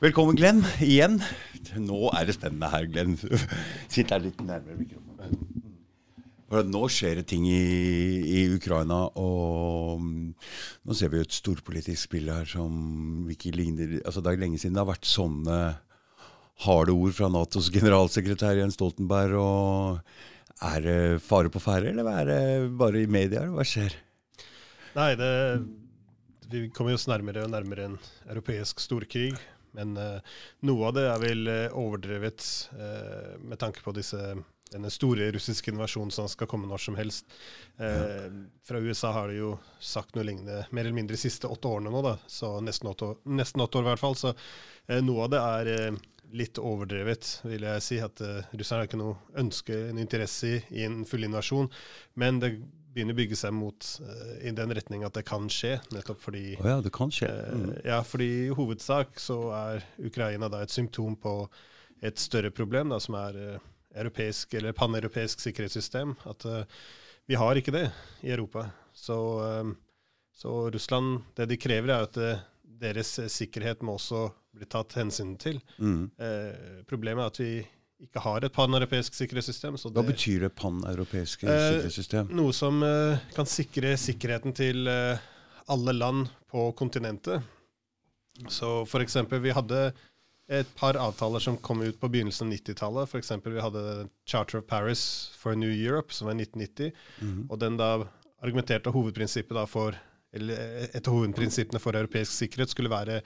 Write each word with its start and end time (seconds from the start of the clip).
Velkommen, 0.00 0.32
Glenn, 0.32 0.62
igjen. 0.80 1.18
Nå 1.76 2.06
er 2.16 2.24
det 2.24 2.32
spennende 2.38 2.70
her, 2.72 2.86
Glenn. 2.88 3.18
Sitt 3.92 4.08
her 4.08 4.22
litt 4.24 4.38
nærmere 4.40 4.78
mikrofonen. 4.78 5.34
Nå 6.70 6.80
skjer 6.88 7.20
det 7.20 7.26
ting 7.28 7.44
i, 7.44 7.58
i, 8.24 8.38
Ukraina, 8.56 9.02
og 9.20 10.00
nå 10.00 10.96
ser 10.96 11.12
vi 11.12 11.20
jo 11.20 11.26
et 11.28 11.36
storpolitisk 11.36 12.08
spill 12.08 12.32
her 12.32 12.48
som 12.48 13.28
ikke 13.30 13.52
ligner 13.52 13.98
altså 14.00 14.24
Det 14.24 14.32
er 14.32 14.40
lenge 14.40 14.62
siden 14.62 14.74
det 14.74 14.82
har 14.82 14.88
vært 14.88 15.06
sånne 15.06 15.60
harde 16.64 16.96
ord 16.96 17.14
fra 17.20 17.28
Natos 17.36 17.68
generalsekretær 17.76 18.56
Jens 18.56 18.80
Stoltenberg. 18.80 19.36
og 19.36 20.64
Er 20.72 20.82
det 20.88 20.98
fare 21.28 21.52
på 21.52 21.60
ferde, 21.60 21.92
eller 21.92 22.08
er 22.16 22.32
det 22.32 22.42
bare 22.80 23.04
i 23.04 23.14
media? 23.20 23.44
Hva 23.52 23.68
skjer? 23.68 24.00
Nei, 24.96 25.12
det, 25.20 25.32
vi 26.48 26.68
kommer 26.72 26.96
oss 26.96 27.08
nærmere 27.12 27.44
og 27.44 27.52
nærmere 27.52 27.92
en 27.92 28.00
europeisk 28.32 28.80
storkrig. 28.80 29.36
Men 29.76 29.96
uh, 29.96 30.38
noe 30.66 30.88
av 30.88 30.96
det 30.96 31.04
er 31.08 31.20
vel 31.22 31.50
uh, 31.50 31.76
overdrevet 31.78 32.46
uh, 32.76 33.36
med 33.42 33.60
tanke 33.60 33.82
på 33.84 33.94
disse, 33.96 34.18
denne 34.70 34.90
store 34.92 35.30
russiske 35.34 35.72
invasjonen 35.72 36.12
som 36.14 36.28
skal 36.30 36.48
komme 36.50 36.68
når 36.70 36.84
som 36.84 36.98
helst. 36.98 37.26
Ja. 37.80 38.28
Fra 38.66 38.78
USA 38.78 39.10
har 39.16 39.30
de 39.30 39.40
jo 39.40 39.54
sagt 39.82 40.14
noe 40.14 40.22
lignende 40.28 40.60
mer 40.70 40.84
eller 40.84 40.94
mindre 40.94 41.16
de 41.16 41.22
siste 41.22 41.48
åtte 41.50 41.66
årene 41.66 41.90
nå, 41.90 42.02
da. 42.06 42.12
Så 42.30 42.52
nesten 42.62 42.90
åtte, 42.92 43.16
nesten 43.26 43.64
åtte 43.64 43.80
år 43.80 43.88
i 43.88 43.90
hvert 43.90 44.02
fall. 44.04 44.14
Så 44.20 44.34
noe 45.02 45.24
av 45.26 45.32
det 45.32 45.40
er 45.40 45.98
litt 46.38 46.60
overdrevet, 46.62 47.32
vil 47.50 47.66
jeg 47.66 47.82
si. 47.82 47.98
At 48.04 48.22
russerne 48.22 48.84
har 48.84 48.86
ikke 48.86 49.00
noe 49.00 49.18
ønske, 49.42 49.74
en 49.90 49.98
interesse 49.98 50.52
i, 50.52 50.62
i 50.78 50.86
en 50.86 51.00
full 51.08 51.26
invasjon. 51.26 51.72
Men 52.22 52.38
det 52.38 52.52
begynner 52.94 53.14
å 53.14 53.20
bygge 53.20 53.38
seg 53.38 53.54
mot 53.54 53.86
uh, 54.02 54.36
i 54.42 54.52
den 54.56 54.74
retning 54.76 55.04
at 55.06 55.16
det 55.16 55.24
kan 55.28 55.48
skje. 55.52 55.76
Nettopp 55.94 56.22
fordi 56.24 56.44
oh 56.58 56.68
ja, 56.68 56.78
det 56.84 56.92
kan 56.94 57.12
skje. 57.14 57.28
Eh, 57.30 57.50
mm. 57.56 57.66
Uh, 57.68 57.74
ja, 57.86 58.00
fordi 58.06 58.30
i 58.46 58.54
hovedsak 58.56 59.20
så 59.22 59.38
er 59.56 59.84
Ukraina 60.10 60.50
da 60.52 60.62
et 60.64 60.74
symptom 60.74 61.16
på 61.20 61.34
et 62.04 62.18
større 62.20 62.52
problem, 62.54 62.92
da, 62.92 63.00
som 63.02 63.16
er 63.20 63.38
uh, 63.38 63.68
europeisk 64.00 64.54
eller 64.58 64.76
paneuropeisk 64.76 65.42
sikkerhetssystem. 65.42 66.14
At 66.30 66.46
vi 67.26 67.38
har 67.38 67.58
ikke 67.58 67.74
det 67.74 67.88
i 68.22 68.30
Europa. 68.30 68.68
Så, 68.94 69.16
så, 70.30 70.52
Russland, 70.70 71.24
det 71.34 71.48
de 71.50 71.58
krever, 71.58 71.90
er 71.90 72.06
at 72.06 72.18
deres 72.62 73.10
sikkerhet 73.34 73.82
må 73.82 73.96
også 73.98 74.28
bli 74.54 74.68
tatt 74.70 74.94
hensyn 74.94 75.32
til. 75.42 75.58
Mm. 75.82 76.06
problemet 76.86 77.24
er 77.24 77.32
at 77.32 77.42
vi 77.42 77.50
ikke 78.00 78.22
har 78.24 78.44
et 78.44 78.54
paneuropeisk 78.54 79.16
sikkerhetssystem. 79.16 79.76
Hva 79.76 80.04
betyr 80.06 80.46
det 80.46 80.52
paneuropeiske 80.58 81.46
eh, 81.46 81.64
sikkerhetssystem? 81.66 82.30
Noe 82.36 82.54
som 82.56 82.80
eh, 82.86 83.20
kan 83.36 83.48
sikre 83.48 83.92
sikkerheten 84.00 84.56
til 84.56 84.88
eh, 84.90 85.20
alle 85.70 85.96
land 85.96 86.30
på 86.50 86.70
kontinentet. 86.78 87.44
Så 88.48 88.86
eksempel, 89.02 89.42
vi 89.44 89.52
hadde 89.52 89.90
et 90.50 90.70
par 90.74 90.96
avtaler 90.98 91.42
som 91.44 91.58
kom 91.62 91.82
ut 91.84 91.98
på 92.00 92.08
begynnelsen 92.10 92.48
av 92.48 92.56
90-tallet. 92.56 93.10
F.eks. 93.10 93.32
vi 93.44 93.62
hadde 93.62 93.84
Charter 94.26 94.58
of 94.58 94.66
Paris 94.66 95.02
for 95.38 95.54
New 95.54 95.70
Europe, 95.70 96.14
som 96.14 96.26
var 96.26 96.34
1990. 96.34 96.92
Mm 97.20 97.28
-hmm. 97.28 97.50
Og 97.50 97.58
den 97.60 97.76
da 97.76 98.06
argumenterte 98.42 98.90
hovedprinsippet 98.90 99.54
da 99.54 99.66
for 99.66 99.94
eller 100.32 100.86
et 100.94 101.08
av 101.08 101.14
hovedprinsippene 101.14 101.80
for 101.82 101.96
europeisk 101.98 102.30
sikkerhet 102.30 102.70
skulle 102.70 102.90
være 102.92 103.18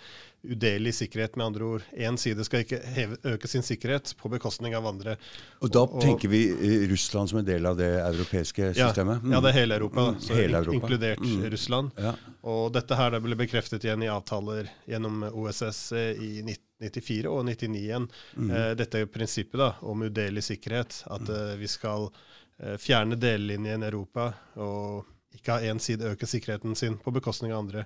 udelig 0.44 0.94
sikkerhet. 0.96 1.36
Med 1.36 1.46
andre 1.46 1.64
ord, 1.64 1.84
én 1.92 2.16
side 2.20 2.44
skal 2.46 2.64
ikke 2.64 2.80
heve, 2.94 3.18
øke 3.34 3.48
sin 3.48 3.64
sikkerhet 3.64 4.14
på 4.20 4.30
bekostning 4.32 4.76
av 4.76 4.86
andre. 4.88 5.16
Og 5.60 5.72
da 5.72 5.84
og, 5.84 5.98
tenker 6.00 6.32
vi 6.32 6.42
eh, 6.52 6.86
Russland 6.88 7.32
som 7.32 7.42
en 7.42 7.48
del 7.48 7.68
av 7.68 7.76
det 7.80 7.90
europeiske 8.00 8.72
systemet? 8.72 9.24
Ja, 9.24 9.36
ja 9.36 9.42
det 9.44 9.52
er 9.52 9.58
hele 9.60 9.78
Europa. 9.80 10.08
Mm. 10.14 10.20
så 10.20 10.40
hele 10.40 10.60
Europa. 10.62 10.80
Inkludert 10.80 11.24
mm. 11.24 11.46
Russland. 11.52 12.02
Ja. 12.08 12.14
Og 12.54 12.72
dette 12.72 13.00
her 13.00 13.12
det 13.12 13.24
ble 13.24 13.40
bekreftet 13.40 13.84
igjen 13.84 14.04
i 14.04 14.12
avtaler 14.12 14.72
gjennom 14.88 15.26
OSS 15.28 15.80
i 15.96 16.30
1994 16.40 17.28
og 17.28 17.44
1999 17.52 17.82
igjen. 17.84 18.12
Mm. 18.36 18.50
Eh, 18.50 18.70
dette 18.80 19.06
prinsippet 19.12 19.60
da, 19.60 19.74
om 19.84 20.08
udelig 20.08 20.48
sikkerhet. 20.48 21.02
At 21.04 21.28
mm. 21.28 21.34
eh, 21.36 21.56
vi 21.60 21.68
skal 21.68 22.08
eh, 22.08 22.78
fjerne 22.80 23.20
delelinjen 23.20 23.84
i 23.84 23.92
Europa. 23.92 24.32
og 24.56 25.10
ikke 25.34 25.56
ha 25.56 25.70
én 25.70 25.80
side 25.82 26.12
øke 26.14 26.26
sikkerheten 26.28 26.76
sin 26.78 26.96
på 27.00 27.12
bekostning 27.14 27.52
av 27.52 27.64
andre. 27.64 27.84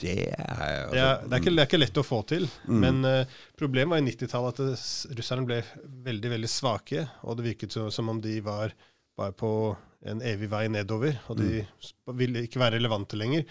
Det 0.00 0.30
er, 0.32 0.70
jo... 0.80 0.92
det, 0.92 1.00
er, 1.00 1.22
det, 1.22 1.32
er 1.32 1.42
ikke, 1.42 1.52
det 1.52 1.62
er, 1.62 1.68
ikke, 1.68 1.80
lett 1.82 2.00
å 2.00 2.06
få 2.06 2.20
til. 2.28 2.46
Mm. 2.66 2.78
Men 2.82 3.00
uh, 3.06 3.40
problemet 3.58 3.94
var 3.94 4.02
i 4.02 4.06
90-tallet 4.08 4.62
at 4.64 5.16
russerne 5.18 5.48
ble 5.48 5.60
veldig 6.06 6.32
veldig 6.36 6.50
svake. 6.50 7.04
Og 7.28 7.38
det 7.38 7.50
virket 7.50 7.76
som 7.76 8.12
om 8.12 8.22
de 8.22 8.38
var 8.44 8.74
bare 9.16 9.36
på 9.36 9.50
en 10.06 10.22
evig 10.24 10.48
vei 10.52 10.64
nedover. 10.72 11.20
Og 11.30 11.38
de 11.40 11.60
mm. 11.62 12.16
ville 12.18 12.46
ikke 12.46 12.62
være 12.62 12.78
relevante 12.78 13.18
lenger. 13.18 13.44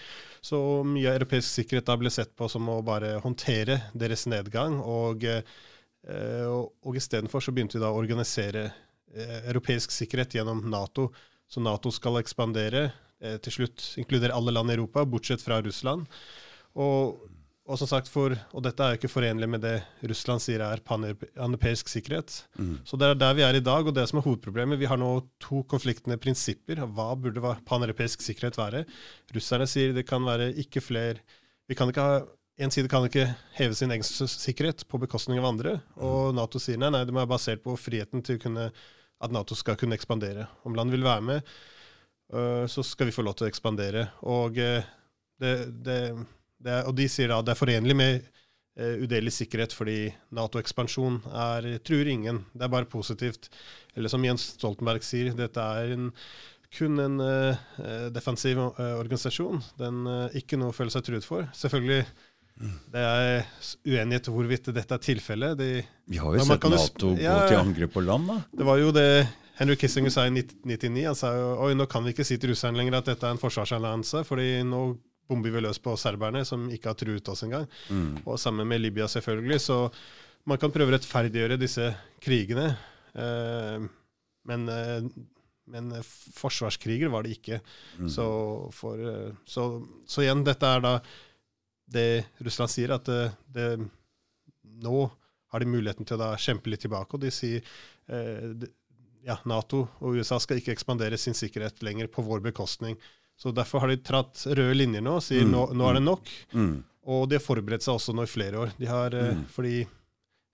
Så 0.44 0.60
mye 0.88 1.10
av 1.12 1.20
europeisk 1.20 1.62
sikkerhet 1.62 1.88
da 1.88 1.98
ble 2.02 2.12
sett 2.14 2.36
på 2.38 2.50
som 2.52 2.68
å 2.72 2.82
bare 2.86 3.16
håndtere 3.24 3.80
deres 3.94 4.26
nedgang. 4.32 4.82
Og, 4.82 5.26
uh, 5.30 6.44
og, 6.50 6.74
og 6.86 7.00
istedenfor 7.00 7.46
så 7.46 7.54
begynte 7.56 7.78
vi 7.78 7.86
da 7.86 7.94
å 7.94 8.02
organisere 8.02 8.68
uh, 8.72 9.40
europeisk 9.46 9.94
sikkerhet 9.94 10.40
gjennom 10.40 10.66
Nato. 10.72 11.12
Så 11.48 11.62
Nato 11.62 11.92
skal 11.94 12.18
ekspandere. 12.24 12.90
Eh, 13.24 13.38
til 13.44 13.60
slutt 13.60 13.94
inkludere 14.02 14.36
alle 14.36 14.52
land 14.52 14.72
i 14.72 14.76
Europa, 14.76 15.06
bortsett 15.08 15.44
fra 15.44 15.62
Russland. 15.64 16.04
Og, 16.76 17.22
og 17.66 17.80
som 17.80 17.90
sagt, 17.90 18.10
for, 18.12 18.36
og 18.52 18.66
dette 18.66 18.84
er 18.84 18.94
jo 18.94 19.00
ikke 19.00 19.14
forenlig 19.14 19.48
med 19.50 19.64
det 19.64 19.78
Russland 20.12 20.44
sier 20.44 20.64
er 20.66 20.84
paneuropeisk 20.86 21.90
sikkerhet. 21.92 22.42
Mm. 22.60 22.76
Så 22.86 23.00
det 23.00 23.10
er 23.10 23.22
der 23.22 23.38
vi 23.38 23.46
er 23.48 23.58
i 23.58 23.64
dag, 23.64 23.88
og 23.88 23.96
det 23.96 24.04
som 24.12 24.20
er 24.20 24.28
hovedproblemet. 24.28 24.82
Vi 24.82 24.90
har 24.92 25.00
nå 25.00 25.14
to 25.42 25.64
konfliktende 25.72 26.20
prinsipper. 26.22 26.84
Hva 26.86 27.14
burde 27.16 27.56
paneuropeisk 27.70 28.26
sikkerhet 28.26 28.60
være? 28.60 28.84
Russerne 29.36 29.70
sier 29.70 29.96
det 29.96 30.08
kan 30.10 30.28
være 30.28 30.52
ikke 30.66 30.84
flere 30.84 31.24
vi 31.66 31.74
kan 31.74 31.90
ikke 31.90 32.04
ha 32.06 32.18
en 32.62 32.72
side 32.72 32.88
kan 32.88 33.04
ikke 33.08 33.26
heve 33.58 33.76
sin 33.76 33.92
egen 33.92 34.06
sikkerhet 34.06 34.86
på 34.88 35.00
bekostning 35.02 35.42
av 35.42 35.48
andre. 35.50 35.80
Og 35.98 36.30
mm. 36.30 36.38
Nato 36.38 36.62
sier 36.62 36.80
nei, 36.80 36.92
nei, 36.94 37.04
det 37.08 37.16
må 37.16 37.24
være 37.24 37.34
basert 37.34 37.64
på 37.66 37.76
friheten 37.80 38.24
til 38.24 38.38
kunne, 38.40 38.70
at 38.72 39.34
Nato 39.34 39.58
skal 39.60 39.80
kunne 39.80 39.98
ekspandere. 39.98 40.46
Om 40.64 40.78
land 40.78 40.94
vil 40.94 41.04
være 41.04 41.26
med, 41.26 41.56
så 42.68 42.84
skal 42.84 43.10
vi 43.10 43.16
få 43.16 43.26
lov 43.26 43.38
til 43.38 43.48
å 43.48 43.52
ekspandere. 43.52 44.08
Og, 44.26 44.58
eh, 44.58 44.88
det, 45.42 45.54
det, 45.86 46.00
det, 46.64 46.80
og 46.88 46.96
de 46.98 47.08
sier 47.12 47.32
da 47.32 47.42
det 47.46 47.54
er 47.54 47.60
forenlig 47.60 47.96
med 47.98 48.26
uh, 48.80 48.96
udelelig 49.04 49.36
sikkerhet 49.36 49.76
fordi 49.76 50.00
Nato-ekspansjon 50.36 51.22
truer 51.86 52.12
ingen. 52.12 52.44
Det 52.54 52.66
er 52.66 52.74
bare 52.74 52.90
positivt. 52.90 53.50
Eller 53.96 54.12
som 54.12 54.24
Jens 54.26 54.54
Stoltenberg 54.56 55.04
sier, 55.06 55.34
dette 55.38 55.62
er 55.62 55.94
en, 55.98 56.10
kun 56.76 57.02
en 57.04 57.20
uh, 57.22 57.66
defensiv 58.16 58.64
uh, 58.64 58.96
organisasjon. 58.96 59.62
Den 59.80 60.08
ikke 60.40 60.60
noe 60.60 60.74
å 60.74 60.78
føle 60.78 60.96
seg 60.96 61.06
truet 61.08 61.28
for. 61.28 61.46
Selvfølgelig 61.56 62.06
det 62.56 63.02
er 63.04 63.42
uenighet 63.84 64.30
hvorvidt 64.32 64.70
dette 64.72 64.96
er 64.96 65.02
tilfellet. 65.04 65.58
De, 65.60 65.82
vi 66.08 66.20
har 66.22 66.38
jo 66.38 66.46
sett 66.48 66.70
Nato 66.72 67.10
gå 67.12 67.20
ja, 67.20 67.42
til 67.50 67.60
angrep 67.60 67.92
på 67.92 68.04
land, 68.06 68.30
da. 68.32 68.38
Det 68.56 68.68
var 68.68 68.80
jo 68.80 68.94
det 68.96 69.10
Henry 69.56 69.76
Kissinger 69.80 70.12
sa 70.12 70.26
i 70.28 70.34
1999 70.34 71.06
han 71.08 71.18
sa 71.18 71.32
jo, 71.38 71.52
oi, 71.64 71.74
nå 71.78 71.88
kan 71.92 72.04
vi 72.04 72.12
ikke 72.12 72.26
si 72.28 72.38
til 72.42 72.52
russerne 72.52 72.80
lenger 72.80 73.00
at 73.00 73.12
dette 73.12 73.28
er 73.28 73.36
en 73.36 73.42
forsvarsallianse, 73.42 74.26
fordi 74.28 74.50
nå 74.68 74.82
bomber 75.30 75.54
vi 75.54 75.64
løs 75.64 75.80
på 75.82 75.96
serberne, 75.98 76.44
som 76.46 76.68
ikke 76.74 76.92
har 76.92 76.98
truet 77.00 77.32
oss 77.32 77.44
engang. 77.46 77.66
Mm. 77.90 78.26
Og 78.26 78.40
sammen 78.42 78.68
med 78.70 78.84
Libya, 78.84 79.08
selvfølgelig. 79.10 79.62
Så 79.64 79.78
man 80.46 80.60
kan 80.62 80.74
prøve 80.74 80.94
å 80.94 80.96
rettferdiggjøre 80.96 81.58
disse 81.62 81.88
krigene. 82.22 82.68
Eh, 83.16 83.88
men, 84.46 84.70
eh, 84.70 85.08
men, 85.74 85.92
forsvarskriger 86.38 87.10
var 87.14 87.26
det 87.26 87.40
ikke. 87.40 87.62
Mm. 87.98 88.10
Så, 88.12 88.28
for, 88.76 89.02
eh, 89.02 89.34
så, 89.50 89.68
så, 90.06 90.22
igjen, 90.22 90.46
dette 90.46 90.70
er 90.70 90.86
da 90.86 90.96
det 91.96 92.08
Russland 92.46 92.74
sier, 92.74 92.94
at 92.98 93.10
det, 93.10 93.32
det, 93.56 93.70
nå 94.84 95.10
har 95.54 95.62
de 95.62 95.70
muligheten 95.70 96.06
til 96.06 96.18
å 96.18 96.24
da 96.26 96.32
kjempe 96.42 96.70
litt 96.70 96.84
tilbake. 96.86 97.18
Og 97.18 97.26
de 97.26 97.34
sier 97.34 97.66
eh, 98.12 98.52
ja, 99.26 99.38
Nato 99.50 99.86
og 100.00 100.18
USA 100.20 100.38
skal 100.42 100.62
ikke 100.62 100.74
ekspandere 100.76 101.18
sin 101.18 101.38
sikkerhet 101.38 101.82
lenger 101.86 102.10
på 102.14 102.24
vår 102.26 102.44
bekostning. 102.46 102.98
Så 103.36 103.52
Derfor 103.52 103.84
har 103.84 103.92
de 103.92 104.00
tratt 104.00 104.46
røde 104.48 104.78
linjer 104.78 105.04
nå 105.04 105.18
og 105.20 105.26
sier 105.26 105.44
mm. 105.44 105.52
nå, 105.52 105.64
nå, 105.76 105.90
er 105.90 105.98
det 105.98 106.04
mm. 106.04 106.10
nok. 106.12 106.34
Mm. 106.54 106.76
Og 107.16 107.28
de 107.30 107.38
har 107.38 107.44
forberedt 107.44 107.86
seg 107.86 107.98
også 107.98 108.16
nå 108.16 108.26
i 108.26 108.32
flere 108.32 108.64
år. 108.64 108.74
De 108.80 108.90
har, 108.90 109.18
eh, 109.18 109.34
mm. 109.36 109.46
Fordi 109.54 109.76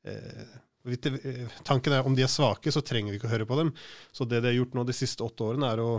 eh, 0.07 0.59
Tanken 1.67 1.93
er 1.93 2.07
om 2.07 2.15
de 2.17 2.23
er 2.25 2.31
svake, 2.31 2.71
så 2.73 2.81
trenger 2.81 3.13
vi 3.13 3.19
ikke 3.19 3.27
å 3.29 3.35
høre 3.35 3.45
på 3.45 3.59
dem. 3.59 3.69
Så 4.15 4.25
det 4.25 4.39
de 4.41 4.49
har 4.49 4.57
gjort 4.57 4.73
nå 4.73 4.85
de 4.87 4.95
siste 4.97 5.21
åtte 5.21 5.45
årene, 5.45 5.69
er 5.69 5.83
å 5.83 5.91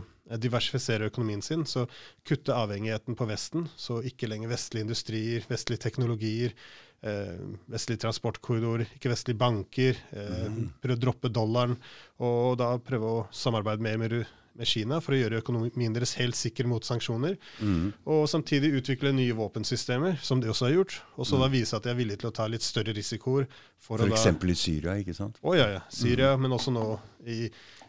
diversifisere 0.43 1.07
økonomien 1.13 1.45
sin. 1.45 1.63
Så 1.71 1.85
kutte 2.27 2.57
avhengigheten 2.57 3.15
på 3.19 3.29
Vesten. 3.31 3.69
Så 3.79 4.01
ikke 4.09 4.27
lenger 4.33 4.51
vestlige 4.51 4.89
industrier, 4.89 5.47
vestlige 5.47 5.85
teknologier, 5.87 6.57
eh, 7.03 7.41
vestlige 7.71 8.05
transportkorridor 8.05 8.85
ikke 8.87 9.13
vestlige 9.13 9.39
banker. 9.41 9.99
Eh, 10.13 10.45
mm. 10.53 10.63
Prøve 10.83 10.99
å 10.99 11.03
droppe 11.07 11.33
dollaren, 11.33 11.77
og 12.23 12.57
da 12.61 12.75
prøve 12.83 13.11
å 13.11 13.27
samarbeide 13.35 13.85
mer 13.85 14.01
med, 14.01 14.17
med 14.59 14.69
Kina 14.69 15.01
for 15.03 15.17
å 15.17 15.21
gjøre 15.21 15.43
økonomien 15.43 15.95
deres 15.97 16.15
helt 16.21 16.39
sikker 16.39 16.69
mot 16.71 16.87
sanksjoner. 16.87 17.37
Mm. 17.61 17.93
Og 18.15 18.25
samtidig 18.31 18.75
utvikle 18.81 19.15
nye 19.17 19.37
våpensystemer, 19.37 20.19
som 20.23 20.43
de 20.43 20.51
også 20.53 20.69
har 20.69 20.77
gjort. 20.79 20.99
Og 21.17 21.29
så 21.29 21.39
mm. 21.39 21.45
da 21.45 21.53
vise 21.57 21.79
at 21.79 21.87
de 21.87 21.93
er 21.95 22.01
villige 22.01 22.23
til 22.23 22.33
å 22.33 22.37
ta 22.39 22.49
litt 22.51 22.67
større 22.67 22.95
risikoer. 22.97 23.49
For 23.83 24.03
F.eks. 24.07 24.27
i 24.31 24.59
Syria, 24.59 24.97
ikke 25.03 25.17
sant? 25.17 25.41
Å 25.43 25.59
ja, 25.59 25.69
ja. 25.79 25.85
Syria, 25.93 26.35
mm. 26.37 26.47
men 26.47 26.59
også 26.59 26.75
nå 26.75 26.89
i, 27.27 27.45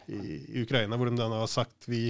i, 0.07 0.19
i, 0.19 0.61
Ukraina, 0.63 0.97
hvor 0.97 1.11
de 1.11 1.19
da 1.19 1.29
har 1.35 1.51
sagt 1.51 1.89
vi 1.91 2.07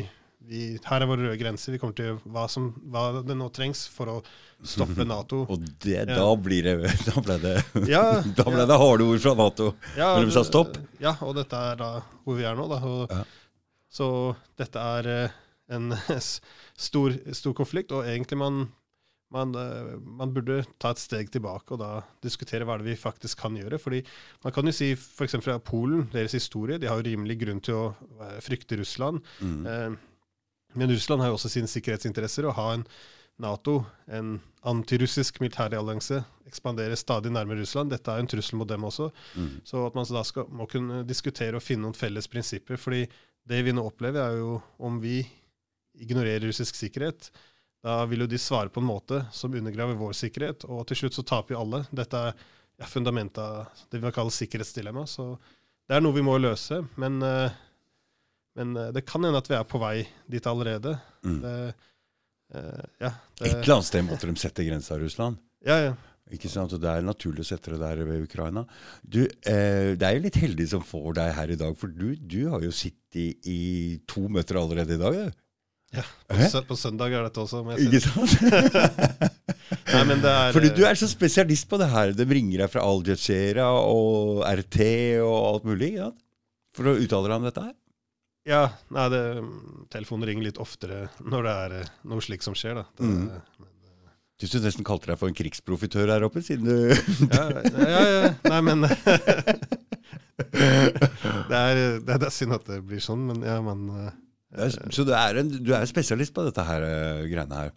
vi, 0.48 0.64
her 0.84 1.04
er 1.04 1.08
våre 1.08 1.28
røde 1.28 1.40
grenser. 1.40 1.74
Vi 1.76 1.80
kommer 1.82 1.96
til 1.98 2.18
hva, 2.24 2.48
som, 2.52 2.72
hva 2.92 3.24
det 3.24 3.36
nå 3.38 3.48
trengs 3.56 3.86
for 3.92 4.12
å 4.12 4.18
stoppe 4.64 5.06
Nato. 5.08 5.44
Og 5.52 5.64
det, 5.84 6.04
da, 6.10 6.26
blir 6.36 6.68
det, 6.68 6.76
da 7.08 7.24
ble 7.24 7.38
det 7.44 7.56
Ja, 7.92 8.04
Da 8.38 8.48
ble 8.50 8.64
ja. 8.64 8.68
det 8.70 8.80
harde 8.82 9.08
ord 9.08 9.24
fra 9.24 9.36
Nato. 9.40 9.72
Ja, 10.00 10.14
Når 10.18 10.28
de 10.30 10.36
sa 10.36 10.44
stopp. 10.48 10.78
Ja, 11.04 11.16
og 11.24 11.38
dette 11.40 11.64
er 11.72 11.80
da 11.80 11.94
hvor 12.24 12.40
vi 12.40 12.48
er 12.48 12.60
nå. 12.60 12.68
Og, 12.68 13.08
Ja. 13.14 13.24
Så 13.94 14.06
dette 14.58 14.82
er 14.82 15.08
eh, 15.12 15.34
en 15.76 15.92
stor, 16.88 17.14
stor 17.38 17.54
konflikt, 17.54 17.92
og 17.94 18.08
egentlig 18.10 18.40
man, 18.42 18.64
man, 19.34 19.52
eh, 19.54 19.92
man 20.02 20.34
burde 20.34 20.64
ta 20.82 20.96
et 20.96 21.02
steg 21.02 21.30
tilbake 21.34 21.76
og 21.76 21.82
da 21.84 21.92
diskutere 22.26 22.66
hva 22.66 22.80
det 22.82 22.88
vi 22.88 22.96
faktisk 22.98 23.44
kan 23.46 23.54
gjøre. 23.60 23.78
fordi 23.78 24.02
Man 24.44 24.56
kan 24.56 24.66
jo 24.66 24.74
si 24.74 24.96
f.eks. 24.98 25.38
fra 25.46 25.60
Polen, 25.62 26.08
deres 26.14 26.34
historie, 26.34 26.82
de 26.82 26.90
har 26.90 26.98
jo 27.00 27.06
rimelig 27.12 27.38
grunn 27.46 27.62
til 27.62 27.78
å 27.78 27.86
eh, 28.26 28.42
frykte 28.42 28.82
Russland. 28.82 29.22
Mm. 29.46 29.62
Eh, 29.70 30.02
Men 30.74 30.92
Russland 30.92 31.22
har 31.22 31.32
jo 31.32 31.38
også 31.38 31.52
sine 31.54 31.70
sikkerhetsinteresser. 31.72 32.48
Å 32.50 32.56
ha 32.58 32.70
en 32.78 32.88
Nato, 33.42 33.80
en 34.14 34.36
antirussisk 34.70 35.40
militærallianse, 35.42 36.20
ekspanderer 36.46 36.96
stadig 37.00 37.32
nærmere 37.34 37.64
Russland. 37.64 37.90
Dette 37.90 38.12
er 38.12 38.20
jo 38.20 38.26
en 38.28 38.30
trussel 38.30 38.60
mot 38.60 38.70
dem 38.70 38.86
også. 38.86 39.08
Mm. 39.34 39.56
Så 39.66 39.82
at 39.88 39.98
man 39.98 40.06
da 40.06 40.22
skal, 40.28 40.46
må 40.54 40.68
kunne 40.70 41.02
diskutere 41.10 41.58
og 41.58 41.66
finne 41.66 41.88
noen 41.88 41.98
felles 41.98 42.30
prinsipper. 42.30 42.78
fordi 42.78 43.08
det 43.44 43.64
vi 43.66 43.74
nå 43.74 43.84
opplever, 43.84 44.22
er 44.22 44.38
jo 44.38 44.62
om 44.78 45.02
vi 45.04 45.24
ignorerer 46.00 46.46
russisk 46.48 46.78
sikkerhet, 46.78 47.32
da 47.84 47.98
vil 48.08 48.24
jo 48.24 48.30
de 48.32 48.40
svare 48.40 48.72
på 48.72 48.80
en 48.80 48.88
måte 48.88 49.26
som 49.36 49.54
undergraver 49.54 49.98
vår 50.00 50.14
sikkerhet, 50.16 50.64
og 50.72 50.86
til 50.88 51.02
slutt 51.02 51.18
så 51.18 51.26
taper 51.28 51.56
jo 51.56 51.64
alle. 51.66 51.82
Dette 51.92 52.22
er 52.30 52.38
ja, 52.80 52.88
fundamentet 52.88 53.44
av 53.44 53.84
det 53.92 54.00
vi 54.00 54.14
kaller 54.16 54.32
sikkerhetsdilemma. 54.32 55.04
Så 55.10 55.34
det 55.90 55.98
er 55.98 56.06
noe 56.06 56.16
vi 56.16 56.24
må 56.24 56.38
løse. 56.40 56.80
Men, 56.96 57.20
eh, 57.22 57.52
men 58.60 58.76
eh, 58.78 58.92
det 58.96 59.06
kan 59.10 59.24
hende 59.26 59.40
at 59.42 59.50
vi 59.50 59.58
er 59.58 59.68
på 59.68 59.82
vei 59.82 59.98
dit 60.30 60.48
allerede. 60.50 60.96
Mm. 61.26 61.38
Det, 61.44 61.54
eh, 62.56 62.88
ja, 63.06 63.12
Et 63.42 63.54
eller 63.56 63.78
annet 63.80 63.90
sted 63.90 64.06
måtte 64.08 64.30
de 64.30 64.36
sette 64.42 64.66
grensa, 64.68 64.98
Russland. 65.02 65.40
ja, 65.66 65.80
ja. 65.90 65.94
Ikke 66.34 66.50
sant? 66.50 66.72
Og 66.74 66.80
Det 66.82 66.88
er 66.90 67.04
naturlig 67.06 67.44
å 67.44 67.46
sette 67.46 67.74
det 67.74 67.82
der 67.82 68.00
ved 68.08 68.24
Ukraina. 68.24 68.64
Du, 69.04 69.20
eh, 69.22 69.94
Det 70.00 70.08
er 70.08 70.16
jo 70.16 70.24
litt 70.24 70.40
heldig 70.40 70.68
som 70.72 70.82
får 70.82 71.14
deg 71.20 71.34
her 71.36 71.52
i 71.52 71.58
dag, 71.60 71.76
for 71.78 71.92
du, 71.92 72.16
du 72.16 72.50
har 72.50 72.64
jo 72.64 72.72
sittet 72.74 73.44
i, 73.46 74.00
to 74.08 74.24
møter 74.32 74.58
allerede 74.58 74.96
i 74.96 75.02
dag. 75.02 75.14
du. 75.20 75.44
ja. 76.00 76.06
På, 76.32 76.62
på 76.72 76.78
søndag 76.80 77.14
er 77.14 77.28
dette 77.28 77.44
også. 77.44 77.62
Ikke 77.76 78.02
sant? 78.02 78.34
Nei, 79.94 80.04
men 80.10 80.24
det 80.24 80.32
er, 80.32 80.56
Fordi 80.56 80.72
du 80.74 80.82
er 80.88 80.98
så 80.98 81.12
spesialist 81.12 81.68
på 81.70 81.78
det 81.78 81.92
her. 81.92 82.16
De 82.18 82.26
ringer 82.26 82.64
deg 82.64 82.72
fra 82.72 82.88
Al 82.88 83.04
Jazeera 83.06 83.68
og 83.84 84.42
RT 84.48 84.80
og 85.22 85.38
alt 85.52 85.68
mulig. 85.70 85.92
Ja? 86.00 86.10
For 86.74 86.90
å 86.90 86.98
uttale 86.98 87.30
deg 87.30 87.38
om 87.38 87.48
dette 87.52 87.68
her. 87.68 87.76
Ja, 88.48 88.66
nei, 88.92 89.06
det, 89.14 89.22
telefonen 89.94 90.28
ringer 90.28 90.50
litt 90.50 90.60
oftere 90.60 91.06
når 91.24 91.46
det 91.48 91.54
er 91.66 91.76
eh, 91.80 91.92
noe 92.12 92.24
slikt 92.26 92.44
som 92.48 92.56
skjer. 92.58 92.82
da. 92.82 92.88
Det, 93.00 93.04
Mm. 93.14 93.30
Du 94.42 94.48
syns 94.50 94.64
nesten 94.66 94.84
kalte 94.84 95.08
deg 95.08 95.20
for 95.22 95.30
en 95.30 95.36
krigsprofitør 95.38 96.10
her 96.12 96.24
oppe, 96.26 96.42
siden 96.44 96.66
du 96.68 96.74
ja, 97.32 97.44
ja, 97.64 98.02
ja, 98.02 98.32
nei, 98.50 98.58
men 98.66 98.82
det, 100.52 101.56
er, 101.56 101.78
det, 102.02 102.10
er, 102.10 102.20
det 102.20 102.32
synd 102.34 102.56
at 102.58 102.66
det 102.68 102.82
blir 102.84 103.00
sånn, 103.04 103.24
men 103.30 103.46
ja, 103.46 103.60
man 103.64 103.86
eh, 103.94 104.10
er- 104.66 104.92
Så 104.92 105.06
du 105.08 105.14
er, 105.16 105.40
en, 105.40 105.52
du 105.64 105.72
er 105.78 105.86
spesialist 105.88 106.34
på 106.36 106.44
dette 106.48 106.66
her 106.68 106.84
uh, 106.84 107.24
greiene 107.30 107.62
her. 107.62 107.72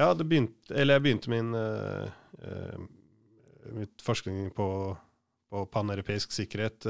Ja, 0.00 0.10
det 0.18 0.26
begynte, 0.26 0.72
eller 0.74 0.96
jeg 0.98 1.04
begynte 1.04 1.30
min 1.30 1.52
uh, 1.54 2.08
eh, 2.42 2.78
mitt 3.76 4.02
forskning 4.04 4.50
på, 4.56 4.66
på 5.52 5.62
paneuropeisk 5.72 6.34
sikkerhet. 6.34 6.88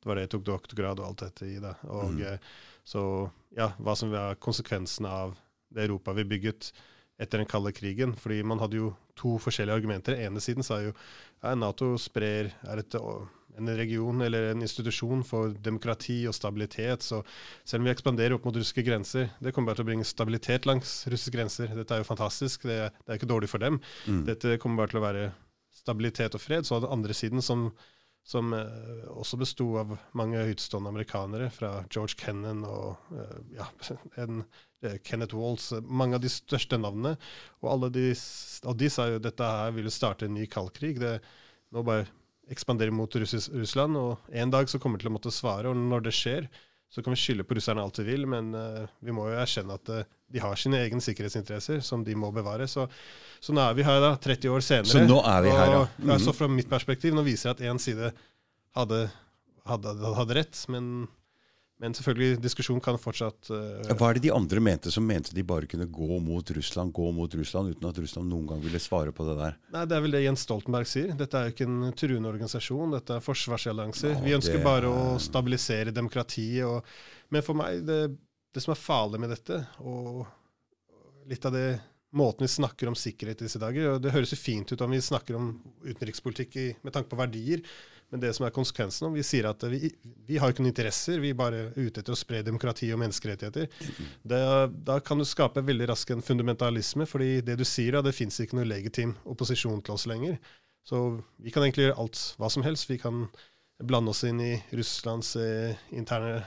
Det 0.00 0.06
var 0.08 0.14
det 0.16 0.22
jeg 0.28 0.30
tok 0.36 0.44
doktorgrad 0.44 1.00
og 1.00 1.06
alt 1.10 1.18
dette 1.26 1.46
i. 1.46 1.58
da. 1.60 1.74
Og 1.88 2.10
Mhm. 2.12 2.22
eh, 2.22 2.38
Så 2.84 3.30
ja, 3.56 3.68
hva 3.78 3.94
som 3.96 4.10
var 4.10 4.34
konsekvensene 4.36 5.06
av 5.08 5.36
det 5.72 5.84
Europa 5.88 6.12
vi 6.14 6.24
bygget 6.24 6.72
etter 7.20 7.38
den 7.38 7.46
kalde 7.46 7.72
krigen. 7.72 8.14
Fordi 8.16 8.42
man 8.42 8.58
hadde 8.58 8.76
jo 8.76 8.96
to 9.14 9.36
forskjellige 9.38 9.76
argumenter. 9.76 10.16
Den 10.16 10.32
ene 10.32 10.40
siden 10.40 10.64
sa 10.64 10.80
jo 10.80 10.92
ja, 11.42 11.54
Nato 11.54 11.96
sprer 11.98 12.50
er 12.66 12.78
et, 12.78 12.94
en 13.58 13.66
region 13.76 14.22
eller 14.22 14.50
en 14.52 14.62
institusjon 14.62 15.22
for 15.24 15.50
demokrati 15.52 16.26
og 16.26 16.32
stabilitet. 16.34 17.00
Så 17.02 17.22
selv 17.64 17.82
om 17.82 17.84
vi 17.84 17.94
ekspanderer 17.94 18.32
opp 18.34 18.44
mot 18.46 18.54
russiske 18.56 18.82
grenser, 18.84 19.30
det 19.40 19.52
kommer 19.54 19.66
bare 19.74 19.76
til 19.76 19.84
å 19.84 19.90
bringe 19.92 20.04
stabilitet 20.08 20.64
langs 20.66 21.06
russiske 21.06 21.32
grenser. 21.36 21.68
Dette 21.76 21.92
er 21.94 21.98
jo 22.02 22.04
fantastisk. 22.08 22.62
Det, 22.62 22.78
er- 22.86 22.90
det 23.06 23.08
er 23.12 23.18
ikke 23.18 23.28
dårlig 23.34 23.48
for 23.50 23.58
dem. 23.58 23.78
Mm. 24.08 24.24
Dette 24.24 24.58
kommer 24.58 24.76
bare 24.78 24.88
til 24.88 25.00
å 25.00 25.06
være 25.12 25.32
stabilitet 25.72 26.34
og 26.34 26.40
fred. 26.40 26.64
Så 26.66 26.80
hadde 26.80 26.90
andre 26.90 27.12
siden, 27.14 27.42
som, 27.42 27.72
som 28.26 28.52
eh, 28.54 29.06
også 29.10 29.38
besto 29.40 29.66
av 29.80 29.94
mange 30.18 30.42
høytstående 30.50 30.92
amerikanere, 30.92 31.48
fra 31.52 31.72
George 31.90 32.18
Kennan 32.20 32.62
og 32.68 33.14
eh, 33.16 33.36
ja, 33.56 33.66
en, 34.22 34.44
eh, 34.84 34.98
Kenneth 35.04 35.36
Walls, 35.36 35.70
mange 35.82 36.18
av 36.18 36.24
de 36.24 36.30
største 36.32 36.78
navnene. 36.80 37.16
Og 37.64 37.72
alle 37.74 37.92
de, 37.94 38.06
og 38.64 38.78
de 38.80 38.90
sa 38.92 39.08
jo 39.10 39.22
dette 39.22 39.52
her 39.52 39.74
ville 39.76 39.92
starte 39.94 40.28
en 40.28 40.36
ny 40.36 40.46
kaldkrig. 40.50 40.98
Det 41.02 41.18
nå 41.70 41.84
bare 41.86 42.08
ekspanderer 42.50 42.94
mot 42.94 43.14
Russland, 43.14 43.98
og 43.98 44.32
en 44.34 44.50
dag 44.50 44.70
så 44.70 44.80
kommer 44.82 44.98
de 44.98 45.06
til 45.06 45.12
å 45.12 45.16
måtte 45.16 45.34
svare. 45.34 45.70
Og 45.70 45.78
når 45.78 46.08
det 46.08 46.14
skjer, 46.16 46.48
så 46.90 47.02
kan 47.02 47.14
vi 47.14 47.20
skylde 47.22 47.46
på 47.46 47.54
russerne 47.54 47.82
alt 47.84 48.00
vi 48.02 48.08
vil, 48.08 48.24
men 48.26 48.50
uh, 48.56 48.88
vi 49.04 49.14
må 49.14 49.28
jo 49.30 49.38
erkjenne 49.38 49.76
at 49.78 49.92
uh, 49.94 50.02
de 50.30 50.42
har 50.42 50.58
sine 50.58 50.80
egne 50.82 51.02
sikkerhetsinteresser 51.04 51.78
som 51.86 52.02
de 52.06 52.16
må 52.18 52.32
bevare. 52.34 52.66
Så, 52.70 52.88
så 53.38 53.54
nå 53.54 53.62
er 53.62 53.76
vi 53.78 53.86
her 53.86 54.00
da, 54.02 54.16
30 54.18 54.50
år 54.50 54.64
senere. 54.66 54.90
Så 54.90 55.04
nå 55.06 55.20
er 55.22 55.46
vi 55.46 55.54
her, 55.54 55.74
ja. 55.76 55.84
Og, 55.84 56.10
altså 56.16 56.34
fra 56.34 56.50
mitt 56.50 56.70
perspektiv, 56.70 57.14
nå 57.14 57.22
viser 57.26 57.50
jeg 57.50 57.58
at 57.58 57.64
én 57.70 57.82
side 57.82 58.10
hadde, 58.78 59.04
hadde, 59.70 59.94
hadde 60.18 60.38
rett, 60.40 60.64
men, 60.72 61.06
men 61.80 61.94
selvfølgelig, 61.96 62.38
diskusjonen 62.44 62.82
kan 62.84 62.98
fortsatt 63.00 63.48
uh, 63.54 63.92
Hva 63.96 64.10
er 64.10 64.18
det 64.18 64.24
de 64.26 64.32
andre 64.36 64.60
mente 64.60 64.92
som 64.92 65.06
mente 65.08 65.32
de 65.36 65.44
bare 65.48 65.68
kunne 65.70 65.86
gå 65.88 66.18
mot 66.20 66.50
Russland, 66.56 66.92
gå 66.92 67.06
mot 67.16 67.36
Russland, 67.40 67.72
uten 67.72 67.88
at 67.88 68.00
Russland 68.04 68.28
noen 68.28 68.46
gang 68.50 68.60
ville 68.60 68.80
svare 68.82 69.14
på 69.16 69.24
det 69.30 69.36
der? 69.38 69.56
Nei, 69.72 69.84
Det 69.88 69.96
er 69.96 70.04
vel 70.04 70.16
det 70.16 70.24
Jens 70.26 70.44
Stoltenberg 70.44 70.90
sier. 70.90 71.14
Dette 71.16 71.40
er 71.40 71.48
jo 71.48 71.54
ikke 71.54 71.68
en 71.70 71.94
truende 71.96 72.32
organisasjon, 72.34 72.92
dette 72.98 73.16
er 73.16 73.24
forsvarsallianser. 73.24 74.18
Vi 74.24 74.36
ønsker 74.36 74.58
det 74.58 74.66
bare 74.66 74.90
å 74.92 75.06
er- 75.14 75.22
stabilisere 75.24 75.94
demokratiet. 75.96 76.66
Og, 76.68 76.84
men 77.32 77.46
for 77.46 77.56
meg, 77.56 77.80
det, 77.88 78.00
det 78.52 78.64
som 78.66 78.74
er 78.76 78.82
farlig 78.82 79.22
med 79.24 79.32
dette, 79.32 79.62
og 79.80 80.26
litt 81.30 81.48
av 81.48 81.56
det 81.56 81.68
måten 82.12 82.44
vi 82.44 82.50
snakker 82.50 82.90
om 82.90 82.96
sikkerhet 82.98 83.40
i 83.40 83.46
disse 83.46 83.60
dager 83.62 83.92
og 83.92 84.00
Det 84.02 84.10
høres 84.10 84.32
jo 84.34 84.38
fint 84.40 84.72
ut 84.72 84.80
om 84.82 84.90
vi 84.90 84.98
snakker 85.04 85.36
om 85.38 85.52
utenrikspolitikk 85.86 86.56
i, 86.58 86.68
med 86.82 86.94
tanke 86.96 87.10
på 87.12 87.18
verdier, 87.20 87.62
men 88.10 88.22
det 88.22 88.32
som 88.34 88.46
er 88.46 88.54
konsekvensen 88.54 89.06
om 89.06 89.14
vi 89.14 89.24
sier 89.26 89.46
at 89.50 89.62
vi, 89.70 89.92
vi 90.26 90.38
har 90.40 90.50
ikke 90.50 90.64
noen 90.64 90.72
interesser, 90.72 91.20
vi 91.22 91.30
er 91.30 91.38
bare 91.38 91.68
ute 91.76 92.02
etter 92.02 92.14
å 92.14 92.18
spre 92.18 92.42
demokrati 92.46 92.88
og 92.94 92.98
menneskerettigheter, 93.02 93.68
det, 94.26 94.40
da 94.86 94.98
kan 95.04 95.20
du 95.20 95.26
skape 95.28 95.62
veldig 95.66 95.90
raskt 95.92 96.14
en 96.14 96.24
fundamentalisme, 96.26 97.06
fordi 97.06 97.38
det 97.46 97.60
du 97.60 97.66
sier, 97.68 97.94
da, 97.96 98.04
det 98.06 98.16
fins 98.16 98.40
ikke 98.42 98.58
noe 98.58 98.68
legitim 98.68 99.14
opposisjon 99.30 99.82
til 99.86 99.94
oss 99.94 100.08
lenger. 100.10 100.40
Så 100.86 101.20
vi 101.38 101.52
kan 101.54 101.62
egentlig 101.62 101.86
gjøre 101.88 102.00
alt, 102.02 102.22
hva 102.40 102.48
som 102.50 102.64
helst. 102.66 102.88
Vi 102.90 102.98
kan 102.98 103.26
blande 103.84 104.14
oss 104.14 104.24
inn 104.26 104.40
i 104.42 104.54
Russlands 104.76 105.34
eh, 105.38 105.76
interne 105.96 106.40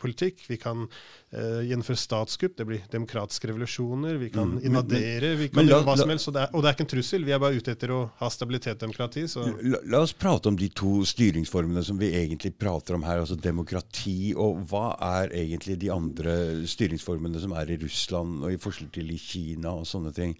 politikk. 0.00 0.44
Vi 0.48 0.56
kan 0.60 0.84
uh, 0.86 1.60
gjennomføre 1.66 1.98
statskupp, 2.00 2.56
det 2.56 2.66
blir 2.68 2.84
demokratiske 2.92 3.48
revolusjoner. 3.50 4.16
Vi 4.20 4.30
kan 4.34 4.54
Mm, 4.54 4.60
invadere, 4.66 5.34
vi 5.36 5.48
kan 5.48 5.64
la- 5.66 5.72
gjøre 5.74 5.84
hva 5.88 5.96
som 5.98 6.10
helst. 6.12 6.28
Og 6.28 6.34
det, 6.36 6.42
er, 6.42 6.50
og 6.54 6.62
det 6.62 6.68
er 6.70 6.74
ikke 6.76 6.84
en 6.86 6.90
trussel. 6.94 7.24
Vi 7.24 7.32
er 7.32 7.40
bare 7.42 7.56
ute 7.60 7.72
etter 7.72 7.92
å 7.94 8.00
ha 8.20 8.28
stabilitet 8.30 8.76
og 8.76 8.84
demokrati. 8.88 9.26
Så 9.28 9.44
La, 9.64 9.78
la 9.84 10.00
oss 10.04 10.12
prate 10.12 10.48
om 10.48 10.56
de 10.56 10.68
to 10.68 11.04
styringsformene 11.08 11.84
som 11.84 11.98
vi 12.00 12.12
egentlig 12.16 12.54
prater 12.58 12.94
om 12.98 13.02
her, 13.06 13.22
altså 13.22 13.36
demokrati. 13.40 14.34
Og 14.36 14.64
hva 14.70 14.96
er 15.20 15.32
egentlig 15.34 15.78
de 15.80 15.90
andre 15.94 16.36
styringsformene 16.68 17.40
som 17.40 17.52
er 17.56 17.70
i 17.74 17.78
Russland 17.82 18.44
og 18.44 18.52
i 18.52 18.60
forskjell 18.60 18.90
til 18.94 19.10
i 19.14 19.18
Kina 19.20 19.72
og 19.80 19.86
sånne 19.88 20.12
ting? 20.16 20.36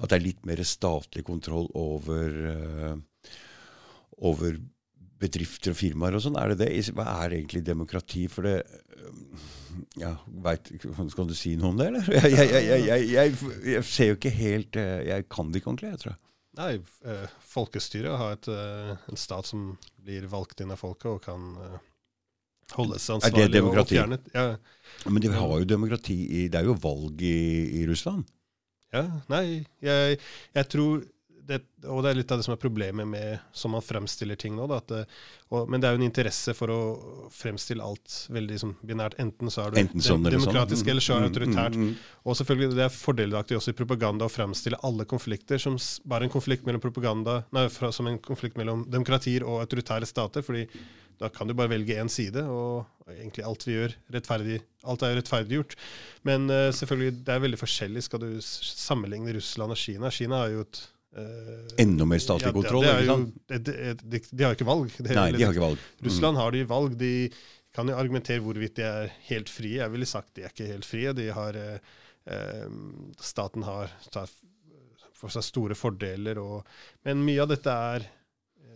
At 0.00 0.08
det 0.08 0.18
er 0.18 0.24
litt 0.26 0.46
mer 0.48 0.62
statlig 0.64 1.24
kontroll 1.28 1.68
over, 1.76 2.38
uh, 2.48 2.96
over 4.22 4.56
bedrifter 5.22 5.72
og 5.72 5.78
firmaer 5.78 6.18
og 6.18 6.24
sånn. 6.24 6.38
Er 6.40 6.52
det 6.52 6.64
det? 6.64 6.70
Hva 6.96 7.06
er 7.22 7.36
egentlig 7.38 7.62
demokrati? 7.66 8.26
For 8.32 8.46
det 8.48 8.58
ja, 10.00 10.16
vet, 10.44 10.68
Skal 11.12 11.28
du 11.30 11.34
si 11.36 11.54
noe 11.58 11.72
om 11.72 11.78
det, 11.80 11.88
eller? 11.92 12.10
Jeg, 12.32 12.50
jeg, 12.52 12.82
jeg, 13.08 13.36
jeg, 13.64 13.84
ser 13.88 14.10
jo 14.12 14.18
ikke 14.18 14.32
helt 14.36 14.76
eh, 14.80 14.98
Jeg 15.08 15.26
kan 15.32 15.50
det 15.52 15.62
ikke 15.62 15.72
ordentlig, 15.72 15.92
jeg 15.94 16.02
tror 16.02 16.12
jeg. 16.12 16.20
nei, 16.58 16.72
eh, 17.08 17.32
folkestyret 17.54 18.18
har 18.20 18.36
et, 18.36 18.50
eh, 18.52 18.92
en 19.12 19.20
stat 19.20 19.48
som 19.48 19.70
blir 20.04 20.28
valgt 20.32 20.60
inn 20.60 20.74
av 20.74 20.80
folket 20.82 21.08
og 21.14 21.22
kan 21.24 21.48
eh, 21.64 21.78
holde 22.76 23.00
seg 23.00 23.24
Er 23.24 23.32
det 23.32 23.46
ansvarlig. 23.46 23.56
demokrati? 23.56 23.98
Ja, 24.36 24.46
Men 25.08 25.24
de 25.24 25.32
har 25.34 25.56
jo 25.62 25.68
demokrati 25.68 26.18
i 26.42 26.46
Det 26.52 26.60
er 26.60 26.68
jo 26.68 26.76
valg 26.84 27.24
i, 27.24 27.36
i 27.80 27.86
Russland. 27.88 28.28
Ja, 28.92 29.06
nei, 29.32 29.64
jeg, 29.80 30.18
jeg 30.52 30.68
tror 30.68 31.00
det, 31.46 31.58
Og 31.90 32.02
det 32.04 32.10
er 32.12 32.14
litt 32.20 32.30
av 32.32 32.38
det 32.38 32.44
som 32.46 32.52
er 32.54 32.60
problemet 32.62 33.08
med 33.08 33.40
som 33.52 33.72
man 33.74 33.82
fremstiller 33.82 34.36
ting 34.38 34.54
nå. 34.56 34.68
Da, 34.70 34.78
det- 34.88 35.06
og, 35.50 35.68
men 35.68 35.80
det 35.82 35.88
er 35.88 35.96
jo 35.96 36.00
en 36.00 36.06
interesse 36.06 36.54
for 36.54 36.70
å 36.72 36.78
fremstille 37.34 37.82
alt 37.84 38.14
veldig 38.32 38.58
sånn 38.62 38.74
binært. 38.86 39.18
Enten 39.20 39.50
så 39.50 39.66
er 39.66 39.70
du 39.74 39.80
sånn 39.82 40.00
sånn. 40.06 40.24
demokratisk, 40.30 40.86
eller 40.88 41.00
så 41.04 41.16
er 41.16 41.20
du 41.20 41.26
Mm, 41.26 41.32
autoritært. 41.32 41.74
mm, 41.76 41.88
mm. 41.90 41.96
Og 42.24 42.36
selvfølgelig, 42.38 42.74
det 42.78 42.84
er 42.86 42.94
fordelaktig 42.94 43.56
også 43.58 43.74
i 43.74 43.78
propaganda 43.82 44.24
å 44.24 44.32
fremstille 44.32 44.78
alle 44.82 45.04
konflikter 45.04 45.58
som 45.60 45.76
bare 46.06 46.24
en 46.24 46.30
konflikt 46.30 46.64
mellom 46.64 46.80
propaganda, 46.80 47.44
nei, 47.52 47.66
fra, 47.68 47.90
som 47.92 48.06
en 48.06 48.18
konflikt 48.18 48.56
mellom 48.56 48.86
demokratier 48.88 49.42
og 49.42 49.60
autoritære 49.66 50.06
stater. 50.06 50.42
fordi 50.42 50.68
da 51.20 51.28
kan 51.28 51.46
du 51.46 51.54
bare 51.54 51.68
velge 51.68 51.94
én 52.00 52.08
side, 52.10 52.40
og 52.48 52.86
egentlig 53.06 53.44
alt 53.44 53.62
vi 53.66 53.74
gjør, 53.76 53.92
rettferdig, 54.10 54.62
alt 54.84 55.02
er 55.02 55.14
rettferdiggjort. 55.20 55.76
Men 56.24 56.48
uh, 56.50 56.70
selvfølgelig, 56.72 57.24
det 57.24 57.28
er 57.34 57.38
veldig 57.44 57.58
forskjellig. 57.60 58.02
Skal 58.02 58.18
du 58.24 58.40
sammenligne 58.40 59.34
Russland 59.36 59.70
og 59.70 59.78
Kina? 59.78 60.10
Kina 60.10 60.40
har 60.42 60.48
jo 60.50 60.60
et 60.64 60.80
Enda 61.82 62.06
mer 62.08 62.20
statlig 62.22 62.48
ja, 62.48 62.54
kontroll? 62.56 62.86
Det, 62.86 62.92
det 62.92 63.08
jo, 63.08 63.16
de, 63.48 63.58
de, 64.14 64.20
de, 64.30 64.44
har 64.44 64.56
ikke 64.56 64.68
valg. 64.68 64.94
Det, 64.96 65.10
Nei, 65.16 65.26
de 65.36 65.44
har 65.44 65.52
ikke 65.52 65.64
valg. 65.64 65.82
Mm. 65.82 66.06
Russland 66.08 66.40
har 66.40 66.54
de 66.54 66.62
valg. 66.70 66.96
De 67.00 67.12
kan 67.72 67.88
jo 67.88 67.98
argumentere 68.00 68.44
hvorvidt 68.44 68.78
de 68.80 68.86
er 68.88 69.12
helt 69.28 69.52
frie. 69.52 69.80
Jeg 69.82 69.92
ville 69.92 70.08
sagt 70.08 70.34
de 70.36 70.46
er 70.46 70.54
ikke 70.54 70.70
helt 70.70 70.88
frie. 70.88 71.12
De 71.16 71.28
har, 71.36 71.58
uh, 71.58 72.66
staten 73.20 73.68
har 73.68 73.92
tar 74.12 74.32
for 75.16 75.32
seg 75.32 75.44
store 75.46 75.76
fordeler. 75.78 76.40
Og, 76.42 76.74
men 77.06 77.24
mye 77.26 77.44
av 77.44 77.52
dette 77.52 77.78
er 77.94 78.08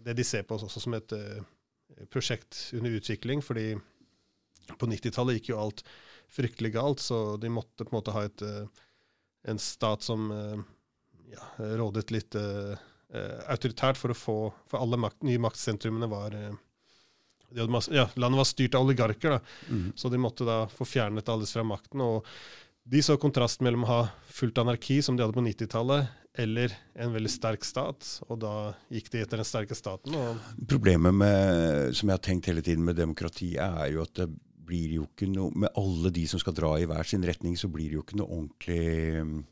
det 0.06 0.14
de 0.14 0.24
ser 0.26 0.44
på 0.46 0.60
også 0.60 0.80
som 0.82 0.94
et 0.94 1.12
prosjekt 2.12 2.68
under 2.76 2.94
utvikling. 3.00 3.42
fordi 3.42 3.74
på 4.74 4.88
90-tallet 4.90 5.38
gikk 5.38 5.52
jo 5.52 5.60
alt 5.62 5.82
fryktelig 6.32 6.72
galt, 6.74 7.00
så 7.00 7.36
de 7.36 7.50
måtte 7.52 7.84
på 7.84 7.92
en 7.92 7.98
måte 8.00 8.14
ha 8.14 8.24
et, 8.26 8.42
uh, 8.42 8.66
en 9.46 9.60
stat 9.62 10.02
som 10.02 10.30
eh, 10.34 10.62
ja, 11.32 11.48
rådet 11.78 12.10
litt 12.14 12.36
uh, 12.38 12.76
autoritært 13.50 13.98
for 13.98 14.12
å 14.12 14.18
få 14.18 14.36
For 14.70 14.82
alle 14.82 14.98
makt, 15.00 15.22
nye 15.26 15.40
maktsentrumene 15.42 16.08
var 16.10 16.34
uh, 16.36 16.52
ja, 17.54 17.66
Landet 18.18 18.38
var 18.38 18.48
styrt 18.48 18.74
av 18.74 18.86
oligarker, 18.86 19.36
da, 19.36 19.40
mm. 19.70 19.90
så 19.96 20.10
de 20.12 20.20
måtte 20.20 20.46
da 20.46 20.64
få 20.70 20.86
fjernet 20.88 21.28
alles 21.32 21.54
fra 21.54 21.64
makten. 21.66 22.02
og 22.02 22.26
de 22.86 23.02
så 23.02 23.16
kontrasten 23.18 23.66
mellom 23.66 23.82
å 23.82 23.90
ha 23.90 24.02
fullt 24.30 24.60
anarki, 24.62 25.00
som 25.02 25.16
de 25.16 25.24
hadde 25.24 25.34
på 25.34 25.42
90-tallet, 25.42 26.10
eller 26.38 26.74
en 27.00 27.14
veldig 27.14 27.32
sterk 27.32 27.64
stat, 27.66 28.06
og 28.28 28.38
da 28.44 28.52
gikk 28.92 29.08
de 29.10 29.22
etter 29.24 29.40
den 29.40 29.48
sterke 29.48 29.74
staten. 29.74 30.14
Problemet 30.70 31.16
med, 31.16 31.96
som 31.96 32.10
jeg 32.10 32.18
har 32.18 32.22
tenkt 32.22 32.50
hele 32.50 32.62
tiden 32.62 32.84
med 32.86 32.98
demokrati, 33.00 33.56
er 33.58 33.90
jo 33.94 34.04
at 34.04 34.14
det 34.20 34.28
blir 34.66 34.96
jo 34.96 35.04
ikke 35.06 35.28
noe 35.30 35.54
Med 35.54 35.70
alle 35.78 36.10
de 36.10 36.24
som 36.26 36.40
skal 36.42 36.54
dra 36.56 36.72
i 36.78 36.86
hver 36.90 37.06
sin 37.06 37.22
retning, 37.26 37.54
så 37.58 37.70
blir 37.70 37.90
det 37.90 37.98
jo 37.98 38.02
ikke 38.02 38.18
noe 38.18 38.38
ordentlig 38.38 39.44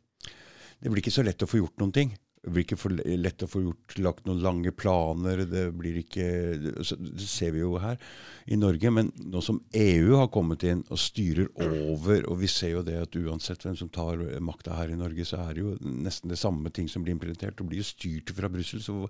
Det 0.84 0.92
blir 0.92 1.00
ikke 1.00 1.14
så 1.14 1.24
lett 1.24 1.40
å 1.40 1.48
få 1.48 1.62
gjort 1.62 1.80
noen 1.80 1.94
ting. 1.96 2.10
Det 2.44 2.52
blir 2.52 2.66
ikke 2.66 2.76
for 2.76 2.92
lett 2.92 3.40
å 3.40 3.48
få 3.48 3.62
gjort, 3.62 3.94
lagt 4.04 4.26
noen 4.28 4.42
lange 4.44 4.72
planer. 4.76 5.46
Det 5.48 5.62
blir 5.72 5.96
ikke 6.02 6.26
Det 6.60 7.24
ser 7.24 7.54
vi 7.54 7.62
jo 7.62 7.78
her 7.80 7.96
i 8.44 8.58
Norge. 8.60 8.90
Men 8.92 9.08
nå 9.16 9.40
som 9.40 9.62
EU 9.80 10.18
har 10.18 10.28
kommet 10.28 10.66
inn 10.68 10.82
og 10.92 11.00
styrer 11.00 11.48
over, 11.56 12.26
og 12.28 12.42
vi 12.42 12.50
ser 12.52 12.74
jo 12.74 12.82
det 12.84 12.98
at 13.00 13.16
uansett 13.16 13.64
hvem 13.64 13.78
som 13.80 13.88
tar 13.88 14.20
makta 14.44 14.76
her 14.76 14.92
i 14.92 14.98
Norge, 15.00 15.24
så 15.24 15.40
er 15.40 15.56
det 15.56 15.64
jo 15.64 15.78
nesten 15.80 16.28
det 16.34 16.40
samme 16.40 16.68
ting 16.68 16.90
som 16.92 17.06
blir 17.06 17.16
implementert. 17.16 17.56
Det 17.56 17.64
blir 17.70 17.80
jo 17.80 17.88
styrt 17.88 18.34
fra 18.36 18.52
Brussel. 18.52 18.84
Så 18.84 19.06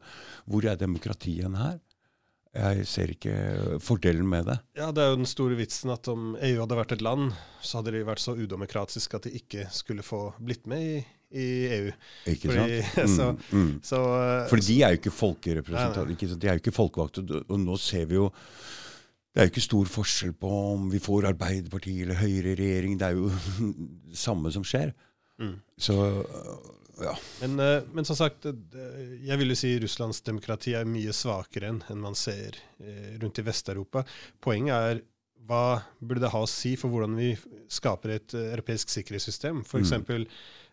hvor 0.47 0.71
er 0.71 0.79
demokratiet 0.79 1.59
her? 1.59 1.83
Jeg 2.55 2.87
ser 2.87 3.11
ikke 3.11 3.35
fordelen 3.83 4.29
med 4.31 4.47
det. 4.47 4.61
Ja, 4.79 4.93
Det 4.95 5.03
er 5.03 5.11
jo 5.11 5.19
den 5.19 5.27
store 5.27 5.59
vitsen 5.59 5.91
at 5.91 6.07
om 6.07 6.37
EU 6.39 6.61
hadde 6.61 6.79
vært 6.79 6.95
et 6.95 7.03
land, 7.03 7.33
så 7.59 7.81
hadde 7.81 7.97
de 7.97 8.07
vært 8.07 8.23
så 8.23 8.37
udemokratiske 8.39 9.19
at 9.19 9.27
de 9.27 9.35
ikke 9.43 9.67
skulle 9.75 10.07
få 10.07 10.29
blitt 10.39 10.69
med 10.71 10.87
i, 10.87 11.01
i 11.31 11.49
EU. 11.79 11.91
Ikke 12.33 12.51
Fordi, 12.51 12.79
sant? 12.83 13.11
Så, 13.17 13.31
mm, 13.33 13.59
mm. 13.61 13.73
Så, 13.83 14.01
Fordi 14.51 14.51
For 14.51 14.69
de 14.69 14.79
er 14.83 14.95
jo 14.95 15.01
ikke 15.01 15.17
folkerepresentanter. 15.19 16.37
De 16.37 16.49
er 16.49 16.59
jo 16.59 16.63
ikke 16.63 16.77
folkevalgte. 16.77 17.43
Og 17.49 17.61
nå 17.61 17.79
ser 17.81 18.09
vi 18.11 18.21
jo 18.21 18.31
det 19.35 19.43
er 19.43 19.49
jo 19.49 19.51
ikke 19.51 19.65
stor 19.65 19.89
forskjell 19.91 20.33
på 20.39 20.49
om 20.77 20.85
vi 20.93 21.01
får 21.03 21.25
Arbeiderpartiet 21.33 22.05
eller 22.05 22.21
Høyre 22.21 22.53
i 22.53 22.59
regjering. 22.61 22.93
Det 23.01 23.09
er 23.09 23.17
jo 23.19 23.33
det 23.33 24.19
samme 24.27 24.53
som 24.55 24.63
skjer. 24.63 24.93
Mm. 25.43 25.57
Så 25.75 25.97
ja. 27.03 27.17
Men, 27.41 27.59
eh, 27.59 27.83
men, 27.93 28.07
som 28.07 28.17
sagt, 28.17 28.47
jeg 28.47 29.41
vil 29.41 29.51
jo 29.51 29.57
si 29.59 29.73
Russlands 29.83 30.23
demokrati 30.23 30.77
er 30.79 30.87
mye 30.87 31.11
svakere 31.17 31.73
enn 31.73 31.83
man 31.99 32.15
ser 32.19 32.61
eh, 32.79 33.17
rundt 33.19 33.41
i 33.43 33.47
Vest-Europa. 33.49 34.05
Poenget 34.45 34.75
er 34.93 35.03
hva 35.45 35.83
burde 36.01 36.23
det 36.25 36.33
ha 36.33 36.41
å 36.45 36.49
si 36.49 36.73
for 36.81 36.93
hvordan 36.93 37.17
vi 37.19 37.33
skaper 37.73 38.15
et 38.15 38.37
eh, 38.37 38.53
europeisk 38.55 38.93
sikkerhetssystem? 38.93 39.65
For 39.67 39.81
mm. 39.81 39.85
eksempel, 39.85 40.29
mm. 40.29 40.64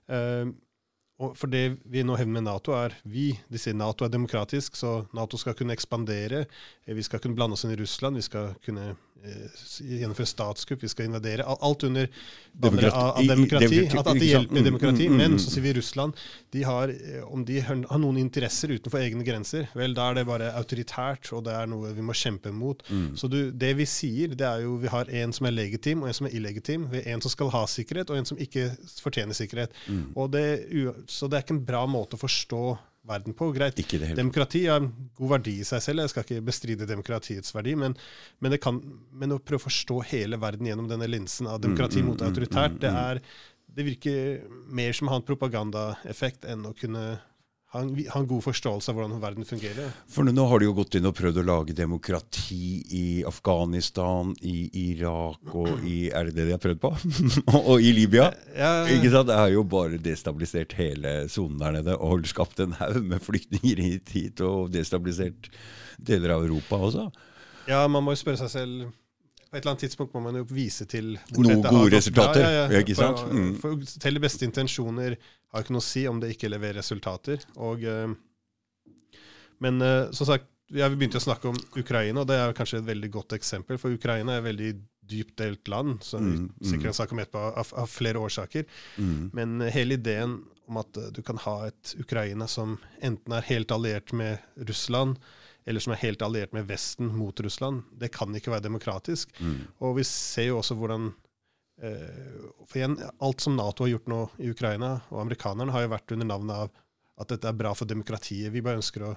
For 1.22 1.52
det 1.54 1.78
vi 1.86 2.02
nå 2.02 2.16
hevder 2.18 2.34
med 2.34 2.48
Nato, 2.48 2.74
er 2.74 2.96
vi 3.06 3.28
de 3.52 3.60
sier 3.62 3.76
Nato 3.78 4.08
er 4.08 4.14
demokratisk, 4.14 4.76
så 4.80 5.04
Nato 5.14 5.38
skal 5.38 5.54
kunne 5.54 5.76
ekspandere. 5.78 6.48
Vi 6.88 7.04
skal 7.06 7.22
kunne 7.22 7.38
blande 7.38 7.54
oss 7.54 7.66
inn 7.68 7.76
i 7.76 7.78
Russland. 7.78 8.18
Vi 8.18 8.26
skal 8.26 8.56
kunne 8.66 8.88
Eh, 8.90 8.96
gjennomføre 9.22 10.30
statskupp, 10.30 10.84
vi 10.84 10.90
skal 10.92 11.08
invadere. 11.10 11.46
Alt 11.46 11.84
under 11.88 12.08
banner 12.52 12.88
av, 12.90 13.18
av, 13.18 13.28
demokrati. 13.28 13.82
At, 13.88 14.08
at, 14.08 14.20
det 14.20 14.30
hjelper 14.30 14.58
mm, 14.58 14.66
demokrati. 14.66 15.08
Mm, 15.08 15.14
mm, 15.14 15.22
men 15.22 15.40
så 15.42 15.54
sier 15.54 15.66
vi 15.66 15.74
Russland 15.78 16.18
de 16.52 16.64
har, 16.68 16.92
eh, 16.92 17.24
om 17.28 17.46
de 17.46 17.60
har 17.64 18.02
noen 18.02 18.20
interesser 18.22 18.74
utenfor 18.76 19.02
egne 19.04 19.26
grenser, 19.28 19.70
vel, 19.78 19.96
da 19.98 20.10
er 20.10 20.20
det 20.20 20.26
bare 20.30 20.52
autoritært, 20.60 21.32
og 21.36 21.46
det 21.48 21.56
er 21.56 21.70
noe 21.72 21.94
vi 21.96 22.06
må 22.06 22.16
kjempe 22.18 22.54
mot. 22.56 22.84
Mm. 22.90 23.10
Så 23.20 23.30
du, 23.32 23.40
det 23.52 23.74
vi 23.80 23.88
sier, 23.90 24.36
det 24.38 24.48
er 24.48 24.66
jo 24.66 24.78
vi 24.82 24.92
har 24.92 25.12
en 25.22 25.36
som 25.36 25.50
er 25.50 25.56
legitim, 25.56 26.04
og 26.04 26.12
en 26.12 26.20
som 26.22 26.30
er 26.30 26.38
illegitim. 26.38 26.90
Vi 26.92 27.04
har 27.04 27.16
en 27.16 27.24
som 27.24 27.34
skal 27.34 27.54
ha 27.54 27.66
sikkerhet, 27.70 28.12
og 28.12 28.20
en 28.20 28.32
som 28.34 28.42
ikke 28.42 28.72
fortjener 29.02 29.38
sikkerhet. 29.38 29.76
Mm. 29.88 30.08
Det, 30.32 30.48
så 31.12 31.30
det 31.30 31.40
er 31.40 31.46
ikke 31.46 31.60
en 31.60 31.68
bra 31.68 31.86
måte 31.90 32.18
å 32.18 32.22
forstå 32.22 32.64
verden 33.08 33.34
på. 33.34 33.50
Greit, 33.56 33.80
demokrati 34.16 34.66
har 34.68 34.84
god 35.18 35.32
verdi 35.36 35.58
i 35.62 35.68
seg 35.68 35.82
selv, 35.84 36.04
jeg 36.04 36.14
skal 36.14 36.26
ikke 36.26 36.46
bestride 36.52 36.90
demokratiets 36.90 37.56
verdi, 37.56 37.76
men, 37.80 37.96
men, 38.44 38.58
kan, 38.62 38.78
men, 39.12 39.36
å 39.36 39.42
prøve 39.42 39.64
å 39.64 39.68
forstå 39.68 40.02
hele 40.12 40.40
verden 40.42 40.70
gjennom 40.70 40.90
denne 40.92 41.10
linsen 41.10 41.50
av 41.50 41.62
demokrati 41.64 42.02
mm, 42.02 42.06
mm 42.06 42.12
mot 42.12 42.22
mm, 42.22 42.30
autoritært, 42.30 42.78
det, 42.84 42.92
er, 42.92 43.22
det 43.72 43.88
virker 43.88 44.48
mer 44.70 44.98
som 44.98 45.10
å 45.10 45.16
ha 45.16 45.22
en 45.22 45.28
propagandaeffekt 45.28 46.48
enn 46.52 46.68
å 46.70 46.76
kunne 46.78 47.06
ha 47.72 47.80
en, 47.80 47.92
ha 48.10 48.20
en, 48.20 48.28
god 48.28 48.44
forståelse 48.44 48.92
av 48.92 48.98
hvordan 48.98 49.22
verden 49.24 49.48
fungerer. 49.48 49.94
For 50.12 50.28
nå 50.28 50.44
har 50.50 50.60
de 50.60 50.68
jo 50.68 50.76
gått 50.76 50.98
inn 51.00 51.08
og 51.08 51.16
prøvd 51.16 51.40
å 51.40 51.46
lage 51.48 51.76
demokrati 51.76 52.82
i 52.98 53.04
Afghanistan, 53.28 54.34
i 54.44 54.66
Irak 54.90 55.56
og 55.56 55.86
i 55.88 56.10
Er 56.12 56.28
det 56.28 56.36
det 56.36 56.50
de 56.50 56.56
har 56.58 56.62
prøvd 56.64 56.82
på? 56.84 56.92
og 57.72 57.80
i 57.80 57.94
Libya. 57.96 58.28
Ja, 58.58 58.74
Ikke 58.92 59.14
sant? 59.14 59.30
Det 59.32 59.40
har 59.40 59.54
jo 59.54 59.64
bare 59.64 60.02
destabilisert 60.04 60.76
hele 60.76 61.16
sonen 61.32 61.62
der 61.64 61.80
nede 61.80 61.96
og 61.96 62.28
skapt 62.28 62.60
en 62.60 62.76
haug 62.82 63.06
med 63.08 63.24
flyktninger 63.24 63.80
hit 64.12 64.44
og 64.44 64.74
destabilisert 64.76 65.48
deler 65.96 66.36
av 66.36 66.44
Europa 66.44 66.76
også. 66.90 67.08
Ja, 67.70 67.86
man 67.88 68.04
må 68.04 68.18
jo 68.18 68.20
spørre 68.20 68.42
seg 68.44 68.52
selv 68.52 68.90
på 69.52 69.58
et 69.58 69.66
eller 69.66 69.74
annet 69.74 69.84
tidspunkt 69.84 70.14
må 70.16 70.22
man 70.24 70.38
jo 70.40 70.46
vise 70.48 70.86
til 70.88 71.18
Noen 71.36 71.60
gode 71.66 71.90
resultater. 71.92 72.46
Ja, 72.46 72.68
ja, 72.72 72.80
ikke 72.80 72.96
sant? 72.96 73.20
For, 73.20 73.36
mm. 73.36 73.50
for, 73.60 73.82
til 74.06 74.16
de 74.16 74.22
beste 74.24 74.48
intensjoner 74.48 75.18
har 75.52 75.66
ikke 75.66 75.76
noe 75.76 75.84
å 75.84 75.88
si 75.90 76.06
om 76.08 76.22
det 76.24 76.30
ikke 76.38 76.54
leverer 76.54 76.80
resultater. 76.80 77.44
Og, 77.60 77.84
uh, 77.84 78.94
men 79.60 79.84
uh, 79.84 80.08
som 80.16 80.30
sagt, 80.30 80.48
ja, 80.72 80.88
vi 80.88 81.02
begynte 81.02 81.20
å 81.20 81.26
snakke 81.26 81.52
om 81.52 81.60
Ukraina, 81.76 82.24
og 82.24 82.30
det 82.32 82.40
er 82.40 82.56
kanskje 82.56 82.80
et 82.80 82.88
veldig 82.88 83.12
godt 83.12 83.36
eksempel. 83.36 83.82
For 83.82 83.92
Ukraina 83.92 84.38
er 84.38 84.40
et 84.40 84.48
veldig 84.48 84.72
dypt 85.12 85.36
delt 85.44 85.68
land, 85.68 86.00
som 86.08 86.24
vi 86.24 86.38
mm, 86.38 86.48
mm. 86.48 86.70
sikkert 86.70 86.94
har 86.94 86.98
snakket 87.02 87.18
om 87.18 87.24
etterpå, 87.26 87.44
av, 87.66 87.76
av 87.84 87.92
flere 87.92 88.24
årsaker. 88.24 88.80
Mm. 89.04 89.22
Men 89.36 89.68
hele 89.76 90.00
ideen 90.00 90.40
om 90.72 90.80
at 90.80 91.04
du 91.12 91.20
kan 91.28 91.44
ha 91.44 91.58
et 91.68 91.92
Ukraina 92.00 92.48
som 92.48 92.78
enten 93.04 93.36
er 93.36 93.50
helt 93.52 93.76
alliert 93.76 94.16
med 94.16 94.40
Russland, 94.70 95.20
eller 95.66 95.84
som 95.84 95.94
er 95.94 96.02
helt 96.02 96.22
alliert 96.26 96.54
med 96.56 96.68
Vesten 96.70 97.12
mot 97.14 97.40
Russland. 97.40 97.84
Det 97.98 98.12
kan 98.14 98.34
ikke 98.36 98.54
være 98.54 98.66
demokratisk. 98.66 99.34
Mm. 99.40 99.60
Og 99.86 99.98
vi 100.00 100.06
ser 100.08 100.50
jo 100.50 100.60
også 100.62 100.78
hvordan 100.80 101.12
eh, 101.84 102.46
For 102.66 102.82
igjen, 102.82 102.98
alt 103.22 103.46
som 103.46 103.58
Nato 103.58 103.86
har 103.86 103.96
gjort 103.96 104.10
nå 104.12 104.22
i 104.42 104.52
Ukraina, 104.54 104.96
og 105.12 105.22
amerikanerne, 105.26 105.74
har 105.76 105.86
jo 105.86 105.94
vært 105.94 106.16
under 106.18 106.32
navnet 106.34 106.66
av 106.66 106.72
at 107.22 107.34
dette 107.36 107.50
er 107.50 107.58
bra 107.58 107.76
for 107.78 107.90
demokratiet. 107.90 108.50
Vi 108.54 108.64
bare 108.66 108.82
ønsker 108.82 109.06
å 109.06 109.16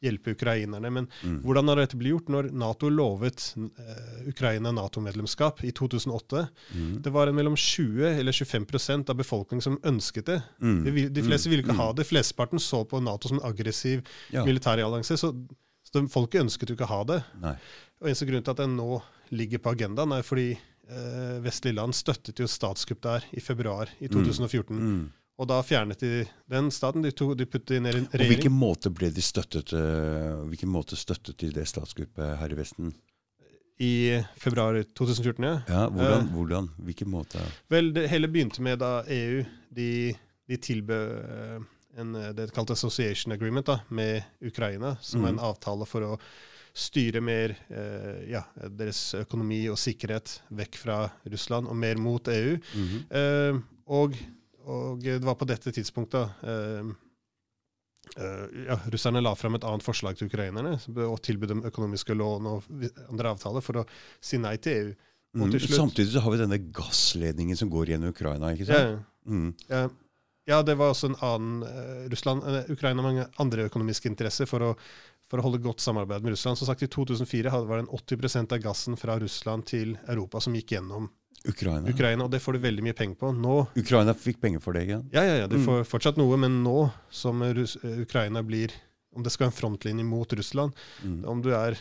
hjelpe 0.00 0.30
ukrainerne. 0.30 0.90
Men 0.90 1.08
mm. 1.22 1.40
hvordan 1.44 1.68
har 1.68 1.80
dette 1.82 1.98
blitt 2.00 2.14
gjort 2.14 2.30
når 2.32 2.50
Nato 2.56 2.90
lovet 2.92 3.44
eh, 3.56 4.28
Ukraina 4.30 4.72
Nato-medlemskap 4.72 5.64
i 5.68 5.72
2008? 5.76 6.46
Mm. 6.74 6.92
Det 7.04 7.12
var 7.14 7.28
en 7.28 7.36
mellom 7.36 7.56
20 7.56 8.08
eller 8.14 8.32
25% 8.32 9.12
av 9.12 9.20
befolkningen 9.20 9.64
som 9.64 9.80
ønsket 9.84 10.30
det. 10.32 10.38
Mm. 10.62 10.78
De, 10.84 11.08
de, 11.08 11.26
fleste 11.26 11.52
ville 11.52 11.64
ikke 11.64 11.76
mm. 11.76 11.82
ha 11.82 11.90
det. 11.96 12.08
Flesteparten 12.08 12.62
så 12.62 12.84
på 12.88 13.02
Nato 13.04 13.30
som 13.30 13.40
en 13.40 13.48
aggressiv 13.50 14.04
ja. 14.32 14.44
militærallianse. 14.48 15.20
Så 15.20 15.34
så 15.90 16.02
folket 16.10 16.44
ønsket 16.44 16.70
jo 16.70 16.78
ikke 16.78 16.88
å 16.88 16.94
ha 16.94 17.04
det. 17.08 17.20
Nei. 17.42 17.54
Og 18.00 18.10
Eneste 18.10 18.28
grunn 18.28 18.44
til 18.46 18.54
at 18.54 18.62
den 18.62 18.76
nå 18.78 19.00
ligger 19.34 19.62
på 19.62 19.72
agendaen, 19.74 20.14
er 20.14 20.26
fordi 20.26 20.52
eh, 20.54 21.38
vestlige 21.44 21.78
land 21.78 21.96
støttet 21.96 22.40
jo 22.40 22.48
statskupp 22.50 23.02
der 23.04 23.26
i 23.34 23.42
februar 23.44 23.90
i 23.98 24.10
2014. 24.10 24.70
Mm. 24.76 24.92
Mm. 25.00 25.08
Og 25.40 25.48
da 25.48 25.60
fjernet 25.64 26.02
de 26.04 26.24
den 26.52 26.68
staten. 26.74 27.04
De, 27.04 27.12
to, 27.16 27.32
de 27.34 27.46
puttet 27.48 27.80
ned 27.80 27.94
en 27.96 28.04
regjering. 28.04 28.26
Og 28.26 28.32
Hvilken 28.34 28.56
måte 28.56 28.92
ble 28.92 29.08
de 29.14 29.22
støttet 29.24 29.72
uh, 29.72 30.42
hvilken 30.50 30.68
måte 30.68 30.98
støttet 31.00 31.40
de 31.40 31.48
det 31.56 31.64
statskuppet 31.70 32.36
her 32.42 32.52
i 32.52 32.58
Vesten? 32.58 32.92
I 33.80 34.20
februar 34.36 34.76
2014, 34.84 35.46
ja. 35.46 35.54
ja 35.64 35.86
hvordan, 35.88 36.26
uh, 36.26 36.34
hvordan? 36.36 36.68
Hvilken 36.84 37.08
måte? 37.08 37.40
Vel, 37.72 37.88
det 37.96 38.10
hele 38.12 38.28
begynte 38.28 38.60
med 38.60 38.82
da 38.82 38.98
EU 39.08 39.40
de, 39.72 39.90
de 40.44 40.60
tilbød 40.60 41.14
uh, 41.24 41.64
en, 41.98 42.14
eh, 42.14 42.30
det 42.36 42.46
er 42.46 42.54
kalt 42.54 42.70
association 42.70 43.34
agreement 43.34 43.66
da, 43.66 43.80
med 43.88 44.22
Ukraina, 44.40 44.96
som 45.00 45.20
mm. 45.20 45.26
er 45.26 45.34
en 45.34 45.40
mm. 45.40 45.48
avtale 45.50 45.88
for 45.88 46.06
å 46.12 46.14
styre 46.76 47.20
mer 47.24 47.54
eh, 47.68 48.30
ja, 48.30 48.44
deres 48.70 49.14
økonomi 49.18 49.64
og 49.72 49.78
sikkerhet 49.80 50.36
vekk 50.54 50.78
fra 50.78 51.02
Russland 51.30 51.70
og 51.70 51.76
mer 51.76 51.98
mot 51.98 52.28
EU. 52.28 52.56
Mm 52.56 52.88
-hmm. 52.88 53.02
eh, 53.20 53.60
og, 53.86 54.16
og, 54.64 55.02
det 55.02 55.24
var 55.24 55.34
på 55.34 55.44
dette 55.44 55.72
tidspunktet 55.72 56.28
eh, 56.42 56.92
eh, 58.16 58.46
ja, 58.68 58.80
russerne 58.86 59.20
la 59.20 59.34
frem 59.34 59.54
et 59.54 59.64
annet 59.64 59.82
forslag 59.82 60.16
til 60.16 60.26
ukrainerne 60.26 60.78
og 61.06 61.22
tilbød 61.22 61.48
dem 61.48 61.64
økonomiske 61.64 62.14
lån 62.14 62.46
og 62.46 62.62
andre 63.08 63.30
avtaler 63.30 63.60
for 63.60 63.76
å 63.76 63.86
si 64.20 64.38
nei 64.38 64.56
til 64.56 64.72
EU. 64.72 64.94
Mm. 65.34 65.58
Samtidig 65.60 66.12
så 66.12 66.20
har 66.20 66.30
vi 66.30 66.38
denne 66.38 66.58
gassledningen 66.58 67.56
som 67.56 67.70
går 67.70 67.86
gjennom 67.86 68.10
Ukraina. 68.10 68.52
ikke 68.52 68.64
ja, 68.64 68.90
ja. 68.90 68.98
Mm. 69.26 69.54
ja, 69.68 69.88
ja, 70.46 70.62
det 70.62 70.74
var 70.78 70.90
også 70.94 71.10
en 71.10 71.16
annen 71.22 71.62
eh, 71.62 72.08
Russland, 72.10 72.42
eh, 72.44 72.70
Ukraina 72.72 73.02
mange 73.02 73.26
andre 73.38 73.68
økonomiske 73.68 74.06
interesser 74.10 74.46
for 74.46 74.60
å, 74.60 74.76
for 75.30 75.38
å 75.38 75.42
holde 75.46 75.60
godt 75.62 75.80
samarbeid 75.84 76.22
med 76.24 76.32
Russland. 76.34 76.58
Som 76.58 76.66
sagt, 76.66 76.82
I 76.82 76.88
2004 76.88 77.50
hadde- 77.50 77.66
var 77.68 77.78
det 77.80 77.88
en 77.88 77.96
80% 77.98 78.52
av 78.52 78.58
gassen 78.64 78.96
fra 78.98 79.18
Russland 79.20 79.66
til 79.66 79.96
Europa 80.08 80.40
som 80.40 80.54
gikk 80.54 80.72
gjennom 80.76 81.10
Ukraina. 81.48 81.88
Ukraina, 81.88 82.24
og 82.24 82.30
det 82.30 82.42
får 82.42 82.52
du 82.52 82.58
veldig 82.60 82.82
mye 82.84 82.92
penger 82.96 83.16
på. 83.16 83.30
Nå 83.32 83.68
Ukraina 83.76 84.12
fikk 84.12 84.40
penger 84.42 84.60
for 84.60 84.72
det, 84.76 84.82
igjen? 84.88 85.06
Ja, 85.12 85.22
ja, 85.24 85.36
ja, 85.38 85.46
de 85.46 85.56
Mm. 85.56 85.64
får 85.64 85.84
fortsatt 85.88 86.16
noe, 86.18 86.36
men 86.36 86.62
nå 86.64 86.90
som 87.10 87.40
Rus 87.42 87.76
eh, 87.82 88.00
Ukraina 88.02 88.42
blir 88.42 88.70
Om 89.12 89.24
det 89.24 89.32
skal 89.32 89.48
være 89.48 89.54
en 89.54 89.58
frontlinje 89.76 90.04
mot 90.06 90.32
Russland, 90.32 90.72
Mm. 91.02 91.24
om 91.26 91.40
du 91.42 91.50
er 91.50 91.76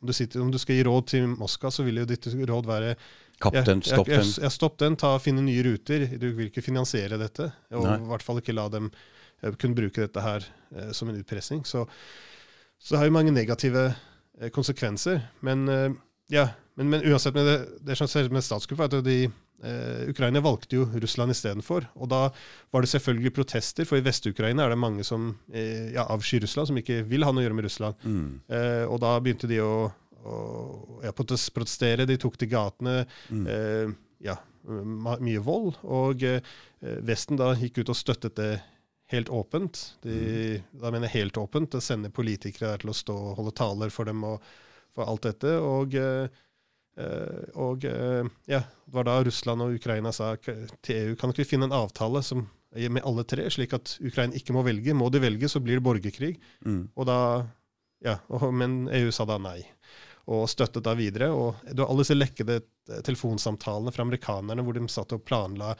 om 0.00 0.06
du, 0.06 0.12
sitter, 0.14 0.40
om 0.40 0.50
du 0.50 0.56
skal 0.58 0.76
gi 0.76 0.84
råd 0.84 1.06
til 1.06 1.26
Moskva, 1.36 1.70
så 1.70 1.84
vil 1.84 1.96
jo 1.96 2.04
ditt 2.06 2.24
råd 2.24 2.64
være 2.66 2.96
Kapp 3.44 3.58
den, 3.66 3.82
stopp 3.84 4.08
den. 4.08 4.32
ja, 4.42 4.50
stopp 4.52 4.78
den, 4.80 4.96
ta, 5.00 5.12
finne 5.22 5.44
nye 5.44 5.64
ruter. 5.66 6.06
Du 6.20 6.30
vil 6.32 6.48
ikke 6.50 6.64
finansiere 6.64 7.18
dette. 7.20 7.50
Og 7.74 7.86
Nei. 7.86 7.98
i 8.00 8.08
hvert 8.10 8.26
fall 8.26 8.40
ikke 8.40 8.56
la 8.56 8.66
dem 8.72 8.90
eh, 8.90 9.54
kunne 9.60 9.78
bruke 9.78 10.06
dette 10.06 10.24
her 10.24 10.46
eh, 10.74 10.90
som 10.96 11.10
en 11.12 11.20
utpressing. 11.20 11.64
Så, 11.68 11.84
så 12.78 12.94
det 12.94 13.02
har 13.02 13.10
jo 13.10 13.16
mange 13.18 13.34
negative 13.36 13.86
eh, 13.92 14.50
konsekvenser. 14.54 15.22
Men, 15.46 15.68
eh, 15.68 15.88
ja, 16.34 16.48
men, 16.78 16.90
men 16.90 17.06
uansett 17.06 17.36
med 17.36 17.48
det, 17.48 17.58
det 17.86 17.98
som 18.00 18.10
skjer 18.10 18.32
med 18.34 18.44
statskuppet, 18.44 18.96
er 18.98 19.04
at 19.04 19.08
de, 19.08 19.18
eh, 19.64 20.08
Ukraina 20.10 20.42
valgte 20.44 20.78
jo 20.80 20.86
Russland 21.02 21.34
istedenfor. 21.34 21.86
Og 21.94 22.10
da 22.10 22.22
var 22.74 22.84
det 22.84 22.90
selvfølgelig 22.92 23.34
protester, 23.36 23.86
for 23.88 24.00
i 24.00 24.04
Vest-Ukraina 24.04 24.66
er 24.66 24.74
det 24.74 24.80
mange 24.80 25.04
som 25.06 25.34
eh, 25.52 25.92
ja, 25.94 26.06
avskyr 26.10 26.44
Russland, 26.44 26.70
som 26.70 26.80
ikke 26.80 27.02
vil 27.08 27.26
ha 27.26 27.32
noe 27.32 27.44
å 27.44 27.46
gjøre 27.46 27.58
med 27.60 27.68
Russland. 27.68 28.00
Mm. 28.02 28.26
Eh, 28.48 28.84
og 28.88 29.00
da 29.04 29.14
begynte 29.22 29.50
de 29.50 29.60
å, 29.62 29.74
å 30.24 31.00
ja, 31.04 31.12
protes- 31.12 31.50
protestere, 31.54 32.06
de 32.08 32.16
tok 32.20 32.38
til 32.40 32.50
gatene. 32.52 33.02
Mm. 33.28 33.46
Eh, 33.46 33.94
ja, 34.24 34.38
mye 34.64 35.42
vold. 35.44 35.76
Og 35.84 36.22
eh, 36.24 36.40
Vesten 37.04 37.40
da 37.40 37.52
gikk 37.58 37.82
ut 37.82 37.92
og 37.92 37.98
støttet 37.98 38.36
det 38.40 38.52
helt 39.12 39.28
åpent. 39.28 39.96
De, 40.02 40.62
Da 40.72 40.90
mener 40.90 41.08
jeg 41.08 41.24
helt 41.24 41.38
åpent. 41.40 41.72
Det 41.72 41.82
sender 41.84 42.14
politikere 42.14 42.72
der 42.72 42.84
til 42.84 42.92
å 42.92 42.96
stå 42.96 43.14
og 43.14 43.36
holde 43.40 43.54
taler 43.56 43.92
for 43.92 44.08
dem 44.08 44.24
og 44.26 44.42
for 44.94 45.06
alt 45.08 45.26
dette. 45.26 45.54
Og, 45.60 45.94
eh, 45.98 46.28
eh, 47.00 47.44
og 47.60 47.84
eh, 47.88 48.24
ja, 48.50 48.62
det 48.64 48.96
var 48.96 49.08
da 49.08 49.20
Russland 49.26 49.64
og 49.64 49.76
Ukraina 49.76 50.12
sa 50.14 50.34
til 50.38 50.94
EU 50.96 51.16
kan 51.18 51.32
ikke 51.32 51.44
vi 51.44 51.52
finne 51.54 51.70
en 51.70 51.80
avtale 51.84 52.22
som 52.24 52.48
med 52.74 53.04
alle 53.06 53.22
tre, 53.22 53.44
slik 53.54 53.70
at 53.76 53.92
Ukraina 54.02 54.34
ikke 54.34 54.54
må 54.56 54.64
velge. 54.66 54.96
Må 54.98 55.06
de 55.14 55.20
velge, 55.22 55.46
så 55.46 55.60
blir 55.62 55.78
det 55.78 55.84
borgerkrig. 55.86 56.32
Mm. 56.66 56.88
Og 56.98 57.06
da, 57.06 57.18
ja, 58.02 58.16
og, 58.34 58.48
men 58.50 58.88
EU 58.90 59.12
sa 59.14 59.26
da 59.30 59.36
nei, 59.38 59.60
og 60.26 60.46
støttet 60.48 60.84
da 60.86 60.94
videre. 60.96 61.28
Og 61.32 61.54
du 61.74 61.82
har 61.82 61.90
alle 61.90 62.04
disse 62.04 62.16
lekkede 62.16 62.56
eh, 62.62 63.00
telefonsamtalene 63.04 63.92
fra 63.92 64.02
amerikanerne 64.06 64.64
hvor 64.64 64.74
de 64.76 64.86
satt 64.88 65.12
og 65.12 65.24
planla 65.28 65.74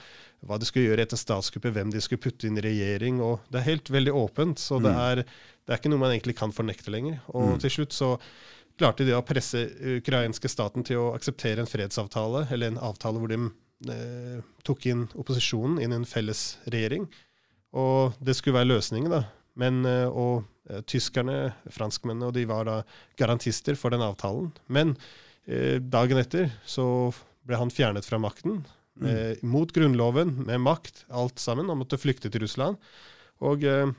hva 0.44 0.58
de 0.60 0.66
skulle 0.68 0.90
gjøre 0.90 1.06
etter 1.06 1.16
statskuppet, 1.20 1.72
hvem 1.72 1.90
de 1.94 2.00
skulle 2.04 2.20
putte 2.20 2.46
inn 2.48 2.58
i 2.60 2.64
regjering. 2.64 3.20
og 3.24 3.40
Det 3.50 3.60
er 3.62 3.70
helt 3.70 3.88
veldig 3.90 4.12
åpent, 4.12 4.58
så 4.60 4.80
det, 4.82 4.92
Mm. 4.92 5.00
er, 5.00 5.16
det 5.24 5.72
er 5.72 5.78
ikke 5.78 5.90
noe 5.90 5.98
man 6.04 6.12
egentlig 6.12 6.36
kan 6.36 6.52
fornekte 6.52 6.90
lenger. 6.92 7.20
Og 7.34 7.54
Mm. 7.54 7.60
til 7.60 7.70
slutt 7.70 7.92
så 7.92 8.18
klarte 8.78 9.04
de 9.06 9.12
å 9.14 9.22
presse 9.24 9.64
ukrainske 10.02 10.48
staten 10.50 10.82
til 10.84 10.96
å 10.98 11.14
akseptere 11.14 11.60
en 11.60 11.66
fredsavtale, 11.70 12.50
eller 12.50 12.66
en 12.68 12.78
avtale 12.78 13.18
hvor 13.18 13.28
de 13.28 13.50
eh, 13.90 14.40
tok 14.64 14.86
inn 14.86 15.08
opposisjonen 15.14 15.80
inn 15.82 15.92
i 15.92 15.96
en 15.96 16.04
felles 16.04 16.56
regjering. 16.68 17.08
Og 17.74 18.14
det 18.22 18.36
skulle 18.36 18.54
være 18.60 18.70
løsningen, 18.78 19.10
da. 19.10 19.24
Men, 19.61 19.84
eh, 19.88 20.08
og 20.08 20.44
eh, 20.70 20.82
tyskerne, 20.90 21.54
franskmennene, 21.73 22.30
og 22.30 22.37
de 22.37 22.46
var 22.50 22.68
da 22.68 22.78
garantister 23.20 23.78
for 23.78 23.94
den 23.94 24.04
avtalen. 24.04 24.50
Men 24.66 24.96
eh, 25.46 25.78
dagen 25.78 26.20
etter 26.20 26.50
så 26.66 26.87
ble 27.44 27.61
han 27.61 27.73
fjernet 27.73 28.06
fra 28.08 28.20
makten. 28.23 28.62
Mm. 29.00 29.11
Eh, 29.11 29.44
mot 29.46 29.70
grunnloven, 29.75 30.37
med 30.46 30.62
makt, 30.62 31.04
alt 31.11 31.38
sammen. 31.42 31.68
Han 31.70 31.80
måtte 31.82 32.00
flykte 32.00 32.30
til 32.30 32.44
Russland. 32.46 32.80
Og 33.44 33.66
eh, 33.66 33.90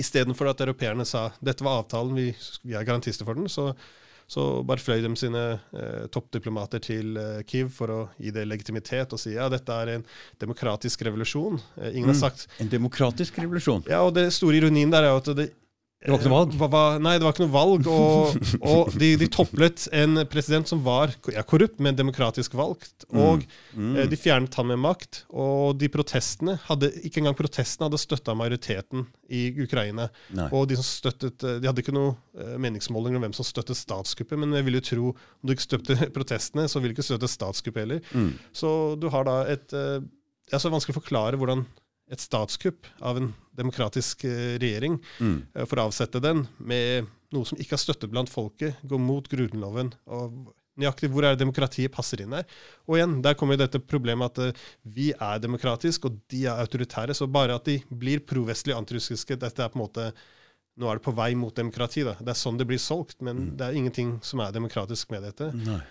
istedenfor 0.00 0.52
at 0.52 0.62
europeerne 0.64 1.06
sa 1.08 1.30
dette 1.40 1.64
var 1.64 1.82
avtalen, 1.82 2.16
vi, 2.16 2.30
vi 2.64 2.76
er 2.76 2.86
garantister 2.88 3.28
for 3.28 3.38
den, 3.38 3.50
så, 3.52 3.72
så 4.32 4.42
bare 4.64 4.80
fløy 4.80 5.02
de 5.04 5.10
sine 5.20 5.40
eh, 5.76 6.04
toppdiplomater 6.12 6.80
til 6.80 7.16
eh, 7.20 7.40
Kiev 7.48 7.68
for 7.76 7.92
å 7.92 7.98
gi 8.16 8.32
det 8.32 8.46
legitimitet 8.48 9.12
og 9.12 9.20
si 9.20 9.34
ja, 9.34 9.50
dette 9.52 9.76
er 9.76 9.90
en 9.98 10.06
demokratisk 10.40 11.04
revolusjon. 11.08 11.60
Eh, 11.76 11.90
ingen 11.98 12.08
Mm. 12.08 12.14
har 12.14 12.20
sagt 12.30 12.46
En 12.62 12.68
demokratisk 12.72 13.38
revolusjon. 13.42 13.84
ja, 13.88 14.00
og 14.02 14.14
det 14.16 14.30
store 14.32 14.56
ironien 14.62 14.90
der 14.90 15.04
er 15.04 15.12
jo 15.12 15.20
at 15.20 15.36
det 15.36 15.50
Det 16.02 16.10
var 16.10 16.18
ikke 16.18 16.30
noe 16.32 16.38
valg? 16.40 16.54
Hva, 16.58 16.66
hva, 16.72 16.82
nei, 16.98 17.12
det 17.14 17.26
var 17.26 17.34
ikke 17.36 17.44
noe 17.44 17.54
valg. 17.54 17.86
Og, 17.86 18.38
og 18.72 18.94
de, 18.98 19.12
de 19.20 19.28
toplet 19.30 19.84
en 19.94 20.24
president 20.30 20.66
som 20.66 20.80
var 20.82 21.12
ja, 21.30 21.44
korrupt, 21.46 21.78
men 21.82 21.98
demokratisk 21.98 22.56
valgt. 22.58 23.06
Og 23.12 23.44
Mm. 23.72 23.94
Mm. 23.94 24.08
de 24.10 24.16
fjernet 24.18 24.54
han 24.58 24.66
med 24.68 24.80
makt. 24.82 25.22
Og 25.30 25.76
de 25.80 25.88
protestene 25.92 26.56
hadde, 26.66 26.90
ikke 27.06 27.22
engang 27.22 27.36
protestene 27.38 27.86
hadde 27.86 28.00
støtta 28.02 28.34
majoriteten 28.36 29.06
i 29.32 29.44
Ukraina. 29.64 30.08
Nei. 30.36 30.48
Og 30.52 30.66
de 30.68 30.76
som 30.78 30.86
støttet, 30.86 31.42
eh, 31.46 31.60
de 31.62 31.70
hadde 31.70 31.84
ikke 31.84 31.94
noe 31.94 32.14
eh, 32.36 32.56
meningsmålinger 32.60 33.20
om 33.20 33.26
hvem 33.26 33.36
som 33.36 33.46
støttet 33.46 33.78
statskuppet, 33.78 34.38
men 34.42 34.52
jeg 34.58 34.66
vil 34.66 34.78
jo 34.80 34.84
tro 34.88 35.12
om 35.14 35.46
du 35.48 35.54
ikke 35.54 35.68
støtter 35.68 36.02
protestene, 36.16 36.66
så 36.68 36.82
vil 36.82 36.92
du 36.92 36.98
ikke 36.98 37.06
støtte 37.06 37.30
statskuppet 37.30 37.86
heller. 37.86 38.02
Mm. 38.12 38.34
Så 38.56 38.72
du 39.00 39.08
har 39.14 39.28
da 39.28 39.38
et 39.52 39.72
eh, 39.76 40.02
Det 40.50 40.58
er 40.58 40.64
så 40.66 40.72
vanskelig 40.72 40.96
å 40.96 41.00
forklare 41.00 41.38
hvordan 41.40 41.64
et 42.12 42.20
statskupp 42.20 42.86
av 43.00 43.16
en 43.20 43.30
demokratisk 43.56 44.24
eh, 44.28 44.56
regjering, 44.62 44.98
Mm. 45.20 45.38
eh, 45.54 45.64
for 45.68 45.80
å 45.80 45.88
avsette 45.88 46.20
den, 46.22 46.46
med 46.60 47.08
noe 47.32 47.48
som 47.48 47.58
ikke 47.58 47.74
er 47.78 47.80
støttet 47.80 48.10
blant 48.12 48.28
folket, 48.32 48.76
går 48.84 49.00
mot 49.00 49.28
grunnloven. 49.28 49.94
og 50.06 50.52
Nøyaktig 50.80 51.10
hvor 51.12 51.20
er 51.24 51.34
det 51.34 51.42
demokratiet 51.42 51.92
passer 51.92 52.22
inn 52.24 52.32
der. 52.32 52.46
Og 52.88 52.96
igjen, 52.96 53.18
der 53.20 53.34
kommer 53.36 53.58
jo 53.58 53.60
dette 53.60 53.78
problemet 53.84 54.30
at 54.32 54.38
eh, 54.54 54.60
vi 54.88 55.10
er 55.12 55.38
demokratiske, 55.42 56.08
og 56.08 56.20
de 56.32 56.46
er 56.46 56.62
autoritære. 56.64 57.12
Så 57.14 57.28
bare 57.28 57.56
at 57.58 57.64
de 57.68 57.74
blir 57.90 58.20
provestlige 58.24 58.78
antirussiske, 58.80 59.36
dette 59.36 59.60
er 59.60 59.68
på 59.68 59.76
en 59.76 59.84
måte 59.84 60.06
Nå 60.80 60.88
er 60.88 60.96
det 60.96 61.04
på 61.04 61.12
vei 61.12 61.34
mot 61.36 61.52
demokrati. 61.52 62.00
da. 62.06 62.14
Det 62.16 62.32
er 62.32 62.38
sånn 62.38 62.56
det 62.56 62.64
blir 62.68 62.80
solgt, 62.80 63.18
men 63.20 63.50
det 63.60 63.66
er 63.66 63.76
ingenting 63.76 64.14
som 64.24 64.40
er 64.40 64.54
demokratisk 64.54 65.10
med 65.12 65.26
dette. 65.26 65.50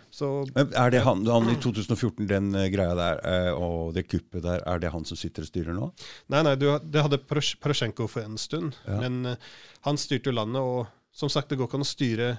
Så 0.10 0.32
Er 0.58 0.94
det 0.94 1.04
han, 1.06 1.22
han 1.28 1.50
i 1.52 1.58
2014, 1.62 2.26
den 2.30 2.50
eh, 2.58 2.70
greia 2.74 2.96
der, 2.98 3.22
eh, 3.22 3.52
og 3.54 3.94
det 3.94 4.08
kuppet 4.10 4.42
der, 4.48 4.64
er 4.66 4.82
det 4.82 4.94
han 4.94 5.06
som 5.06 5.20
sitter 5.20 5.46
og 5.46 5.52
styrer 5.52 5.78
nå? 5.78 5.92
Nei, 6.34 6.42
nei, 6.48 6.56
du, 6.58 6.66
det 6.82 7.06
hadde 7.06 7.22
Porosjenko 7.30 8.10
for 8.10 8.26
en 8.26 8.42
stund. 8.42 8.74
Ja. 8.88 8.98
Men 9.04 9.36
eh, 9.36 9.52
han 9.86 10.02
styrte 10.02 10.34
jo 10.34 10.40
landet, 10.40 10.66
og 10.66 10.90
som 11.14 11.30
sagt, 11.30 11.52
det 11.52 11.60
går 11.62 11.70
ikke 11.70 11.82
an 11.82 11.86
å 11.86 11.92
styre 11.92 12.32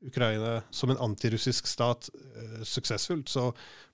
Ukraina 0.00 0.62
som 0.72 0.90
en 0.90 1.00
antirussisk 1.04 1.66
stat 1.68 2.08
uh, 2.14 2.62
suksessfullt. 2.64 3.28
Så 3.28 3.50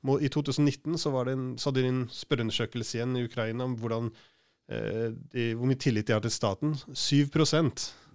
må, 0.07 0.21
i 0.21 0.31
2019 0.31 0.99
så, 1.03 1.11
var 1.11 1.27
det 1.27 1.35
en, 1.35 1.47
så 1.59 1.71
hadde 1.71 1.83
de 1.83 1.91
en 1.91 2.05
spørreundersøkelse 2.13 2.99
igjen 2.99 3.17
i 3.19 3.25
Ukraina 3.27 3.67
om 3.67 3.75
hvordan, 3.81 4.13
de, 4.69 5.53
hvor 5.55 5.67
mye 5.71 5.79
tillit 5.79 6.07
de 6.09 6.13
har 6.17 6.21
til 6.25 6.31
staten. 6.35 6.75
7 6.93 7.31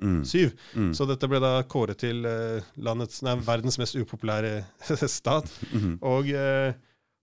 Mm. 0.01 0.23
Syv. 0.25 0.49
Mm. 0.73 0.93
Så 0.97 1.05
dette 1.05 1.27
ble 1.29 1.37
da 1.39 1.59
kåret 1.69 1.97
til 2.01 2.25
eh, 2.25 2.61
landets, 2.81 3.19
nei, 3.21 3.35
verdens 3.45 3.77
mest 3.77 3.93
upopulære 3.95 4.63
stat. 5.07 5.45
Mm. 5.75 5.99
Og, 6.01 6.25
eh, 6.33 6.73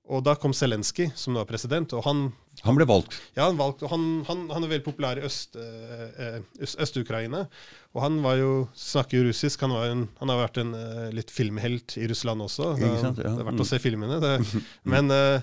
og 0.08 0.22
da 0.24 0.34
kom 0.38 0.52
Zelenskyj, 0.54 1.10
som 1.18 1.34
nå 1.34 1.40
er 1.42 1.48
president, 1.50 1.92
og 1.98 2.04
han 2.06 2.28
Han 2.62 2.76
ble 2.78 2.86
valgt. 2.86 3.18
ja, 3.36 3.44
han, 3.48 3.56
valgt, 3.58 3.82
og 3.82 3.90
han, 3.90 4.04
han, 4.28 4.46
han 4.54 4.64
er 4.64 4.68
veldig 4.76 4.84
populær 4.86 5.18
i 5.18 5.26
Øst-Ukraina. 5.26 7.42
Øst- 7.48 7.94
og 7.94 8.02
han 8.02 8.22
var 8.22 8.36
jo, 8.38 8.68
snakker 8.74 9.18
jo 9.20 9.26
russisk. 9.28 9.60
Han, 9.66 9.70
en, 9.82 10.06
han 10.20 10.28
har 10.32 10.38
vært 10.46 10.58
en 10.62 10.72
eh, 10.74 11.10
litt 11.14 11.30
filmhelt 11.34 11.96
i 11.98 12.06
Russland 12.10 12.42
også. 12.46 12.72
Det, 12.78 12.94
sant, 13.02 13.18
ja. 13.22 13.30
det 13.34 13.40
er 13.42 13.46
verdt 13.50 13.62
å 13.62 13.66
Mm. 13.66 13.72
se 13.74 13.78
filmene. 13.82 14.20
Det. 14.22 14.34
Men, 14.94 15.10
eh, 15.10 15.40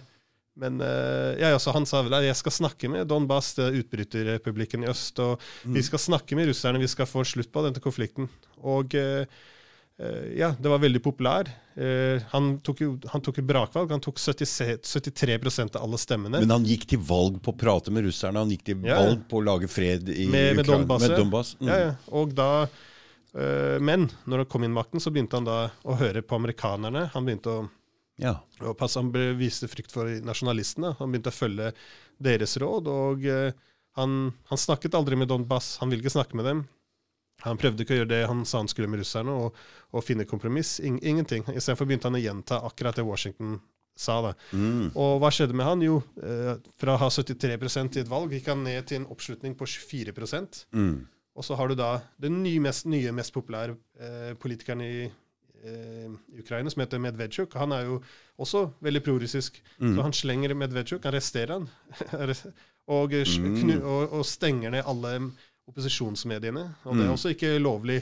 men 0.56 0.80
uh, 0.80 1.36
ja, 1.36 1.50
altså, 1.52 1.74
han 1.76 1.84
sa 1.88 2.00
vel 2.06 2.16
at 2.16 2.24
jeg 2.30 2.38
skal 2.40 2.54
snakke 2.62 2.88
med 2.92 3.10
Donbas, 3.12 3.52
er 3.60 3.76
utbryterrepublikken 3.82 4.86
i 4.86 4.88
øst. 4.92 5.20
og 5.20 5.44
Vi 5.68 5.84
skal 5.84 6.00
snakke 6.00 6.38
med 6.40 6.48
russerne, 6.48 6.80
vi 6.80 6.88
skal 6.92 7.10
få 7.10 7.26
slutt 7.28 7.52
på 7.52 7.66
denne 7.66 7.84
konflikten. 7.84 8.30
Og 8.64 8.96
uh, 8.96 9.28
uh, 10.00 10.26
ja, 10.32 10.54
det 10.56 10.72
var 10.72 10.80
veldig 10.84 11.04
populær. 11.04 11.52
Han 12.32 12.54
tok 12.64 12.86
jo 12.86 12.94
han 13.12 13.20
tok 13.20 13.42
brakvalg. 13.44 13.92
Han 13.92 14.00
tok 14.00 14.16
70, 14.24 14.48
73% 14.88 15.76
av 15.76 15.84
alle 15.84 16.00
stemmene. 16.00 16.40
Men 16.40 16.54
han 16.56 16.68
gikk 16.72 16.88
til 16.94 17.02
valg 17.04 17.42
på 17.44 17.52
å 17.52 17.60
prate 17.60 17.92
med 17.92 18.08
russerne, 18.08 18.40
han 18.40 18.54
gikk 18.56 18.64
til 18.72 18.88
Ja, 18.88 19.02
valg 19.04 19.26
på 19.28 19.42
å 19.42 19.44
lage 19.44 19.68
fred 19.68 20.08
i 20.08 20.30
Med- 20.32 20.56
med. 20.56 20.70
Donbass, 20.72 21.04
Med. 21.04 21.18
Donbass. 21.20 21.56
Mm. 21.60 21.68
Ja, 21.68 21.80
ja. 21.84 21.94
Og 22.16 22.32
da, 22.38 22.48
men 23.84 24.08
når 24.24 24.46
han 24.46 24.54
kom 24.56 24.64
inn 24.64 24.72
makten, 24.72 25.04
så 25.04 25.12
begynte 25.12 25.36
han 25.36 25.50
da 25.52 25.58
å 25.84 26.00
høre 26.00 26.24
på 26.24 26.40
amerikanerne. 26.40 27.10
Han 27.12 27.28
begynte 27.28 27.52
å, 27.52 27.66
Ja. 28.22 28.38
Og 28.64 28.78
passe, 28.80 29.02
han 29.02 29.12
viste 29.40 29.70
frykt 29.72 29.94
for 29.94 30.10
nasjonalistene. 30.24 30.94
Han 31.00 31.12
begynte 31.12 31.34
å 31.34 31.36
følge 31.36 31.72
deres 32.24 32.56
råd. 32.62 32.88
Og 32.92 33.28
øh, 33.28 33.52
han, 34.00 34.16
han 34.52 34.62
snakket 34.62 34.96
aldri 34.98 35.20
med 35.20 35.32
Donbas. 35.32 35.76
Han 35.82 35.92
ville 35.92 36.06
ikke 36.06 36.16
snakke 36.18 36.40
med 36.40 36.48
dem. 36.48 36.64
Han 37.44 37.60
prøvde 37.60 37.84
ikke 37.84 37.98
å 37.98 38.02
gjøre 38.02 38.14
det 38.14 38.26
han 38.30 38.46
sa 38.48 38.62
han 38.62 38.70
skulle 38.72 38.88
med 38.88 39.02
russerne, 39.02 39.34
og, 39.36 39.58
og 39.92 40.04
finne 40.06 40.28
kompromiss. 40.28 40.78
In, 40.80 40.98
ingenting. 41.04 41.44
Istedenfor 41.52 41.88
begynte 41.90 42.08
han 42.10 42.18
å 42.18 42.24
gjenta 42.24 42.62
akkurat 42.66 42.96
det 42.96 43.06
Washington 43.06 43.58
sa. 43.96 44.22
da. 44.24 44.32
Mm. 44.56 44.94
Og 44.94 45.18
hva 45.24 45.32
skjedde 45.34 45.58
med 45.58 45.68
han? 45.68 45.84
Jo, 45.84 46.00
eh, 46.24 46.54
fra 46.80 46.96
å 46.96 47.02
ha 47.02 47.10
73% 47.12 48.00
i 48.00 48.04
et 48.04 48.12
valg 48.12 48.34
gikk 48.36 48.48
han 48.52 48.64
ned 48.66 48.88
til 48.88 49.02
en 49.02 49.12
oppslutning 49.12 49.58
på 49.60 49.68
24 49.68 50.16
Mm. 50.72 51.06
Og 51.36 51.44
så 51.44 51.56
har 51.60 51.68
du 51.68 51.76
da 51.76 52.00
den 52.22 52.40
nye, 52.44 52.62
mest, 52.64 52.86
nye, 52.88 53.12
mest 53.12 53.34
populære 53.36 53.76
eh, 54.00 54.34
politikeren 54.40 54.82
i, 54.82 55.04
eh, 55.04 55.16
i 55.66 56.40
Ukraina, 56.40 56.70
som 56.70 56.82
heter 56.84 57.00
Medvedsjuk. 57.00 57.54
Han 57.60 57.72
er 57.72 57.86
jo 57.86 58.02
også 58.40 58.70
veldig 58.84 59.04
prorussisk. 59.04 59.62
Mm. 59.80 59.96
Så 59.96 60.02
han 60.06 60.14
slenger 60.14 60.54
Medvedsjuk, 60.56 61.06
arresterer 61.06 61.54
han, 61.60 61.68
og, 62.88 63.14
eh, 63.14 63.26
Mm. 63.40 63.82
og, 63.82 64.14
og 64.14 64.26
stenger 64.26 64.70
ned 64.72 64.84
alle 64.86 65.32
opposisjonsmediene. 65.68 66.62
Og 66.86 66.94
det 66.96 67.02
er 67.04 67.08
Mm. 67.10 67.14
også 67.16 67.30
ikke 67.34 67.58
lovlig. 67.60 67.96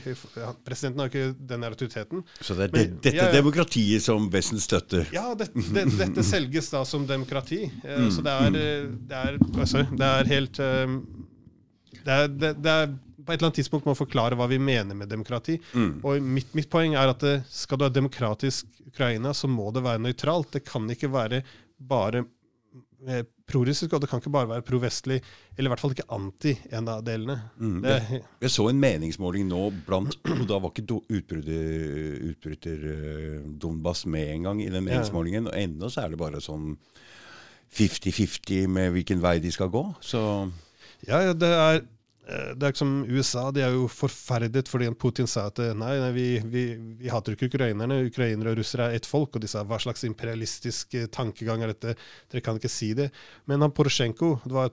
Presidenten 0.65 0.99
har 0.99 1.07
ikke 1.07 1.35
den 1.47 1.63
autoriteten. 1.63 2.23
Så 2.41 2.55
det 2.55 2.65
er 2.65 2.69
Men- 2.77 2.97
dette 3.01 3.15
ja, 3.15 3.25
ja. 3.25 3.31
demokratiet 3.31 4.01
som 4.01 4.29
Vesten 4.29 4.59
støtter. 4.59 5.05
Ja, 5.13 5.33
det, 5.33 5.47
det, 5.53 5.85
dette 5.97 6.23
selges 6.33 6.69
da 6.69 6.83
som 6.83 7.07
demokrati. 7.07 7.71
Eh, 7.85 7.99
Mm. 8.03 8.11
Så 8.11 8.21
det 8.21 8.31
er, 8.31 8.47
eh, 8.47 8.87
det 9.07 9.15
er 9.15 9.37
altså, 9.61 9.87
Det 9.97 10.01
er 10.01 10.23
helt 10.25 10.59
eh, 10.59 10.87
det 12.03 12.11
er, 12.11 12.27
det, 12.27 12.61
det 12.61 12.71
er 12.71 12.87
På 13.25 13.31
et 13.31 13.37
eller 13.39 13.49
annet 13.49 13.59
tidspunkt 13.61 13.85
må 13.87 13.95
forklare 13.95 14.35
hva 14.39 14.47
vi 14.51 14.57
mener 14.59 14.95
med 14.95 15.09
demokrati. 15.09 15.57
Mm. 15.73 15.91
Og 16.03 16.21
mitt, 16.21 16.53
mitt 16.57 16.69
poeng 16.69 16.95
er 16.99 17.11
at 17.13 17.19
det, 17.23 17.35
skal 17.49 17.77
du 17.79 17.85
ha 17.87 17.89
demokratisk 17.93 18.65
Ukraina, 18.87 19.31
så 19.33 19.47
må 19.47 19.71
det 19.73 19.83
være 19.85 20.03
nøytralt. 20.03 20.51
Det 20.57 20.63
kan 20.67 20.89
ikke 20.91 21.09
være 21.13 21.43
bare 21.79 22.25
eh, 23.07 23.23
prorussisk, 23.49 23.91
og 23.93 24.01
det 24.01 24.07
kan 24.09 24.21
ikke 24.21 24.31
bare 24.31 24.47
være 24.47 24.63
provestlig, 24.65 25.17
eller 25.57 25.67
i 25.67 25.71
hvert 25.73 25.81
fall 25.83 25.91
ikke 25.95 26.05
anti 26.15 26.53
en 26.71 26.87
av 26.87 27.01
delene. 27.03 27.35
Mm. 27.59 27.81
Det, 27.83 27.97
Jeg 28.45 28.53
så 28.53 28.67
en 28.71 28.79
meningsmåling 28.79 29.47
nå 29.49 29.63
blant 29.87 30.15
og 30.41 30.45
Da 30.47 30.59
var 30.63 30.71
ikke 30.71 30.85
do- 30.93 31.03
utbruddet- 31.11 32.23
utbryter 32.31 32.85
uh, 32.87 33.49
Donbas 33.59 34.05
med 34.05 34.29
en 34.37 34.47
gang 34.49 34.61
i 34.63 34.69
den 34.71 34.87
Ja. 34.87 34.93
meningsmålingen. 34.97 35.47
Og 35.51 35.57
ennå 35.59 35.91
så 35.91 36.05
er 36.05 36.13
det 36.15 36.21
bare 36.23 36.39
sånn 36.43 36.73
50-50 37.73 38.67
med 38.69 38.91
hvilken 38.93 39.21
vei 39.23 39.39
de 39.43 39.51
skal 39.53 39.71
gå. 39.73 39.83
Så 40.03 40.21
Ja, 41.07 41.19
ja, 41.25 41.33
det 41.35 41.49
er 41.51 41.75
eh, 41.81 41.87
det 42.55 42.69
er 42.69 42.77
som 42.77 42.91
USA. 43.03 43.49
De 43.51 43.63
er 43.65 43.73
jo 43.75 43.89
forferdet 43.91 44.69
fordi 44.71 44.87
Putin 44.99 45.27
sa 45.27 45.49
at 45.49 45.59
eh, 45.59 45.73
nei, 45.75 45.95
nei 45.99 46.11
vi, 46.15 46.27
vi, 46.47 46.63
vi 47.01 47.11
hater 47.11 47.35
ikke 47.35 47.49
ukrainerne. 47.51 48.03
Ukrainere 48.07 48.53
og 48.53 48.61
russere 48.61 48.87
er 48.89 48.99
ett 48.99 49.09
folk. 49.09 49.35
Og 49.35 49.43
de 49.43 49.49
sa 49.51 49.65
hva 49.67 49.79
slags 49.83 50.05
imperialistisk 50.07 50.95
eh, 50.99 51.09
tankegang 51.11 51.65
er 51.65 51.73
dette? 51.73 51.97
Dere 52.31 52.45
kan 52.45 52.59
ikke 52.59 52.71
si 52.71 52.93
det. 52.97 53.09
Men 53.51 53.65
han 53.65 53.75
Porosjenko, 53.75 54.37
det 54.45 54.55
var 54.55 54.71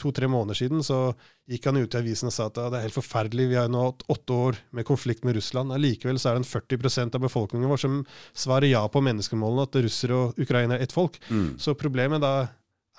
to-tre 0.00 0.28
måneder 0.32 0.56
siden, 0.56 0.80
så 0.84 1.10
gikk 1.50 1.66
han 1.68 1.76
ut 1.80 1.92
i 1.92 1.98
avisen 1.98 2.30
og 2.30 2.32
sa 2.32 2.46
at 2.48 2.56
det 2.56 2.78
er 2.78 2.86
helt 2.86 2.96
forferdelig. 2.96 3.50
Vi 3.50 3.58
har 3.58 3.68
nå 3.68 3.82
hatt 3.88 4.04
åtte 4.12 4.36
år 4.46 4.60
med 4.76 4.86
konflikt 4.88 5.26
med 5.28 5.36
Russland. 5.36 5.74
Allikevel 5.74 6.20
så 6.20 6.30
er 6.30 6.38
det 6.38 6.44
en 6.44 6.48
40% 6.48 7.18
av 7.18 7.24
befolkningen 7.26 7.68
vår 7.68 7.82
som 7.82 7.98
svarer 8.32 8.70
ja 8.70 8.80
på 8.88 9.02
menneskemålene, 9.04 9.66
at 9.68 9.80
russere 9.84 10.16
og 10.16 10.40
ukrainere 10.40 10.80
er 10.80 10.88
ett 10.88 10.96
folk. 10.96 11.20
mm. 11.28 11.58
Så 11.60 11.76
problemet 11.76 12.24
da 12.24 12.34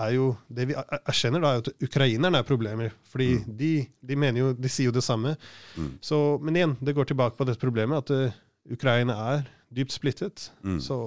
er 0.07 0.15
jo 0.15 0.25
Det 0.49 0.67
vi 0.69 0.73
er- 0.77 1.01
erkjenner, 1.07 1.41
da, 1.43 1.51
er 1.53 1.63
at 1.63 1.69
ukrainerne 1.83 2.39
er 2.41 2.47
problemer. 2.47 2.91
Fordi 3.11 3.43
de, 3.47 3.71
de 4.01 4.15
mener 4.15 4.39
jo 4.39 4.53
De 4.53 4.69
sier 4.69 4.89
jo 4.89 4.95
det 4.95 5.03
samme. 5.05 5.35
Mm. 5.77 5.93
Så, 6.01 6.19
men 6.41 6.55
igjen, 6.59 6.75
det 6.81 6.95
går 6.95 7.05
tilbake 7.11 7.37
på 7.37 7.47
dette 7.47 7.61
problemet 7.61 8.03
at 8.03 8.11
uh, 8.11 8.41
Ukraina 8.71 9.15
er 9.35 9.47
dypt 9.73 9.93
splittet. 9.95 10.49
Mm. 10.63 10.79
Så, 10.83 10.97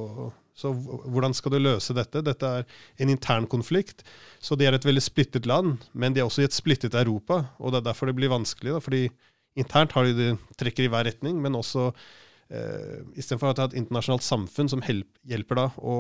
så 0.57 0.73
hvordan 0.75 1.35
skal 1.37 1.53
du 1.53 1.59
løse 1.61 1.95
dette? 1.97 2.23
Dette 2.25 2.51
er 2.61 2.65
en 2.99 3.13
intern 3.13 3.47
konflikt. 3.51 4.03
Så 4.41 4.57
de 4.57 4.67
er 4.67 4.75
et 4.77 4.87
veldig 4.87 5.03
splittet 5.05 5.47
land, 5.47 5.79
men 5.93 6.15
de 6.15 6.23
er 6.23 6.29
også 6.29 6.43
i 6.43 6.49
et 6.49 6.57
splittet 6.57 6.95
Europa. 6.95 7.43
Og 7.59 7.73
det 7.73 7.83
er 7.83 7.89
derfor 7.91 8.07
det 8.11 8.17
blir 8.17 8.33
vanskelig. 8.33 8.73
Da, 8.77 8.81
fordi 8.85 9.09
internt 9.61 9.93
har 9.95 10.05
de 10.09 10.15
det 10.19 10.31
trekker 10.59 10.87
i 10.87 10.91
hver 10.93 11.07
retning, 11.07 11.41
men 11.43 11.55
også 11.55 11.91
eh, 12.51 13.03
istedenfor 13.15 13.53
at 13.53 13.59
det 13.59 13.65
er 13.65 13.73
et 13.75 13.83
internasjonalt 13.85 14.25
samfunn 14.27 14.71
som 14.73 14.83
hjelper 14.85 15.61
da 15.61 15.67
å 15.79 15.97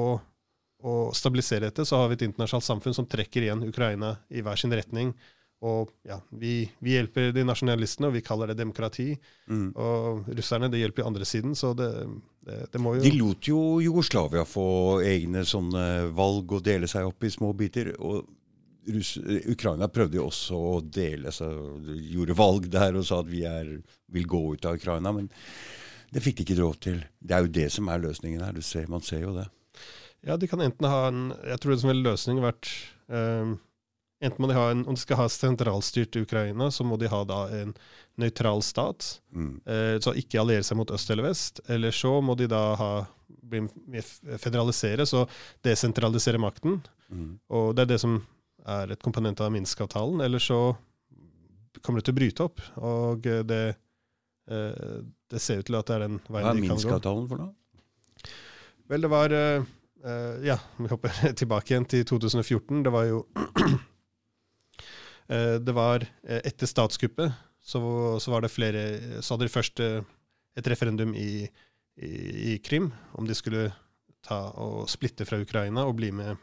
å 0.85 0.97
stabilisere 1.17 1.71
dette, 1.71 1.87
så 1.89 2.03
har 2.03 2.11
vi 2.11 2.19
et 2.19 2.27
internasjonalt 2.27 2.67
samfunn 2.67 2.97
som 2.97 3.09
trekker 3.09 3.47
igjen 3.47 3.65
Ukraina 3.65 4.19
i 4.29 4.45
hver 4.45 4.61
sin 4.61 4.75
retning. 4.75 5.15
Og 5.65 5.89
ja, 6.05 6.19
vi, 6.37 6.67
vi 6.85 6.93
hjelper 6.99 7.31
de 7.33 7.45
nasjonalistene, 7.47 8.11
og 8.11 8.19
vi 8.19 8.25
kaller 8.25 8.51
det 8.53 8.59
demokrati. 8.59 9.15
Mm. 9.49 9.71
Og 9.81 10.29
russerne, 10.37 10.69
det 10.69 10.83
hjelper 10.83 11.09
andre 11.09 11.25
siden, 11.29 11.55
så 11.57 11.73
det, 11.79 11.89
det, 12.45 12.59
det 12.75 12.83
må 12.83 12.97
jo 12.99 13.05
De 13.07 13.15
lot 13.17 13.49
jo 13.49 13.61
Jugoslavia 13.81 14.45
få 14.49 14.67
egne 15.07 15.47
sånne 15.49 16.11
valg 16.17 16.53
og 16.53 16.67
dele 16.67 16.91
seg 16.91 17.09
opp 17.09 17.25
i 17.25 17.33
små 17.33 17.55
biter. 17.57 17.95
og 17.97 18.27
Russ 18.85 19.17
Ukraina 19.49 19.89
prøvde 19.89 20.19
jo 20.19 20.27
også 20.29 20.59
å 20.59 20.75
dele 20.85 21.33
seg, 21.33 21.57
gjorde 22.13 22.37
valg 22.37 22.69
der 22.69 22.99
og 23.01 23.07
sa 23.09 23.23
at 23.23 23.31
vi 23.31 23.41
er, 23.49 23.71
vil 24.13 24.29
gå 24.29 24.43
ut 24.53 24.69
av 24.69 24.77
Ukraina. 24.77 25.15
Men 25.17 25.31
det 26.13 26.21
fikk 26.23 26.43
de 26.43 26.45
ikke 26.45 26.61
råd 26.61 26.81
til. 26.91 26.99
Det 27.19 27.37
er 27.37 27.47
jo 27.47 27.55
det 27.57 27.71
som 27.73 27.89
er 27.89 28.05
løsningen 28.05 28.45
her. 28.45 28.53
Du 28.53 28.61
ser, 28.61 28.91
man 28.93 29.05
ser 29.07 29.25
jo 29.25 29.33
det. 29.39 29.49
Ja, 30.25 30.37
de 30.41 30.49
kan 30.49 30.63
enten 30.65 30.89
ha 30.89 31.07
en 31.11 31.35
Jeg 31.45 31.61
tror 31.61 31.75
det 31.75 31.83
som 31.83 31.93
en 31.93 32.03
løsning 32.05 32.41
har 32.41 32.53
vært 32.53 32.71
um, 33.13 33.59
Enten 34.25 34.41
må 34.41 34.49
de 34.49 34.57
ha 34.57 34.71
en 34.73 34.85
Om 34.89 34.97
de 34.97 35.03
skal 35.03 35.21
ha 35.21 35.27
sentralstyrt 35.29 36.17
Ukraina, 36.17 36.71
så 36.73 36.87
må 36.87 36.97
de 37.01 37.11
ha 37.13 37.21
da 37.29 37.43
en 37.53 37.75
nøytral 38.21 38.63
stat. 38.63 39.19
Mm. 39.35 39.59
Uh, 39.67 39.97
så 40.01 40.15
ikke 40.17 40.39
alliere 40.41 40.65
seg 40.65 40.79
mot 40.79 40.93
øst 40.95 41.11
eller 41.11 41.27
vest. 41.27 41.61
Eller 41.69 41.93
så 41.93 42.13
må 42.25 42.37
de 42.39 42.47
da 42.49 42.63
ha 42.79 42.93
bli 43.27 43.67
federalisere, 44.39 45.07
så 45.07 45.25
desentralisere 45.67 46.41
makten. 46.41 46.79
Mm. 47.11 47.35
Og 47.53 47.75
det 47.75 47.85
er 47.85 47.91
det 47.95 48.01
som 48.01 48.21
er 48.65 48.95
et 48.95 49.03
komponent 49.05 49.43
av 49.45 49.53
Minsk-avtalen. 49.53 50.23
Eller 50.25 50.43
så 50.43 50.61
kommer 51.83 52.01
det 52.01 52.09
til 52.09 52.15
å 52.15 52.21
bryte 52.21 52.47
opp. 52.47 52.63
Og 52.81 53.27
eh, 53.29 53.43
det, 53.45 53.63
uh, 54.51 54.99
det 55.31 55.43
ser 55.43 55.61
ut 55.61 55.69
til 55.69 55.79
at 55.79 55.91
det 55.91 55.99
er 55.99 56.07
den 56.07 56.21
veien 56.23 56.23
de 56.23 56.31
kan 56.31 56.39
gå. 56.39 56.39
Hva 56.39 56.55
er 56.55 56.63
Minsk-avtalen 56.63 57.31
for 57.31 57.45
noe? 57.45 57.53
Vel, 58.93 59.05
det 59.05 59.11
var 59.13 59.33
eh, 59.33 59.65
eh, 60.05 60.45
Ja, 60.49 60.59
vi 60.77 60.89
hopper 60.93 61.11
tilbake 61.41 61.73
igjen 61.75 61.87
til 61.89 62.05
2014. 62.05 62.83
Det 62.87 62.93
var 62.95 63.05
jo 63.09 63.23
uh, 63.25 63.77
Det 65.67 65.75
var 65.77 66.05
uh, 66.05 66.41
etter 66.45 66.67
statskuppet, 66.69 67.33
så, 67.65 67.81
så 68.21 68.31
var 68.35 68.45
det 68.45 68.53
flere 68.53 68.83
Så 69.25 69.35
hadde 69.35 69.47
de 69.49 69.55
først 69.55 69.81
et 69.81 70.67
referendum 70.69 71.15
i, 71.17 71.47
i, 71.97 72.11
i 72.53 72.59
Krim 72.63 72.91
om 73.17 73.25
de 73.27 73.35
skulle 73.35 73.71
ta 74.25 74.43
og 74.61 74.85
splitte 74.93 75.25
fra 75.29 75.41
Ukraina 75.41 75.87
og 75.89 75.97
bli 75.99 76.11
med 76.13 76.37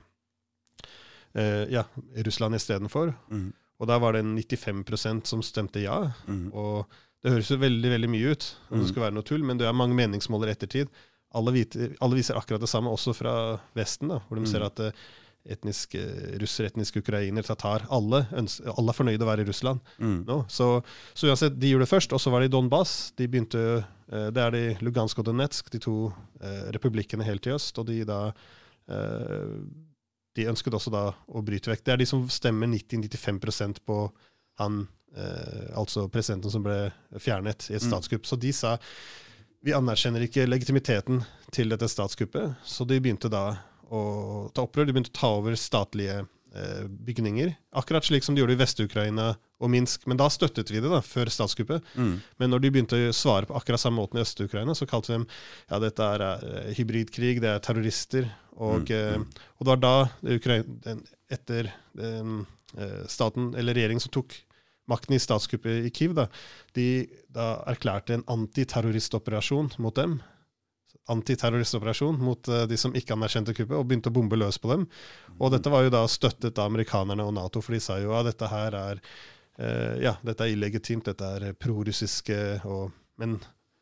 ja, 1.71 1.83
Russland 2.25 2.55
istedenfor. 2.57 3.13
Mm. 3.31 3.53
Og 3.79 3.87
da 3.87 3.95
var 4.01 4.13
det 4.17 4.23
95% 4.25 5.25
som 5.29 5.41
stemte 5.45 5.79
ja. 5.81 6.11
Mm. 6.27 6.49
Og 6.51 6.85
det 7.23 7.31
høres 7.33 7.49
jo 7.53 7.57
veldig 7.61 7.89
veldig 7.93 8.09
mye 8.11 8.31
ut, 8.33 8.43
om 8.69 8.77
Mm. 8.77 8.81
det 8.81 8.87
skulle 8.89 9.05
være 9.05 9.13
noe 9.15 9.23
tull, 9.25 9.43
men 9.45 9.57
det 9.57 9.65
er 9.69 9.73
mange 9.77 9.95
meningsmåler 9.97 10.47
i 10.49 10.51
ettertid. 10.57 10.87
Alle, 11.33 11.51
vite, 11.55 11.93
alle 12.01 12.15
viser 12.19 12.35
akkurat 12.35 12.59
det 12.61 12.69
samme, 12.69 12.91
også 12.91 13.13
fra 13.15 13.33
Vesten, 13.77 14.09
da, 14.09 14.19
hvor 14.27 14.35
de 14.35 14.41
Mm. 14.43 14.47
ser 14.51 14.63
at 14.67 14.79
etnisk 14.79 14.93
etniske 15.41 15.97
etnisk 16.37 16.65
etniske 16.67 16.99
ukrainer, 17.01 17.41
tatar, 17.41 17.87
alle, 17.89 18.27
ønsker, 18.37 18.67
alle 18.77 18.93
er 18.93 18.93
fornøyde 18.93 19.23
å 19.25 19.29
være 19.29 19.41
i 19.41 19.47
Russland 19.47 19.79
Mm. 19.97 20.25
nå. 20.27 20.45
Så, 20.49 20.83
så 21.15 21.27
uansett, 21.31 21.57
de 21.57 21.71
gjorde 21.71 21.87
det 21.87 21.89
først, 21.89 22.13
og 22.13 22.19
så 22.21 22.29
var 22.29 22.41
det 22.41 22.51
i 22.51 22.55
Donbas. 22.55 23.11
De 23.17 23.27
begynte, 23.27 23.85
eh, 24.11 24.29
Det 24.29 24.37
er 24.37 24.51
de 24.51 24.77
Lugansk 24.85 25.17
og 25.17 25.25
Donetsk, 25.25 25.71
de 25.71 25.79
to 25.79 26.13
eh, 26.41 26.69
republikkene 26.75 27.23
helt 27.25 27.47
i 27.47 27.55
øst, 27.55 27.79
og 27.79 27.87
de 27.87 28.03
da 28.05 28.33
eh, 28.89 29.57
De 30.35 30.45
ønsket 30.47 30.73
også 30.73 30.91
da 30.93 31.11
å 31.27 31.41
bryte 31.43 31.67
vekk. 31.73 31.83
Det 31.83 31.91
er 31.93 31.97
de 31.97 32.05
som 32.05 32.21
stemmer 32.29 32.67
90-95% 32.71 33.81
på 33.85 34.11
han, 34.59 34.87
eh, 35.17 35.71
altså 35.75 36.05
presidenten 36.07 36.51
som 36.53 36.63
ble 36.63 36.91
fjernet 37.19 37.69
i 37.69 37.75
et 37.75 37.81
Mm. 37.81 37.89
Så 38.25 38.39
de 38.39 38.51
sa 38.53 38.77
vi 39.61 39.73
anerkjenner 39.77 40.23
ikke 40.25 40.47
legitimiteten 40.49 41.21
til 41.53 41.69
dette 41.73 41.87
statskuppet, 41.91 42.55
så 42.65 42.85
de 42.87 42.99
begynte 43.03 43.29
da 43.31 43.45
å 43.91 44.49
ta 44.55 44.63
opprør. 44.65 44.87
De 44.87 44.93
begynte 44.95 45.11
å 45.13 45.19
ta 45.19 45.29
over 45.37 45.57
statlige 45.59 46.21
eh, 46.55 46.83
bygninger, 46.87 47.51
akkurat 47.77 48.07
slik 48.07 48.23
som 48.25 48.35
de 48.35 48.41
gjorde 48.41 48.55
i 48.55 48.61
Vest-Ukraina 48.61 49.31
og 49.61 49.69
Minsk. 49.69 50.07
Men 50.09 50.17
da 50.17 50.29
støttet 50.33 50.71
vi 50.73 50.79
det, 50.81 50.89
da, 50.89 51.01
før 51.05 51.29
statskuppet. 51.29 51.83
Mm. 51.99 52.13
Men 52.41 52.53
når 52.55 52.63
de 52.63 52.71
begynte 52.73 53.01
å 53.09 53.13
svare 53.13 53.45
på 53.49 53.57
akkurat 53.59 53.83
samme 53.83 53.99
måten 54.01 54.17
i 54.17 54.23
Øst-Ukraina, 54.25 54.73
så 54.77 54.87
kalte 54.89 55.11
vi 55.11 55.17
dem 55.19 55.27
ja, 55.29 55.81
dette 55.83 56.07
er 56.15 56.23
eh, 56.29 56.71
hybridkrig, 56.79 57.35
det 57.43 57.51
er 57.57 57.65
terrorister. 57.67 58.31
Og, 58.61 58.89
Mm, 58.91 59.23
mm. 59.23 59.43
og 59.57 59.65
det 59.65 59.71
var 59.71 59.79
da, 59.81 59.91
det 60.21 60.35
Ukra- 60.41 60.63
den, 60.83 60.99
etter 61.31 61.69
den, 61.97 62.41
eh, 62.77 63.03
staten, 63.09 63.53
eller 63.57 63.73
regjeringen 63.77 64.03
som 64.03 64.11
tok 64.13 64.35
makten 64.91 65.15
i 65.15 65.21
statskuppet 65.21 65.87
i 65.87 65.93
Kiev, 65.95 66.13
da, 66.17 66.27
de 66.77 67.07
da 67.31 67.53
erklærte 67.71 68.17
en 68.17 68.25
antiterroristoperasjon 68.31 69.73
mot 69.81 69.95
dem. 69.97 70.19
Antiterroristoperasjon 71.11 72.19
mot 72.21 72.51
uh, 72.51 72.63
de 72.69 72.79
som 72.79 72.95
ikke 72.95 73.15
anerkjente 73.15 73.55
kuppet, 73.57 73.77
og 73.77 73.87
begynte 73.89 74.11
å 74.11 74.15
bombe 74.15 74.39
løs 74.39 74.59
på 74.61 74.71
dem. 74.73 74.87
Og 75.39 75.53
dette 75.55 75.71
var 75.73 75.87
jo 75.87 75.93
da 75.93 76.03
støttet 76.11 76.59
av 76.59 76.71
amerikanerne 76.71 77.25
og 77.25 77.35
Nato, 77.39 77.63
for 77.63 77.75
de 77.75 77.83
sa 77.83 77.97
jo 78.03 78.13
at 78.17 78.29
dette 78.29 78.51
her 78.51 78.77
er 78.77 79.01
uh, 79.01 79.95
ja, 80.03 80.17
dette 80.27 80.45
er 80.45 80.55
illegitimt, 80.55 81.07
dette 81.07 81.31
er 81.39 81.55
prorussiske 81.57 82.41
og 82.67 82.91
men, 83.21 83.35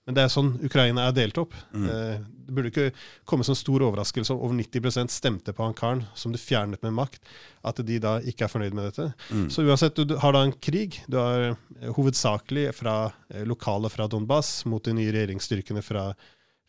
men 0.09 0.17
det 0.17 0.23
er 0.25 0.31
sånn 0.33 0.55
Ukraina 0.65 1.03
er 1.05 1.13
delt 1.13 1.37
opp. 1.37 1.51
Mm. 1.69 1.83
Eh, 1.85 2.21
det 2.49 2.53
burde 2.57 2.69
ikke 2.71 2.87
komme 3.29 3.45
som 3.45 3.53
stor 3.53 3.83
overraskelse 3.85 4.33
om 4.33 4.39
over 4.47 4.57
90% 4.57 5.13
stemte 5.13 5.53
på 5.53 5.61
han 5.61 5.75
karen 5.77 6.01
som 6.17 6.33
du 6.33 6.39
fjernet 6.41 6.81
med 6.81 6.95
makt, 6.97 7.21
at 7.69 7.77
de 7.85 7.99
da 8.01 8.15
ikke 8.25 8.47
er 8.47 8.49
fornøyd 8.49 8.73
med 8.73 8.89
dette. 8.89 9.05
Mm. 9.29 9.45
Så 9.53 9.67
uansett, 9.67 10.01
du, 10.01 10.15
har 10.17 10.33
da 10.33 10.41
en 10.47 10.55
krig. 10.57 10.97
Du 11.05 11.19
har 11.21 11.51
eh, 11.51 11.91
hovedsakelig 11.93 12.71
fra 12.79 12.95
eh, 13.29 13.45
lokale 13.45 13.93
fra 13.93 14.09
Donbas 14.09 14.63
mot 14.65 14.81
de 14.81 14.97
nye 14.97 15.13
regjeringsstyrkene 15.13 15.85
fra, 15.85 16.07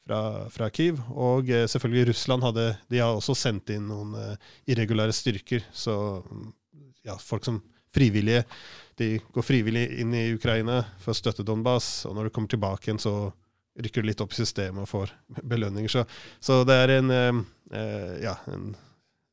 fra, 0.04 0.20
fra 0.52 0.68
Kiev. 0.76 1.00
Og 1.16 1.48
selvfølgelig 1.48 2.10
Russland 2.12 2.44
hadde 2.44 2.68
De 2.92 3.00
har 3.00 3.16
også 3.16 3.38
sendt 3.46 3.72
inn 3.72 3.88
noen 3.88 4.36
irregulære 4.68 5.16
styrker. 5.16 5.64
Så 5.72 5.96
mm, 6.28 6.48
ja, 7.08 7.16
folk 7.16 7.48
som 7.48 7.62
frivillige. 7.96 8.44
De 9.00 9.14
går 9.32 9.46
frivillig 9.46 9.86
inn 10.02 10.12
i 10.16 10.26
Ukraina 10.34 10.82
for 11.00 11.14
å 11.14 11.16
støtte 11.16 11.44
Donbas, 11.46 12.04
og 12.08 12.16
når 12.16 12.28
de 12.28 12.34
kommer 12.36 12.52
tilbake 12.52 12.88
igjen, 12.88 13.00
så 13.00 13.30
rykker 13.80 14.04
de 14.04 14.10
litt 14.10 14.20
opp 14.20 14.34
i 14.34 14.40
systemet 14.42 14.84
og 14.84 14.90
får 14.90 15.14
belønninger. 15.40 15.92
Så, 15.92 16.04
så 16.42 16.60
det 16.68 16.76
er 16.82 16.96
en 16.98 17.12
eh, 17.14 17.42
eh 17.80 18.14
ja, 18.26 18.36
en, 18.52 18.74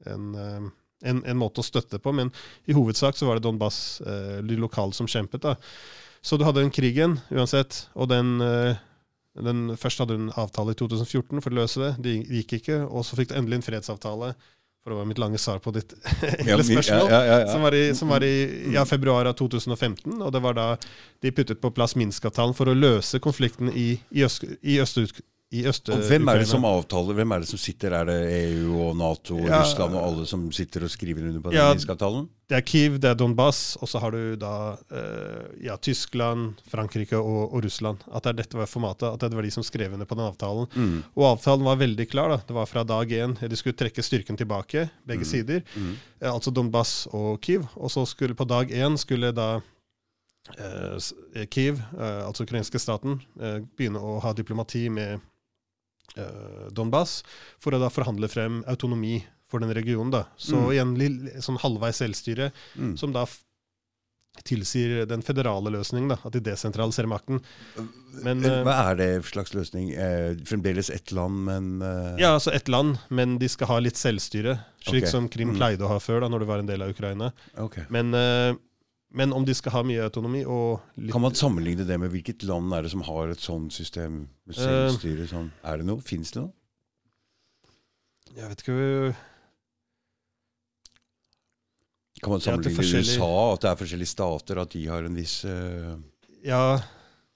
en, 0.08 0.28
eh, 0.40 0.68
en, 1.12 1.24
en, 1.24 1.40
måte 1.40 1.60
å 1.60 1.68
støtte 1.68 2.00
på, 2.00 2.14
men 2.16 2.32
i 2.66 2.76
hovedsak 2.78 3.18
så 3.18 3.28
var 3.28 3.38
det 3.38 3.48
Donbas, 3.48 4.00
eh, 4.08 4.40
lokale, 4.56 4.96
som 4.96 5.10
kjempet. 5.10 5.44
da. 5.44 5.58
Så 6.22 6.38
du 6.38 6.46
hadde 6.48 6.64
den 6.64 6.74
krigen 6.74 7.20
uansett, 7.32 7.88
og 7.96 8.08
den 8.14 8.38
eh, 8.42 8.84
den, 9.38 9.76
først 9.78 10.02
hadde 10.02 10.16
du 10.16 10.24
en 10.24 10.34
avtale 10.40 10.74
i 10.74 10.78
2014 10.80 11.44
for 11.44 11.54
å 11.54 11.60
løse 11.60 11.82
det. 11.82 11.92
Det 12.02 12.14
gikk 12.40 12.56
ikke. 12.58 12.80
Og 12.88 13.06
så 13.06 13.18
fikk 13.20 13.30
du 13.30 13.36
endelig 13.38 13.60
en 13.60 13.68
fredsavtale 13.68 14.32
for 14.88 14.94
det 14.96 14.98
var 14.98 15.06
mitt 15.06 15.18
lange 15.18 15.38
svar 15.38 15.58
på 15.60 15.72
ditt 15.76 15.94
enkle 16.40 16.64
spørsmål, 16.64 17.10
ja, 17.12 17.18
ja, 17.26 17.40
ja, 17.42 17.48
som 17.52 17.62
var, 17.62 17.76
i, 17.76 17.96
som 17.96 18.08
var 18.08 18.24
i 18.24 18.78
februar 18.88 19.28
av 19.28 19.34
2015. 19.36 20.22
Og 20.22 20.32
det 20.32 20.40
var 20.40 20.56
da 20.56 20.68
de 21.26 21.32
puttet 21.36 21.60
på 21.60 21.74
plass 21.76 21.98
Minsk-avtalen 22.00 22.56
for 22.56 22.72
å 22.72 22.76
løse 22.78 23.20
konflikten 23.20 23.68
i, 23.68 23.98
i, 24.16 24.24
øst, 24.24 24.48
i 24.64 24.78
øst, 24.80 25.02
i 25.48 25.62
Øst 25.70 25.88
og 25.88 26.02
Hvem 26.04 26.28
er 26.28 26.42
det 26.42 26.48
som 26.50 26.66
avtaler? 26.68 27.16
Hvem 27.16 27.32
er 27.32 27.44
det 27.44 27.48
som 27.48 27.60
sitter? 27.62 27.94
Er 27.96 28.08
det 28.10 28.16
EU 28.36 28.82
og 28.84 28.98
Nato 29.00 29.38
og 29.38 29.46
ja, 29.48 29.62
Russland 29.62 29.94
og 29.96 30.02
alle 30.04 30.26
som 30.28 30.42
sitter 30.52 30.84
og 30.84 30.92
skriver 30.92 31.30
under 31.30 31.40
på 31.40 31.54
den 31.54 31.56
ja, 31.56 31.70
avtalen? 31.72 32.26
Det 32.52 32.58
er 32.58 32.66
Kiev, 32.68 32.98
det 33.00 33.08
er 33.14 33.16
Donbas, 33.20 33.78
og 33.80 33.88
så 33.88 34.02
har 34.04 34.12
du 34.12 34.36
da 34.40 34.52
uh, 34.76 35.46
ja, 35.64 35.78
Tyskland, 35.80 36.60
Frankrike 36.68 37.16
og, 37.16 37.46
og, 37.46 37.62
Russland. 37.64 38.04
At 38.12 38.28
det 38.28 38.42
dette 38.42 38.60
var 38.60 38.68
formatet, 38.68 39.08
at 39.08 39.24
det 39.24 39.40
var 39.40 39.48
de 39.48 39.54
som 39.56 39.64
skrev 39.64 39.96
under 39.96 40.10
på 40.10 40.18
den 40.20 40.26
avtalen. 40.26 40.68
Mm. 40.76 40.98
Og 41.16 41.30
avtalen 41.30 41.64
var 41.68 41.80
veldig 41.80 42.10
klar. 42.12 42.36
da. 42.36 42.42
Det 42.48 42.58
var 42.58 42.68
fra 42.68 42.84
dag 42.88 43.16
én. 43.16 43.38
De 43.40 43.60
skulle 43.60 43.80
trekke 43.80 44.04
styrken 44.04 44.40
tilbake, 44.40 44.90
begge 45.08 45.24
mm. 45.24 45.32
sider. 45.32 45.64
Mm. 45.78 45.96
Uh, 46.20 46.34
altså 46.34 46.52
Donbas 46.52 46.94
og 47.16 47.40
Kiev. 47.40 47.64
Og 47.80 47.92
så 47.96 48.04
skulle 48.08 48.36
på 48.36 48.48
dag 48.48 48.68
én 48.68 49.00
skulle 49.00 49.32
da 49.32 49.48
uh, 49.64 51.10
Kiev, 51.48 51.80
altså 51.96 52.44
ukrainske 52.44 52.80
staten, 52.80 53.22
begynne 53.76 54.04
å 54.04 54.20
ha 54.24 54.36
diplomati 54.36 54.88
med 54.92 55.20
Eh, 55.20 55.37
Donbas, 56.74 57.20
for 57.62 57.76
å 57.76 57.82
da 57.82 57.92
forhandle 57.94 58.30
frem 58.32 58.62
autonomi 58.70 59.20
for 59.52 59.64
den 59.64 59.74
regionen. 59.74 60.12
da. 60.12 60.26
Så 60.38 60.58
mm. 60.58 60.72
igjen 60.74 61.44
sånn 61.44 61.60
halvveis 61.62 62.02
selvstyre, 62.02 62.52
mm. 62.76 62.96
som 63.00 63.14
da 63.16 63.26
tilsier 64.46 65.06
den 65.10 65.24
federale 65.26 65.72
løsningen, 65.74 66.12
da, 66.14 66.18
at 66.28 66.36
de 66.36 66.42
desentraliserer 66.46 67.10
makten. 67.10 67.42
Men, 68.22 68.44
eh, 68.46 68.60
Hva 68.66 68.76
er 68.92 69.00
det 69.00 69.10
slags 69.26 69.56
løsning? 69.56 69.90
Eh, 69.94 70.38
fremdeles 70.46 70.92
ett 70.94 71.12
land, 71.12 71.46
men 71.48 71.82
eh... 71.82 72.22
Ja, 72.22 72.36
altså 72.36 72.54
ett 72.54 72.68
land, 72.68 73.00
men 73.10 73.38
de 73.42 73.50
skal 73.50 73.72
ha 73.72 73.80
litt 73.82 73.98
selvstyre. 73.98 74.60
Slik 74.84 75.08
okay. 75.08 75.12
som 75.12 75.30
Krim 75.30 75.56
mm. 75.56 75.58
pleide 75.58 75.88
å 75.88 75.92
ha 75.92 76.00
før, 76.00 76.22
da 76.22 76.30
når 76.30 76.46
det 76.46 76.50
var 76.52 76.64
en 76.64 76.70
del 76.70 76.86
av 76.86 76.94
Ukraina. 76.94 77.32
Okay. 77.66 77.88
Men 77.94 78.14
eh, 78.18 78.54
men 79.10 79.34
om 79.34 79.46
de 79.46 79.54
skal 79.56 79.72
ha 79.72 79.84
mye 79.88 80.04
autonomi 80.04 80.42
og 80.44 80.84
Kan 81.12 81.24
man 81.24 81.36
sammenligne 81.38 81.86
det 81.88 81.96
med 82.00 82.12
hvilket 82.12 82.44
land 82.48 82.74
er 82.76 82.84
det 82.84 82.92
som 82.92 83.06
har 83.08 83.32
et 83.32 83.42
sånt 83.44 83.74
system? 83.74 84.26
med 84.48 84.58
selvstyre, 84.58 85.24
uh, 85.24 85.32
sånn? 85.32 85.48
Er 85.64 85.80
det 85.80 85.88
noe? 85.88 86.04
Fins 86.04 86.34
det 86.36 86.44
noe? 86.44 86.52
Jeg 88.36 88.52
vet 88.52 88.62
ikke 88.66 89.16
Kan 92.20 92.36
man 92.36 92.44
sammenligne 92.44 92.84
med 92.84 93.08
USA, 93.08 93.32
at 93.54 93.64
det 93.64 93.72
er 93.72 93.82
forskjellige 93.82 94.12
stater, 94.12 94.62
at 94.62 94.76
de 94.76 94.84
har 94.92 95.08
en 95.08 95.18
viss 95.18 95.40
uh... 95.48 95.96
ja, 96.44 96.62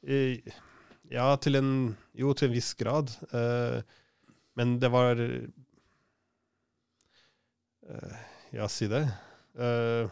ja, 0.03 1.27
til 1.39 1.60
en 1.62 1.73
Jo, 2.17 2.34
til 2.36 2.49
en 2.49 2.55
viss 2.55 2.73
grad. 2.75 3.13
Uh, 3.31 3.79
men 4.60 4.79
det 4.81 4.91
var 4.91 5.19
Ja, 8.51 8.67
si 8.67 8.89
det. 8.91 9.05
Uh, 9.55 10.12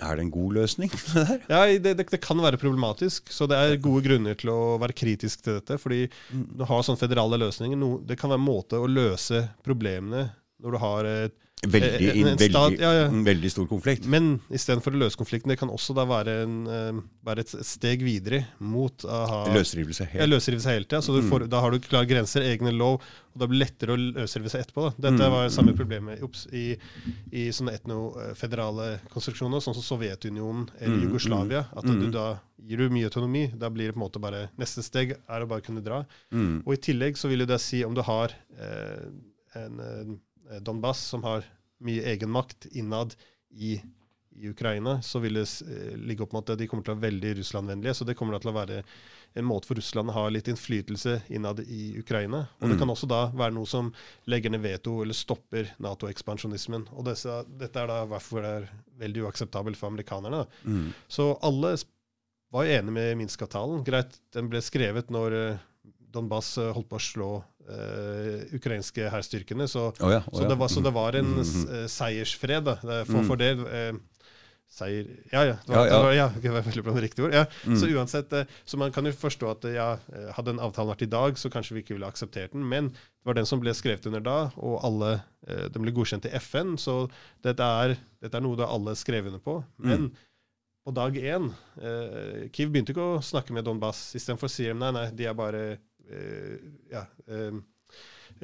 er 0.00 0.16
det 0.16 0.24
en 0.24 0.32
god 0.32 0.54
løsning? 0.56 0.92
ja, 1.52 1.64
det, 1.66 1.94
det, 1.98 2.06
det, 2.08 2.20
kan 2.24 2.40
være 2.40 2.60
problematisk. 2.60 3.28
Så 3.32 3.48
det 3.50 3.58
er 3.58 3.80
gode 3.82 4.04
grunner 4.06 4.38
til 4.38 4.52
å 4.52 4.78
være 4.80 4.96
kritisk 4.96 5.44
til 5.44 5.58
dette. 5.58 5.76
fordi 5.80 6.06
mm. 6.08 6.46
du 6.60 6.64
har 6.68 6.84
sånne 6.86 7.00
federale 7.00 7.40
løsninger. 7.42 7.78
No, 7.80 7.96
det 8.06 8.16
kan 8.20 8.32
være 8.32 8.40
en 8.40 8.48
måte 8.48 8.80
å 8.80 8.88
løse 8.88 9.44
problemene 9.66 10.30
når 10.60 10.76
du 10.76 10.80
har 10.82 11.08
et 11.08 11.36
Veldig, 11.60 11.88
en, 12.08 12.28
en 12.28 12.38
veldig, 12.40 12.46
stat, 12.48 12.74
ja, 12.80 12.90
ja. 12.96 13.06
en 13.10 13.24
veldig 13.24 13.50
stor 13.52 13.66
konflikt. 13.68 14.06
Men 14.08 14.30
istedenfor 14.48 14.94
å 14.96 15.00
løse 15.02 15.18
konflikten, 15.20 15.52
det 15.52 15.58
kan 15.60 15.68
også 15.72 15.92
da 15.96 16.06
være, 16.08 16.36
en, 16.46 16.54
uh, 16.64 17.00
være 17.26 17.44
et 17.44 17.52
steg 17.68 18.00
videre 18.06 18.46
mot 18.64 19.04
å 19.04 19.18
ha 19.28 19.40
Løsrivelse 19.52 20.06
helt. 20.08 20.22
Ja, 20.22 20.28
løsrivelse 20.30 20.72
helt, 20.72 20.94
ja. 20.96 21.02
Så 21.04 21.18
mm. 21.18 21.28
får, 21.28 21.44
da 21.52 21.60
har 21.60 21.74
du 21.74 21.84
klare 21.84 22.08
grenser, 22.08 22.46
egne 22.48 22.72
lov, 22.72 23.04
og 23.04 23.42
da 23.42 23.48
blir 23.50 23.60
det 23.60 23.66
lettere 23.66 23.92
å 23.92 24.00
løsrive 24.00 24.52
seg 24.52 24.64
etterpå. 24.64 24.86
Da. 24.88 25.08
Dette 25.10 25.28
mm. 25.28 25.34
var 25.36 25.52
samme 25.52 25.74
problemet 25.76 26.24
ups, 26.24 26.46
i, 26.56 26.70
i 27.28 27.50
sånne 27.52 27.76
etnoføderale 27.76 28.88
konstruksjoner, 29.12 29.60
sånn 29.60 29.76
som 29.76 29.84
Sovjetunionen 29.84 30.70
eller 30.78 30.96
mm. 30.96 31.04
Jugoslavia. 31.10 31.66
At 31.76 31.84
mm. 31.84 32.00
du 32.00 32.08
da 32.16 32.26
gir 32.70 32.80
du 32.80 32.88
mye 32.92 33.12
autonomi, 33.12 33.44
da 33.52 33.68
blir 33.72 33.90
det 33.90 33.98
på 33.98 34.00
en 34.00 34.06
måte 34.06 34.20
bare 34.22 34.46
Neste 34.60 34.82
steg 34.84 35.12
er 35.18 35.44
å 35.44 35.48
bare 35.50 35.64
kunne 35.64 35.84
dra. 35.84 36.02
Mm. 36.32 36.62
Og 36.64 36.72
i 36.76 36.80
tillegg 36.88 37.20
så 37.20 37.28
vil 37.28 37.44
jo 37.44 37.50
det 37.52 37.60
si 37.60 37.84
om 37.84 37.92
du 37.96 38.00
har 38.06 38.32
eh, 38.56 39.06
en, 39.60 39.80
Eh, 40.50 40.60
Donbass, 40.60 41.06
som 41.06 41.24
har 41.24 41.44
mye 41.80 42.04
egenmakt 42.12 42.66
innad 42.66 43.14
i, 43.50 43.80
i, 44.30 44.48
Ukraina, 44.48 45.02
så 45.02 45.18
vil 45.18 45.34
det 45.40 45.46
eh, 45.62 45.96
ligge 45.96 46.24
opp 46.24 46.32
mot 46.32 46.50
at 46.50 46.58
de 46.58 46.68
kommer 46.68 46.84
til 46.84 46.94
å 46.94 46.98
være 46.98 47.08
veldig 47.08 47.34
Russland-vennlige. 47.40 47.94
Så 47.94 48.06
det 48.08 48.16
kommer 48.18 48.38
til 48.38 48.52
å 48.52 48.56
være 48.56 48.82
en 49.38 49.46
måte 49.46 49.70
for 49.70 49.78
Russland 49.78 50.10
å 50.10 50.16
ha 50.16 50.24
litt 50.32 50.50
innflytelse 50.50 51.20
innad 51.30 51.62
i 51.62 51.94
Ukraina. 52.00 52.44
Og 52.58 52.66
mm. 52.66 52.72
det 52.72 52.80
kan 52.80 52.92
også 52.92 53.08
da 53.10 53.22
være 53.30 53.54
noe 53.54 53.70
som 53.70 53.92
legger 54.30 54.52
ned 54.52 54.64
veto 54.64 54.96
eller 55.04 55.16
stopper 55.16 55.70
Nato-ekspansjonismen. 55.78 56.88
Og 56.96 57.06
disse, 57.06 57.40
dette 57.60 57.80
er 57.80 57.92
da 57.92 58.02
hvorfor 58.10 58.42
det 58.44 58.52
er 58.58 58.68
veldig 59.04 59.26
uakseptabelt 59.28 59.78
for 59.78 59.92
amerikanerne. 59.92 60.44
Mm. 60.66 60.90
Så 61.08 61.32
alle 61.46 61.76
var 62.50 62.66
jo 62.66 62.78
enige 62.80 62.96
med 62.96 63.18
Minsk-avtalen. 63.20 63.84
Greit, 63.86 64.18
den 64.34 64.50
ble 64.50 64.62
skrevet 64.64 65.12
når 65.14 65.36
eh, 65.38 65.66
Donbas 66.12 66.54
holdt 66.58 66.90
på 66.90 66.98
å 66.98 67.04
slå 67.04 67.32
uh, 67.70 68.54
ukrainske 68.56 69.10
hærstyrkene. 69.12 69.68
Så, 69.70 69.90
oh 69.92 70.12
ja, 70.12 70.22
oh 70.26 70.38
så, 70.38 70.46
det 70.48 70.70
så, 70.72 70.84
det 70.84 70.94
var 70.94 71.18
en 71.18 71.34
uh, 71.40 71.84
seiersfred 71.90 72.70
da, 72.70 72.78
for, 73.08 73.26
for 73.28 73.40
det. 73.40 73.52
Uh, 73.60 74.00
seier 74.70 75.08
Ja, 75.32 75.42
ja. 75.48 75.56
Det 75.66 75.74
var, 75.74 75.88
ja, 75.88 76.12
ja. 76.14 76.26
Det 76.30 76.52
var, 76.54 76.62
veldig 76.62 76.84
var 76.86 77.00
riktig 77.02 77.24
ord. 77.26 77.34
Ja. 77.34 77.44
Mm. 77.66 77.76
Så 77.80 77.88
uansett, 77.90 78.34
så 78.64 78.78
man 78.78 78.92
kan 78.94 79.06
jo 79.06 79.12
forstå 79.18 79.50
at 79.50 79.66
ja, 79.74 79.88
hadde 80.36 80.52
den 80.52 80.62
avtalen 80.62 80.92
vært 80.92 81.02
i 81.08 81.10
dag, 81.10 81.40
så 81.40 81.50
kanskje 81.50 81.74
vi 81.74 81.82
ikke 81.82 81.96
ville 81.96 82.06
akseptert 82.06 82.54
den. 82.54 82.68
Men 82.70 82.92
det 82.94 83.26
var 83.26 83.38
den 83.40 83.50
som 83.50 83.62
ble 83.62 83.74
skrevet 83.74 84.06
under 84.06 84.22
da, 84.22 84.38
og 84.62 84.78
alle, 84.86 85.10
den 85.42 85.82
ble 85.82 85.94
godkjent 85.96 86.30
i 86.30 86.34
FN. 86.38 86.76
Så 86.78 87.00
dette 87.42 87.66
er, 87.82 87.96
dette 88.22 88.38
er 88.38 88.46
noe 88.46 88.60
da 88.62 88.70
alle 88.70 88.94
skrev 88.98 89.26
under 89.32 89.42
på. 89.42 89.58
Men 89.82 90.06
mm. 90.06 90.24
på 90.86 90.94
dag 90.94 91.18
én 91.18 91.50
eh, 91.82 92.46
Kiev 92.54 92.70
begynte 92.70 92.94
ikke 92.94 93.10
å 93.16 93.22
snakke 93.26 93.58
med 93.58 93.66
Donbas. 93.66 94.12
Istedenfor 94.14 94.46
å 94.46 94.54
si 94.54 94.70
nei, 94.70 94.94
nei, 94.94 95.08
de 95.18 95.26
er 95.26 95.34
bare 95.34 95.64
Eh, 95.66 95.89
ja, 96.90 97.04
eh, 97.28 97.58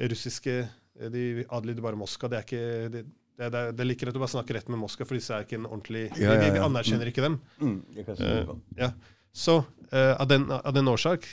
russiske 0.09 0.57
eh, 0.63 1.09
De 1.13 1.45
adlyder 1.49 1.83
bare 1.83 1.99
Moskva. 1.99 2.29
Det 2.31 2.39
er 2.39 2.47
ikke 2.47 2.89
det, 2.93 3.03
det, 3.37 3.51
det, 3.51 3.83
er 3.83 3.89
liker 3.89 4.09
at 4.09 4.17
du 4.17 4.21
bare 4.21 4.33
snakker 4.33 4.57
rett 4.57 4.71
med 4.71 4.81
Moskva, 4.81 5.07
for 5.07 5.17
disse 5.17 5.35
er 5.35 5.45
ikke 5.45 5.59
en 5.59 5.69
ordentlig 5.69 6.07
Vi, 6.15 6.25
ja. 6.25 6.37
Vi, 6.41 6.63
anerkjenner 6.63 7.11
ikke 7.11 7.25
dem. 7.27 7.39
Mm, 7.61 7.79
uh, 8.09 8.55
ja. 8.79 8.91
Så 9.37 9.61
av, 9.93 10.25
den, 10.27 10.47
av, 10.51 10.73
den, 10.73 10.87
årsak 10.89 11.23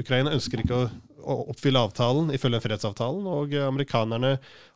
Ukraina 0.00 0.32
ønsker 0.32 0.62
ikke 0.62 0.74
å, 0.74 0.86
å, 1.20 1.34
oppfylle 1.52 1.82
avtalen 1.84 2.32
ifølge 2.34 2.62
fredsavtalen, 2.64 3.28
og 3.28 3.52
amerikanerne 3.60 4.30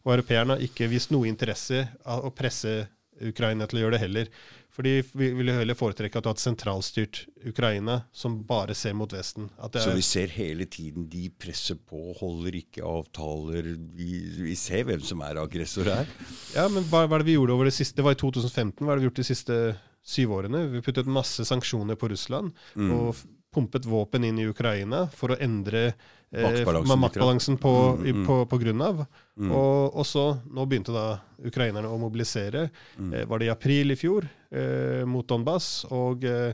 og 0.05 0.13
europeerne 0.13 0.59
har 0.59 0.67
ikke 0.67 0.91
vist 0.93 1.11
noe 1.11 1.27
interesse 1.27 1.81
av 2.05 2.27
å 2.29 2.31
presse 2.37 2.75
Ukraina 3.23 3.67
til 3.69 3.81
å 3.81 3.85
gjøre 3.85 3.97
det 3.97 4.03
heller. 4.03 4.31
Fordi 4.75 4.95
vi 5.15 5.29
vil 5.37 5.53
heller 5.55 5.77
foretrekke 5.79 6.19
at 6.19 6.27
du 6.27 6.29
har 6.33 6.35
et 6.35 6.43
sentralstyrt 6.43 7.21
Ukraina 7.47 8.01
som 8.17 8.41
bare 8.49 8.75
ser 8.75 8.97
mot 8.99 9.13
Vesten. 9.13 9.47
så 9.71 9.93
vi 9.95 10.03
ser 10.03 10.33
hele 10.35 10.67
tiden 10.67 11.07
de 11.13 11.29
presser 11.31 11.79
på, 11.79 12.11
holder 12.19 12.59
ikke 12.59 12.83
avtaler. 12.83 13.71
Vi, 13.95 14.19
vi 14.49 14.57
ser 14.59 14.89
hvem 14.89 15.05
som 15.07 15.23
er 15.23 15.39
aggressor 15.45 15.93
her. 15.93 16.11
Ja, 16.57 16.67
men 16.67 16.89
hva, 16.91 17.05
hva 17.07 17.21
er 17.21 17.23
det 17.23 17.31
vi 17.31 17.39
gjorde 17.39 17.55
over 17.55 17.71
det 17.71 17.77
siste? 17.77 18.01
Det 18.01 18.07
var 18.07 18.19
i 18.19 18.21
2015. 18.25 18.83
Hva 18.83 18.91
er 18.91 18.99
det 18.99 19.05
vi 19.05 19.11
gjort 19.13 19.23
de 19.23 19.29
siste 19.31 19.61
syv 20.05 20.35
årene? 20.41 20.67
Vi 20.75 20.83
puttet 20.85 21.07
masse 21.07 21.47
sanksjoner 21.47 21.99
på 22.01 22.11
Russland. 22.11 22.51
Mm. 22.75 22.91
og 22.99 23.23
pumpet 23.55 23.87
våpen 23.89 24.27
inn 24.27 24.41
i 24.43 24.49
Ukraina 24.51 25.05
for 25.15 25.35
å 25.35 25.41
endre 25.43 25.93
maktbalansen, 26.35 27.01
maktbalansen 27.01 27.59
på, 27.63 27.73
mm, 27.99 28.05
mm. 28.05 28.27
på, 28.27 28.39
på, 28.51 28.59
grunn 28.59 28.83
av. 28.83 29.05
Mm. 29.39 29.53
Og, 29.53 29.95
og, 29.95 30.07
så, 30.07 30.25
nå 30.51 30.67
begynte 30.67 30.95
da 30.95 31.07
ukrainerne 31.45 31.91
å 31.91 32.01
mobilisere. 32.01 32.69
Mm. 32.99 33.13
Eh, 33.13 33.29
var 33.31 33.41
det 33.41 33.49
i 33.49 33.53
april 33.55 33.95
i 33.95 33.99
fjor 33.99 34.27
eh, 34.27 35.05
mot 35.09 35.29
Donbas? 35.29 35.85
Og 35.95 36.27
eh, 36.29 36.51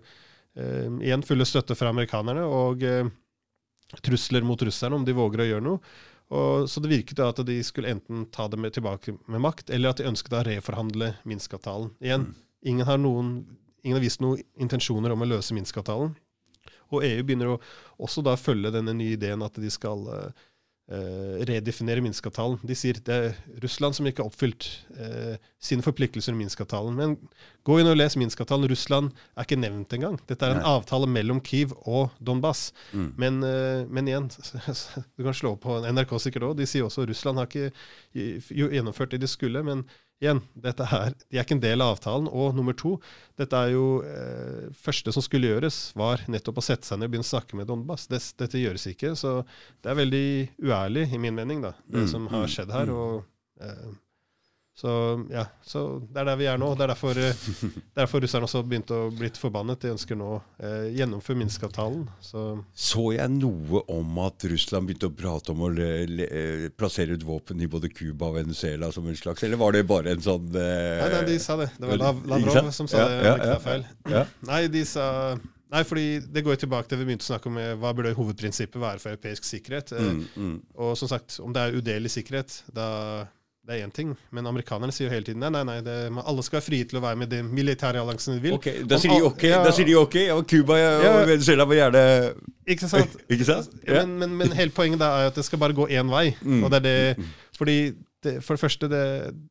eh 0.59 0.87
igjen 1.07 1.25
fulle 1.25 1.47
støtte 1.47 1.77
fra 1.79 1.93
amerikanerne 1.95 2.45
og 2.45 2.85
eh, 2.85 3.09
trusler 4.05 4.45
mot 4.47 4.63
russerne 4.63 4.99
om 4.99 5.05
de 5.07 5.17
våger 5.17 5.45
å 5.45 5.51
gjøre 5.55 5.67
noe. 5.67 5.83
Og, 6.31 6.69
så 6.71 6.79
det 6.83 6.93
virket 6.93 7.19
da 7.19 7.31
at 7.33 7.41
de 7.47 7.57
skulle 7.67 7.91
enten 7.91 8.27
ta 8.31 8.47
det 8.49 8.59
med, 8.61 8.75
tilbake 8.77 9.17
med 9.27 9.43
makt, 9.43 9.73
eller 9.75 9.91
at 9.91 9.99
de 9.99 10.07
ønsket 10.07 10.37
å 10.39 10.45
reforhandle 10.47 11.15
Minsk-avtalen. 11.27 11.91
Igjen, 11.99 12.29
mm. 12.29 12.45
ingen 12.71 12.87
har, 12.87 13.01
noen, 13.03 13.33
ingen 13.83 13.99
har 13.99 14.05
vist 14.05 14.23
noen 14.23 14.45
intensjoner 14.63 15.11
om 15.11 15.25
å 15.25 15.31
løse 15.33 15.57
Minsk-avtalen. 15.57 16.15
Og 16.91 17.05
EU 17.07 17.25
begynner 17.25 17.55
å 17.55 17.59
også 18.01 18.25
da 18.25 18.37
følge 18.41 18.73
denne 18.75 18.95
nye 18.97 19.17
ideen 19.17 19.45
at 19.45 19.59
de 19.61 19.71
skal 19.73 20.07
eh, 20.11 20.47
redefinere 21.47 22.03
Minsk-avtalen. 22.03 22.59
De 22.67 22.75
sier 22.75 22.99
det 23.07 23.17
er 23.17 23.37
Russland 23.63 23.97
som 23.97 24.09
ikke 24.09 24.25
har 24.25 24.31
oppfylt 24.33 24.67
eh, 24.99 25.37
sine 25.63 25.85
forpliktelser 25.87 26.35
i 26.35 26.41
Minsk-avtalen. 26.41 26.97
Men 26.99 27.17
gå 27.67 27.79
inn 27.81 27.91
og 27.91 27.99
les 27.99 28.17
Minsk-avtalen. 28.19 28.71
Russland 28.73 29.15
er 29.37 29.47
ikke 29.47 29.61
nevnt 29.61 29.95
engang. 29.97 30.19
Dette 30.27 30.49
er 30.49 30.57
en 30.57 30.63
Nei. 30.65 30.75
avtale 30.75 31.11
mellom 31.11 31.43
Kiev 31.47 31.77
og 31.85 32.17
Donbas. 32.19 32.71
Mm. 32.91 33.09
Men, 33.23 33.41
eh, 33.47 33.87
men 33.87 34.11
igjen, 34.11 34.31
du 35.17 35.27
kan 35.27 35.37
slå 35.37 35.55
på 35.63 35.81
NRK 35.87 36.17
sikkert 36.27 36.51
òg. 36.51 36.61
De 36.61 36.69
sier 36.69 36.89
også 36.89 37.07
at 37.07 37.13
Russland 37.13 37.43
har 37.43 37.51
ikke 37.51 37.71
gjennomført 38.51 39.15
det 39.15 39.23
de 39.23 39.31
skulle. 39.31 39.63
Men 39.67 39.87
igjen, 40.21 40.41
dette 40.55 40.85
her, 40.91 41.15
de 41.31 41.39
er 41.39 41.45
ikke 41.47 41.57
en 41.57 41.63
del 41.65 41.81
av 41.85 41.95
avtalen. 41.97 42.27
Og 42.29 42.53
nummer 42.59 42.77
to, 42.77 42.95
dette 43.41 43.57
er 43.57 43.73
jo 43.73 43.85
eh, 44.05 44.67
første 44.77 45.15
som 45.17 45.25
skulle 45.25 45.49
gjøres, 45.51 45.79
var 45.97 46.23
nettopp 46.29 46.61
å 46.61 46.65
sette 46.67 46.87
seg 46.89 47.01
ned 47.01 47.09
og 47.09 47.15
begynne 47.15 47.29
å 47.29 47.33
snakke 47.33 47.57
med 47.61 47.71
Donbas. 47.71 48.05
Det, 48.11 48.21
dette 48.43 48.61
gjøres 48.61 48.85
ikke. 48.93 49.15
Så 49.17 49.39
det 49.81 49.91
er 49.95 49.99
veldig 50.03 50.27
uærlig, 50.69 51.07
i 51.17 51.19
min 51.25 51.35
mening, 51.41 51.65
da, 51.65 51.75
det 51.89 52.05
Mm, 52.05 52.13
som 52.13 52.29
mm, 52.29 52.33
har 52.37 52.47
skjedd 52.53 52.73
her. 52.77 52.93
mm. 52.93 53.01
og 53.01 53.65
eh, 53.65 53.91
så 54.81 54.93
ja, 55.29 55.43
så 55.61 55.81
det 56.09 56.23
er 56.23 56.29
der 56.31 56.39
vi 56.41 56.47
er 56.49 56.57
nå. 56.61 56.71
Det 56.79 56.87
er 56.87 56.93
derfor, 56.95 57.19
eh, 57.21 57.43
derfor 57.99 58.23
russerne 58.25 58.47
også 58.49 58.63
begynte 58.65 58.97
å 58.97 59.11
blitt 59.13 59.37
forbannet. 59.37 59.83
De 59.83 59.91
ønsker 59.93 60.17
nå 60.17 60.31
eh, 60.57 60.87
gjennomføre 60.97 61.37
Minsk-avtalen. 61.43 62.07
Så 62.25 62.45
Så 62.73 63.05
jeg 63.13 63.29
noe 63.35 63.83
om 63.93 64.19
at 64.25 64.47
Russland 64.49 64.89
begynte 64.89 65.11
å 65.11 65.15
prate 65.21 65.53
om 65.53 65.67
å 65.67 65.71
le, 65.75 65.91
le, 66.09 66.29
eh, 66.33 66.67
plassere 66.73 67.13
ut 67.19 67.27
våpen 67.29 67.61
i 67.61 67.69
både 67.69 67.93
Cuba 67.93 68.31
og 68.33 68.39
Venezuela 68.41 68.89
som 68.95 69.05
en 69.11 69.17
slags 69.21 69.45
Eller 69.45 69.61
var 69.61 69.77
det 69.77 69.85
bare 69.91 70.15
en 70.17 70.25
sånn 70.25 70.49
eh, 70.57 70.99
Nei, 71.05 71.09
nei, 71.19 71.23
de 71.29 71.39
sa 71.45 71.59
det. 71.61 71.71
Det 71.77 71.89
var 71.93 72.01
Lav, 72.07 72.23
Lavrov 72.33 72.71
som 72.73 72.89
sa 72.89 73.05
Ja, 73.05 73.09
det. 73.13 73.23
ja, 73.27 73.37
ja, 73.53 73.59
feil. 73.65 73.85
Ja. 74.09 74.25
Nei, 74.51 74.63
de 74.73 74.85
sa 74.89 75.07
Nei, 75.71 75.85
fordi 75.87 76.07
det 76.35 76.43
går 76.43 76.57
tilbake 76.59 76.89
til 76.91 76.99
vi 76.99 77.05
begynte 77.07 77.23
å 77.23 77.31
snakke 77.31 77.47
om 77.47 77.55
med 77.55 77.77
hva 77.79 77.93
burde 77.95 78.11
hovedprinsippet 78.17 78.81
være 78.83 78.99
for 78.99 79.13
europeisk 79.13 79.45
sikkerhet. 79.47 79.93
Eh, 79.95 80.09
Mm, 80.11 80.25
mm. 80.35 80.57
Og 80.83 80.97
som 80.99 81.07
sagt, 81.13 81.37
om 81.45 81.53
det 81.55 81.63
er 81.63 81.77
udelelig 81.79 82.11
sikkerhet, 82.17 82.57
da 82.75 82.89
det 83.71 83.79
er 83.79 83.87
én 83.87 83.93
ting. 83.95 84.11
Men 84.35 84.49
amerikanerne 84.51 84.93
sier 84.95 85.07
jo 85.07 85.13
hele 85.15 85.27
tiden 85.29 85.41
nei, 85.45 85.51
nei, 85.55 85.63
nei, 85.69 85.79
det, 85.87 85.97
alle 86.19 86.43
skal 86.47 86.59
være 86.59 86.67
frie 86.67 86.89
til 86.91 86.99
å 86.99 87.05
være 87.05 87.21
med 87.21 87.31
i 87.31 87.37
den 87.39 87.51
militære 87.55 88.03
alliansen 88.03 88.35
de 88.37 88.43
vil. 88.49 88.57
Ok, 88.59 88.67
Da 88.91 88.99
sier 88.99 89.15
de 89.15 89.29
ok, 89.31 89.45
ja, 89.47 89.63
da 89.65 89.73
sier 89.77 89.87
de 89.87 89.95
ok, 90.01 90.17
ja, 90.27 90.37
og 90.41 90.47
Cuba 90.51 90.79
ja, 90.81 90.91
Ja. 91.05 91.13
og 91.21 91.31
Venezuela 91.31 91.67
må 91.71 91.79
gjerne 91.79 92.03
Ikke 92.71 92.91
sant? 92.91 93.15
Ikke 93.33 93.47
sant? 93.47 93.71
Ja. 93.87 94.03
Men, 94.03 94.17
men, 94.19 94.35
men 94.43 94.55
hele 94.59 94.75
poenget 94.75 95.01
da 95.03 95.13
er 95.21 95.31
at 95.31 95.39
det 95.39 95.47
skal 95.47 95.63
bare 95.63 95.77
gå 95.77 95.87
én 95.91 96.11
vei. 96.11 96.33
Mm. 96.43 96.65
Og 96.67 96.75
det 96.75 96.83
er 96.83 96.87
det, 96.89 97.31
fordi 97.59 97.79
det, 98.23 98.33
For 98.45 98.57
det 98.57 98.61
første, 98.61 98.89
det, 98.91 99.03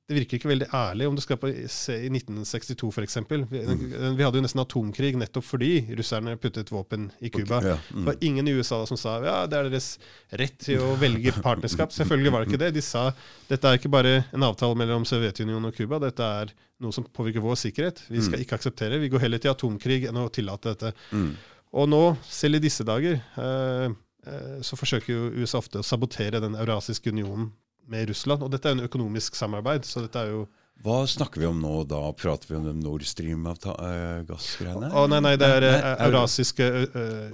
det 0.09 0.15
virker 0.17 0.37
ikke 0.37 0.49
veldig 0.51 0.67
ærlig 0.75 1.07
om 1.09 1.15
du 1.17 1.21
skal 1.23 1.39
på, 1.41 1.49
se 1.73 1.95
i 2.05 2.09
1962 2.11 2.89
f.eks. 2.93 3.17
Vi, 3.29 3.39
Mm. 3.69 4.15
vi 4.17 4.23
hadde 4.23 4.37
jo 4.37 4.43
nesten 4.45 4.61
atomkrig 4.61 5.15
nettopp 5.17 5.45
fordi 5.45 5.71
russerne 5.97 6.35
puttet 6.41 6.69
våpen 6.71 7.09
i 7.21 7.31
Cuba. 7.33 7.61
Ja, 7.65 7.75
Det 7.77 7.95
mm. 7.95 8.05
var 8.05 8.15
ingen 8.21 8.47
i 8.47 8.53
USA 8.53 8.83
som 8.85 8.97
sa 8.97 9.17
ja, 9.23 9.35
det 9.49 9.57
er 9.57 9.69
deres 9.69 9.89
rett 10.31 10.57
til 10.61 10.83
å 10.85 10.95
velge 11.01 11.33
partnerskap. 11.41 11.93
Selvfølgelig 11.95 12.33
var 12.33 12.43
det 12.45 12.51
ikke 12.51 12.63
det. 12.65 12.73
De 12.77 12.83
sa 12.85 13.09
dette 13.49 13.67
er 13.67 13.79
ikke 13.79 13.91
bare 13.91 14.25
en 14.33 14.45
avtale 14.45 14.77
mellom 14.77 15.07
Sovjetunionen 15.07 15.71
og 15.71 15.77
Cuba, 15.77 15.99
dette 16.03 16.25
er 16.43 16.53
noe 16.79 16.95
som 16.95 17.03
påvirker 17.03 17.43
vår 17.43 17.57
sikkerhet. 17.59 18.03
Vi 18.07 18.21
skal 18.23 18.43
ikke 18.43 18.59
akseptere. 18.59 18.99
Vi 19.01 19.09
går 19.11 19.25
heller 19.25 19.41
til 19.41 19.51
atomkrig 19.51 20.05
enn 20.09 20.19
å 20.21 20.29
tillate 20.31 20.75
dette. 20.75 20.93
Mm. 21.11 21.33
Og 21.79 21.89
nå, 21.89 22.03
selv 22.25 22.57
i 22.57 22.63
disse 22.63 22.85
dager, 22.87 23.19
eh, 23.37 23.89
eh, 24.29 24.59
så 24.65 24.77
forsøker 24.79 25.11
jo 25.11 25.41
USA 25.41 25.59
ofte 25.59 25.81
å 25.81 25.85
sabotere 25.85 26.41
den 26.41 26.55
eurasiske 26.57 27.11
unionen 27.11 27.51
med 27.89 28.09
Russland. 28.09 28.43
Og 28.45 28.51
dette 28.53 28.69
er 28.69 28.75
jo 28.75 28.81
en 28.81 28.87
økonomisk 28.89 29.37
samarbeid, 29.37 29.85
så 29.87 30.05
dette 30.05 30.21
er 30.21 30.33
jo 30.33 30.47
Hva 30.79 31.01
snakker 31.11 31.41
vi 31.41 31.47
om 31.49 31.57
nå? 31.59 31.83
Da 31.89 31.99
prater 32.15 32.47
vi 32.47 32.55
om 32.55 32.63
den 32.69 32.79
Nord 32.79 33.03
Stream-gassgreiene? 33.03 34.91
Å 34.95 35.07
nei, 35.11 35.19
nei, 35.25 35.33
det 35.35 35.49
er 35.57 35.65
Nei, 35.65 35.71
eh, 35.75 36.03
Eurasiske 36.05 36.67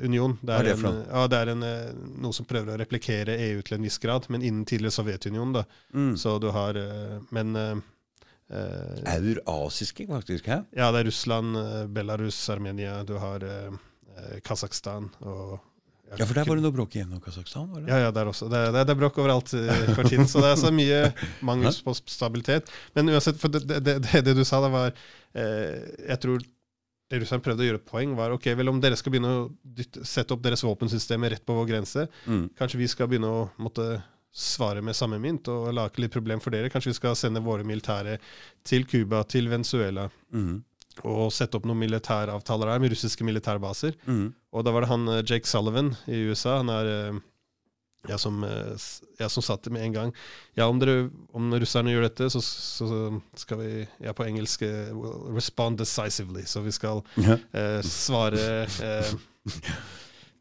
union. 0.01 0.33
Det 0.41 0.55
er 0.55 0.63
det 0.65 0.77
en, 0.79 1.01
ja, 1.05 1.25
det 1.29 1.41
er 1.43 1.51
en, 1.53 1.65
eh, 1.67 1.91
noe 2.25 2.33
som 2.33 2.47
prøver 2.49 2.73
å 2.73 2.79
replikere 2.81 3.37
EU 3.51 3.61
til 3.61 3.77
en 3.77 3.85
viss 3.85 3.99
grad, 4.01 4.25
men 4.33 4.41
innen 4.41 4.65
tidligere 4.65 4.97
Sovjetunionen. 4.97 5.59
da. 5.59 5.65
Mm. 5.93 6.15
Så 6.17 6.39
du 6.41 6.49
har 6.55 6.79
eh, 6.79 7.19
Men 7.29 7.55
eh, 7.55 7.75
Eurasiske, 9.13 10.07
faktisk. 10.09 10.47
Hæ? 10.49 10.63
ja, 10.73 10.91
det 10.91 10.99
er 11.03 11.11
Russland, 11.11 11.57
Belarus, 11.93 12.49
Armenia, 12.49 13.03
du 13.03 13.17
har 13.21 13.45
eh, 13.45 14.39
Kasakhstan 14.45 15.09
og 15.21 15.59
Ja, 16.15 16.25
for 16.25 16.37
der 16.37 16.45
var 16.47 16.55
det 16.59 16.63
noe 16.63 16.71
bråk 16.75 16.95
igjen 16.95 17.11
om 17.15 17.19
Kasakhstan? 17.23 17.69
var 17.73 17.81
det? 17.81 17.89
Ja, 17.91 17.97
ja, 18.05 18.11
der 18.13 18.29
også. 18.29 18.47
Det, 18.51 18.59
det, 18.75 18.83
det 18.87 18.93
er 18.93 18.99
bråk 18.99 19.17
overalt 19.19 19.53
eh, 19.57 19.93
for 19.97 20.07
tiden. 20.07 20.27
Så 20.29 20.39
det 20.43 20.51
er 20.53 20.59
så 20.61 20.69
mye 20.71 20.99
mangel 21.49 21.73
på 21.83 21.95
stabilitet. 21.97 22.69
Men 22.95 23.09
uansett, 23.09 23.39
for 23.41 23.49
det, 23.51 23.63
det, 23.67 23.81
det, 24.05 24.21
det 24.27 24.35
du 24.37 24.43
sa 24.45 24.61
da, 24.63 24.69
var 24.69 24.91
eh, 25.33 25.81
Jeg 26.11 26.19
tror 26.23 26.43
det 27.09 27.19
russerne 27.21 27.43
prøvde 27.45 27.61
å 27.61 27.67
gjøre 27.67 27.79
et 27.81 27.89
poeng, 27.89 28.13
var 28.17 28.33
ok, 28.33 28.47
vel 28.57 28.69
om 28.71 28.79
dere 28.81 28.97
skal 28.97 29.13
begynne 29.13 29.29
å 29.29 29.41
dytte, 29.77 30.01
sette 30.09 30.33
opp 30.33 30.41
deres 30.45 30.63
våpensystemer 30.65 31.35
rett 31.35 31.43
på 31.45 31.53
vår 31.53 31.67
grense, 31.69 32.07
Mm. 32.25 32.47
kanskje 32.57 32.79
vi 32.81 32.87
skal 32.89 33.07
begynne 33.11 33.29
å 33.29 33.43
måtte 33.61 33.85
svare 34.35 34.81
med 34.83 34.97
samme 34.97 35.19
mynt 35.21 35.47
og 35.53 35.69
lage 35.77 36.01
litt 36.01 36.11
problem 36.11 36.41
for 36.43 36.51
dere. 36.51 36.67
Kanskje 36.73 36.89
vi 36.91 36.97
skal 36.97 37.13
sende 37.15 37.43
våre 37.45 37.63
militære 37.63 38.17
til 38.67 38.87
Cuba, 38.89 39.21
til 39.23 39.47
Venezuela, 39.53 40.09
Mm. 40.33 40.63
Og 41.03 41.31
sette 41.35 41.57
opp 41.59 41.65
noen 41.67 41.81
militæravtaler 41.83 42.71
der 42.71 42.79
med 42.79 42.93
russiske 42.93 43.25
militærbaser. 43.27 43.97
Mm. 44.07 44.29
Og 44.55 44.63
da 44.63 44.71
var 44.71 44.85
det 44.85 44.91
han 44.93 45.07
eh, 45.11 45.23
Jake 45.27 45.47
Sullivan 45.49 45.95
i 46.07 46.21
USA. 46.29 46.59
Han 46.61 46.69
er 46.71 46.91
jeg 48.05 48.19
som, 48.21 48.43
jeg 49.17 49.31
som 49.33 49.41
satt 49.41 49.65
med 49.73 49.81
en 49.81 49.93
gang 49.95 50.09
Ja, 50.53 50.67
om, 50.69 50.77
dere, 50.77 51.07
om 51.33 51.47
russerne 51.57 51.89
gjør 51.89 52.03
dette, 52.05 52.27
så, 52.29 52.37
så 52.45 52.85
skal 53.41 53.57
vi 53.63 53.69
ja, 54.05 54.13
på 54.13 54.27
engelsk 54.27 54.61
eh, 54.67 54.91
we'll 54.93 55.33
respond 55.33 55.79
decisively. 55.81 56.43
Så 56.45 56.61
vi 56.61 56.71
skal 56.75 57.01
Ja. 57.17 57.39
eh, 57.57 57.81
svare 57.81 58.45
eh, 58.69 59.09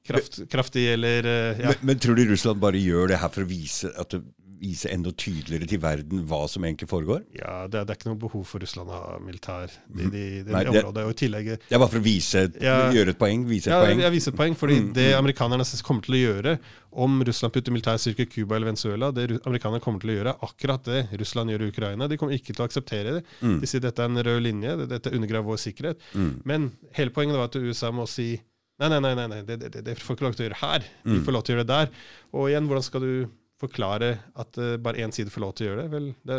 kraft, 0.07 0.39
kraftig 0.53 0.87
eller 0.93 1.25
eh, 1.25 1.61
ja. 1.65 1.73
Men, 1.73 1.89
men 1.95 1.99
tror 2.05 2.15
du 2.21 2.27
Russland 2.29 2.61
bare 2.61 2.81
gjør 2.81 3.09
det 3.15 3.21
her 3.25 3.33
for 3.33 3.47
å 3.47 3.49
vise, 3.51 3.91
at 3.97 4.13
det, 4.13 4.21
vise 4.61 4.89
enda 4.93 5.11
tydeligere 5.13 5.67
til 5.69 5.81
verden 5.83 6.25
hva 6.29 6.49
som 6.49 6.63
egentlig 6.65 6.89
foregår? 6.89 7.25
ja 7.39 7.67
det, 7.67 7.87
det 7.87 7.91
er 7.95 7.99
ikke 7.99 8.11
noe 8.13 8.21
behov 8.23 8.45
for 8.47 8.59
Russland 8.65 8.89
å 8.91 8.93
ha 9.01 9.19
militær 9.19 9.71
i 9.71 10.09
de 10.11 10.43
det- 10.45 10.69
området. 10.69 11.05
Og 11.05 11.11
i 11.11 11.19
tillegg 11.27 11.47
Det 11.59 11.73
er 11.73 11.79
bare 11.79 11.89
for 11.91 11.99
å 11.99 12.05
vise, 12.05 12.45
Ja. 12.61 12.91
gjøre 12.93 13.09
et 13.15 13.19
poeng? 13.19 13.45
Vise 13.47 13.67
et 13.69 13.73
Ja, 13.75 13.83
poeng? 13.85 14.01
jeg 14.01 14.13
viser 14.13 14.33
et 14.33 14.37
poeng, 14.39 14.55
fordi 14.57 14.81
Mm, 14.81 14.93
det 14.95 15.13
mm. 15.15 15.19
amerikanerne 15.25 15.83
kommer 15.83 16.03
til 16.03 16.15
å 16.15 16.23
gjøre 16.25 16.59
om 16.93 17.23
Russland 17.25 17.53
putter 17.53 17.73
militærstyrker 17.73 18.21
i 18.23 18.27
Cuba 18.31 18.55
eller 18.57 18.67
Venezuela, 18.71 19.11
det 19.13 19.41
amerikanerne 19.45 19.81
kommer 19.83 20.01
til 20.01 20.11
å 20.11 20.17
gjøre, 20.23 20.35
er 20.35 20.47
akkurat 20.47 20.85
det 20.85 21.09
Russland 21.19 21.51
gjør 21.51 21.63
i 21.67 21.71
Ukraina. 21.73 22.09
De 22.09 22.17
kommer 22.17 22.35
ikke 22.39 22.55
til 22.55 22.63
å 22.65 22.69
akseptere 22.69 23.15
det. 23.19 23.25
Mm. 23.43 23.61
De 23.61 23.67
sier 23.67 23.81
dette 23.81 23.99
er 23.99 24.05
en 24.07 24.17
rød 24.23 24.43
linje, 24.43 24.89
dette 24.89 25.11
undergraver 25.11 25.45
vår 25.51 25.59
sikkerhet. 25.59 25.97
Mm. 26.15 26.41
Men 26.45 26.73
hele 26.95 27.11
poenget 27.11 27.35
var 27.37 27.45
at 27.51 27.57
USA 27.57 27.91
må 27.91 28.07
si 28.09 28.41
nei, 28.81 28.89
nei, 28.89 28.99
nei, 29.01 29.15
nei, 29.15 29.27
nei 29.29 29.43
det, 29.43 29.59
det, 29.71 29.85
det 29.85 29.97
får 29.99 30.17
ikke 30.17 30.27
lov 30.27 30.35
til 30.37 30.47
å 30.47 30.49
gjøre 30.51 30.61
her. 30.63 30.81
Vi 31.05 31.19
Mm. 31.19 31.25
får 31.25 31.33
lov 31.33 31.43
til 31.45 31.55
å 31.55 31.59
gjøre 31.59 31.67
det 31.67 31.75
der. 31.75 31.91
Og 32.35 32.49
igjen, 32.51 32.67
hvordan 32.69 32.83
skal 32.83 33.01
du 33.01 33.29
forklare 33.65 34.15
at 34.41 34.61
eh, 34.63 34.77
bare 34.85 35.03
én 35.05 35.13
side 35.15 35.33
får 35.35 35.45
lov 35.49 35.55
til 35.59 35.67
å 35.67 35.71
gjøre 35.73 35.83
det? 35.85 35.91
Vel, 35.97 36.09
det 36.29 36.39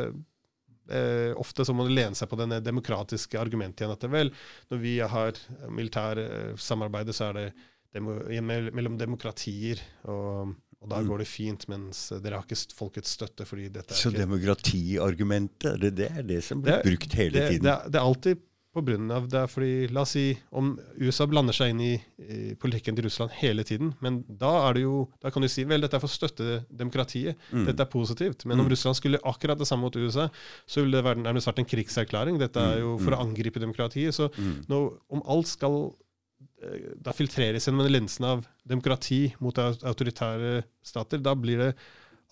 eh, 0.95 1.31
ofte 1.41 1.65
så 1.65 1.73
må 1.75 1.87
du 1.87 1.93
lene 1.95 2.15
seg 2.17 2.29
på 2.31 2.37
det 2.41 2.59
demokratiske 2.65 3.39
argumentet 3.41 3.81
igjen. 3.85 3.95
At 3.95 4.03
det, 4.05 4.11
vel, 4.13 4.29
når 4.71 4.83
vi 4.83 4.97
har 5.01 5.39
militær 5.73 6.21
eh, 6.21 6.51
samarbeid, 6.61 7.09
så 7.15 7.31
er 7.31 7.39
det 7.39 7.47
demo, 7.95 8.17
mellom 8.75 8.97
demokratier, 8.99 9.81
og, 10.03 10.53
og 10.81 10.89
da 10.91 10.99
Mm. 11.01 11.07
går 11.09 11.21
det 11.23 11.25
fint, 11.31 11.63
mens 11.71 12.01
dere 12.21 12.37
har 12.37 12.45
ikke 12.45 12.75
folkets 12.77 13.15
støtte. 13.17 13.45
fordi 13.47 13.69
dette 13.73 13.95
er 13.95 13.97
Så 13.97 14.11
ikke... 14.11 14.21
demokratiargumentet, 14.25 15.79
det, 15.81 15.91
det 15.97 16.09
er 16.11 16.23
det 16.27 16.41
som 16.45 16.61
blir 16.61 16.77
Det 16.77 16.83
brukt 16.91 17.15
hele 17.17 17.33
det, 17.39 17.47
tiden? 17.55 17.63
det, 17.65 17.71
er, 17.73 17.89
det 17.89 17.99
er 17.99 18.05
alltid 18.05 18.43
av 19.11 19.27
det. 19.29 19.49
fordi, 19.49 19.87
La 19.93 20.01
oss 20.01 20.11
si 20.15 20.37
om 20.51 20.79
USA 20.99 21.25
blander 21.25 21.53
seg 21.53 21.69
inn 21.71 21.81
i, 21.81 21.93
i 22.19 22.55
politikken 22.55 22.95
til 22.95 23.05
Russland 23.05 23.31
hele 23.39 23.63
tiden, 23.63 23.93
men 24.01 24.23
da 24.27 24.67
er 24.69 24.73
det 24.73 24.83
jo, 24.83 25.07
da 25.21 25.29
kan 25.31 25.41
du 25.41 25.47
si 25.47 25.63
vel, 25.63 25.81
dette 25.81 25.95
er 25.95 25.99
for 26.03 26.07
å 26.11 26.17
støtte 26.17 26.65
demokratiet. 26.69 27.35
Mm. 27.51 27.65
Dette 27.65 27.81
er 27.85 27.91
positivt. 27.91 28.45
Men 28.45 28.59
om 28.59 28.65
Mm. 28.65 28.71
Russland 28.71 28.95
skulle 28.97 29.19
akkurat 29.23 29.57
det 29.57 29.67
samme 29.67 29.81
mot 29.87 29.95
USA, 29.95 30.29
så 30.67 30.81
ville 30.83 30.97
det 30.97 31.05
vært, 31.05 31.23
nærmest 31.23 31.47
vært 31.47 31.59
en 31.59 31.65
krigserklæring. 31.65 32.37
Dette 32.39 32.57
er 32.59 32.77
Mm, 32.77 32.81
jo 32.81 32.97
for 32.97 33.11
mm. 33.11 33.17
å 33.17 33.21
angripe 33.25 33.59
demokratiet. 33.59 34.13
Så 34.13 34.29
Mm. 34.37 34.65
nå, 34.67 34.97
om 35.09 35.21
alt 35.27 35.47
skal 35.47 35.93
eh, 36.63 36.93
da 37.01 37.11
filtreres 37.11 37.65
gjennom 37.67 37.87
linsen 37.91 38.25
av 38.25 38.45
demokrati 38.67 39.33
mot 39.39 39.53
autoritære 39.55 40.63
stater, 40.83 41.17
da 41.19 41.33
blir 41.35 41.57
det 41.57 41.75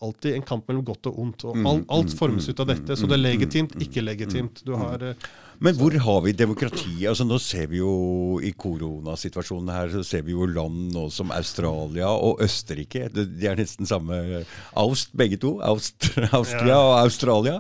alltid 0.04 0.36
en 0.38 0.46
kamp 0.48 0.68
mellom 0.70 0.84
godt 0.88 1.10
og 1.12 1.20
ondt. 1.24 1.46
Og 1.48 1.56
Mm, 1.58 1.68
alt, 1.70 1.86
alt 1.96 2.12
mm, 2.12 2.18
formes 2.20 2.48
mm, 2.48 2.52
ut 2.52 2.62
av 2.64 2.70
dette. 2.74 2.98
Så 3.00 3.08
det 3.08 3.18
er 3.18 3.24
legitimt, 3.24 3.76
ikke 3.82 4.04
legitimt. 4.04 4.62
Du 4.66 4.74
har 4.80 5.04
eh, 5.04 5.28
Men 5.64 5.78
hvor 5.80 5.96
har 6.06 6.22
vi 6.26 6.34
demokratiet? 6.34 7.08
Altså 7.12 7.26
Nå 7.28 7.38
ser 7.40 7.68
vi 7.72 7.80
jo 7.80 8.40
i 8.44 8.52
koronasituasjonen 8.52 9.72
her, 9.72 9.94
så 9.94 10.04
ser 10.04 10.26
vi 10.28 10.34
jo 10.36 10.48
land 10.50 10.92
nå 10.96 11.08
som 11.14 11.32
Australia 11.32 12.10
og 12.12 12.42
Østerrike. 12.44 13.08
De 13.14 13.26
de 13.26 13.48
er 13.48 13.56
nesten 13.60 13.88
samme 13.88 14.44
Aust, 14.76 15.14
begge 15.16 15.38
to. 15.38 15.60
Aust, 15.62 16.12
Austria 16.40 16.78
og 16.78 17.00
Australia. 17.06 17.60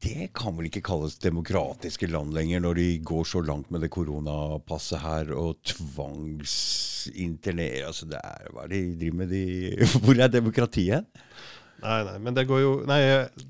Det 0.00 0.30
kan 0.36 0.56
vel 0.56 0.66
ikke 0.70 0.86
kalles 0.86 1.18
demokratiske 1.20 2.06
land 2.08 2.32
lenger, 2.36 2.58
når 2.64 2.74
de 2.80 2.88
går 3.04 3.24
så 3.28 3.40
langt 3.44 3.70
med 3.70 3.80
det 3.84 3.90
koronapasset 3.92 5.00
her 5.02 5.24
og 5.36 5.50
tvangsinternere 5.74 7.86
altså 7.90 8.04
det 8.08 8.20
er, 8.24 8.48
Hva 8.54 8.60
er 8.64 8.68
det 8.72 8.80
de 8.80 8.98
driver 9.02 9.18
med? 9.20 9.28
De, 9.34 9.44
hvor 10.04 10.16
er 10.16 10.30
demokratiet? 10.32 11.02
Nei, 11.80 12.00
nei, 12.04 12.18
men 12.20 12.34
det 12.36 12.44
går 12.48 12.60
jo 12.60 12.84
Nei, 12.88 13.00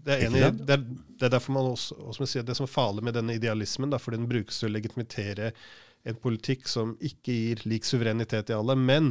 det 0.07 0.12
er 0.14 0.20
enig. 0.26 0.42
Det 0.66 0.76
det 1.20 1.28
er 1.28 1.34
derfor 1.34 1.53
man 1.53 1.74
også, 1.74 1.98
også 2.01 2.26
sier, 2.28 2.44
det 2.46 2.57
som 2.57 2.64
er 2.64 2.72
farlig 2.72 3.03
med 3.05 3.12
denne 3.12 3.34
idealismen, 3.36 3.90
da, 3.92 3.98
fordi 4.01 4.22
den 4.22 4.30
brukes 4.30 4.57
til 4.57 4.70
å 4.70 4.72
legitimitere 4.72 5.51
en 6.09 6.16
politikk 6.16 6.64
som 6.70 6.94
ikke 6.96 7.34
gir 7.34 7.61
lik 7.68 7.84
suverenitet 7.84 8.48
til 8.48 8.57
alle. 8.57 8.76
Men 8.80 9.11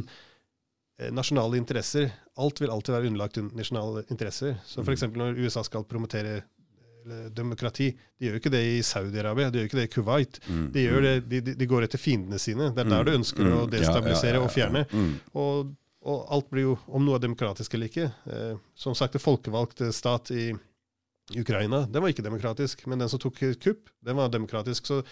eh, 0.98 1.12
nasjonale 1.14 1.60
interesser. 1.60 2.10
Alt 2.42 2.62
vil 2.62 2.72
alltid 2.74 2.96
være 2.96 3.12
underlagt 3.12 3.38
nasjonale 3.54 4.02
interesser. 4.10 4.58
Så 4.66 4.82
f.eks. 4.82 5.06
når 5.14 5.38
USA 5.38 5.62
skal 5.66 5.86
promotere 5.86 6.40
demokrati. 7.34 7.90
De 8.18 8.26
gjør 8.28 8.38
ikke 8.40 8.50
det 8.52 8.62
i 8.76 8.80
Saudi-Arabia, 8.82 9.50
de 9.50 9.58
gjør 9.60 9.68
ikke 9.70 9.78
det 9.80 9.88
i 9.88 9.92
Kuwait. 9.94 10.40
Mm. 10.48 10.64
De, 10.74 10.84
gjør 10.86 11.02
det, 11.06 11.14
de, 11.28 11.40
de- 11.40 11.54
de 11.54 11.66
går 11.66 11.84
etter 11.86 11.98
fiendene 11.98 12.38
sine. 12.38 12.70
Det 12.74 12.84
er 12.84 12.90
der 12.90 13.04
du 13.04 13.12
ønsker 13.18 13.44
å 13.46 13.66
Mm. 13.66 13.70
destabilisere 13.70 14.34
Ja, 14.34 14.40
ja, 14.40 14.40
ja, 14.40 14.46
og 14.46 14.50
fjerne. 14.54 14.84
Mm. 14.92 15.12
Og, 15.34 15.74
og 16.02 16.26
alt 16.32 16.50
blir 16.50 16.62
jo, 16.62 16.78
om 16.88 17.04
noe 17.04 17.16
er 17.16 17.24
demokratisk 17.26 17.74
eller 17.74 17.88
ikke 17.90 18.06
eh, 18.32 18.56
Som 18.74 18.94
sagt, 18.94 19.12
det 19.12 19.20
folkevalgte 19.22 19.92
stat 19.92 20.30
i 20.30 20.52
Ukraina, 21.38 21.84
den 21.86 22.02
var 22.02 22.10
ikke 22.10 22.24
demokratisk. 22.26 22.86
Men 22.90 22.98
den 22.98 23.08
som 23.08 23.20
tok 23.22 23.36
kupp, 23.62 23.90
den 24.02 24.16
var 24.18 24.28
demokratisk. 24.32 24.86
Så 24.86 25.02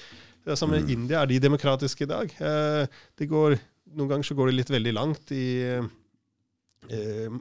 det 0.44 0.52
er 0.52 0.56
samme 0.56 0.78
med 0.80 0.88
Mm. 0.88 0.90
India. 0.96 1.22
Er 1.22 1.26
de 1.26 1.38
demokratiske 1.38 2.02
i 2.02 2.10
dag? 2.10 2.32
Eh, 2.40 2.86
de 3.18 3.26
går, 3.26 3.58
noen 3.94 4.08
ganger 4.08 4.24
så 4.24 4.34
går 4.34 4.46
det 4.50 4.56
litt 4.56 4.70
veldig 4.70 4.94
langt 4.94 5.30
i 5.30 5.62
eh, 5.62 5.82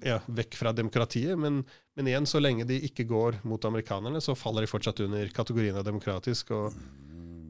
ja, 0.03 0.17
vekk 0.27 0.57
fra 0.59 0.73
demokratiet. 0.75 1.37
Men, 1.39 1.61
men 1.95 2.09
igjen, 2.09 2.27
så 2.29 2.41
lenge 2.41 2.65
de 2.67 2.79
ikke 2.87 3.07
går 3.07 3.39
mot 3.47 3.63
amerikanerne, 3.69 4.21
så 4.23 4.35
faller 4.35 4.65
de 4.65 4.71
fortsatt 4.71 4.99
under 5.05 5.29
kategorien 5.35 5.77
av 5.77 5.85
demokratisk. 5.87 6.51
Og, 6.57 6.75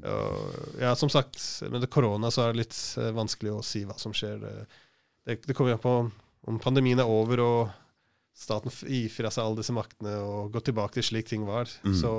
og 0.06 0.82
ja, 0.82 0.94
som 1.00 1.12
sagt, 1.14 1.40
med 1.72 1.82
det 1.84 1.92
korona 1.94 2.32
så 2.34 2.46
er 2.46 2.54
det 2.54 2.66
litt 2.66 2.78
eh, 3.02 3.14
vanskelig 3.16 3.56
å 3.56 3.66
si 3.66 3.84
hva 3.88 3.98
som 4.02 4.16
skjer. 4.16 4.44
Det, 4.44 5.40
det, 5.44 5.56
kommer 5.58 5.76
an 5.78 5.84
på 5.84 5.98
om 6.48 6.62
pandemien 6.64 7.00
er 7.02 7.10
over 7.10 7.44
og 7.44 7.60
staten 8.38 8.72
gir 8.86 9.10
fra 9.12 9.32
seg 9.34 9.44
alle 9.44 9.60
disse 9.60 9.74
maktene 9.76 10.14
og 10.22 10.54
går 10.54 10.68
tilbake 10.70 11.00
til 11.00 11.08
slik 11.10 11.28
ting 11.30 11.48
var. 11.48 11.70
Mm. 11.84 11.96
Så, 11.98 12.12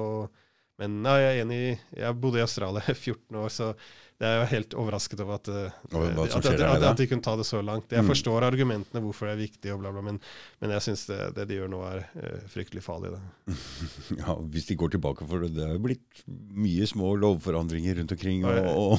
men 0.82 0.98
ja, 1.06 1.14
jeg 1.22 1.30
er 1.30 1.44
enig. 1.44 1.62
Jeg 1.94 2.18
bodde 2.20 2.40
i 2.40 2.44
Australia 2.44 2.82
i 2.84 2.98
14 3.06 3.40
år, 3.44 3.54
så 3.54 3.72
jeg 4.18 4.26
er 4.34 4.40
jo 4.40 4.46
helt 4.50 4.74
overrasket 4.74 5.20
over 5.22 5.36
at, 5.36 5.48
eh, 5.48 5.74
at, 5.94 6.32
at, 6.34 6.82
at, 6.82 6.96
de 6.98 7.06
kunne 7.06 7.22
ta 7.22 7.36
det 7.38 7.44
så 7.46 7.60
langt. 7.62 7.92
Jeg 7.94 8.02
Mm. 8.02 8.08
forstår 8.10 8.42
argumentene 8.48 9.02
hvorfor 9.04 9.28
det 9.28 9.34
er 9.36 9.40
viktig, 9.44 9.70
og 9.72 9.78
bla, 9.84 9.92
bla, 9.94 10.02
men, 10.02 10.18
men 10.60 10.72
jeg 10.74 10.82
syns 10.88 11.04
det, 11.06 11.18
det 11.36 11.44
de 11.52 11.58
gjør 11.60 11.70
nå, 11.70 11.82
er 11.86 12.00
eh, 12.18 12.40
fryktelig 12.50 12.82
farlig. 12.82 13.12
Ja, 14.18 14.34
Hvis 14.50 14.66
de 14.66 14.74
går 14.80 14.90
tilbake, 14.96 15.26
for 15.28 15.46
det 15.46 15.62
er 15.62 15.76
jo 15.76 15.84
blitt 15.86 16.24
mye 16.26 16.86
små 16.90 17.12
lovforandringer 17.22 18.00
rundt 18.00 18.16
omkring. 18.16 18.42
Og, 18.42 18.98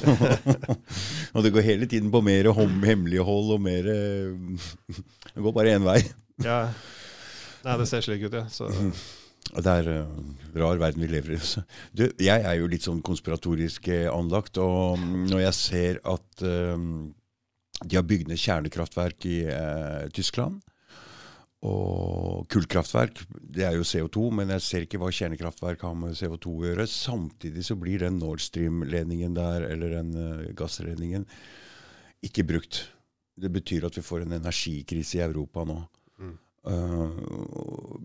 og 1.34 1.44
det 1.44 1.52
går 1.52 1.68
hele 1.68 1.86
tiden 1.90 2.08
på 2.10 2.22
mer 2.24 2.48
hemmelighold 2.56 3.52
og 3.58 3.60
mer 3.60 3.90
Det 5.34 5.44
går 5.44 5.52
bare 5.52 5.76
én 5.76 5.84
vei. 5.84 6.00
Ja. 6.44 6.62
Nei, 7.60 7.76
det 7.76 7.90
ser 7.90 8.00
slik 8.00 8.24
ut, 8.24 8.32
ja. 8.40 8.46
Så, 8.48 8.70
Det 9.50 9.66
er 9.66 9.88
en 9.90 10.34
rar 10.54 10.78
verden 10.78 11.02
vi 11.02 11.10
lever 11.10 11.34
i. 11.34 11.40
Du, 11.96 12.04
jeg 12.22 12.44
er 12.46 12.58
jo 12.58 12.68
litt 12.70 12.86
sånn 12.86 13.02
konspiratorisk 13.02 13.88
eh, 13.90 14.06
anlagt, 14.10 14.60
og 14.62 15.00
når 15.00 15.44
jeg 15.48 15.56
ser 15.58 16.02
at 16.06 16.44
uh, 16.46 16.76
de 17.80 17.98
har 17.98 18.06
bygd 18.06 18.30
ned 18.30 18.40
kjernekraftverk 18.40 19.26
i 19.30 19.38
uh, 19.48 20.06
Tyskland 20.14 20.60
og 21.66 22.46
kullkraftverk, 22.48 23.18
det 23.52 23.66
er 23.68 23.74
jo 23.76 23.84
CO2, 23.84 24.30
men 24.32 24.52
jeg 24.54 24.64
ser 24.64 24.86
ikke 24.86 25.00
hva 25.02 25.10
kjernekraftverk 25.12 25.82
har 25.84 25.98
med 25.98 26.16
CO2 26.16 26.54
å 26.54 26.70
gjøre. 26.70 26.86
Samtidig 26.88 27.66
så 27.66 27.76
blir 27.76 28.00
den 28.00 28.16
Nord 28.22 28.40
Stream-ledningen 28.40 29.34
der, 29.36 29.66
eller 29.68 29.98
den 29.98 30.14
uh, 30.16 30.46
gassledningen, 30.56 31.26
ikke 32.24 32.46
brukt. 32.48 32.84
Det 33.40 33.50
betyr 33.52 33.88
at 33.88 33.98
vi 33.98 34.04
får 34.04 34.24
en 34.24 34.38
energikrise 34.38 35.18
i 35.18 35.24
Europa 35.26 35.66
nå. 35.68 35.82
Mm. 36.20 36.34
Uh, 36.68 38.00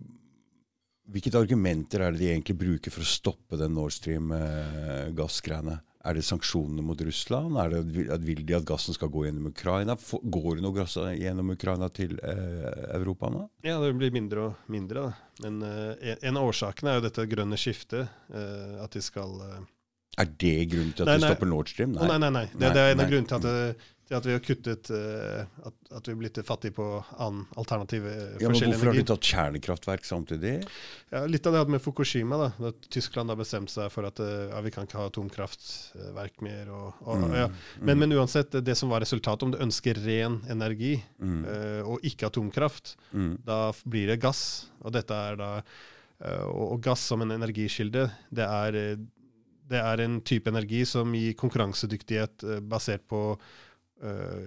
hvilke 1.12 1.34
argumenter 1.38 2.02
er 2.02 2.12
det 2.16 2.20
de 2.24 2.30
egentlig 2.34 2.56
bruker 2.58 2.92
for 2.94 3.02
å 3.06 3.10
stoppe 3.10 3.58
den 3.60 3.74
Nord 3.78 3.94
Stream-gassgreiene? 3.96 5.80
Er 6.06 6.14
det 6.14 6.22
sanksjonene 6.28 6.84
mot 6.86 7.00
Russland? 7.02 7.56
Er 7.58 7.72
det, 7.74 8.08
at 8.14 8.22
vil 8.22 8.44
de 8.46 8.54
at 8.54 8.66
gassen 8.70 8.94
skal 8.94 9.10
gå 9.10 9.24
gjennom 9.26 9.48
Ukraina? 9.50 9.96
Går 9.98 10.60
det 10.60 10.62
noe 10.66 10.76
gass 10.76 10.94
gjennom 11.18 11.50
Ukraina 11.56 11.88
til 11.90 12.14
eh, 12.22 12.68
Europa 12.94 13.32
nå? 13.34 13.48
ja, 13.66 13.80
det 13.82 13.90
blir 13.98 14.14
mindre 14.14 14.44
og 14.52 14.70
mindre. 14.70 15.08
Da. 15.08 15.48
Men 15.48 15.64
eh, 15.66 16.12
en- 16.14 16.22
en 16.30 16.38
av 16.38 16.52
årsakene 16.52 16.92
er 16.94 17.00
jo 17.00 17.06
dette 17.08 17.26
grønne 17.32 17.58
skiftet. 17.58 18.06
eh, 18.30 18.76
at 18.86 18.92
de 18.94 19.02
skal 19.02 19.34
eh, 19.48 19.64
Er 20.22 20.26
det 20.30 20.54
grunnen 20.70 20.94
til 20.94 21.04
at 21.04 21.10
Nei, 21.10 21.18
de 21.18 21.26
stopper 21.32 21.50
Nord 21.50 21.74
Stream? 21.74 21.98
Å, 21.98 22.06
Nei, 22.06 22.20
nei, 22.22 22.30
nei. 22.38 22.46
Det, 22.54 22.60
Nei, 22.62 22.70
det 22.78 22.84
er 22.86 22.94
en 22.94 23.02
av 23.02 23.10
grunnene 23.10 23.28
til 23.34 23.36
at, 23.42 23.50
det, 23.50 23.76
til 24.06 24.18
at 24.20 24.26
vi 24.28 24.34
har 24.36 24.42
kuttet 24.46 24.90
uh, 24.94 25.46
at, 25.66 25.76
at 25.98 26.08
vi 26.08 26.14
er 26.14 26.20
blitt 26.20 26.38
fattige 26.46 26.76
på 26.78 26.86
annen 27.18 27.46
alternative 27.58 28.12
Ja, 28.42 28.52
men 28.52 28.60
hvorfor 28.60 28.92
har 28.92 29.00
de 29.00 29.06
tatt 29.10 29.30
kjernekraftverk 29.32 30.06
samtidig? 30.06 30.52
Ja, 31.14 31.24
litt 31.30 31.48
av 31.50 31.56
det 31.56 31.64
hadde 31.64 31.74
med 31.74 31.82
Fukushima. 31.82 32.38
da, 32.38 32.50
da 32.68 32.72
Tyskland 32.94 33.34
har 33.34 33.40
bestemt 33.40 33.74
seg 33.74 33.90
for 33.94 34.06
at 34.06 34.22
uh, 34.22 34.52
ja, 34.52 34.62
vi 34.66 34.74
kan 34.76 34.86
ikke 34.86 35.00
ha 35.02 35.08
atomkraftverk 35.10 36.46
mer. 36.46 36.70
Og, 36.70 37.02
og, 37.02 37.26
Mm, 37.26 37.32
ja. 37.40 37.46
men, 37.80 37.98
men 38.02 38.14
uansett, 38.20 38.54
det 38.62 38.76
som 38.78 38.92
var 38.92 39.02
resultatet, 39.02 39.46
om 39.48 39.54
du 39.56 39.62
ønsker 39.64 39.98
ren 40.06 40.42
energi 40.52 40.98
Mm, 41.16 41.42
uh, 41.48 41.82
og 41.90 42.04
ikke 42.06 42.28
atomkraft, 42.28 42.96
mm, 43.16 43.38
da 43.48 43.72
blir 43.88 44.10
det 44.12 44.20
gass. 44.22 44.68
Og 44.84 44.94
dette 44.94 45.16
er 45.16 45.38
da 45.40 45.50
og, 46.48 46.76
og 46.76 46.82
gass 46.84 47.02
som 47.10 47.24
en 47.24 47.34
energikilde, 47.36 48.06
det 48.32 48.46
er, 48.46 48.78
det 49.72 49.80
er 49.80 50.04
en 50.04 50.20
type 50.24 50.52
energi 50.52 50.84
som 50.88 51.12
gir 51.18 51.36
konkurransedyktighet 51.40 52.46
basert 52.70 53.04
på 53.12 53.22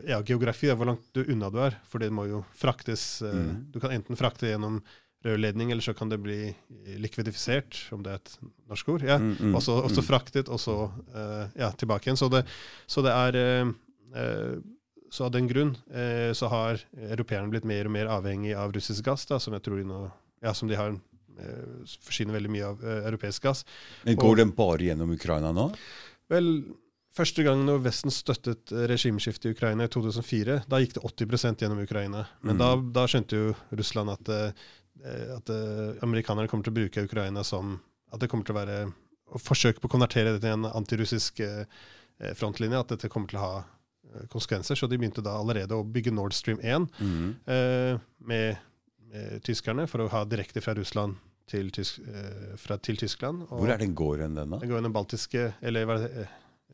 ja, 0.06 0.20
geografi, 0.22 0.68
hvor 0.76 0.86
langt 0.90 1.06
du 1.16 1.22
unna 1.24 1.48
du 1.50 1.58
er. 1.64 1.76
For 1.88 1.98
det 2.02 2.10
må 2.12 2.26
jo 2.28 2.44
fraktes 2.54 3.22
eh, 3.22 3.32
Mhm. 3.34 3.70
Du 3.72 3.80
kan 3.80 3.90
enten 3.94 4.16
frakte 4.16 4.46
gjennom 4.50 4.82
rørledning, 5.24 5.72
eller 5.72 5.82
så 5.82 5.94
kan 5.98 6.08
det 6.08 6.20
bli 6.22 6.54
likvidifisert, 6.96 7.88
om 7.92 8.02
det 8.04 8.12
er 8.12 8.20
et 8.20 8.34
norsk 8.70 8.88
ord. 8.92 9.02
Ja. 9.02 9.16
mm, 9.18 9.32
mm, 9.40 9.54
Og 9.56 9.62
så 9.62 9.74
mm. 9.82 10.04
fraktet, 10.06 10.48
og 10.48 10.60
så 10.62 10.76
uh, 11.14 11.48
ja, 11.58 11.72
tilbake 11.72 12.06
igjen. 12.06 12.16
Så 12.20 12.28
det, 12.30 12.44
så 12.86 13.02
det 13.02 13.12
er 13.16 13.38
uh, 13.66 13.72
uh, 14.14 14.58
Så 15.10 15.24
av 15.24 15.30
den 15.32 15.46
grunn 15.48 15.70
eh, 15.90 16.34
så 16.36 16.50
har 16.52 16.76
europeerne 16.92 17.48
blitt 17.48 17.64
mer 17.64 17.86
og 17.88 17.92
mer 17.94 18.06
avhengig 18.12 18.50
av 18.54 18.74
russisk 18.76 19.06
gass, 19.06 19.22
da, 19.24 19.38
som 19.40 19.54
jeg 19.56 19.62
tror 19.64 19.78
de 19.80 19.86
nå 19.88 20.02
ja, 20.44 20.52
som 20.52 20.68
de 20.68 20.76
har 20.76 20.90
eh, 20.92 21.94
forsyner 22.04 22.34
veldig 22.36 22.50
mye 22.52 22.66
av 22.66 22.82
eh, 22.84 23.06
europeisk 23.08 23.42
gass. 23.46 23.64
Men 24.04 24.18
og- 24.18 24.20
Går 24.26 24.36
den 24.36 24.52
bare 24.52 24.84
gjennom 24.84 25.10
Ukraina 25.16 25.50
nå? 25.56 25.70
Vel, 26.28 26.50
første 27.18 27.44
gang 27.46 27.64
når 27.66 27.82
Vesten 27.84 28.12
støttet 28.14 28.70
eh, 28.72 28.86
regimeskiftet 28.90 29.50
i 29.50 29.54
Ukraina 29.56 29.84
i 29.88 29.90
2004, 29.92 30.60
da 30.70 30.78
gikk 30.82 30.94
det 30.96 31.02
80% 31.04 31.64
gjennom 31.64 31.82
Ukraina. 31.82 32.24
Men 32.42 32.56
Mm. 32.56 32.62
da, 32.62 32.70
da 33.00 33.06
skjønte 33.10 33.36
jo 33.40 33.54
Russland 33.76 34.10
at, 34.14 34.28
eh, 34.28 35.34
at 35.36 35.50
eh, 35.50 35.98
amerikanerne 36.06 36.48
kommer 36.50 36.64
til 36.64 36.72
å 36.74 36.78
bruke 36.80 37.04
Ukraina 37.08 37.44
som 37.44 37.80
At 38.10 38.20
det 38.20 38.30
kommer 38.32 38.44
til 38.48 38.54
å 38.56 38.58
være 38.64 38.76
å 39.34 39.38
forsøke 39.38 39.82
på 39.82 39.88
å 39.90 39.92
konvertere 39.92 40.32
det 40.32 40.40
til 40.40 40.54
en 40.54 40.64
antirussisk 40.64 41.42
frontlinje. 42.34 42.78
At 42.80 42.88
dette 42.94 43.10
kommer 43.12 43.28
til 43.28 43.36
å 43.36 43.42
ha 43.42 43.64
konsekvenser. 44.32 44.78
Så 44.80 44.88
de 44.88 44.96
begynte 44.96 45.20
da 45.20 45.34
allerede 45.36 45.76
å 45.76 45.84
bygge 45.84 46.10
Nord 46.16 46.32
Stream 46.32 46.56
1 46.64 46.88
Mm. 46.98 47.34
eh, 47.46 47.98
med, 48.24 48.56
med 49.12 49.42
tyskerne 49.44 49.84
for 49.86 49.98
å 50.06 50.08
ha 50.08 50.24
direkte 50.24 50.62
fra 50.64 50.72
Russland 50.74 51.16
til, 51.46 51.68
Tysk, 51.70 52.00
eh, 52.08 52.56
fra, 52.56 52.78
til 52.78 52.96
Tyskland. 52.96 53.42
Og- 53.50 53.60
Hvor 53.60 53.74
er 53.74 53.78
den 53.78 53.94
går 53.94 54.22
hen, 54.24 54.34
den 54.34 54.50
da? 54.50 54.58
Den 54.58 54.68
går 54.70 54.82
den 54.82 54.92
Baltiske 54.92 55.54
Eller 55.62 55.84
hva 55.84 55.98
er 56.02 56.08
det 56.08 56.28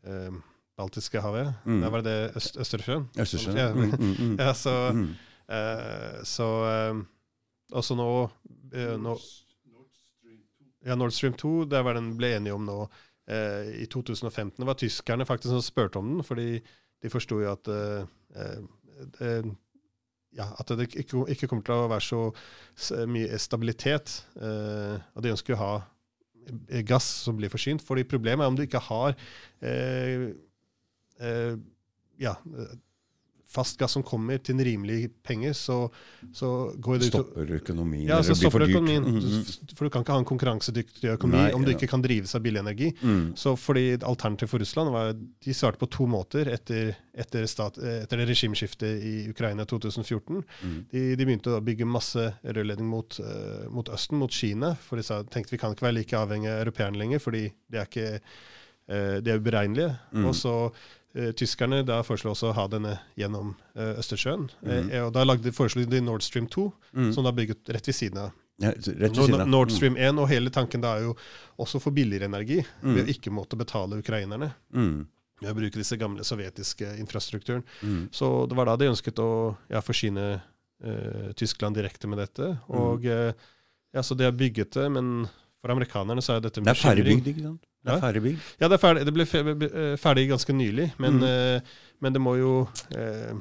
eh, 0.07 0.31
Baltiske 0.77 1.21
havet? 1.23 1.53
Mm. 1.67 1.81
Da 1.85 1.91
var 1.91 2.03
det 2.03 2.13
det 2.13 2.37
Øst, 2.37 2.57
Østersjøen? 2.59 3.05
Østersjøen? 3.19 3.57
Ja, 3.57 3.69
Mm, 3.75 3.91
mm, 3.95 4.15
mm. 4.19 4.37
ja, 4.43 4.53
så, 4.55 4.75
Mm. 4.93 5.09
eh, 5.49 6.23
så 6.25 6.49
eh, 6.71 7.03
Også 7.73 7.95
nå, 7.97 8.09
eh, 8.75 8.97
nå 9.01 9.17
Ja, 10.85 10.95
Nord 10.95 11.13
Stream 11.17 11.33
2, 11.33 11.65
det 11.71 11.81
var 11.85 11.95
den 11.97 12.11
ble 12.19 12.35
enige 12.37 12.53
om 12.55 12.65
nå 12.69 12.75
eh, 13.27 13.71
i 13.81 13.87
2015. 13.89 14.59
Det 14.59 14.67
var 14.69 14.77
tyskerne 14.77 15.25
faktisk 15.25 15.55
som 15.55 15.63
spurte 15.65 15.97
om 15.99 16.11
den, 16.11 16.25
fordi 16.27 16.59
de 17.03 17.09
forsto 17.13 17.39
jo 17.41 17.49
at 17.55 17.69
eh, 17.73 18.05
eh, 19.25 19.47
ja, 20.37 20.51
at 20.61 20.69
det 20.77 20.91
ikke, 20.93 21.23
ikke 21.33 21.49
kommer 21.49 21.65
til 21.65 21.75
å 21.79 21.89
være 21.89 22.05
så 22.05 23.07
mye 23.09 23.39
stabilitet. 23.41 24.13
Eh, 24.37 24.99
og 25.15 25.23
de 25.25 25.33
ønsker 25.33 25.55
jo 25.55 25.57
å 25.57 25.63
ha 25.63 25.73
gass 26.87 27.07
som 27.25 27.37
blir 27.39 27.53
forsynt. 27.53 27.83
fordi 27.83 28.05
problemet 28.05 28.45
er 28.45 28.53
om 28.53 28.57
du 28.57 28.63
ikke 28.63 28.83
har 28.89 29.15
eh, 29.63 30.31
eh, 31.21 31.55
ja, 32.21 32.35
eh, 32.35 32.75
fast 33.55 33.79
gass 33.79 33.95
som 33.95 34.03
kommer 34.07 34.41
til 34.43 34.57
en 34.57 34.65
rimelig 34.67 35.09
penge, 35.27 35.53
så, 35.55 35.77
så 36.35 36.51
går 36.83 36.99
det 36.99 37.09
ut 37.09 37.13
Stopper 37.13 37.53
økonomien? 37.59 38.09
ja, 38.09 38.19
så 38.27 38.35
stopper 38.39 38.67
økonomien. 38.67 39.05
Mm, 39.07 39.19
mm. 39.21 39.75
For 39.77 39.87
du 39.87 39.93
kan 39.95 40.05
ikke 40.05 40.17
ha 40.17 40.23
en 40.23 40.29
konkurransedyktig 40.29 41.13
økonomi 41.15 41.43
Nei, 41.45 41.53
om 41.57 41.67
du 41.67 41.71
ikke 41.75 41.89
kan 41.91 42.03
drives 42.05 42.35
av 42.35 42.43
billig 42.45 42.63
energi. 42.65 42.91
Mm. 43.03 43.35
Så 43.39 43.55
fordi 43.61 43.85
Alternativet 44.01 44.51
for 44.51 44.63
Russland 44.63 44.95
var 44.95 45.13
de 45.15 45.55
svarte 45.57 45.81
på 45.81 45.89
to 45.95 46.09
måter 46.11 46.51
etter, 46.53 46.95
etter, 47.15 47.47
stat, 47.51 47.79
etter 47.79 48.23
det 48.23 48.29
regimeskiftet 48.33 49.07
i 49.07 49.15
Ukraina 49.31 49.67
2014. 49.71 50.43
Mm. 50.43 50.81
De, 50.91 51.05
de 51.15 51.29
begynte 51.29 51.55
å 51.55 51.63
bygge 51.65 51.89
masse 51.89 52.27
rørledning 52.43 52.91
mot, 52.91 53.21
uh, 53.23 53.69
mot 53.75 53.89
Østen, 53.95 54.19
mot 54.21 54.33
Kina. 54.33 54.75
For 54.89 55.01
de 55.01 55.07
sa, 55.07 55.23
tenkte 55.23 55.55
vi 55.55 55.63
kan 55.63 55.77
ikke 55.77 55.89
være 55.89 56.01
like 56.01 56.19
avhengig 56.19 56.51
av 56.51 56.65
europeerne 56.65 57.01
lenger, 57.01 57.23
fordi 57.23 57.47
de 57.71 57.81
er 57.81 57.89
ikke 57.89 58.11
uh, 58.19 59.17
de 59.23 59.33
er 59.33 59.41
uberegnelige. 59.41 59.95
Mm. 60.13 60.29
Og 60.29 60.39
så 60.39 60.55
tyskerne 61.15 61.83
da 61.87 62.01
foreslo 62.03 62.33
også 62.35 62.49
å 62.51 62.55
ha 62.57 62.65
denne 62.69 62.97
gjennom 63.17 63.53
eh, 63.77 63.93
Østersjøen. 64.01 64.49
Mm. 64.65 64.91
Eh, 64.91 65.03
og 65.07 65.13
da 65.15 65.23
lagde, 65.25 65.53
foreslo 65.55 65.85
de 65.87 66.01
Nord 66.03 66.23
Stream 66.27 66.47
2, 66.51 66.73
Mm. 66.95 67.13
som 67.15 67.25
da 67.25 67.33
bygget 67.35 67.69
rett 67.75 67.87
ved 67.87 67.95
siden 67.95 68.19
av. 68.19 68.33
Ja, 68.63 68.71
rett 68.71 68.87
ved 68.87 69.17
siden 69.19 69.41
av. 69.41 69.49
Nord 69.49 69.71
Stream 69.75 69.97
1, 69.97 70.19
og 70.19 70.29
hele 70.31 70.51
tanken 70.51 70.81
da 70.83 70.97
er 70.99 71.03
jo 71.09 71.17
også 71.59 71.81
for 71.83 71.91
billigere 71.95 72.27
energi, 72.31 72.61
Mm. 72.83 72.95
ved 72.95 73.05
å 73.07 73.11
ikke 73.15 73.31
måtte 73.35 73.57
betale 73.59 73.99
ukrainerne. 74.03 74.53
Mm. 74.75 75.07
å 75.45 75.53
bruke 75.53 75.77
disse 75.77 75.97
gamle 75.99 76.23
sovjetiske 76.25 76.97
infrastrukturen. 76.99 77.63
Mm. 77.83 78.09
Så 78.15 78.49
det 78.49 78.57
var 78.57 78.65
da 78.71 78.77
de 78.77 78.87
ønsket 78.89 79.19
å 79.21 79.57
ja, 79.69 79.81
forsyne 79.81 80.41
eh, 80.83 81.33
Tyskland 81.37 81.77
direkte 81.77 82.09
med 82.09 82.19
dette. 82.19 82.59
Og 82.71 83.05
eh, 83.05 83.33
ja, 83.93 84.01
så 84.01 84.17
de 84.17 84.25
har 84.25 84.33
bygget 84.33 84.71
det, 84.73 84.87
men 84.91 85.27
for 85.61 85.71
amerikanerne 85.75 86.23
så 86.23 86.37
er 86.37 86.41
dette 86.41 86.59
en 86.63 86.65
Det 86.65 86.71
er 86.73 86.81
ferdigbygd, 86.81 87.27
ikke 87.35 87.43
sant? 87.43 87.63
Det 87.85 87.93
Ja. 87.93 88.01
ferdig 88.01 88.23
bygd? 88.25 88.41
Ja, 88.61 88.69
det, 88.69 88.77
er 88.79 88.83
ferdig, 88.83 89.05
det 89.05 89.13
ble 89.15 89.25
eh, 89.69 89.97
ferdig 90.01 90.29
ganske 90.31 90.53
nylig, 90.57 90.93
men, 90.99 91.19
Mm. 91.21 91.25
eh, 91.29 91.61
men 92.01 92.13
det 92.15 92.21
må 92.23 92.37
jo 92.39 92.69
eh, 92.97 93.35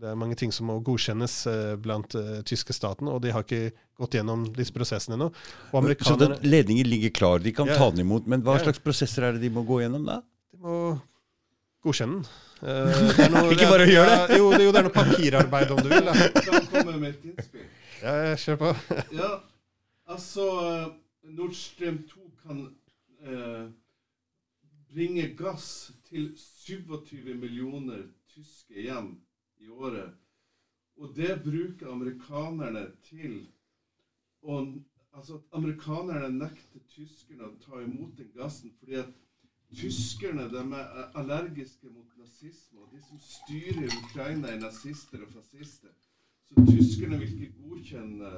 Det 0.00 0.08
er 0.08 0.14
mange 0.16 0.34
ting 0.38 0.50
som 0.50 0.64
må 0.70 0.78
godkjennes 0.80 1.34
eh, 1.46 1.74
blant 1.76 2.14
eh, 2.16 2.40
tyske 2.48 2.72
staten, 2.72 3.06
og 3.12 3.20
de 3.20 3.32
har 3.34 3.42
ikke 3.44 3.72
gått 4.00 4.14
gjennom 4.16 4.46
disse 4.56 4.72
prosessene 4.72 5.12
ennå. 5.18 5.26
Så 6.00 6.16
den 6.16 6.38
ledningen 6.40 6.86
ligger 6.88 7.10
klar, 7.10 7.38
de 7.42 7.52
kan 7.52 7.66
Ja. 7.66 7.76
ta 7.76 7.90
den 7.90 8.00
imot. 8.06 8.26
Men 8.26 8.40
hva 8.42 8.56
Ja. 8.56 8.64
slags 8.64 8.78
prosesser 8.80 9.24
er 9.28 9.32
det 9.32 9.42
de 9.42 9.50
må 9.50 9.66
gå 9.66 9.82
gjennom 9.82 10.06
da? 10.06 10.22
de 10.52 10.56
må 10.58 11.00
godkjenne 11.84 12.22
den. 12.22 12.24
Eh, 12.62 13.12
det 13.12 13.18
er 13.26 13.28
noe- 13.34 13.52
Ikke 13.52 13.68
bare 13.68 13.86
gjøre 13.90 14.08
det. 14.08 14.30
Ja, 14.30 14.36
jo, 14.38 14.50
det, 14.52 14.60
jo, 14.64 14.72
det 14.72 14.78
er 14.80 14.88
noe 14.88 14.96
papirarbeid, 14.96 15.70
om 15.70 15.82
du 15.84 15.88
vil. 15.90 16.04
Da. 16.08 16.12
kommer 16.72 16.92
det 16.92 17.00
med 17.00 17.10
et 17.10 17.24
innspill. 17.24 17.68
Ja, 18.00 18.16
kjør 18.40 18.56
på. 18.56 18.72
Ja, 19.12 19.30
altså 20.08 20.92
Nord 21.28 21.52
Stream 21.54 21.98
2 22.08 22.20
kan 22.46 22.70
eh, 23.22 23.70
bringe 24.90 25.26
gass 25.38 25.90
til 26.08 26.30
27 26.36 27.34
millioner 27.34 28.04
tyske 28.30 28.82
hjem 28.82 29.14
i 29.60 29.68
året. 29.68 30.12
Og 31.00 31.14
det 31.16 31.32
bruker 31.44 31.92
amerikanerne 31.92 32.88
til 33.08 33.42
å 34.42 34.62
Altså 35.10 35.34
at 35.34 35.56
amerikanerne 35.58 36.28
nekter 36.30 36.78
tyskerne 36.92 37.48
å 37.48 37.56
ta 37.58 37.80
imot 37.82 38.12
den 38.14 38.28
gassen 38.30 38.70
fordi 38.78 39.00
at 39.00 39.08
tyskerne 39.74 40.44
de 40.52 40.60
er 40.76 41.16
allergiske 41.18 41.90
mot 41.90 42.12
nazisme. 42.18 42.78
Og 42.78 42.92
de 42.92 43.00
som 43.08 43.18
styrer 43.24 43.90
Ukraina, 44.04 44.52
er 44.52 44.60
nazister 44.62 45.24
og 45.24 45.32
fascister. 45.34 45.90
Så 46.46 46.62
tyskerne 46.66 47.18
vil 47.18 47.34
ikke 47.34 47.58
godkjenne 47.58 48.30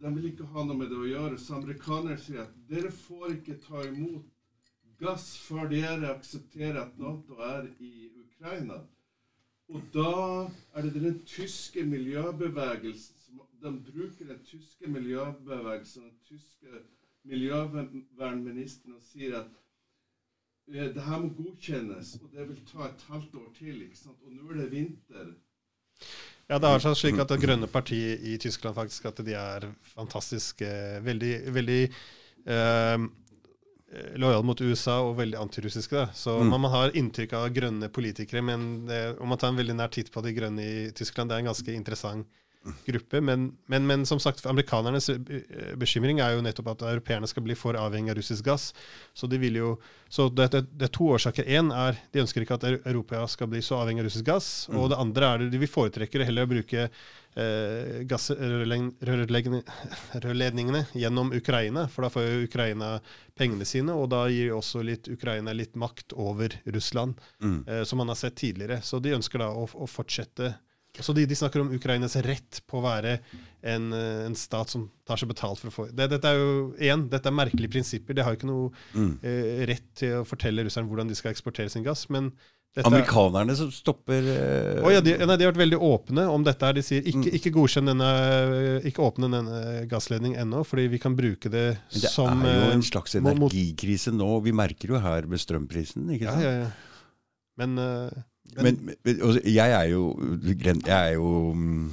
De 0.00 0.10
vil 0.14 0.28
ikke 0.30 0.46
ha 0.52 0.64
noe 0.64 0.78
med 0.78 0.92
det 0.92 0.98
å 0.98 1.08
gjøre. 1.08 1.38
Så 1.42 1.56
amerikanerne 1.58 2.18
sier 2.22 2.44
at 2.44 2.54
dere 2.70 2.90
får 2.94 3.38
ikke 3.38 3.58
ta 3.64 3.82
imot 3.88 4.26
gass 4.98 5.32
før 5.46 5.70
dere 5.72 6.12
aksepterer 6.12 6.80
at 6.82 6.98
Nato 7.00 7.38
er 7.42 7.68
i 7.80 8.08
Ukraina. 8.24 8.78
Og 9.68 9.82
da 9.92 10.12
er 10.74 10.86
det 10.86 10.94
den 11.02 11.18
tyske 11.28 11.84
miljøbevegelsen 11.84 13.14
De 13.62 13.70
bruker 13.84 14.24
den 14.30 14.38
tyske 14.46 14.88
miljøbevegelsen, 14.88 16.02
den 16.02 16.18
tyske 16.28 16.82
miljøvernministeren, 17.28 18.94
og 18.94 19.02
sier 19.02 19.34
at 19.40 19.50
eh, 20.70 20.88
det 20.94 21.02
her 21.02 21.18
må 21.20 21.28
godkjennes, 21.36 22.14
og 22.22 22.30
det 22.32 22.46
vil 22.48 22.62
ta 22.70 22.86
et 22.86 23.04
halvt 23.10 23.34
år 23.42 23.50
til. 23.58 23.82
ikke 23.82 23.98
sant? 23.98 24.22
Og 24.22 24.32
nå 24.32 24.48
er 24.52 24.60
det 24.62 24.70
vinter. 24.72 25.34
Ja, 26.48 26.56
det 26.58 26.68
er 26.68 26.80
seg 26.80 26.94
slik 26.96 27.18
at 27.20 27.28
Det 27.28 27.40
grønne 27.42 27.68
partiet 27.68 28.22
i 28.24 28.38
Tyskland 28.40 28.76
faktisk 28.76 29.04
at 29.10 29.18
de 29.24 29.34
er 29.36 29.66
fantastisk 29.94 30.62
eh, 30.64 30.96
veldig, 31.04 31.32
veldig 31.52 31.80
eh, 32.48 33.04
lojale 34.20 34.44
mot 34.44 34.60
USA 34.64 34.98
og 35.04 35.16
veldig 35.20 35.38
antirussiske. 35.40 35.92
da. 35.96 36.06
Så 36.16 36.38
Mm. 36.40 36.48
man, 36.48 36.60
man 36.60 36.70
har 36.70 36.96
inntrykk 36.96 37.32
av 37.36 37.48
grønne 37.52 37.88
politikere, 37.88 38.42
men 38.42 38.86
det, 38.86 39.18
om 39.20 39.28
man 39.28 39.38
tar 39.38 39.48
en 39.52 39.60
veldig 39.60 39.76
nær 39.76 39.88
titt 39.92 40.10
på 40.12 40.22
de 40.24 40.32
grønne 40.32 40.60
i 40.64 40.90
Tyskland, 40.92 41.28
det 41.30 41.36
er 41.36 41.44
en 41.44 41.52
ganske 41.52 41.72
interessant 41.74 42.26
gruppe. 42.86 43.20
Men, 43.20 43.52
men, 43.66 43.86
men 43.86 44.06
som 44.06 44.18
sagt, 44.20 44.46
amerikanernes 44.46 45.08
eh, 45.10 45.18
bekymring 45.80 46.20
er 46.20 46.34
jo 46.36 46.42
nettopp 46.44 46.68
at 46.74 46.82
europeerne 46.94 47.26
skal 47.30 47.42
bli 47.46 47.54
for 47.58 47.74
avhengig 47.78 48.10
av 48.12 48.16
russisk 48.20 48.44
gass. 48.44 48.72
Så 49.14 49.26
de 49.30 49.38
vil 49.42 49.56
jo, 49.60 49.70
så 50.08 50.28
det, 50.30 50.50
det, 50.54 50.62
det 50.78 50.84
er 50.88 50.94
to 50.98 51.04
årsaker. 51.14 51.44
Én 51.48 51.72
er 51.74 51.98
de 52.12 52.20
ønsker 52.24 52.40
ikke 52.44 52.58
at 52.60 52.68
Europa 52.84 53.24
skal 53.28 53.48
bli 53.52 53.62
så 53.64 53.74
avhengig 53.82 54.02
av 54.04 54.08
russisk 54.10 54.24
gass. 54.28 54.50
Og 54.72 54.90
det 54.92 54.98
andre 55.00 55.24
er 55.34 55.38
de 55.52 55.58
vil 55.64 55.68
foretrekke 55.70 56.24
heller 56.28 56.46
å 56.46 56.50
bruke 56.52 56.80
eh, 56.88 58.04
gassrørledningene 58.08 60.84
gjennom 60.92 61.32
Ukraina, 61.32 61.88
for 61.88 62.02
da 62.06 62.10
får 62.12 62.22
jo 62.26 62.44
Ukraina 62.48 62.92
pengene 63.38 63.64
sine, 63.68 63.92
og 63.94 64.08
da 64.12 64.24
gir 64.32 64.52
også 64.56 64.82
litt 64.86 65.08
Ukraina 65.12 65.52
litt 65.56 65.74
makt 65.78 66.12
over 66.16 66.48
Russland, 66.66 67.14
Mm. 67.40 67.64
eh, 67.68 67.84
som 67.84 67.98
man 67.98 68.08
har 68.08 68.14
sett 68.16 68.34
tidligere. 68.36 68.82
Så 68.82 68.98
de 69.00 69.14
ønsker 69.14 69.38
da 69.38 69.48
å, 69.50 69.68
å 69.74 69.86
fortsette 69.86 70.54
så 71.00 71.14
de, 71.14 71.24
de 71.26 71.34
snakker 71.38 71.60
om 71.62 71.70
Ukrainas 71.74 72.16
rett 72.26 72.60
på 72.68 72.78
å 72.80 72.84
være 72.84 73.18
en, 73.62 73.92
eh, 73.92 74.26
en 74.26 74.34
stat 74.38 74.68
som 74.70 74.90
tar 75.06 75.16
seg 75.20 75.28
betalt 75.30 75.58
for 75.62 75.68
å 75.70 75.74
få 75.74 75.86
det, 75.94 76.08
Dette 76.10 76.28
er 76.30 76.38
jo 76.38 76.52
igjen, 76.78 77.08
dette 77.10 77.26
er 77.30 77.34
merkelige 77.38 77.70
prinsipper. 77.74 78.14
De 78.14 78.22
har 78.22 78.34
jo 78.34 78.38
ikke 78.40 78.50
noe 78.52 78.70
Mm. 78.94 79.18
eh, 79.22 79.66
rett 79.66 79.88
til 79.94 80.20
å 80.20 80.26
fortelle 80.26 80.64
russerne 80.64 80.88
hvordan 80.88 81.08
de 81.08 81.14
skal 81.18 81.32
eksportere 81.32 81.70
sin 81.70 81.82
gass. 81.84 82.08
men 82.10 82.32
dette 82.76 82.84
er- 82.86 82.92
Amerikanerne 82.92 83.56
som 83.56 83.70
stopper 83.72 84.22
eh, 84.28 84.82
oh, 84.84 84.90
ja, 84.92 85.00
de, 85.00 85.16
nei, 85.16 85.36
de 85.36 85.44
har 85.46 85.52
vært 85.52 85.62
veldig 85.64 85.78
åpne 85.80 86.26
om 86.30 86.44
dette. 86.44 86.62
her. 86.66 86.72
De 86.74 86.82
sier 86.82 87.02
Mm. 87.02 87.22
ikke, 87.24 87.32
ikke 87.38 87.52
godkjenn 87.56 87.86
denne, 87.88 88.82
ikke 88.84 89.02
åpne 89.02 89.30
denne 89.32 89.86
gassledningen 89.88 90.38
ennå, 90.38 90.64
fordi 90.66 90.86
vi 90.92 90.98
kan 90.98 91.16
bruke 91.16 91.48
det, 91.50 91.78
som... 91.88 92.42
det 92.42 92.50
er 92.52 92.60
jo 92.60 92.68
eh, 92.70 92.74
en 92.76 92.82
slags 92.82 93.14
energikrise 93.16 94.12
nå. 94.12 94.42
Vi 94.44 94.52
merker 94.52 94.88
jo 94.94 94.98
her 95.00 95.26
med 95.26 95.38
strømprisen. 95.40 96.06
ikke 96.12 96.28
sant? 96.30 96.42
ja, 96.42 96.50
ja. 96.50 96.60
ja. 96.66 96.70
Men, 97.58 97.78
eh, 97.78 98.10
men, 98.56 98.78
Men, 98.82 98.96
men 99.04 99.22
altså, 99.22 99.40
jeg 99.44 99.70
er 99.70 99.88
jo 99.92 100.02
Jeg 100.86 100.98
er 100.98 101.12
jo 101.14 101.52
mm, 101.54 101.90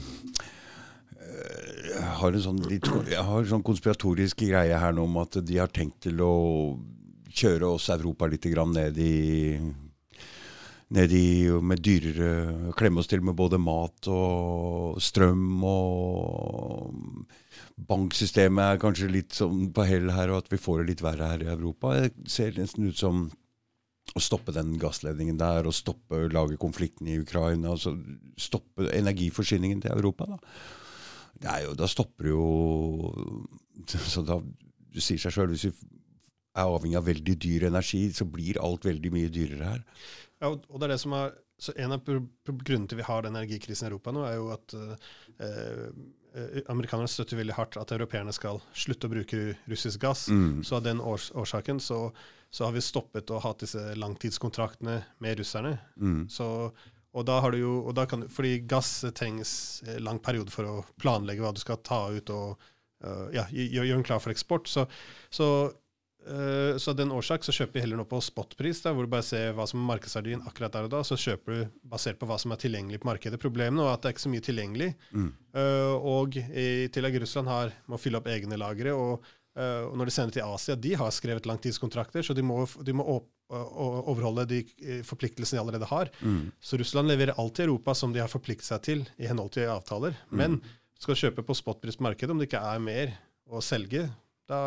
øh, 1.22 1.80
Jeg 1.93 2.12
har 2.20 2.32
en 2.32 2.45
sånn, 2.47 2.62
litt, 2.70 2.91
jeg 3.12 3.24
en 3.24 3.49
sånn 3.53 3.66
konspiratorisk 3.66 4.45
greie 4.47 4.80
her 4.80 4.95
nå 4.95 5.08
om 5.08 5.18
at 5.24 5.39
de 5.45 5.60
har 5.62 5.72
tenkt 5.74 6.01
til 6.08 6.22
å 6.24 6.36
kjøre 7.36 7.76
oss 7.76 7.89
Europa 7.91 8.30
litt 8.32 8.45
ned 8.45 8.97
i 8.97 9.16
ned 10.95 11.12
i 11.12 11.49
med 11.66 11.82
dyrere 11.82 12.72
Klemme 12.78 13.01
oss 13.01 13.10
til 13.10 13.24
med 13.26 13.36
både 13.36 13.58
mat 13.60 14.08
og 14.12 15.01
strøm 15.01 15.64
og 15.66 16.93
Banksystemet 17.76 18.64
er 18.64 18.80
kanskje 18.80 19.12
litt 19.12 19.36
sånn 19.36 19.66
på 19.76 19.84
hell 19.84 20.08
her, 20.16 20.32
og 20.32 20.45
at 20.45 20.53
vi 20.53 20.60
får 20.62 20.82
det 20.82 20.93
litt 20.93 21.01
verre 21.03 21.28
her 21.34 21.41
i 21.43 21.49
Europa. 21.51 21.91
Det 21.99 22.32
ser 22.32 22.56
nesten 22.56 22.88
ut 22.88 22.95
som 22.95 23.26
å 24.16 24.22
stoppe 24.22 24.53
den 24.56 24.76
gassledningen 24.80 25.39
der, 25.39 25.66
og 25.66 25.76
stoppe 25.76 26.26
lage 26.32 26.60
konflikten 26.62 27.10
i 27.10 27.18
Ukraina, 27.20 27.74
altså 27.74 27.95
stoppe 28.39 28.89
energiforsyningen 28.93 29.82
til 29.84 29.95
Europa. 29.95 30.28
Da, 30.30 30.38
det 31.41 31.56
jo, 31.66 31.74
da 31.80 31.89
stopper 31.89 32.30
det 32.30 32.36
jo 32.36 32.45
så 34.08 34.24
da, 34.24 34.39
Du 34.95 35.01
sier 35.03 35.20
seg 35.20 35.34
sjøl, 35.36 35.49
hvis 35.51 35.66
vi 35.68 35.74
er 36.56 36.70
avhengig 36.70 36.95
av 36.95 37.10
veldig 37.10 37.34
dyr 37.43 37.66
energi, 37.68 38.06
så 38.16 38.28
blir 38.30 38.62
alt 38.64 38.86
veldig 38.88 39.12
mye 39.12 39.32
dyrere 39.34 39.74
her. 39.74 39.82
ja, 40.39 40.53
og 40.53 40.78
det 40.80 40.88
er 40.88 40.93
det 40.95 41.01
som 41.03 41.18
er 41.18 41.34
så 41.58 41.72
En 41.80 41.95
av 41.95 42.03
grunnene 42.03 42.88
til 42.91 42.99
vi 42.99 43.08
har 43.08 43.24
den 43.24 43.36
energikrisen 43.36 43.88
i 43.88 43.89
Europa 43.89 44.12
nå, 44.12 44.26
er 44.28 44.34
jo 44.36 44.49
at 44.51 44.74
eh, 44.76 45.12
eh, 45.47 46.58
amerikanerne 46.68 47.08
støtter 47.08 47.39
veldig 47.39 47.56
hardt 47.56 47.78
at 47.80 47.93
europeerne 47.95 48.34
skal 48.36 48.60
slutte 48.76 49.08
å 49.08 49.14
bruke 49.14 49.39
russisk 49.72 50.01
gass. 50.03 50.26
Mm. 50.28 50.66
Så 50.68 50.76
av 50.76 50.84
den 50.84 50.99
års 50.99 51.30
årsaken 51.32 51.80
så, 51.80 52.10
så 52.56 52.64
har 52.64 52.72
vi 52.72 52.82
stoppet 52.84 53.32
å 53.36 53.41
ha 53.43 53.49
disse 53.60 53.82
langtidskontraktene 53.99 55.01
med 55.20 55.39
russerne. 55.41 55.74
Mm. 55.99 56.22
Så, 56.32 56.45
og 57.12 57.26
da 57.28 57.41
har 57.43 57.51
du 57.51 57.60
jo, 57.60 57.74
og 57.84 57.97
da 57.97 58.06
kan, 58.08 58.24
fordi 58.32 58.62
gass 58.64 59.01
trengs 59.18 59.51
en 59.84 60.06
lang 60.06 60.22
periode 60.24 60.53
for 60.53 60.70
å 60.70 60.76
planlegge 61.01 61.43
hva 61.43 61.51
du 61.51 61.60
skal 61.60 61.82
ta 61.84 62.06
ut 62.16 62.32
og 62.32 62.56
uh, 63.03 63.28
ja, 63.36 63.43
gjøre 63.51 63.89
gjør 63.89 63.99
den 63.99 64.08
klar 64.08 64.24
for 64.24 64.32
eksport. 64.32 64.72
Så, 64.72 64.86
så, 65.28 65.49
uh, 66.32 66.80
så 66.80 66.95
den 66.95 67.12
årsak 67.12 67.43
så 67.43 67.58
kjøper 67.60 67.76
vi 67.76 67.86
heller 67.89 67.99
nå 67.99 68.08
på 68.08 68.24
spotpris, 68.24 68.86
da, 68.88 68.95
hvor 68.95 69.03
du 69.03 69.12
bare 69.12 69.28
ser 69.28 69.51
hva 69.51 69.68
som 69.68 69.84
er 69.84 69.89
markedsverdien 69.91 70.47
akkurat 70.47 70.80
der 70.80 70.88
og 70.88 70.95
da. 70.95 71.03
Så 71.03 71.20
kjøper 71.20 71.60
du 71.60 71.78
basert 71.91 72.24
på 72.24 72.32
hva 72.32 72.39
som 72.39 72.56
er 72.56 72.64
tilgjengelig 72.64 73.03
på 73.03 73.12
markedet. 73.12 73.41
Problemet 73.43 73.76
nå 73.76 73.89
er 73.89 73.97
at 73.97 74.06
det 74.06 74.14
er 74.14 74.16
ikke 74.16 74.30
så 74.30 74.38
mye 74.38 74.47
tilgjengelig. 74.47 74.93
Mm. 75.12 75.32
Uh, 75.60 75.95
og 76.16 76.39
i 76.39 76.86
tillegg 76.88 77.20
Russland 77.20 77.51
har, 77.51 77.76
må 77.91 77.99
fylle 77.99 78.24
opp 78.24 78.32
egne 78.32 78.64
lagre. 78.64 78.95
og 78.95 79.36
Uh, 79.56 79.88
og 79.88 79.95
når 79.99 80.10
de 80.10 80.14
sender 80.16 80.36
til 80.36 80.43
Asia, 80.43 80.76
de 80.76 80.91
har 80.99 81.14
skrevet 81.16 81.47
langtidskontrakter, 81.47 82.26
så 82.28 82.36
de 82.36 82.43
må, 82.43 82.64
de 82.84 82.95
må 82.95 83.06
opp, 83.16 83.30
uh, 83.53 84.10
overholde 84.12 84.47
de 84.51 84.64
uh, 84.84 84.99
forpliktelsene 85.08 85.60
de 85.60 85.64
allerede 85.64 85.88
har. 85.91 86.12
Mm. 86.20 86.49
Så 86.60 86.80
Russland 86.82 87.12
leverer 87.12 87.39
alt 87.39 87.56
til 87.56 87.70
Europa 87.70 87.95
som 87.95 88.16
de 88.16 88.24
har 88.24 88.32
forpliktet 88.32 88.68
seg 88.68 88.84
til 88.84 89.06
i 89.16 89.30
henhold 89.30 89.53
til 89.56 89.72
avtaler. 89.72 90.18
Men 90.36 90.60
skal 90.99 91.20
kjøpe 91.20 91.43
på 91.45 91.56
spotpris 91.56 91.99
på 91.99 92.08
markedet, 92.08 92.34
om 92.34 92.41
det 92.41 92.49
ikke 92.49 92.64
er 92.64 92.84
mer 92.84 93.16
å 93.45 93.62
selge, 93.64 94.08
da, 94.50 94.58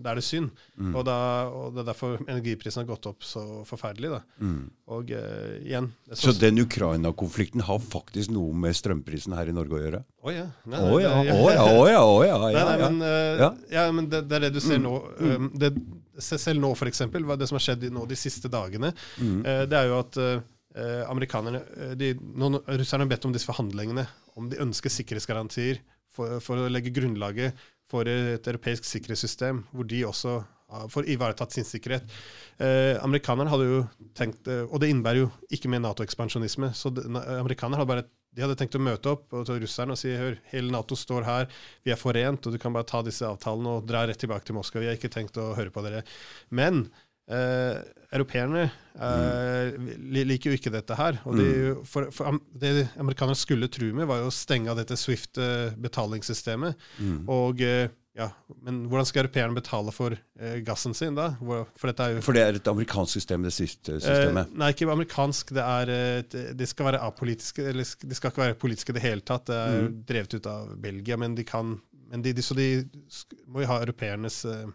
da 0.00 0.10
er 0.12 0.18
det 0.20 0.24
synd. 0.24 0.48
Mm. 0.80 0.94
Og, 0.96 1.02
da, 1.04 1.16
og 1.52 1.74
det 1.76 1.82
er 1.82 1.88
derfor 1.90 2.14
energiprisen 2.24 2.80
har 2.82 2.88
gått 2.88 3.08
opp 3.10 3.26
så 3.26 3.42
forferdelig. 3.68 4.10
Da. 4.14 4.20
Mm. 4.40 4.62
Og 4.96 5.12
uh, 5.12 5.56
igjen 5.60 5.90
er 6.08 6.20
Så 6.22 6.32
den 6.40 6.62
Ukraina-konflikten 6.62 7.64
har 7.68 7.78
faktisk 7.84 8.32
noe 8.32 8.54
med 8.56 8.76
strømprisen 8.78 9.36
her 9.36 9.50
i 9.52 9.56
Norge 9.56 9.76
å 9.76 9.82
gjøre? 9.82 10.00
Å 10.24 10.32
ja. 10.34 10.46
Å 10.66 11.00
ja, 11.02 11.12
å 11.20 11.20
ja, 11.52 11.66
å 11.68 11.84
ja, 11.90 12.00
å 12.06 12.18
ja. 12.24 12.32
Ja, 12.32 12.38
nei, 12.40 12.52
ja. 12.56 12.88
men, 12.88 12.98
uh, 13.04 13.44
Ja. 13.44 13.50
ja, 13.76 13.86
men 13.92 14.08
det, 14.12 14.22
det 14.30 14.38
er 14.40 14.46
det 14.48 14.52
du 14.56 14.60
ser 14.64 14.80
nå. 14.82 14.94
um, 15.20 15.50
det, 15.54 15.72
selv 16.24 16.62
nå, 16.64 16.72
for 16.78 16.88
hva 16.88 17.36
det 17.36 17.48
som 17.50 17.58
har 17.60 17.64
skjedd 17.68 17.90
nå 17.92 18.06
de 18.08 18.16
siste 18.16 18.48
dagene, 18.48 18.94
Mm. 19.20 19.40
eh, 19.44 19.64
det 19.68 19.76
er 19.76 19.90
jo 19.90 19.98
at 20.00 20.16
amerikanerne 21.08 21.60
de, 21.96 22.14
nå- 22.20 22.62
Russerne 22.68 23.04
har 23.06 23.08
bedt 23.08 23.24
om 23.28 23.32
disse 23.32 23.48
forhandlingene, 23.48 24.06
om 24.36 24.48
de 24.50 24.58
ønsker 24.60 24.92
sikkerhetsgarantier 24.92 25.78
for, 26.12 26.38
for 26.44 26.60
å 26.60 26.68
legge 26.72 26.92
grunnlaget 26.92 27.56
for 27.90 28.08
et 28.10 28.46
europeisk 28.50 28.84
sikkerhetssystem, 28.88 29.64
hvor 29.72 29.88
de 29.88 30.02
også 30.08 30.40
får 30.90 31.06
ivaretatt 31.14 31.54
sin 31.54 31.66
sikkerhet. 31.66 32.04
Eh, 32.58 32.96
amerikanerne 33.04 33.52
hadde 33.52 33.66
jo 33.68 33.80
tenkt, 34.18 34.48
eh, 34.48 34.66
Og 34.66 34.80
det 34.80 34.90
innebærer 34.90 35.22
jo 35.22 35.30
ikke 35.50 35.68
mer 35.70 35.78
Nato-ekspansjonisme. 35.80 36.74
Så 36.74 36.90
amerikanerne 37.38 37.78
hadde 37.78 37.92
bare 37.92 38.06
de 38.36 38.42
hadde 38.42 38.56
tenkt 38.60 38.76
å 38.76 38.82
møte 38.82 39.08
opp 39.08 39.32
og 39.32 39.46
til 39.46 39.62
russerne 39.62 39.92
og 39.92 39.98
si 39.98 40.10
hør, 40.12 40.36
hele 40.52 40.70
Nato 40.70 40.94
står 40.94 41.24
her, 41.24 41.46
vi 41.86 41.90
er 41.94 41.96
forent, 41.96 42.44
og 42.44 42.52
du 42.52 42.58
kan 42.60 42.74
bare 42.74 42.84
ta 42.84 43.00
disse 43.00 43.24
avtalene 43.24 43.78
og 43.78 43.86
dra 43.88 44.04
rett 44.04 44.20
tilbake 44.20 44.44
til 44.44 44.58
Moskva. 44.58 44.82
Vi 44.82 44.90
har 44.90 44.98
ikke 44.98 45.08
tenkt 45.08 45.38
å 45.40 45.54
høre 45.56 45.72
på 45.72 45.80
dere. 45.86 46.02
Men 46.50 46.90
eh, 47.32 47.80
europeerne 48.14 48.64
eh, 48.66 49.76
liker 50.26 50.52
jo 50.52 50.58
ikke 50.58 50.72
dette 50.74 50.96
her. 50.98 51.20
og 51.24 51.36
de, 51.40 51.48
for, 51.88 52.10
for, 52.14 52.38
Det 52.54 52.88
amerikanerne 52.96 53.38
skulle 53.38 53.68
true 53.72 53.92
med, 53.96 54.06
var 54.08 54.22
jo 54.22 54.30
å 54.30 54.34
stenge 54.34 54.70
av 54.72 54.80
dette 54.80 54.98
Swift-betalingssystemet. 55.00 56.76
Mm. 57.00 57.22
og 57.28 57.62
eh, 57.64 57.88
ja, 58.16 58.30
Men 58.64 58.86
hvordan 58.88 59.04
skal 59.04 59.26
europeerne 59.26 59.58
betale 59.58 59.92
for 59.92 60.14
eh, 60.16 60.54
gassen 60.64 60.94
sin, 60.96 61.18
da? 61.18 61.34
For, 61.36 61.90
dette 61.90 62.04
er 62.06 62.14
jo, 62.14 62.22
For 62.24 62.36
det 62.36 62.44
er 62.46 62.56
et 62.56 62.70
amerikansk 62.70 63.18
system, 63.18 63.44
det 63.44 63.52
siste 63.52 63.98
systemet? 64.00 64.48
Eh, 64.48 64.56
nei, 64.62 64.70
ikke 64.72 64.88
amerikansk. 64.88 65.52
Det, 65.56 65.66
er, 65.66 65.92
eh, 65.92 66.46
det 66.56 66.68
skal 66.70 66.88
være 66.92 67.02
apolitiske, 67.04 67.66
eller 67.74 67.84
de 67.84 68.16
skal 68.16 68.32
ikke 68.32 68.44
være 68.46 68.56
politiske 68.62 68.94
i 68.94 68.96
det 68.96 69.04
hele 69.04 69.26
tatt. 69.26 69.44
Det 69.50 69.58
er 69.60 69.76
Mm. 69.76 70.00
drevet 70.08 70.38
ut 70.38 70.46
av 70.48 70.72
Belgia, 70.80 71.16
men 71.20 71.34
de 71.36 71.44
kan 71.44 71.76
men 72.08 72.22
de, 72.22 72.32
de, 72.32 72.42
Så 72.42 72.54
de 72.54 72.86
må 73.50 73.64
jo 73.64 73.66
ha 73.66 73.80
europeernes 73.82 74.44
eh, 74.46 74.66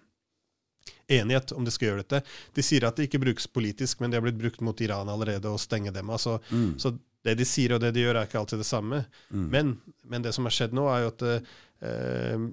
enighet 1.11 1.51
om 1.51 1.65
de 1.67 1.73
skal 1.73 1.91
gjøre 1.91 2.03
dette. 2.03 2.23
De 2.55 2.65
sier 2.65 2.87
at 2.87 2.97
det 2.97 3.09
ikke 3.09 3.21
brukes 3.23 3.47
politisk, 3.51 3.99
men 3.99 4.11
det 4.11 4.19
har 4.19 4.25
blitt 4.25 4.39
brukt 4.39 4.63
mot 4.65 4.81
Iran 4.81 5.11
allerede, 5.11 5.51
å 5.51 5.61
stenge 5.61 5.93
dem. 5.93 6.09
Altså, 6.09 6.39
Mm. 6.51 6.79
Så 6.79 6.97
det 7.23 7.37
de 7.37 7.45
sier 7.45 7.75
og 7.75 7.81
det 7.83 7.93
de 7.95 8.03
gjør, 8.05 8.17
er 8.17 8.27
ikke 8.27 8.39
alltid 8.41 8.61
det 8.63 8.67
samme. 8.67 9.05
Mm. 9.29 9.47
Men, 9.53 9.71
men 10.09 10.25
det 10.25 10.33
som 10.33 10.47
har 10.47 10.55
skjedd 10.55 10.73
nå, 10.73 10.87
er 10.89 11.03
jo 11.03 11.11
at 11.11 11.23
eh, 11.29 12.45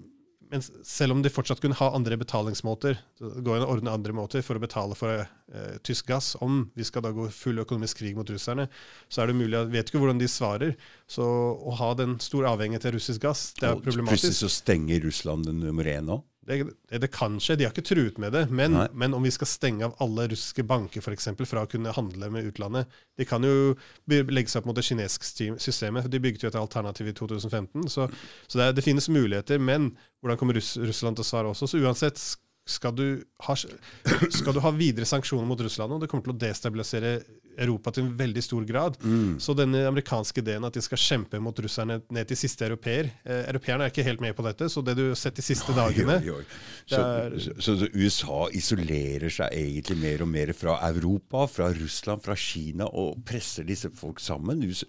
selv 0.84 1.12
om 1.12 1.22
de 1.22 1.32
fortsatt 1.32 1.60
kunne 1.60 1.76
ha 1.78 1.90
andre 1.96 2.16
betalingsmåter, 2.20 2.98
det 3.20 3.44
gå 3.44 3.56
inn 3.56 3.64
og 3.64 3.74
ordne 3.76 3.92
andre 3.92 4.14
måter 4.16 4.44
for 4.44 4.58
å 4.58 4.62
betale 4.62 4.96
for 4.98 5.24
eh, 5.24 5.74
tysk 5.84 6.08
gass, 6.08 6.34
om 6.44 6.66
vi 6.76 6.86
skal 6.88 7.04
da 7.04 7.12
gå 7.16 7.28
full 7.34 7.60
økonomisk 7.64 8.02
krig 8.02 8.16
mot 8.18 8.28
russerne, 8.32 8.68
så 9.08 9.22
er 9.22 9.30
det 9.30 9.38
mulig 9.40 9.58
at 9.60 9.72
vet 9.72 9.90
ikke 9.90 10.00
hvordan 10.02 10.20
de 10.20 10.30
svarer. 10.30 10.74
Så 11.10 11.24
å 11.24 11.76
ha 11.80 11.92
den 11.98 12.18
store 12.24 12.52
avhengighet 12.54 12.88
av 12.88 12.96
russisk 12.96 13.24
gass, 13.24 13.50
det 13.58 13.68
er 13.68 13.76
Og 13.76 13.84
Plutselig 13.88 14.38
så 14.40 14.52
stenger 14.52 15.04
Russland 15.04 15.48
den 15.48 15.60
nummer 15.64 15.88
én 15.88 16.08
nå? 16.08 16.22
Det, 16.48 16.56
det, 16.88 17.10
kan 17.12 17.36
skje, 17.42 17.58
de 17.60 17.66
har 17.66 17.74
ikke 17.74 17.84
truet 17.90 18.18
med 18.22 18.32
det. 18.32 18.46
Men, 18.48 18.76
men 18.96 19.14
om 19.16 19.24
vi 19.24 19.32
skal 19.34 19.50
stenge 19.50 19.84
av 19.84 19.98
alle 20.04 20.28
russiske 20.32 20.64
banker 20.64 21.04
for 21.04 21.12
eksempel, 21.12 21.48
fra 21.48 21.66
å 21.66 21.70
kunne 21.70 21.92
handle 21.92 22.30
med 22.32 22.48
utlandet 22.48 22.88
De 23.20 23.26
kan 23.28 23.44
jo 23.44 23.74
legge 24.08 24.48
seg 24.48 24.62
opp 24.62 24.70
mot 24.70 24.78
det 24.78 24.86
kinesiske 24.88 25.60
systemet. 25.60 26.08
De 26.08 26.22
bygget 26.22 26.46
jo 26.46 26.52
et 26.52 26.60
alternativ 26.60 27.10
i 27.12 27.16
2015. 27.18 27.88
Så, 27.92 28.08
så 28.46 28.62
det, 28.62 28.72
det 28.78 28.86
finnes 28.86 29.10
muligheter. 29.12 29.60
Men 29.60 29.92
hvordan 30.22 30.40
kommer 30.40 30.56
Russ, 30.56 30.76
Russland 30.80 31.18
til 31.18 31.26
å 31.26 31.30
svare 31.30 31.52
også? 31.52 31.68
Så 31.68 31.82
uansett 31.84 32.22
skal 32.68 32.92
du, 32.92 33.04
ha, 33.46 33.54
skal 33.56 34.52
du 34.56 34.60
ha 34.60 34.70
videre 34.76 35.08
sanksjoner 35.08 35.46
mot 35.48 35.60
Russland, 35.64 35.94
og 35.96 36.02
det 36.02 36.08
kommer 36.12 36.26
til 36.28 36.34
å 36.34 36.40
destabilisere 36.42 37.12
Europa 37.58 37.90
til 37.90 38.04
en 38.06 38.12
veldig 38.14 38.42
stor 38.44 38.66
grad. 38.68 38.98
Mm. 39.02 39.38
Så 39.42 39.54
denne 39.58 39.80
amerikanske 39.88 40.42
ideen 40.44 40.66
at 40.68 40.76
de 40.76 40.82
skal 40.84 41.00
kjempe 41.02 41.40
mot 41.42 41.58
russerne 41.64 41.96
ned 42.14 42.28
til 42.30 42.38
siste 42.38 42.68
europeer 42.68 43.08
eh, 43.24 43.40
Europeerne 43.50 43.88
er 43.88 43.90
ikke 43.90 44.04
helt 44.06 44.22
med 44.22 44.36
på 44.38 44.44
dette, 44.46 44.68
så 44.70 44.84
det 44.86 44.94
du 45.00 45.08
har 45.08 45.18
sett 45.18 45.40
de 45.40 45.46
siste 45.46 45.74
dagene 45.74 46.20
Oi, 46.20 46.30
oi, 46.36 46.42
oi. 46.44 46.58
Så, 46.86 47.00
er- 47.02 47.38
så, 47.58 47.74
så 47.80 47.88
USA 47.96 48.40
isolerer 48.60 49.32
seg 49.40 49.56
egentlig 49.58 49.98
mer 50.04 50.22
og 50.26 50.30
mer 50.36 50.52
fra 50.54 50.76
Europa, 50.92 51.48
fra 51.50 51.72
Russland, 51.74 52.22
fra 52.22 52.36
Kina, 52.38 52.86
og 52.92 53.18
presser 53.26 53.66
disse 53.66 53.90
folk 53.96 54.22
sammen? 54.22 54.62
US 54.68 54.84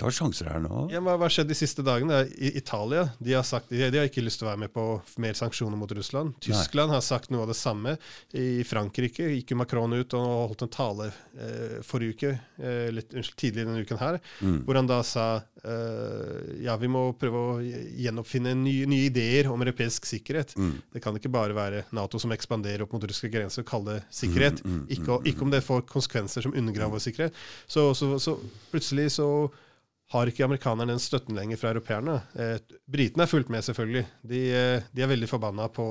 tar 0.00 0.14
sjanser 0.14 0.48
her 0.50 0.62
nå? 0.62 0.86
Ja, 0.92 1.00
hva 1.04 1.16
har 1.20 1.32
skjedd 1.32 1.50
de 1.50 1.56
siste 1.58 1.84
dagene? 1.86 2.22
I 2.36 2.52
Italia 2.58 3.06
de 3.18 3.34
har, 3.36 3.44
sagt, 3.46 3.70
de, 3.72 3.82
de 3.92 4.00
har 4.00 4.08
ikke 4.08 4.24
lyst 4.24 4.40
til 4.40 4.48
å 4.48 4.50
være 4.52 4.62
med 4.66 4.72
på 4.74 4.84
mer 5.22 5.36
sanksjoner 5.38 5.78
mot 5.78 5.92
Russland. 5.96 6.36
Tyskland 6.44 6.92
har 6.94 7.04
sagt 7.04 7.32
noe 7.32 7.44
av 7.46 7.52
det 7.52 7.58
samme. 7.58 7.96
I 8.36 8.64
Frankrike 8.66 9.28
gikk 9.34 9.52
jo 9.54 9.60
Macron 9.60 9.96
ut 9.96 10.16
og 10.18 10.26
holdt 10.52 10.66
en 10.66 10.72
tale 10.72 11.10
eh, 11.10 11.78
forrige 11.86 12.16
uke, 12.16 12.32
eh, 12.60 12.88
litt 12.94 13.12
tidligere 13.34 13.70
denne 13.70 13.84
uken 13.86 14.00
her, 14.00 14.20
hvor 14.66 14.78
han 14.78 14.88
da 14.90 15.00
sa 15.06 15.26
eh, 15.64 16.62
ja, 16.64 16.76
vi 16.80 16.90
må 16.92 17.08
prøve 17.18 17.42
å 17.42 17.58
gjenoppfinne 17.62 18.54
nye, 18.60 18.86
nye 18.90 19.08
ideer 19.10 19.50
om 19.52 19.62
europeisk 19.64 20.08
sikkerhet. 20.08 20.56
Det 20.92 21.02
kan 21.04 21.16
ikke 21.18 21.32
bare 21.32 21.56
være 21.56 21.84
Nato 21.96 22.20
som 22.22 22.34
ekspanderer 22.34 22.84
opp 22.86 22.96
mot 22.96 23.04
russiske 23.06 23.32
grenser 23.32 23.64
og 23.64 23.70
kalle 23.70 23.98
det 23.98 24.02
sikkerhet. 24.14 24.62
Ikke, 24.92 25.20
ikke 25.32 25.46
om 25.46 25.52
det 25.54 25.64
får 25.66 25.86
konsekvenser 25.90 26.46
som 26.46 26.54
undergraver 26.56 27.02
sikkerhet. 27.02 27.36
Så, 27.66 27.88
så, 27.98 28.16
så 28.22 28.36
plutselig 28.72 29.10
så 29.16 29.28
har 30.14 30.30
ikke 30.30 30.46
amerikanerne 30.46 30.94
den 30.94 31.02
støtten 31.02 31.34
lenger 31.38 31.58
fra 31.58 31.72
europeerne. 31.74 32.20
Eh, 32.38 32.56
Britene 32.86 33.26
er 33.26 33.30
fulgt 33.30 33.50
med, 33.50 33.64
selvfølgelig. 33.66 34.04
De, 34.22 34.42
eh, 34.54 34.86
de 34.94 35.02
er 35.02 35.10
veldig 35.10 35.28
forbanna 35.30 35.66
på 35.74 35.86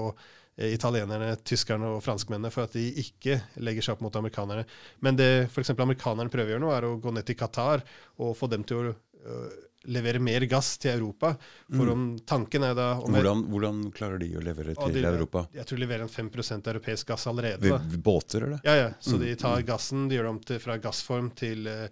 eh, 0.55 0.72
italienerne, 0.72 1.34
tyskerne 1.43 1.89
og 1.97 2.03
franskmennene 2.05 2.51
for 2.53 2.63
at 2.70 2.78
de 2.78 2.86
ikke 3.03 3.41
legger 3.59 3.84
seg 3.84 3.97
opp 3.97 4.05
mot 4.07 4.16
amerikanerne. 4.22 4.63
Men 5.03 5.20
det 5.20 5.30
f.eks. 5.49 5.74
amerikanerne 5.76 6.32
prøver 6.32 6.53
å 6.53 6.55
gjøre 6.55 6.63
nå, 6.63 6.72
er 6.78 6.88
å 6.88 6.95
gå 7.03 7.16
ned 7.16 7.28
til 7.28 7.39
Qatar 7.39 7.84
og 8.24 8.38
få 8.39 8.47
dem 8.53 8.63
til 8.68 8.80
å 8.80 8.93
øh, 8.93 9.49
levere 9.91 10.20
mer 10.24 10.47
gass 10.49 10.78
til 10.82 10.95
Europa. 10.95 11.34
For 11.76 11.91
om 11.91 12.07
tanken 12.26 12.63
er 12.66 12.78
da 12.78 12.88
om 13.01 13.13
Hvordan, 13.13 13.43
hvordan 13.51 13.84
klarer 13.95 14.24
de 14.24 14.32
å 14.39 14.45
levere 14.47 14.78
til 14.80 14.95
de- 14.95 15.03
Europa? 15.11 15.45
Jeg 15.53 15.68
tror 15.68 15.78
de 15.78 15.84
leverer 15.84 16.07
en 16.07 16.09
5 16.09 16.32
europeisk 16.72 17.11
gass 17.11 17.28
allerede. 17.28 17.68
Ved 17.68 17.99
båter, 17.99 18.47
eller? 18.47 18.63
Ja, 18.63 18.76
ja. 18.80 18.89
Så 18.99 19.20
de 19.22 19.36
tar 19.36 19.61
gassen, 19.68 20.07
de 20.09 20.16
gjør 20.18 20.30
det 20.30 20.34
om 20.38 20.39
til, 20.39 20.63
fra 20.63 20.80
gassform 20.82 21.30
til 21.36 21.68
eh, 21.68 21.88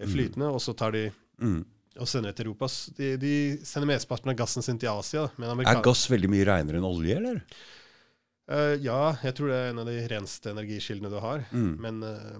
flytende, 0.00 0.50
og 0.50 0.60
så 0.64 0.72
tar 0.72 0.96
de 0.96 1.10
Mm. 1.42 1.64
og 2.00 2.08
sender 2.08 2.32
det 2.32 2.38
til 2.38 2.48
Europa. 2.48 2.68
De, 2.96 3.08
de 3.20 3.32
sender 3.66 3.90
mesteparten 3.90 4.32
av 4.32 4.38
gassen 4.38 4.64
sin 4.64 4.78
til 4.80 4.92
Asia. 4.92 5.26
Er 5.36 5.82
gass 5.84 6.06
veldig 6.12 6.30
mye 6.32 6.46
renere 6.48 6.80
enn 6.80 6.88
olje, 6.88 7.16
eller? 7.16 7.42
Uh, 8.46 8.76
ja, 8.78 9.16
jeg 9.26 9.34
tror 9.34 9.50
det 9.50 9.56
er 9.58 9.72
en 9.72 9.80
av 9.82 9.88
de 9.88 9.96
reneste 10.06 10.52
energikildene 10.52 11.10
du 11.10 11.18
har. 11.22 11.42
Mm. 11.50 11.72
Men, 11.82 12.02
uh, 12.06 12.36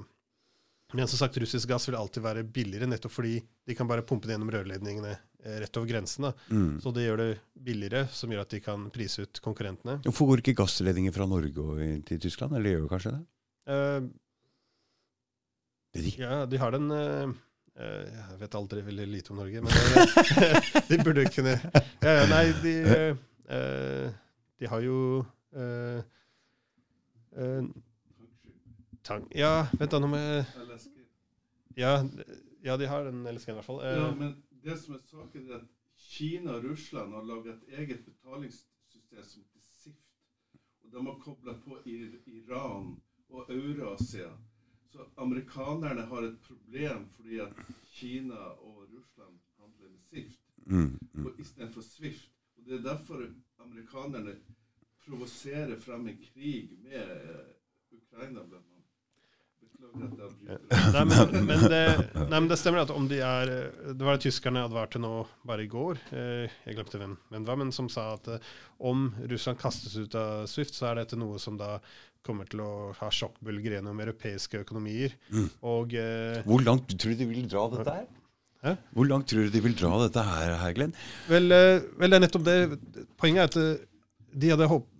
men 0.94 1.08
som 1.10 1.18
sagt, 1.18 1.38
russisk 1.42 1.68
gass 1.70 1.88
vil 1.88 1.98
alltid 1.98 2.22
være 2.22 2.44
billigere, 2.46 2.86
nettopp 2.90 3.16
fordi 3.16 3.40
de 3.66 3.74
kan 3.74 3.88
bare 3.90 4.04
pumpe 4.06 4.28
det 4.28 4.36
gjennom 4.36 4.52
rørledningene 4.54 5.16
eh, 5.16 5.56
rett 5.64 5.80
over 5.80 5.88
grensen. 5.90 6.28
Mm. 6.46 6.76
Så 6.84 6.92
det 6.94 7.08
gjør 7.08 7.18
det 7.18 7.30
billigere, 7.66 8.04
som 8.14 8.30
gjør 8.30 8.44
at 8.44 8.54
de 8.54 8.60
kan 8.62 8.86
prise 8.94 9.26
ut 9.26 9.40
konkurrentene. 9.42 9.98
Hvorfor 10.06 10.30
går 10.30 10.44
ikke 10.44 10.60
gassledninger 10.62 11.14
fra 11.16 11.26
Norge 11.26 11.88
til 12.06 12.22
Tyskland? 12.22 12.54
Eller 12.54 12.76
gjør 12.76 12.86
det 12.86 12.92
kanskje 12.94 13.14
det? 13.16 13.24
Uh, 13.66 14.00
ja, 16.14 16.44
de 16.46 16.62
har 16.62 16.76
den 16.76 16.86
Jeg 17.76 18.38
vet 18.40 18.54
aldri 18.56 18.82
veldig 18.86 19.06
lite 19.10 19.32
om 19.34 19.40
Norge, 19.42 19.60
men 19.60 19.72
eh, 19.72 20.68
de 20.88 20.96
burde 21.04 21.26
kunne 21.28 21.56
Nei, 22.30 22.44
de, 22.62 22.72
eh, 23.52 24.14
de 24.62 24.70
har 24.72 24.80
jo 24.86 24.96
eh, 25.52 26.00
eh, 27.36 27.68
tang, 29.04 29.26
Ja, 29.36 29.66
vent 29.76 29.92
da, 29.92 30.00
nå 30.00 30.08
må 30.08 30.22
jeg 30.22 30.46
ja, 32.66 32.76
de 32.80 32.86
har 32.88 33.04
den 33.04 33.26
LSG-en 33.28 33.52
i 33.54 33.58
hvert 33.60 33.68
fall. 33.68 33.82
Eh, 33.84 33.98
Ja, 34.00 34.08
men 34.16 34.32
det 34.64 34.78
som 34.80 34.96
er 34.96 35.02
saken, 35.06 35.50
er 35.50 35.60
at 35.60 35.66
Kina 36.00 36.56
og 36.56 36.64
Russland 36.64 37.12
har 37.12 37.22
laget 37.28 37.52
et 37.54 37.78
eget 37.82 38.04
betalingssystem 38.08 39.22
som 39.24 39.42
heter 39.44 39.60
SIFT. 39.60 40.00
Og 40.84 40.92
de 40.92 41.04
har 41.06 41.18
kobla 41.22 41.54
på 41.62 41.78
Iran 41.86 42.96
og 43.28 43.50
Eurasia. 43.52 44.32
Så 44.92 45.04
amerikanerne 45.16 46.00
har 46.06 46.22
et 46.22 46.38
problem 46.40 47.08
fordi 47.16 47.38
at 47.38 47.52
Kina 47.92 48.34
og 48.34 48.88
Russland 48.92 49.38
handler 49.58 49.88
med 49.90 50.00
SIFT 50.10 50.40
Mm. 50.66 50.98
Mm. 51.14 51.26
istedenfor 51.38 51.80
SWIFT. 51.80 52.30
Og 52.56 52.64
Det 52.64 52.74
er 52.74 52.82
derfor 52.82 53.26
amerikanerne 53.58 54.36
provoserer 55.06 55.80
frem 55.80 56.08
en 56.08 56.18
krig 56.32 56.78
med 56.82 57.10
eh, 57.10 57.46
Ukraina, 57.92 58.42
blant 58.42 58.66
annet. 58.66 58.84
Beklager 59.60 59.64
at 59.64 59.64
jeg 59.64 59.64
avbryter. 59.64 59.65
Nei, 59.96 61.04
men, 61.08 61.46
men, 61.46 61.62
det, 61.70 61.82
nei, 62.14 62.38
men 62.38 62.48
det 62.50 62.58
stemmer 62.60 62.82
at 62.84 62.92
om 62.92 63.06
de 63.08 63.18
er 63.24 63.52
Det 63.86 64.04
var 64.04 64.16
det 64.16 64.26
tyskerne 64.26 64.64
advarte 64.66 65.00
nå 65.00 65.22
bare 65.46 65.64
i 65.64 65.70
går. 65.70 66.00
Eh, 66.12 66.52
jeg 66.66 66.76
glemte 66.76 67.00
hvem, 67.00 67.14
hvem 67.32 67.46
var, 67.48 67.58
men 67.60 67.72
som 67.74 67.88
sa 67.92 68.10
at 68.14 68.28
eh, 68.34 68.50
om 68.90 69.08
Russland 69.30 69.60
kastes 69.60 69.96
ut 69.96 70.16
av 70.18 70.44
Swift, 70.50 70.76
så 70.76 70.90
er 70.90 71.00
dette 71.00 71.18
noe 71.18 71.40
som 71.42 71.56
da 71.60 71.76
kommer 72.26 72.48
til 72.50 72.60
å 72.64 72.70
ha 72.98 73.08
sjokkbølger 73.12 73.78
gjennom 73.78 74.00
europeiske 74.02 74.60
økonomier. 74.64 75.14
Mm. 75.30 75.48
Og 75.72 75.96
eh, 75.96 76.40
Hvor 76.46 76.64
langt 76.66 76.92
tror 76.92 77.14
du 77.14 77.22
de 77.22 77.30
vil 77.32 77.48
dra 77.50 77.66
dette 77.72 77.98
her? 78.00 78.06
Hæ? 78.66 78.72
Hvor 78.96 79.08
langt 79.08 79.28
tror 79.30 79.46
du 79.46 79.52
de 79.54 79.62
vil 79.62 79.76
dra 79.78 79.92
dette 80.02 80.24
her, 80.26 80.56
her 80.60 80.76
Glenn? 80.76 80.96
vel, 81.30 81.52
vel, 81.52 82.10
det 82.10 82.18
er 82.18 82.24
nettopp 82.24 82.48
det. 82.48 82.58
Poenget 83.20 83.44
er 83.44 83.52
at 83.52 83.86
de 84.36 84.52
hadde 84.52 84.68
håpet 84.70 84.92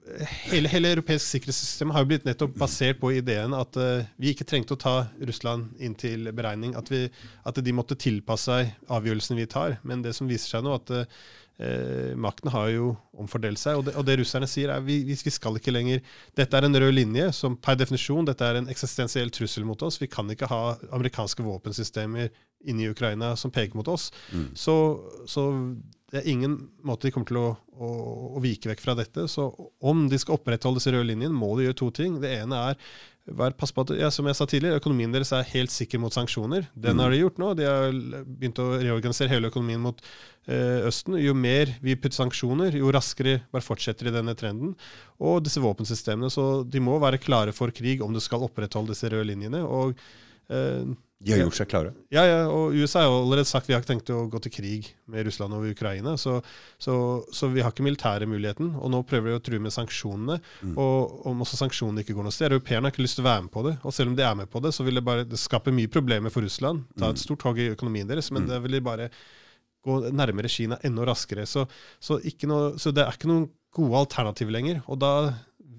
hele, 0.50 0.70
hele 0.70 0.92
europeisk 0.94 1.26
sikkerhetssystem 1.26 1.90
har 1.90 2.04
jo 2.04 2.10
blitt 2.12 2.26
nettopp 2.28 2.54
basert 2.60 3.00
på 3.00 3.10
ideen 3.16 3.54
at 3.58 3.78
uh, 3.80 4.04
vi 4.22 4.30
ikke 4.32 4.46
trengte 4.48 4.76
å 4.76 4.80
ta 4.80 4.94
Russland 5.18 5.80
inn 5.82 5.96
til 5.98 6.30
beregning. 6.36 6.76
At, 6.78 6.92
vi, 6.92 7.06
at 7.42 7.58
de 7.58 7.74
måtte 7.74 7.98
tilpasse 7.98 8.46
seg 8.46 8.92
avgjørelsene 8.92 9.40
vi 9.40 9.48
tar. 9.50 9.78
Men 9.86 10.04
det 10.04 10.14
som 10.16 10.30
viser 10.30 10.56
seg 10.56 10.66
nå, 10.66 10.76
at 10.78 10.92
eh, 11.62 12.12
makten 12.18 12.50
har 12.52 12.70
jo 12.72 12.90
omfordelt 13.16 13.60
seg. 13.60 13.80
Og 13.80 13.86
det, 13.88 13.96
og 13.98 14.06
det 14.08 14.18
russerne 14.20 14.48
sier, 14.50 14.72
er 14.74 14.84
vi, 14.84 15.00
vi 15.08 15.16
skal 15.16 15.58
ikke 15.58 15.74
lenger 15.74 16.02
Dette 16.36 16.58
er 16.58 16.68
en 16.68 16.80
rød 16.82 16.94
linje 16.94 17.30
som 17.36 17.56
per 17.56 17.78
definisjon 17.80 18.28
dette 18.28 18.44
er 18.46 18.60
en 18.60 18.70
eksistensiell 18.72 19.32
trussel 19.34 19.66
mot 19.68 19.82
oss. 19.86 20.00
Vi 20.02 20.10
kan 20.10 20.30
ikke 20.32 20.50
ha 20.52 20.62
amerikanske 20.96 21.46
våpensystemer 21.46 22.30
inni 22.66 22.88
Ukraina 22.90 23.34
som 23.38 23.52
peker 23.54 23.78
mot 23.78 23.88
oss. 23.88 24.08
Så, 24.58 24.74
så 25.28 25.44
det 26.10 26.22
er 26.22 26.30
ingen 26.30 26.56
måte 26.86 27.08
de 27.08 27.12
kommer 27.14 27.28
til 27.28 27.38
å, 27.40 27.48
å, 27.76 28.40
vike 28.42 28.70
vekk 28.70 28.82
fra 28.82 28.94
dette. 28.98 29.26
Så 29.30 29.48
om 29.82 30.06
de 30.10 30.18
skal 30.22 30.38
opprettholde 30.38 30.80
disse 30.80 30.92
røde 30.94 31.08
linjene, 31.10 31.34
må 31.34 31.52
de 31.58 31.66
gjøre 31.66 31.78
to 31.82 31.90
ting. 31.98 32.20
Det 32.22 32.32
ene 32.40 32.62
er 32.70 32.80
vær 33.26 33.54
pass 33.58 33.72
på 33.74 33.82
at, 33.82 33.92
ja, 33.98 34.10
som 34.14 34.26
jeg 34.28 34.38
sa 34.38 34.46
tidligere, 34.46 34.78
økonomien 34.78 35.10
deres 35.14 35.32
er 35.34 35.46
helt 35.50 35.72
sikker 35.74 35.98
mot 36.02 36.14
sanksjoner. 36.14 36.68
Den 36.78 37.00
har 37.02 37.10
de 37.10 37.18
gjort 37.18 37.40
nå. 37.42 37.52
De 37.58 37.66
har 37.66 37.96
begynt 38.22 38.60
å 38.62 38.68
reorganisere 38.78 39.32
hele 39.32 39.50
økonomien 39.50 39.82
mot 39.82 39.98
eh, 40.02 40.86
Østen. 40.86 41.18
Jo 41.18 41.34
mer 41.34 41.72
vi 41.82 41.96
putter 41.98 42.20
sanksjoner, 42.20 42.76
jo 42.78 42.92
raskere 42.94 43.40
bare 43.54 43.66
fortsetter 43.66 44.10
de 44.10 44.14
denne 44.18 44.36
trenden. 44.38 44.76
Og 45.18 45.40
disse 45.46 45.62
våpensystemene. 45.62 46.30
Så 46.30 46.62
de 46.70 46.82
må 46.82 47.00
være 47.02 47.22
klare 47.22 47.56
for 47.56 47.74
krig 47.74 48.04
om 48.04 48.14
du 48.14 48.22
skal 48.22 48.46
opprettholde 48.46 48.94
disse 48.94 49.10
røde 49.10 49.26
linjene. 49.32 49.64
og 49.66 49.98
eh, 50.52 50.86
de 51.18 51.32
har 51.32 51.40
gjort 51.40 51.56
seg 51.56 51.68
klare? 51.70 51.90
Ja, 52.12 52.22
ja, 52.28 52.40
og 52.52 52.74
USA 52.76 53.00
har 53.00 53.14
allerede 53.14 53.48
sagt 53.48 53.70
vi 53.70 53.72
har 53.72 53.80
ikke 53.80 53.94
tenkt 53.94 54.10
å 54.12 54.26
gå 54.28 54.40
til 54.44 54.52
krig 54.52 54.88
med 55.08 55.24
Russland 55.24 55.56
og 55.56 55.64
Ukraina. 55.70 56.12
Så, 56.20 56.34
så, 56.76 56.96
så 57.32 57.48
vi 57.54 57.62
har 57.64 57.72
ikke 57.72 57.86
militære 57.86 58.28
muligheten. 58.28 58.74
Og 58.76 58.92
nå 58.92 59.00
prøver 59.08 59.32
de 59.32 59.38
å 59.38 59.44
true 59.46 59.62
med 59.64 59.72
sanksjonene. 59.72 60.36
Mm. 60.60 60.74
Og 60.82 61.24
om 61.32 61.40
også 61.46 61.56
sanksjonene 61.62 62.04
ikke 62.04 62.18
går 62.18 62.28
noe 62.28 62.36
sted. 62.36 62.52
Europeerne 62.52 62.90
har 62.90 62.94
ikke 62.94 63.06
lyst 63.06 63.16
til 63.16 63.24
å 63.24 63.30
være 63.30 63.46
med 63.46 63.54
på 63.56 63.64
det. 63.64 63.74
Og 63.80 63.96
selv 63.96 64.12
om 64.12 64.18
de 64.18 64.26
er 64.28 64.36
med 64.42 64.52
på 64.52 64.62
det, 64.66 64.74
så 64.76 64.84
vil 64.84 65.00
det 65.00 65.06
bare 65.08 65.24
det 65.24 65.40
skape 65.40 65.74
mye 65.74 65.92
problemer 65.96 66.34
for 66.34 66.44
Russland. 66.44 66.84
Ta 66.98 67.08
et 67.08 67.16
mm. 67.16 67.24
stort 67.24 67.48
hogg 67.48 67.64
i 67.64 67.72
økonomien 67.72 68.12
deres. 68.12 68.28
Men 68.34 68.44
mm. 68.44 68.52
det 68.52 68.62
vil 68.66 68.76
de 68.76 68.84
bare 68.92 69.10
gå 69.86 70.00
nærmere 70.12 70.52
Kina 70.52 70.76
enda 70.84 71.08
raskere. 71.08 71.48
Så, 71.48 71.64
så, 71.96 72.20
noe, 72.50 72.74
så 72.82 72.92
det 72.92 73.06
er 73.06 73.16
ikke 73.16 73.32
noen 73.32 73.48
gode 73.76 74.04
alternativer 74.04 74.52
lenger. 74.52 74.84
Og 74.84 75.00
da 75.00 75.14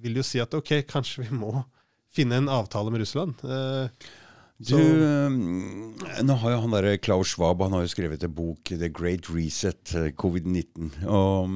vil 0.02 0.18
de 0.18 0.26
jo 0.26 0.32
si 0.34 0.42
at 0.42 0.58
ok, 0.58 0.80
kanskje 0.90 1.28
vi 1.28 1.44
må 1.46 1.60
finne 2.18 2.42
en 2.42 2.50
avtale 2.50 2.90
med 2.90 3.06
Russland. 3.06 3.38
Eh, 3.46 4.08
du, 4.58 4.74
um, 4.74 5.94
nå 6.26 6.36
har 6.42 6.56
jo 6.56 6.62
han 6.64 6.74
der 6.74 6.98
Klaus 6.98 7.36
Schwab 7.36 7.62
han 7.62 7.76
har 7.78 7.86
jo 7.86 7.94
skrevet 7.94 8.24
en 8.26 8.34
bok, 8.34 8.72
'The 8.72 8.90
Great 8.90 9.30
Reset', 9.30 9.94
eh, 9.96 10.12
covid-19. 10.18 11.06
og 11.06 11.50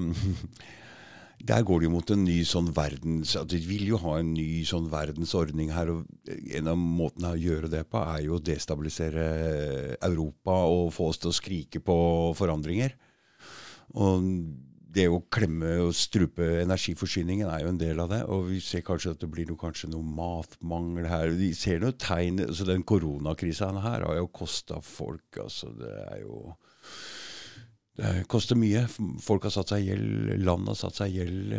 Der 1.48 1.64
går 1.66 1.80
det 1.80 1.88
jo 1.88 1.94
mot 1.96 2.12
en 2.14 2.24
ny 2.24 2.44
sånn 2.46 2.70
verdens 2.76 3.34
at 3.40 3.50
De 3.50 3.58
vil 3.66 3.88
jo 3.90 3.98
ha 4.04 4.20
en 4.20 4.34
ny 4.36 4.62
sånn 4.68 4.90
verdensordning 4.92 5.72
her. 5.74 5.90
og 5.90 6.06
En 6.54 6.70
av 6.70 6.78
måtene 6.78 7.34
å 7.34 7.42
gjøre 7.42 7.72
det 7.72 7.88
på 7.90 7.98
er 7.98 8.28
jo 8.28 8.38
å 8.38 8.44
destabilisere 8.44 9.98
Europa 9.98 10.60
og 10.70 10.94
få 10.94 11.10
oss 11.10 11.22
til 11.22 11.32
å 11.32 11.38
skrike 11.38 11.82
på 11.82 11.98
forandringer. 12.38 12.94
Og 13.98 14.30
det 14.92 15.08
å 15.08 15.22
klemme 15.32 15.72
og 15.86 15.94
strupe 15.96 16.46
energiforsyningen 16.62 17.48
er 17.48 17.64
jo 17.64 17.72
en 17.72 17.80
del 17.80 18.02
av 18.04 18.12
det. 18.12 18.22
Og 18.34 18.50
vi 18.50 18.60
ser 18.64 18.84
kanskje 18.86 19.14
at 19.16 19.24
det 19.24 19.30
blir 19.32 19.48
noe, 19.48 19.72
noe 19.94 20.16
matmangel 20.20 21.08
her. 21.08 21.36
Vi 21.38 21.52
ser 21.58 21.82
noen 21.84 21.98
tegn 22.02 22.42
så 22.52 22.68
Den 22.68 22.84
koronakrisa 22.88 23.72
her 23.72 24.06
har 24.08 24.20
jo 24.20 24.28
kosta 24.36 24.82
folk. 24.84 25.40
altså 25.46 25.72
Det 25.78 25.94
er 26.08 26.22
jo 26.26 26.42
Det 28.02 28.28
koster 28.32 28.60
mye. 28.60 28.86
Folk 29.24 29.48
har 29.48 29.56
satt 29.56 29.72
seg 29.72 29.86
i 29.86 29.92
gjeld. 29.92 30.36
Land 30.44 30.68
har 30.72 30.80
satt 30.80 31.00
seg 31.00 31.14
i 31.14 31.22
gjeld. 31.22 31.58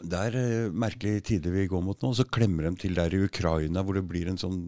Det 0.00 0.24
er 0.30 0.36
uh, 0.38 0.72
merkelige 0.72 1.26
tider 1.32 1.52
vi 1.52 1.68
går 1.68 1.84
mot 1.84 2.02
nå. 2.02 2.14
Så 2.14 2.28
klemmer 2.30 2.68
de 2.68 2.76
til 2.86 2.96
der 2.96 3.12
i 3.12 3.24
Ukraina, 3.26 3.82
hvor 3.82 3.98
det 3.98 4.06
blir 4.08 4.30
en 4.30 4.40
sånn 4.40 4.62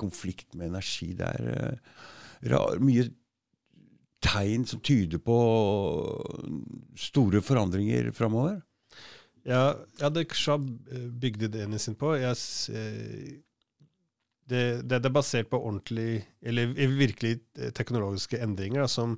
konflikt 0.00 0.56
med 0.56 0.72
energi. 0.72 1.12
Det 1.18 1.28
er 1.28 1.76
uh, 2.50 2.80
mye 2.82 3.10
tegn 4.22 4.66
som 4.68 4.80
tyder 4.84 5.20
på 5.22 5.38
store 6.98 7.42
forandringer 7.44 8.10
framover? 8.16 8.60
Ja, 9.48 9.72
ja, 9.98 10.10
det 10.10 10.28
Shab 10.38 10.68
eh, 10.92 11.08
bygde 11.10 11.50
det 11.50 11.64
inn 11.66 11.78
sin 11.82 11.98
på. 11.98 12.14
Jeg, 12.14 12.38
eh, 12.70 13.32
det, 14.48 14.64
det, 14.86 15.00
er 15.00 15.14
basert 15.14 15.50
på 15.50 15.58
ordentlig, 15.58 16.22
eller 16.42 16.74
virkelig 16.76 17.40
eh, 17.58 17.72
teknologiske 17.74 18.38
endringer 18.42 18.84
da, 18.84 18.90
som 18.90 19.16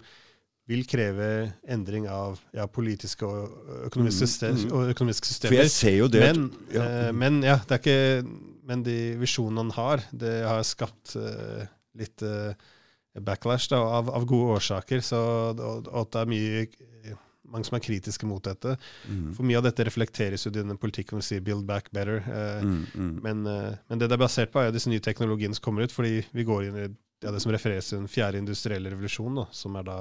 vil 0.70 0.86
kreve 0.88 1.28
endring 1.68 2.06
av 2.08 2.38
ja, 2.56 2.64
politiske 2.72 3.28
og 3.28 3.72
økonomiske, 3.90 4.24
system, 4.24 4.54
mm, 4.56 4.62
mm. 4.64 4.72
og 4.72 4.92
økonomiske, 4.94 5.28
systemer. 5.28 5.52
For 5.52 5.60
jeg 5.60 5.72
ser 5.74 5.96
jo 5.98 6.08
det. 6.08 6.22
Men 6.24 6.46
ja, 6.72 6.84
eh, 6.84 7.10
men, 7.12 7.40
ja 7.44 7.58
det 7.60 7.76
er 7.76 7.82
ikke, 7.82 8.36
men 8.70 8.86
de 8.86 8.98
visjonene 9.20 9.66
han 9.66 9.74
har, 9.76 10.06
det 10.24 10.34
har 10.48 10.64
skapt 10.64 11.18
eh, 11.20 11.66
litt 12.00 12.24
eh, 12.24 12.56
backlash 13.20 13.68
da, 13.70 13.78
av, 13.78 14.10
av, 14.10 14.26
gode 14.26 14.58
årsaker. 14.58 15.02
Så, 15.04 15.20
og, 15.52 15.86
og, 15.86 16.00
at 16.02 16.12
det 16.14 16.22
er 16.22 16.32
mye, 16.32 17.16
mange 17.54 17.68
som 17.68 17.78
er 17.78 17.84
kritiske 17.84 18.28
mot 18.28 18.44
dette. 18.44 18.76
Mm. 19.06 19.30
For 19.36 19.46
mye 19.46 19.60
av 19.60 19.68
dette 19.68 19.86
reflekteres 19.86 20.46
jo 20.46 20.52
i 20.52 20.56
denne 20.56 20.76
politikken 20.80 21.20
vil 21.20 21.26
sier 21.26 21.44
'build 21.44 21.66
back 21.68 21.90
better'. 21.94 22.24
Eh, 22.26 22.66
mm, 22.66 22.84
mm. 22.94 23.14
Men, 23.22 23.46
eh, 23.46 23.80
men, 23.88 23.98
det 23.98 24.10
det 24.10 24.18
er 24.18 24.24
basert 24.24 24.52
på, 24.52 24.60
er 24.60 24.74
disse 24.74 24.90
nye 24.90 25.04
teknologiene 25.04 25.54
som 25.54 25.64
kommer 25.64 25.86
ut. 25.86 25.94
Fordi 25.94 26.24
vi 26.32 26.44
går 26.44 26.68
inn 26.68 26.78
i 26.78 26.88
ja, 27.24 27.30
det 27.30 27.40
som 27.40 27.52
refereres 27.54 27.88
til 27.88 28.02
den 28.02 28.10
fjerde 28.10 28.40
industrielle 28.42 28.90
revolusjonen, 28.90 29.44
da, 29.44 29.46
som 29.52 29.76
er 29.76 29.86
da 29.86 29.98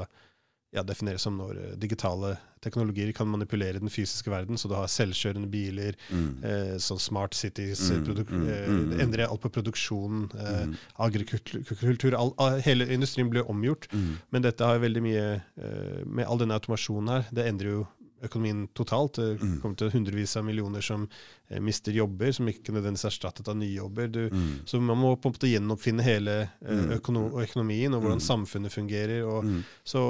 ja, 0.74 0.84
defineres 0.84 1.22
som 1.26 1.38
når 1.38 1.60
eh, 1.62 1.72
digitale 1.80 2.36
teknologier 2.64 3.12
kan 3.16 3.28
manipulere 3.28 3.82
den 3.82 3.92
fysiske 3.92 4.32
verden. 4.32 4.58
Så 4.58 4.70
du 4.72 4.76
har 4.78 4.90
selvkjørende 4.92 5.50
biler, 5.52 5.98
mm. 6.10 6.30
eh, 6.50 6.76
sånn 6.82 7.02
smart 7.02 7.38
cities 7.38 7.84
mm, 7.92 8.04
mm, 8.04 8.22
mm, 8.24 8.46
eh, 8.50 8.70
mm, 8.70 8.94
endrer 9.06 9.28
alt 9.28 9.44
på 9.44 9.52
produksjon, 9.54 10.28
eh, 10.34 10.62
mm. 10.70 10.78
agrikultur 11.08 12.18
all, 12.18 12.34
all, 12.42 12.62
Hele 12.64 12.88
industrien 12.94 13.30
blir 13.32 13.50
omgjort. 13.50 13.90
Men 14.34 14.46
dette 14.46 14.66
har 14.66 14.82
veldig 14.82 15.02
mye 15.04 15.26
eh, 15.36 16.00
Med 16.06 16.28
all 16.28 16.40
denne 16.42 16.56
automasjonen 16.58 17.12
her, 17.12 17.30
det 17.34 17.48
endrer 17.50 17.78
jo 17.78 17.84
økonomien 18.24 18.68
totalt. 18.78 19.20
Det 19.20 19.38
mm. 19.42 19.58
kommer 19.62 19.80
til 19.80 19.92
hundrevis 19.94 20.36
av 20.40 20.46
millioner 20.48 20.86
som 20.86 21.06
eh, 21.50 21.60
mister 21.64 21.96
jobber, 21.96 22.32
som 22.36 22.50
ikke 22.50 22.76
nødvendigvis 22.76 23.08
er 23.08 23.14
erstattet 23.14 23.52
av 23.52 23.58
nye 23.60 23.74
jobber. 23.76 24.10
Du, 24.14 24.22
mm. 24.32 24.54
Så 24.70 24.82
man 24.82 25.00
må 25.00 25.16
på 25.16 25.30
en 25.30 25.36
måte 25.36 25.52
gjenoppfinne 25.52 26.06
hele 26.06 26.40
eh, 26.46 26.80
mm. 26.84 26.96
økono 27.00 27.28
økonomien 27.44 27.94
og 27.94 28.04
hvordan 28.04 28.24
mm. 28.24 28.28
samfunnet 28.30 28.74
fungerer. 28.74 29.28
Og, 29.28 29.46
mm. 29.46 29.62
så, 29.94 30.04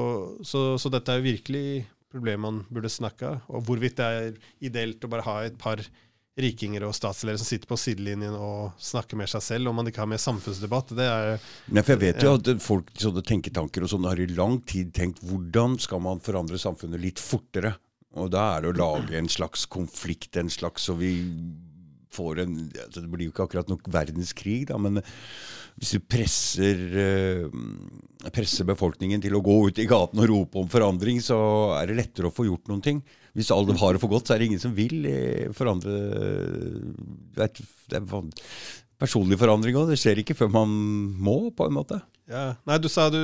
så, 0.45 0.65
så, 0.77 0.93
dette 0.93 1.15
er 1.17 1.25
virkelig 1.25 1.67
problemet 2.13 2.45
man 2.45 2.63
burde 2.69 2.91
snakke 2.93 3.33
av. 3.33 3.45
Og 3.49 3.67
hvorvidt 3.67 3.99
det 3.99 4.09
er 4.09 4.41
ideelt 4.69 5.03
å 5.03 5.11
bare 5.11 5.27
ha 5.27 5.37
et 5.47 5.59
par 5.59 5.81
rikinger 6.39 6.85
og 6.87 6.95
statsledere 6.97 7.37
som 7.37 7.47
sitter 7.47 7.69
på 7.69 7.77
sidelinjen 7.77 8.33
og 8.33 8.73
snakker 8.81 9.19
med 9.19 9.29
seg 9.29 9.43
selv, 9.45 9.69
om 9.69 9.77
man 9.77 9.89
ikke 9.89 10.01
har 10.01 10.09
mer 10.09 10.21
samfunnsdebatt. 10.21 10.95
Det 10.97 11.05
er 11.05 11.33
Nei, 11.69 11.83
for 11.83 11.93
Jeg 11.93 12.01
vet 12.01 12.25
jo 12.25 12.33
at 12.39 12.49
folk 12.63 12.89
sånne 12.97 13.23
tenketanker 13.27 13.85
og 13.85 13.91
sånne 13.93 14.13
har 14.13 14.21
i 14.21 14.29
lang 14.33 14.59
tid 14.69 14.93
tenkt 14.97 15.21
hvordan 15.27 15.77
skal 15.81 16.01
man 16.03 16.23
forandre 16.23 16.61
samfunnet 16.61 17.01
litt 17.01 17.21
fortere? 17.21 17.75
Og 18.19 18.31
da 18.33 18.47
er 18.53 18.63
det 18.63 18.73
å 18.73 18.77
lage 18.77 19.17
en 19.17 19.29
slags 19.31 19.65
konflikt, 19.71 20.37
en 20.37 20.51
slags 20.53 20.89
så 20.89 20.97
vi 20.99 21.13
får 22.13 22.43
en 22.43 22.57
altså 22.69 23.01
Det 23.01 23.09
blir 23.09 23.25
jo 23.25 23.33
ikke 23.33 23.47
akkurat 23.47 23.69
nok 23.71 23.87
verdenskrig, 23.89 24.67
da, 24.69 24.77
men 24.77 25.01
hvis 25.81 25.95
du 25.95 26.03
presser, 26.05 26.81
uh, 26.93 28.27
presser 28.29 28.67
befolkningen 28.69 29.23
til 29.23 29.33
å 29.33 29.41
gå 29.41 29.55
ut 29.69 29.81
i 29.81 29.87
gaten 29.89 30.21
og 30.21 30.29
rope 30.29 30.61
om 30.61 30.69
forandring, 30.69 31.17
så 31.25 31.39
er 31.79 31.89
det 31.89 31.97
lettere 31.97 32.29
å 32.29 32.35
få 32.35 32.45
gjort 32.45 32.69
noen 32.69 32.83
ting. 32.85 33.01
Hvis 33.33 33.49
alle 33.55 33.73
har 33.81 33.95
det 33.95 34.03
for 34.03 34.13
godt, 34.13 34.29
så 34.29 34.35
er 34.35 34.43
det 34.43 34.51
ingen 34.51 34.61
som 34.61 34.75
vil 34.77 35.07
eh, 35.09 35.47
forandre 35.57 35.95
det 37.33 37.47
er, 37.49 38.11
personlig 39.01 39.39
forandring 39.41 39.79
òg. 39.79 39.89
Det 39.89 39.97
skjer 39.97 40.21
ikke 40.21 40.37
før 40.37 40.53
man 40.53 40.75
må, 41.17 41.39
på 41.57 41.65
en 41.65 41.73
måte. 41.79 41.97
Ja. 42.29 42.43
Nei, 42.67 42.77
du 42.79 42.87
sa 42.91 43.09
du, 43.11 43.19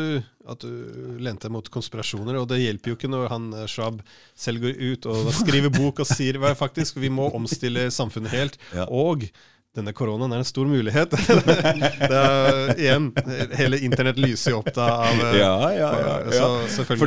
at 0.50 0.64
du 0.64 1.20
lente 1.24 1.52
mot 1.52 1.70
konspirasjoner, 1.72 2.36
og 2.41 2.50
det 2.52 2.60
hjelper 2.64 2.91
jo 2.91 2.97
ikke 2.97 3.12
når 3.12 3.30
han 3.32 3.52
Shab 3.72 4.02
selv 4.38 4.66
går 4.66 4.76
ut 4.76 5.08
og 5.12 5.30
skriver 5.38 5.72
bok 5.72 6.04
og 6.04 6.10
sier 6.10 6.39
hva 6.41 6.52
faktisk 6.58 7.00
vi 7.00 7.12
må 7.14 7.30
omstille 7.36 7.88
samfunnet 7.95 8.36
helt. 8.36 8.60
Ja. 8.76 8.89
Og 8.91 9.30
denne 9.78 9.93
koronaen 9.93 10.34
er 10.34 10.41
en 10.41 10.47
stor 10.47 10.68
mulighet. 10.68 11.14
det 12.10 12.10
er, 12.10 12.72
igjen, 12.74 13.12
hele 13.60 13.80
internett 13.86 14.18
lyser 14.20 14.56
jo 14.56 14.64
opp 14.64 14.72
da 14.76 14.88
av 15.06 15.22
eh, 15.28 15.38
Ja, 15.38 15.54
ja, 15.76 15.91
ja. 16.02 16.16
ja. 16.34 16.50
Så, 16.74 16.97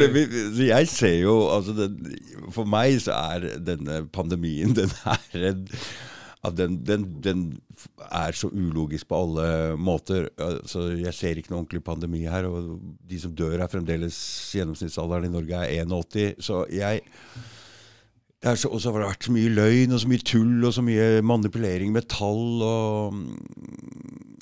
jeg 0.62 0.90
ser 0.92 1.16
jo 1.24 1.36
altså 1.50 1.74
det, 1.76 1.90
For 2.54 2.68
meg 2.68 3.00
så 3.02 3.18
er 3.34 3.48
denne 3.66 4.04
pandemien 4.14 4.76
den 4.78 4.94
er 5.02 5.50
en 5.50 5.66
at 6.42 6.56
den, 6.58 6.80
den, 6.82 7.06
den, 7.22 7.42
er 8.10 8.34
så 8.34 8.48
ulogisk 8.50 9.06
på 9.08 9.20
alle 9.22 9.76
måter. 9.78 10.26
Altså, 10.42 10.88
jeg 10.98 11.14
ser 11.14 11.38
ikke 11.38 11.52
noe 11.52 11.60
ordentlig 11.62 11.84
pandemi 11.86 12.24
her. 12.26 12.48
Og 12.50 12.80
de 13.08 13.20
som 13.22 13.34
dør, 13.38 13.60
er 13.60 13.70
fremdeles 13.70 14.18
gjennomsnittsalderen 14.56 15.28
i 15.28 15.32
Norge 15.32 15.62
er 15.62 15.86
81. 15.86 16.42
Så 16.42 16.64
jeg 16.74 17.04
og 18.42 18.80
så 18.82 18.90
har 18.90 18.98
det 18.98 19.06
vært 19.06 19.26
så 19.28 19.32
mye 19.36 19.50
løgn 19.54 19.94
og 19.94 20.00
så 20.02 20.08
mye 20.10 20.26
tull 20.26 20.64
og 20.66 20.72
så 20.74 20.82
mye 20.82 21.04
manipulering 21.22 21.92
med 21.94 22.08
tall 22.10 22.64
og, 22.66 23.20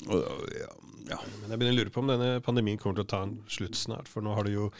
og 0.09 0.23
ja, 0.57 0.71
ja. 1.11 1.19
Men 1.43 1.53
jeg 1.53 1.59
begynner 1.61 1.75
å 1.75 1.79
lure 1.83 1.93
på 1.93 2.01
om 2.01 2.09
denne 2.09 2.31
pandemien 2.41 2.79
kommer 2.81 2.97
til 2.97 3.05
å 3.05 3.11
ta 3.11 3.21
en 3.27 3.35
slutt 3.51 3.77
snart. 3.77 4.09
For 4.09 4.25
nå 4.25 4.33
har 4.33 4.47
du 4.47 4.55
jo 4.55 4.71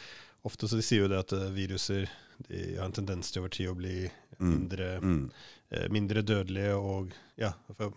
ofte 0.48 0.66
så 0.66 0.80
de 0.80 0.82
sier 0.86 1.04
jo 1.04 1.12
det 1.12 1.22
at 1.22 1.36
eh, 1.36 1.52
viruser 1.54 2.10
de 2.48 2.62
har 2.74 2.88
en 2.88 2.96
tendens 2.96 3.30
til 3.30 3.44
over 3.44 3.52
tid 3.54 3.70
å 3.70 3.76
bli. 3.78 3.96
Mindre 4.50 4.94
mm. 5.00 5.10
Mm 5.12 5.26
Eh, 5.72 5.88
mindre 5.92 6.20
dødelige 6.20 6.76
og 6.76 7.12
ja, 7.40 7.52
for, 7.78 7.94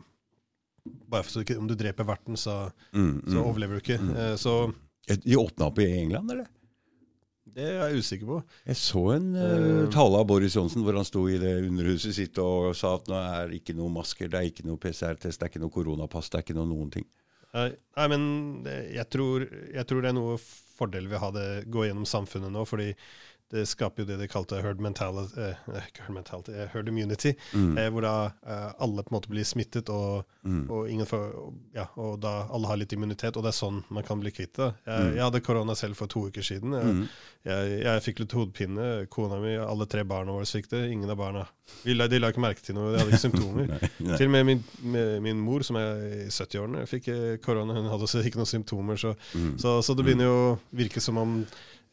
Bare 0.86 1.26
for 1.26 1.34
så 1.34 1.58
om 1.58 1.66
du 1.68 1.74
dreper 1.74 2.06
verten, 2.06 2.38
så, 2.38 2.68
mm, 2.94 3.24
så 3.26 3.40
mm, 3.40 3.42
overlever 3.42 3.80
du 3.80 3.82
ikke. 3.82 3.98
Mm. 3.98 4.12
Eh, 4.22 4.36
så 4.38 4.54
De 5.08 5.38
åpna 5.38 5.72
opp 5.72 5.82
i 5.82 5.88
England, 5.98 6.30
eller? 6.32 6.52
Det 7.56 7.66
er 7.66 7.90
jeg 7.90 8.04
usikker 8.04 8.30
på. 8.30 8.38
Jeg 8.68 8.78
så 8.78 9.02
en 9.16 9.28
uh, 9.38 9.90
tale 9.94 10.20
av 10.20 10.26
Boris 10.28 10.58
Johnsen 10.58 10.84
hvor 10.84 10.98
han 10.98 11.08
sto 11.08 11.24
i 11.32 11.38
det 11.40 11.54
underhuset 11.64 12.16
sitt 12.18 12.40
og 12.42 12.74
sa 12.76 12.96
at 12.98 13.08
nå 13.08 13.16
er 13.16 13.54
ikke 13.56 13.76
noe 13.78 13.94
masker, 13.94 14.28
det 14.30 14.40
er 14.40 14.50
ikke 14.50 14.66
noe 14.68 14.82
PCR-test, 14.82 15.40
det 15.40 15.46
er 15.48 15.54
ikke 15.54 15.62
noe 15.64 15.74
koronapass, 15.74 16.28
det 16.30 16.42
er 16.42 16.46
ikke 16.46 16.58
noe 16.58 16.68
noen 16.68 16.90
ting. 16.94 17.08
Nei, 17.56 17.70
nei 17.96 18.08
men 18.12 18.26
jeg 18.68 19.08
tror, 19.14 19.46
jeg 19.48 19.88
tror, 19.88 20.04
det 20.04 20.12
er 20.12 20.18
noe 20.18 20.36
fordel 20.76 21.08
ved 21.08 21.20
å 21.22 21.24
ha 21.24 21.32
det, 21.38 21.48
gå 21.72 21.86
gjennom 21.88 22.10
samfunnet 22.10 22.52
nå. 22.52 22.66
fordi 22.68 22.92
det 23.52 23.68
skaper 23.70 24.02
jo 24.04 24.06
det 24.10 24.18
de 24.20 24.28
kalte 24.28 24.58
herd 24.62 24.80
mentality, 24.82 25.38
eh, 25.40 25.84
ikke 25.90 26.02
herd, 26.08 26.16
mentality 26.16 26.52
eh, 26.52 26.68
herd 26.74 26.88
immunity, 26.90 27.36
Mm. 27.54 27.78
eh, 27.78 27.90
hvor 27.94 28.02
da 28.02 28.14
eh, 28.48 28.72
alle 28.80 29.04
på 29.04 29.12
en 29.14 29.18
måte 29.20 29.30
blir 29.30 29.44
smittet, 29.46 29.90
og, 29.90 30.26
Mm. 30.46 30.70
og, 30.70 30.90
ingen 30.90 31.06
får, 31.10 31.54
ja, 31.74 31.88
og 31.98 32.20
da 32.22 32.48
alle 32.54 32.68
har 32.68 32.78
litt 32.78 32.94
immunitet, 32.94 33.36
og 33.38 33.42
det 33.44 33.50
er 33.50 33.58
sånn 33.66 33.84
man 33.90 34.04
kan 34.04 34.20
bli 34.20 34.30
kvitt 34.32 34.54
det. 34.54 34.74
Jeg, 34.86 35.02
Mm. 35.02 35.16
jeg 35.16 35.24
hadde 35.24 35.42
korona 35.42 35.76
selv 35.76 35.96
for 35.96 36.08
to 36.08 36.28
uker 36.28 36.42
siden. 36.42 36.72
Jeg, 36.74 36.86
Mm. 36.86 37.08
jeg, 37.46 37.84
jeg 37.84 38.02
fikk 38.04 38.20
litt 38.20 38.32
hodepine, 38.32 39.08
kona 39.10 39.40
mi, 39.42 39.56
alle 39.58 39.86
tre 39.88 40.04
barna 40.04 40.32
våre 40.32 40.46
fikk 40.46 40.68
det, 40.70 40.92
ingen 40.92 41.10
av 41.10 41.18
barna. 41.18 41.48
Vi 41.84 41.94
la, 41.96 42.08
de 42.08 42.20
la 42.20 42.30
ikke 42.32 42.42
merke 42.42 42.62
til 42.62 42.76
noe, 42.76 42.92
de 42.92 43.00
hadde 43.00 43.12
ikke 43.12 43.26
symptomer. 43.30 43.68
Nei, 43.68 43.90
nei. 44.00 44.18
Til 44.18 44.28
og 44.28 44.32
med 44.32 44.46
min, 44.46 44.64
med 44.84 45.22
min 45.24 45.40
mor, 45.40 45.64
som 45.64 45.76
er 45.78 46.26
i 46.26 46.30
70-årene, 46.30 46.86
fikk 46.88 47.08
eh, 47.10 47.38
korona. 47.38 47.74
Hun 47.74 47.90
hadde 47.90 48.04
også 48.06 48.22
ikke 48.24 48.38
noen 48.38 48.46
symptomer. 48.50 48.96
Så, 48.98 49.16
Mm. 49.34 49.58
så, 49.60 49.80
så 49.82 49.96
det 49.96 50.06
begynner 50.06 50.26
jo 50.30 50.36
å 50.54 50.60
virke 50.78 51.02
som 51.02 51.18
om 51.18 51.46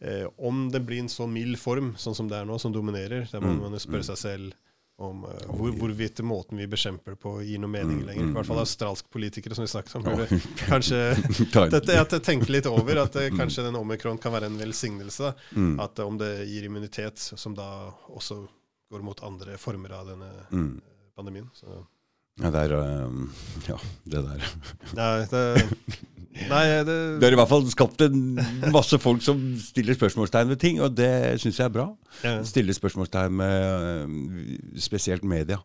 eh, 0.03 0.27
om 0.39 0.67
det 0.75 0.81
blir 0.85 1.01
en 1.05 1.09
så 1.13 1.27
mild 1.31 1.57
form, 1.63 1.95
sånn 1.97 2.15
som 2.19 2.29
det 2.29 2.41
er 2.43 2.49
nå, 2.49 2.59
som 2.61 2.75
dominerer, 2.75 3.29
der 3.31 3.41
må 3.41 3.55
Mm, 3.55 3.63
man 3.71 3.79
spørre 3.81 4.03
mm. 4.05 4.11
seg 4.13 4.19
selv 4.19 4.53
om 5.03 5.25
eh, 5.25 5.47
hvor, 5.49 5.73
hvorvidt 5.81 6.21
måten 6.27 6.59
vi 6.61 6.67
bekjemper 6.71 7.17
på, 7.19 7.37
gir 7.43 7.59
noe 7.63 7.71
mening 7.73 8.03
Mm, 8.03 8.07
lenger. 8.07 8.23
I 8.23 8.27
mm, 8.29 8.35
hvert 8.37 8.47
fall 8.51 8.59
mm. 8.61 8.65
australske 8.67 9.09
politikere, 9.11 9.55
som 9.57 9.65
vi 9.65 9.71
snakket 9.73 9.95
om. 9.99 10.05
Burde 10.07 10.27
kanskje 10.69 11.01
dette, 11.75 11.97
at 12.03 12.13
jeg 12.19 12.23
tenker 12.29 12.53
litt 12.53 12.69
over 12.71 13.01
at 13.07 13.17
eh, 13.19 13.31
kanskje 13.35 13.65
den 13.67 13.79
omikron 13.81 14.19
kan 14.23 14.35
være 14.37 14.51
en 14.53 14.59
velsignelse. 14.61 15.33
Mm. 15.57 15.81
At 15.83 15.99
eh, 15.99 16.07
om 16.07 16.19
det 16.21 16.33
gir 16.51 16.69
immunitet, 16.69 17.19
som 17.19 17.57
da 17.59 17.71
også 18.13 18.43
går 18.93 19.03
mot 19.03 19.23
andre 19.25 19.57
former 19.59 19.97
av 20.03 20.13
denne 20.13 20.31
Mm. 20.53 20.81
pandemien. 21.17 21.49
Så 21.57 21.67
Ja, 22.41 22.51
det 22.51 22.61
er 22.61 22.77
Ja, 23.69 23.77
det 24.05 24.23
der. 24.29 24.45
Nei, 24.97 25.27
det, 25.33 25.43
nei, 26.49 26.63
det, 26.87 26.97
Det 27.21 27.27
har 27.29 27.35
i 27.35 27.39
hvert 27.41 27.51
fall 27.51 27.67
skapt 27.73 28.05
en 28.07 28.23
masse 28.73 28.99
folk 29.03 29.23
som 29.25 29.41
stiller 29.61 29.97
spørsmålstegn 29.99 30.53
ved 30.55 30.61
ting, 30.63 30.81
og 30.85 30.95
det 30.97 31.11
syns 31.43 31.59
jeg 31.61 31.67
er 31.69 31.75
bra. 31.75 31.87
ja. 32.25 32.39
Stiller 32.49 32.77
spørsmålstegn 32.77 33.37
med 33.43 34.07
um, 34.07 34.19
spesielt 34.81 35.25
media. 35.29 35.59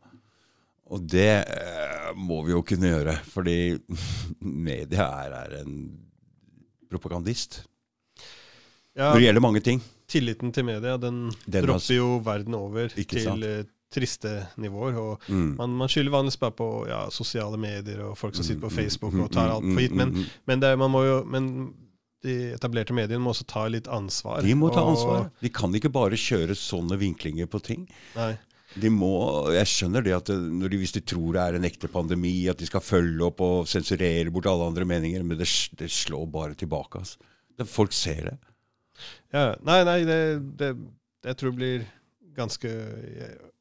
Og 0.87 1.03
det 1.03 1.43
eh, 1.43 2.11
må 2.15 2.41
vi 2.47 2.53
jo 2.53 2.61
kunne 2.63 2.91
gjøre, 2.93 3.17
fordi 3.27 3.57
media 4.69 5.07
er, 5.25 5.33
er 5.41 5.55
en 5.61 5.73
propagandist. 6.91 7.61
ja, 8.95 9.09
Når 9.11 9.19
det 9.19 9.25
gjelder 9.27 9.43
mange 9.43 9.59
ting. 9.65 9.81
tilliten 10.07 10.53
til 10.55 10.63
media, 10.63 10.95
den, 10.97 11.25
Den 11.45 11.65
dropper 11.67 11.97
jo 11.97 12.21
verden 12.23 12.55
over 12.55 12.87
til 12.95 13.43
eh, 13.43 13.65
triste 13.93 14.47
nivåer. 14.59 14.97
og 14.99 15.21
Mm. 15.29 15.55
Man, 15.57 15.69
man 15.77 15.87
skylder 15.87 16.11
vanligvis 16.11 16.39
bare 16.39 16.51
på 16.57 16.87
ja, 16.89 17.05
sosiale 17.09 17.57
medier 17.57 18.01
og 18.09 18.17
folk 18.17 18.35
som 18.35 18.43
sitter 18.43 18.61
på 18.61 18.71
Mm, 18.71 18.75
Facebook 18.75 19.13
mm, 19.13 19.21
og 19.23 19.31
tar 19.31 19.47
mm, 19.47 19.53
alt 19.55 19.73
for 19.73 19.81
gitt. 19.81 19.95
Men, 19.95 20.09
mm, 20.09 20.17
mm. 20.17 20.25
men, 20.47 20.59
det, 20.59 20.77
man 20.77 20.91
må 20.91 21.03
jo, 21.05 21.23
men 21.25 21.47
de 22.23 22.35
etablerte 22.57 22.93
mediene 22.97 23.21
må 23.23 23.31
også 23.31 23.45
ta 23.47 23.67
litt 23.71 23.87
ansvar. 23.87 24.41
De 24.43 24.55
må 24.55 24.71
ta 24.73 24.81
og- 24.81 24.95
ansvar. 24.95 25.29
De 25.41 25.49
kan 25.49 25.71
ikke 25.73 25.91
bare 25.93 26.17
kjøre 26.19 26.55
sånne 26.57 26.97
vinklinger 26.99 27.47
på 27.47 27.61
ting. 27.63 27.87
Nei. 28.15 28.33
De 28.77 28.89
må, 28.91 29.49
jeg 29.55 29.65
skjønner 29.65 30.03
det 30.03 30.13
at 30.13 30.27
når 30.29 30.69
de, 30.69 30.77
hvis 30.77 30.91
de 30.93 31.01
tror 31.01 31.33
det 31.33 31.41
er 31.41 31.55
en 31.55 31.63
ekte 31.65 31.87
pandemi, 31.89 32.47
at 32.51 32.57
de 32.59 32.65
skal 32.67 32.81
følge 32.83 33.23
opp 33.25 33.39
og 33.41 33.65
sensurere 33.71 34.29
bort 34.29 34.45
alle 34.51 34.67
andre 34.67 34.85
meninger, 34.85 35.23
men 35.23 35.37
det, 35.39 35.47
det 35.79 35.87
slår 35.89 36.27
bare 36.29 36.53
tilbake. 36.53 36.99
Altså. 36.99 37.17
Det, 37.57 37.65
folk 37.71 37.93
ser 37.95 38.27
det. 38.27 38.37
Ja, 39.33 39.55
nei, 39.63 39.79
nei, 39.87 39.99
det, 40.05 40.19
det, 40.59 40.73
det 41.23 41.31
jeg 41.31 41.37
tror 41.37 41.55
blir 41.55 41.87
ganske 42.37 42.69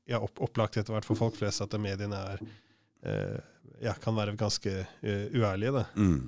ja, 0.06 0.20
opp, 0.22 0.38
opplagt 0.44 0.76
etter 0.80 0.94
hvert 0.94 1.06
for 1.08 1.18
folk 1.18 1.36
flest 1.38 1.62
at 1.64 1.74
mediene 1.82 2.18
er 2.32 2.42
eh, 3.06 3.36
ja, 3.82 3.92
kan 4.00 4.16
være 4.16 4.36
ganske 4.38 4.72
eh, 5.02 5.26
uærlige. 5.34 5.82
Mm. 5.98 6.20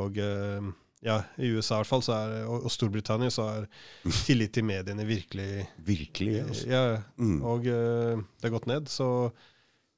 Og 0.00 0.18
eh, 0.18 0.70
ja, 1.06 1.18
i 1.38 1.50
USA 1.54 1.76
i 1.76 1.82
hvert 1.82 1.90
fall, 1.90 2.02
så 2.06 2.16
er, 2.16 2.36
og, 2.48 2.64
og 2.66 2.72
Storbritannia, 2.72 3.30
så 3.30 3.48
er 3.52 3.66
tillit 4.26 4.54
til 4.56 4.64
mediene 4.66 5.04
virkelig 5.06 5.66
Virkelig. 5.86 6.38
Altså. 6.46 6.70
Ja, 6.72 6.84
Mm. 7.16 7.42
og 7.44 7.62
det 7.68 8.42
har 8.48 8.54
gått 8.56 8.66
ned, 8.70 8.88
så 8.92 9.30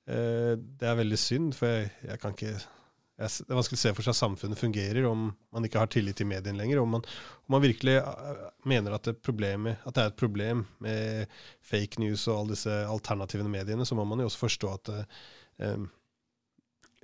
det 0.09 0.87
er 0.89 0.95
veldig 0.97 1.19
synd, 1.21 1.51
for 1.53 1.69
jeg, 1.69 1.91
jeg 2.09 2.21
kan 2.23 2.33
ikke 2.33 2.55
Det 3.19 3.27
er 3.51 3.57
vanskelig 3.59 3.79
å 3.81 3.83
se 3.83 3.91
for 3.97 4.07
seg 4.07 4.13
at 4.15 4.21
samfunnet 4.21 4.61
fungerer 4.61 5.07
om 5.09 5.25
man 5.53 5.65
ikke 5.67 5.81
har 5.83 5.89
tillit 5.91 6.15
til 6.21 6.29
mediene 6.31 6.55
lenger. 6.61 6.79
Om 6.85 6.93
man, 6.95 7.03
om 7.49 7.55
man 7.57 7.65
virkelig 7.65 7.97
eh, 7.99 8.43
mener 8.71 8.95
at 8.95 9.09
det, 9.09 9.17
at 9.19 9.95
det 9.97 10.03
er 10.05 10.11
et 10.13 10.17
problem 10.21 10.61
med 10.85 11.27
fake 11.67 11.99
news 11.99 12.29
og 12.31 12.37
alle 12.45 12.55
disse 12.55 12.77
alternative 12.87 13.43
mediene, 13.51 13.83
så 13.89 13.99
må 13.99 14.05
man 14.07 14.23
jo 14.23 14.29
også 14.31 14.45
forstå 14.45 14.71
at 14.77 14.91
um, 15.67 15.89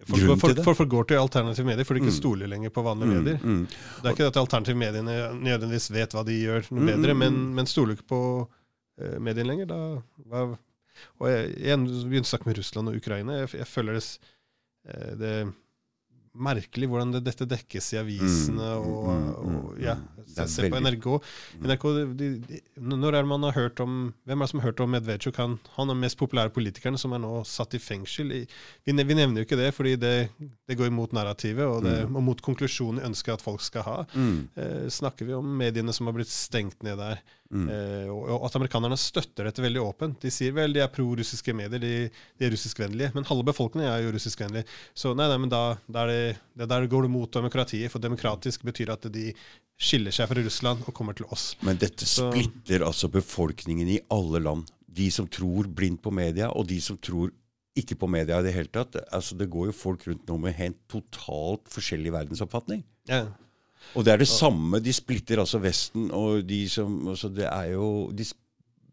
folk, 0.07 0.39
folk, 0.45 0.61
folk, 0.62 0.77
folk 0.85 0.93
går 0.93 1.09
til 1.11 1.19
alternative 1.25 1.67
medier 1.67 1.85
fordi 1.89 2.01
de 2.01 2.07
ikke 2.07 2.15
Mm. 2.15 2.21
stoler 2.23 2.47
lenger 2.55 2.71
på 2.71 2.83
vanlige 2.87 3.11
Mm, 3.11 3.17
medier. 3.25 3.39
mm. 3.43 3.67
Det 3.67 4.07
er 4.07 4.15
ikke 4.15 4.27
at 4.31 4.37
alternative 4.45 4.77
mediene 4.79 5.17
nødvendigvis 5.43 5.91
vet 5.91 6.15
hva 6.15 6.25
de 6.25 6.39
gjør 6.45 6.71
noe 6.71 6.81
Mm, 6.81 6.87
bedre, 6.93 7.15
mm, 7.15 7.19
men, 7.19 7.55
men 7.59 7.67
stoler 7.67 7.97
ikke 7.99 8.07
på 8.15 8.21
uh, 9.03 9.19
mediene 9.19 9.49
lenger. 9.51 9.67
Da, 9.67 10.03
hva, 10.31 10.59
og 11.19 11.27
jeg, 11.29 11.57
igjen, 11.59 11.87
begynte 12.07 12.29
å 12.31 12.33
snakke 12.37 12.47
med 12.47 12.59
Russland 12.62 12.89
og 12.89 12.97
Ukraina. 13.03 13.41
Jeg, 13.43 13.51
jeg 13.59 13.67
føler 13.67 13.99
det, 13.99 14.07
det 15.19 15.35
merkelig 16.35 16.89
hvordan 16.91 17.14
det, 17.14 17.22
dette 17.28 17.47
dekkes 17.49 17.93
i 17.95 18.01
avisene. 18.01 18.70
Mm, 18.74 18.89
og, 18.91 19.09
mm, 19.09 19.28
og 19.45 19.80
ja, 19.82 19.95
mm. 20.01 20.11
Det 20.24 20.41
er 20.41 20.49
Se 20.51 20.68
på 20.72 20.78
NRK. 20.80 21.07
NRK 21.62 21.85
de, 22.16 22.28
de, 22.41 22.61
når 22.80 23.18
er 23.18 23.26
man 23.28 23.45
har 23.45 23.53
hørt 23.55 23.80
om 23.85 23.99
Hvem 24.24 24.41
er 24.41 24.47
det 24.47 24.51
som 24.51 24.62
har 24.62 24.70
hørt 24.70 24.80
om 24.82 24.91
Medvedsjuk? 24.91 25.37
Han, 25.39 25.59
han 25.76 25.91
er 25.91 25.93
den 25.93 26.01
mest 26.03 26.18
populære 26.18 26.51
politikeren 26.55 26.97
som 26.99 27.12
er 27.14 27.20
nå 27.22 27.32
satt 27.47 27.76
i 27.76 27.80
fengsel. 27.82 28.32
I, 28.32 28.41
vi, 28.89 28.97
vi 28.97 29.18
nevner 29.18 29.43
jo 29.43 29.47
ikke 29.47 29.61
det, 29.61 29.68
fordi 29.76 29.95
det, 30.01 30.14
det 30.41 30.78
går 30.80 30.91
imot 30.91 31.14
narrativet 31.14 31.68
og, 31.68 31.85
det, 31.87 31.99
og 32.09 32.24
mot 32.24 32.41
konklusjonen 32.43 33.03
vi 33.03 33.07
ønsker 33.12 33.37
at 33.37 33.45
folk 33.45 33.62
skal 33.62 33.87
ha. 33.87 33.99
Mm, 34.16 34.35
Eh, 34.55 34.89
snakker 34.89 35.26
vi 35.26 35.35
om 35.35 35.57
mediene 35.59 35.93
som 35.93 36.07
har 36.07 36.14
blitt 36.16 36.30
stengt 36.30 36.82
ned 36.87 36.99
der. 37.01 37.20
Mm. 37.51 37.66
Eh, 37.74 38.09
og, 38.12 38.47
at 38.47 38.57
amerikanerne 38.59 38.99
støtter 39.01 39.49
dette 39.49 39.64
veldig 39.64 39.82
åpent. 39.82 40.16
De 40.22 40.32
sier 40.32 40.55
vel 40.57 40.74
de 40.74 40.82
er 40.84 40.92
pro-russiske 40.92 41.55
medier, 41.57 41.82
de, 41.82 41.92
de 42.11 42.47
er 42.47 42.55
russiskvennlige. 42.55 43.12
Men 43.16 43.28
halve 43.28 43.47
befolkningen 43.51 43.90
er 43.90 44.05
jo 44.05 44.14
russiskvennlig. 44.16 44.64
Så 44.97 45.12
nei, 45.18 45.28
nei, 45.30 45.38
men 45.42 45.53
da, 45.53 45.64
er 46.03 46.12
det, 46.12 46.22
det, 46.55 46.70
der 46.72 46.88
går 46.90 47.07
det 47.09 47.12
mot 47.14 47.36
demokratiet. 47.36 47.92
For 47.92 48.03
demokratisk 48.03 48.66
betyr 48.66 48.95
at 48.97 49.09
de 49.12 49.30
skiller 49.80 50.14
seg 50.14 50.30
fra 50.30 50.42
Russland 50.45 50.84
og 50.86 50.95
kommer 50.97 51.16
til 51.18 51.28
oss. 51.34 51.53
Men 51.66 51.80
dette 51.80 52.07
Så- 52.07 52.30
splitter 52.30 52.86
altså 52.86 53.11
befolkningen 53.12 53.88
i 53.97 54.01
alle 54.14 54.42
land. 54.42 54.68
De 54.95 55.11
som 55.11 55.26
tror 55.26 55.66
blindt 55.66 56.03
på 56.03 56.12
media, 56.14 56.53
og 56.55 56.68
de 56.70 56.78
som 56.80 56.97
tror 56.97 57.32
ikke 57.74 57.97
på 57.99 58.07
media 58.07 58.38
i 58.38 58.47
det 58.47 58.55
hele 58.55 58.70
tatt. 58.70 58.95
Altså, 59.11 59.34
det 59.38 59.51
går 59.51 59.70
jo 59.70 59.74
folk 59.74 60.07
rundt 60.07 60.28
nå 60.30 60.36
med 60.38 60.55
helt 60.55 60.78
totalt 60.90 61.66
forskjellig 61.72 62.12
verdensoppfatning. 62.14 62.84
Ja. 63.11 63.24
Og 63.97 64.05
det 64.05 64.12
er 64.14 64.18
det 64.18 64.28
samme. 64.28 64.80
De 64.82 64.93
splitter 64.93 65.39
altså 65.39 65.61
Vesten, 65.62 66.11
og 66.11 66.43
de 66.47 66.68
som 66.68 67.07
altså 67.09 67.28
Det 67.35 67.47
er 67.47 67.72
jo 67.74 68.11
de, 68.11 68.24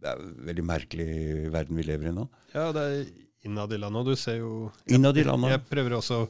Det 0.01 0.09
er 0.09 0.15
en 0.21 0.35
veldig 0.47 0.63
merkelig 0.65 1.51
verden 1.53 1.77
vi 1.77 1.83
lever 1.83 2.09
i 2.09 2.15
nå. 2.15 2.27
Ja, 2.53 2.71
det 2.71 2.81
er 2.81 3.05
innad 3.45 3.73
i 3.73 3.77
landet. 3.77 3.99
Og 4.01 4.05
du 4.05 4.15
ser 4.15 4.37
jo 4.41 4.71
Innad 4.87 5.17
i 5.17 5.23
landet. 5.23 5.51
Jeg 5.51 5.65
prøver 5.69 5.97
også 5.97 6.23
å 6.25 6.29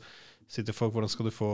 si 0.52 0.64
til 0.64 0.74
folk 0.76 0.94
hvordan 0.94 1.10
skal 1.10 1.26
du 1.26 1.32
få 1.32 1.54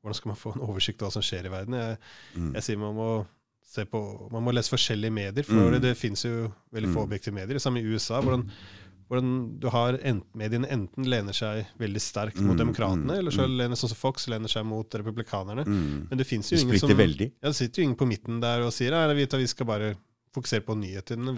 hvordan 0.00 0.16
skal 0.16 0.30
man 0.30 0.36
få 0.40 0.54
en 0.56 0.62
oversikt 0.64 1.02
over 1.02 1.10
hva 1.10 1.12
som 1.12 1.22
skjer 1.22 1.44
i 1.44 1.50
verden. 1.52 1.74
Jeg, 1.76 1.98
Mm. 2.34 2.54
jeg 2.54 2.62
sier 2.62 2.78
man 2.78 2.94
må 2.96 3.26
se 3.70 3.84
på, 3.84 4.30
man 4.32 4.42
må 4.42 4.50
lese 4.54 4.70
forskjellige 4.72 5.12
medier, 5.12 5.44
for 5.44 5.54
Mm. 5.68 5.72
det, 5.72 5.82
det 5.82 5.96
finnes 5.98 6.22
jo 6.24 6.50
veldig 6.72 6.88
få 6.94 7.00
Mm. 7.00 7.04
objektive 7.04 7.34
medier. 7.34 7.52
Det 7.54 7.62
samme 7.62 7.80
i 7.80 7.84
USA, 7.84 8.20
hvordan, 8.22 8.48
hvordan 9.10 9.30
du 9.60 9.66
har 9.74 9.96
enten, 9.98 10.22
mediene 10.38 10.68
enten 10.70 11.06
lener 11.10 11.34
seg 11.34 11.66
veldig 11.82 12.00
sterkt 12.02 12.38
mot 12.40 12.54
Mm, 12.54 12.60
demokratene, 12.62 13.08
mm, 13.10 13.18
eller 13.18 13.34
så 13.34 13.42
mm. 13.48 13.56
lener 13.58 13.76
sånn 13.80 13.90
som 13.90 13.98
Fox 13.98 14.28
lener 14.30 14.48
seg 14.52 14.64
mot 14.70 14.86
republikanerne. 14.94 15.64
Mm. 15.66 16.06
Men 16.10 16.18
det 16.20 16.26
fins 16.28 16.52
jo 16.52 16.60
ingen 16.62 16.78
som 16.78 16.94
veldig. 16.94 17.32
ja, 17.42 17.48
Det 17.50 17.56
sitter 17.58 17.82
jo 17.82 17.88
ingen 17.88 17.98
på 17.98 18.06
midten 18.06 18.38
der 18.40 18.62
og 18.62 18.72
sier 18.72 18.94
at 18.94 19.10
vi, 19.18 19.26
vi 19.26 19.46
skal 19.50 19.66
bare 19.66 19.94
fokusere 20.30 20.62
på 20.62 20.76
nyhetene. 20.78 21.34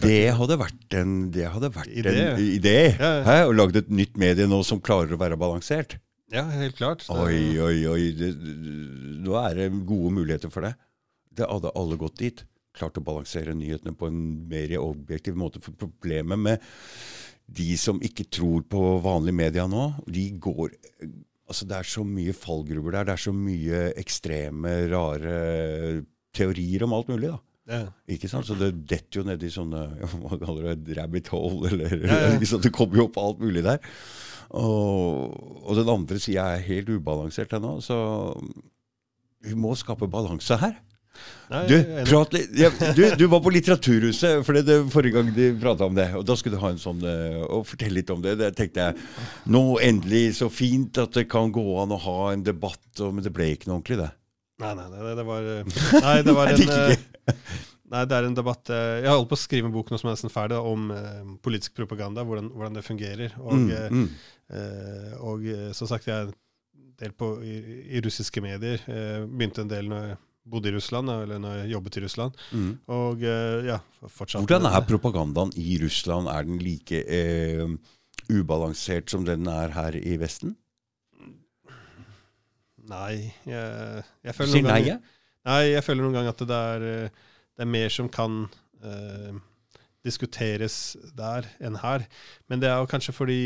Det 0.00 0.32
hadde 0.32 0.56
vært 0.56 0.94
en, 0.96 1.30
det 1.30 1.44
hadde 1.52 1.68
vært 1.74 1.92
Idé. 1.92 2.14
en 2.32 2.38
idé. 2.40 2.76
Ja, 2.96 3.10
ja. 3.18 3.24
Hæ? 3.28 3.36
Og 3.50 3.54
lagd 3.58 3.76
et 3.76 3.90
nytt 3.92 4.16
medie 4.16 4.46
nå 4.48 4.62
som 4.64 4.80
klarer 4.80 5.12
å 5.12 5.20
være 5.20 5.36
balansert. 5.36 5.98
Ja, 6.32 6.44
helt 6.48 6.76
klart. 6.78 7.04
Det- 7.04 7.10
Oi, 7.10 7.58
oi, 7.58 7.86
oi. 7.90 8.12
Det, 8.16 8.30
nå 9.20 9.34
er 9.44 9.54
det 9.60 9.70
gode 9.84 10.12
muligheter 10.14 10.48
for 10.50 10.62
det. 10.62 10.74
Det 11.36 11.44
hadde 11.50 11.72
alle 11.76 11.96
gått 12.00 12.16
dit. 12.16 12.44
Klart 12.76 12.98
å 13.00 13.04
balansere 13.04 13.54
nyhetene 13.56 13.96
på 13.98 14.08
en 14.10 14.20
mer 14.50 14.76
objektiv 14.78 15.38
måte. 15.38 15.62
For 15.64 15.74
problemet 15.78 16.38
med 16.38 16.68
de 17.50 17.72
som 17.80 17.98
ikke 18.04 18.28
tror 18.30 18.62
på 18.70 18.82
vanlige 19.02 19.38
media 19.40 19.66
nå, 19.70 19.90
de 20.06 20.28
går 20.38 20.76
Altså, 21.50 21.66
det 21.66 21.80
er 21.80 21.86
så 21.90 22.04
mye 22.06 22.30
fallgruver 22.30 22.94
der. 22.94 23.08
Det 23.08 23.14
er 23.16 23.22
så 23.24 23.32
mye 23.34 23.78
ekstreme, 23.98 24.70
rare 24.92 25.32
teorier 26.30 26.84
om 26.86 26.92
alt 26.94 27.08
mulig, 27.10 27.32
da. 27.32 27.40
ja. 27.74 27.88
Ikke 28.14 28.30
sant? 28.30 28.46
Så 28.46 28.54
det 28.54 28.68
detter 28.86 29.18
jo 29.18 29.24
nedi 29.26 29.50
sånne 29.50 29.80
hva 29.98 30.38
kaller 30.38 30.68
det, 30.78 30.94
rabbit 31.00 31.32
hole, 31.34 31.72
eller 31.72 32.04
Ja, 32.06 32.18
ja. 32.28 32.60
Det 32.62 32.70
kommer 32.70 33.00
jo 33.00 33.08
opp 33.08 33.18
alt 33.18 33.42
mulig 33.42 33.64
der. 33.66 33.82
Og, 34.54 35.34
og 35.66 35.74
den 35.78 35.90
andre 35.90 36.22
sida 36.22 36.46
er 36.54 36.62
helt 36.68 36.94
ubalansert 36.94 37.58
ennå, 37.58 37.80
så 37.82 37.98
vi 39.42 39.58
må 39.58 39.74
skape 39.78 40.06
balanse 40.10 40.54
her. 40.62 40.78
Nei, 41.50 41.64
Du, 41.66 41.74
prat 42.06 42.34
du, 42.94 43.02
du 43.18 43.24
var 43.26 43.40
på 43.42 43.50
Litteraturhuset 43.50 44.44
for 44.46 44.54
det, 44.54 44.62
det, 44.68 44.76
forrige 44.92 45.16
gang 45.16 45.32
de 45.34 45.48
prata 45.58 45.88
om 45.90 45.96
det. 45.96 46.06
Og 46.14 46.22
da 46.28 46.36
skulle 46.38 46.54
du 46.58 46.62
ha 46.62 46.70
en 46.70 46.78
sånn 46.78 47.02
eh, 47.02 47.40
og 47.42 47.64
fortelle 47.66 47.98
litt 47.98 48.12
om 48.14 48.22
det. 48.22 48.36
Det 48.38 48.52
tenkte 48.58 48.84
jeg 48.86 49.50
Nå 49.50 49.64
endelig, 49.82 50.36
så 50.38 50.46
fint 50.52 51.00
at 51.02 51.16
det 51.18 51.26
kan 51.32 51.50
gå 51.54 51.64
an 51.82 51.96
å 51.96 51.98
ha 52.06 52.18
en 52.34 52.44
debatt, 52.46 53.02
men 53.02 53.24
det 53.26 53.32
ble 53.34 53.50
ikke 53.56 53.70
noe 53.70 53.80
ordentlig, 53.80 53.98
det. 54.04 54.12
Nei, 54.60 54.70
nei, 54.76 54.86
nei, 54.92 55.16
det 55.18 55.26
var 55.26 55.50
eh, 55.56 55.82
Nei, 56.04 56.14
det 56.28 56.36
var 56.36 56.50
en 56.52 56.72
eh, 56.76 57.34
Nei, 57.90 58.04
det 58.06 58.14
er 58.20 58.26
en 58.28 58.36
debatt 58.36 58.70
eh, 58.70 59.00
Jeg 59.00 59.08
har 59.10 59.16
holdt 59.18 59.30
på 59.32 59.38
å 59.38 59.40
skrive 59.40 59.66
en 59.66 59.74
bok 59.74 59.90
nå 59.90 59.98
som 59.98 60.10
er 60.10 60.14
nesten 60.14 60.30
ferdig, 60.30 60.60
om 60.62 60.90
eh, 60.94 61.22
politisk 61.42 61.74
propaganda, 61.80 62.22
hvordan, 62.28 62.52
hvordan 62.54 62.78
det 62.78 62.86
fungerer. 62.86 63.34
Og, 63.42 63.56
Mm, 63.56 63.70
eh, 63.74 63.90
mm. 63.90 64.08
eh, 64.54 65.14
og 65.26 65.46
eh, 65.50 65.70
som 65.74 65.90
sagt, 65.90 66.06
jeg 66.06 66.14
er 66.14 66.30
en 66.30 66.36
del 67.00 67.14
på, 67.18 67.32
i, 67.42 67.56
i 67.96 68.02
russiske 68.04 68.42
medier. 68.44 68.84
Eh, 68.86 69.24
begynte 69.26 69.64
en 69.64 69.72
del 69.72 69.90
når 69.90 70.04
jeg 70.12 70.20
bodde 70.50 70.70
i 70.70 70.74
Russland, 70.74 71.10
eller 71.12 71.40
når 71.42 71.60
jeg 71.62 71.72
jobbet 71.74 71.96
i 71.96 72.04
Russland. 72.04 72.42
Mm. 72.50 72.72
Og 72.96 73.24
eh, 73.26 73.68
ja, 73.70 73.78
fortsatt 74.08 74.44
Hvordan 74.44 74.68
er 74.70 74.86
propagandaen 74.88 75.54
i 75.60 75.78
Russland? 75.82 76.30
Er 76.32 76.48
den 76.48 76.60
like 76.62 77.04
eh, 77.06 77.66
ubalansert 78.30 79.10
som 79.12 79.26
den 79.28 79.48
er 79.50 79.74
her 79.76 79.96
i 79.98 80.16
Vesten? 80.20 80.56
Nei, 82.90 83.30
jeg, 83.46 84.04
jeg 84.26 84.34
føler 84.34 84.56
sier 84.56 84.66
nei, 84.66 84.80
ja? 84.88 84.96
Nei, 85.46 85.60
jeg 85.70 85.84
føler 85.86 86.04
noen 86.04 86.16
ganger 86.18 86.34
at 86.34 86.42
det 86.50 86.62
er, 86.74 86.86
eh, 86.88 87.28
det 87.56 87.64
er 87.64 87.70
mer 87.70 87.92
som 87.94 88.08
kan 88.12 88.42
eh, 88.82 89.36
diskuteres 90.06 90.96
der 91.16 91.48
enn 91.62 91.78
her. 91.80 92.06
Men 92.50 92.62
det 92.62 92.70
er 92.70 92.80
jo 92.80 92.90
kanskje 92.90 93.14
fordi 93.16 93.42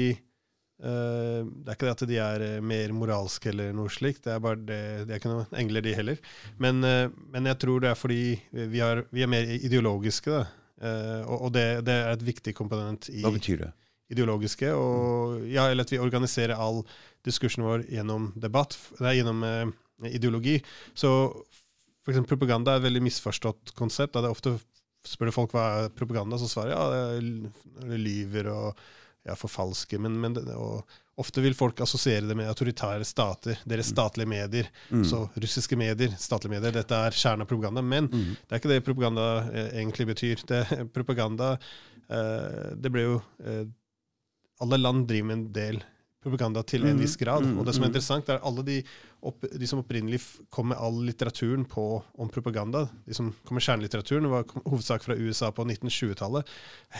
Det 0.74 1.70
er 1.70 1.76
ikke 1.76 1.86
det 1.86 1.94
at 1.94 2.02
de 2.10 2.16
er 2.20 2.42
eh, 2.44 2.64
mer 2.64 2.92
moralske 2.96 3.52
eller 3.52 3.70
noe 3.76 3.92
slikt. 3.92 4.24
Det 4.26 4.34
er 4.34 4.42
bare 4.42 4.58
det, 4.58 4.80
de 5.06 5.14
er 5.14 5.20
ikke 5.20 5.30
noen 5.30 5.56
engler, 5.60 5.84
de 5.86 5.94
heller. 5.94 6.18
Men, 6.62 6.82
eh, 6.84 7.06
men 7.32 7.46
jeg 7.52 7.60
tror 7.62 7.84
det 7.84 7.92
er 7.92 8.00
fordi 8.00 8.20
vi, 8.50 8.82
har, 8.82 9.04
vi 9.14 9.24
er 9.24 9.30
mer 9.30 9.48
ideologiske. 9.54 10.34
Da. 10.34 10.44
Eh, 10.84 11.22
og 11.30 11.52
det, 11.54 11.66
det 11.86 11.94
er 11.94 12.12
et 12.16 12.26
viktig 12.26 12.54
komponent 12.58 13.08
i 13.12 13.22
Hva 13.24 13.32
betyr 13.34 13.66
det? 13.66 13.72
ideologiske, 14.12 14.68
og 14.76 15.46
ja, 15.48 15.64
eller 15.70 15.86
at 15.86 15.92
vi 15.94 15.98
organiserer 16.02 16.60
all 16.60 16.82
diskursen 17.24 17.64
vår 17.64 17.86
gjennom 17.88 18.28
debatt, 18.36 18.76
nei, 19.00 19.14
gjennom 19.16 19.40
eh, 19.48 19.70
ideologi. 20.12 20.58
Så 20.92 21.08
for 22.04 22.12
eksempel 22.12 22.34
propaganda 22.34 22.74
er 22.74 22.82
et 22.82 22.88
veldig 22.88 23.04
misforstått 23.06 23.72
konsept. 23.78 24.12
Da 24.14 24.24
det 24.24 24.28
er 24.28 24.36
ofte 24.36 24.58
spør 25.08 25.30
du 25.30 25.36
folk 25.36 25.54
hva 25.56 25.64
er 25.78 25.94
propaganda, 25.96 26.36
så 26.40 26.48
svarer 26.50 26.74
ja, 26.74 26.84
det 27.84 28.00
lyver 28.00 28.50
og 28.52 28.84
ja, 29.24 29.34
forfalsker. 29.36 29.98
Men, 30.04 30.18
men 30.20 30.34
det, 30.36 30.44
ofte 31.16 31.40
vil 31.44 31.54
folk 31.54 31.80
assosiere 31.84 32.26
det 32.26 32.36
med 32.36 32.48
autoritære 32.50 33.04
stater, 33.06 33.60
deres 33.68 33.92
statlige 33.92 34.28
medier. 34.28 34.68
Mm. 34.90 35.04
Så 35.06 35.24
russiske 35.34 35.78
medier, 35.78 36.14
statlige 36.18 36.56
medier, 36.56 36.74
dette 36.74 36.98
er 37.06 37.14
kjernen 37.16 37.46
av 37.46 37.50
propaganda. 37.50 37.82
Men 37.82 38.08
Mm. 38.10 38.36
det 38.36 38.52
er 38.52 38.60
ikke 38.62 38.72
det 38.74 38.84
propaganda 38.84 39.26
eh, 39.52 39.70
egentlig 39.80 40.06
betyr. 40.10 40.44
Det, 40.46 40.62
propaganda 40.92 41.54
eh, 42.10 42.74
Det 42.76 42.92
ble 42.92 43.02
jo 43.08 43.16
eh, 43.44 43.64
Alle 44.62 44.78
land 44.78 45.08
driver 45.08 45.26
med 45.26 45.36
en 45.38 45.52
del 45.52 45.82
propaganda 46.24 46.62
til 46.66 46.86
en 46.86 46.94
Mm, 46.94 47.02
viss 47.02 47.16
grad. 47.20 47.44
Og 47.44 47.66
det 47.66 47.74
som 47.76 47.84
er 47.84 47.88
mm. 47.88 47.92
interessant, 47.92 48.28
er 48.32 48.42
alle 48.42 48.64
de, 48.66 48.78
opp, 49.22 49.44
de 49.44 49.68
som 49.68 49.82
opprinnelig 49.82 50.20
kom 50.50 50.70
med 50.72 50.80
all 50.80 51.02
litteraturen 51.04 51.64
på, 51.68 52.02
om 52.18 52.32
propaganda, 52.32 52.86
de 53.06 53.14
som 53.16 53.32
kom 53.44 53.58
med 53.58 53.66
kjernelitteraturen, 53.66 54.30
var 54.32 54.46
hovedsak 54.64 55.04
fra 55.04 55.16
USA 55.16 55.52
på 55.52 55.66
1920-tallet. 55.68 56.52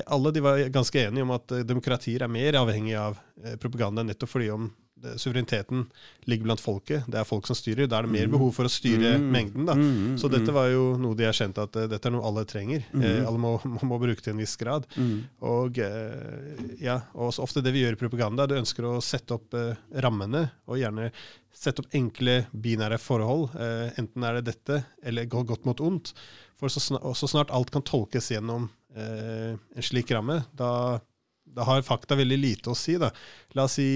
Alle 0.06 0.34
de 0.34 0.44
var 0.44 0.62
ganske 0.74 1.06
enige 1.06 1.26
om 1.26 1.34
at 1.34 1.52
eh, 1.52 1.66
demokratier 1.66 2.24
er 2.24 2.32
mer 2.32 2.60
avhengig 2.60 2.96
av 3.00 3.18
eh, 3.44 3.56
propaganda 3.60 4.04
nettopp 4.04 4.34
fordi 4.36 4.50
om 4.54 4.70
det, 5.04 5.12
suvereniteten 5.22 5.84
ligger 6.30 6.48
blant 6.48 6.62
folket. 6.64 7.04
Det 7.10 7.20
er 7.20 7.28
folk 7.28 7.46
som 7.48 7.56
styrer. 7.58 7.86
Da 7.90 8.00
er 8.00 8.08
det 8.08 8.14
mer 8.16 8.30
behov 8.32 8.50
for 8.56 8.66
å 8.68 8.72
styre 8.72 9.14
Mm. 9.20 9.28
mengden. 9.34 9.66
da. 9.68 9.74
Mm, 9.78 10.16
Så 10.18 10.30
dette 10.32 10.52
var 10.56 10.70
jo 10.72 10.96
noe 10.98 11.14
de 11.18 11.28
erkjente 11.28 11.62
at 11.62 11.76
uh, 11.76 11.86
dette 11.92 12.08
er 12.08 12.14
noe 12.16 12.24
alle 12.26 12.44
trenger. 12.48 12.82
Eh, 12.96 13.20
alle 13.26 13.38
må, 13.38 13.54
må, 13.68 13.78
må 13.92 14.00
bruke 14.02 14.24
til 14.24 14.32
en 14.34 14.40
viss 14.42 14.56
grad. 14.60 14.88
mm. 14.96 15.14
Og 15.44 15.78
uh, 15.78 16.74
ja, 16.80 16.98
og 17.14 17.36
ofte 17.44 17.62
det 17.62 17.72
vi 17.76 17.84
gjør 17.84 17.98
i 17.98 18.02
propaganda, 18.02 18.46
du 18.48 18.56
ønsker 18.58 18.88
å 18.88 18.96
sette 19.04 19.36
opp 19.36 19.54
uh, 19.54 19.74
rammene, 20.00 20.46
og 20.66 20.80
gjerne 20.80 21.10
sette 21.54 21.84
opp 21.84 21.92
enkle 21.94 22.40
binære 22.50 22.96
forhold. 22.98 23.52
Eh, 23.54 23.92
enten 24.02 24.24
er 24.26 24.40
det 24.40 24.48
dette, 24.48 24.80
eller 25.06 25.28
gå 25.30 25.44
godt 25.46 25.64
mot 25.68 25.78
ondt. 25.86 26.10
For 26.58 26.66
så 26.72 26.80
snart, 26.82 27.04
så 27.14 27.28
snart 27.30 27.52
alt 27.54 27.70
kan 27.70 27.84
tolkes 27.86 28.32
gjennom 28.34 28.66
eh, 28.96 29.54
en 29.54 29.82
slik 29.86 30.10
ramme, 30.10 30.40
da, 30.58 30.98
da 31.46 31.66
har 31.68 31.84
fakta 31.86 32.18
veldig 32.18 32.38
lite 32.42 32.72
å 32.72 32.76
si. 32.78 32.96
Da. 32.98 33.12
La 33.54 33.68
oss 33.68 33.76
si 33.78 33.86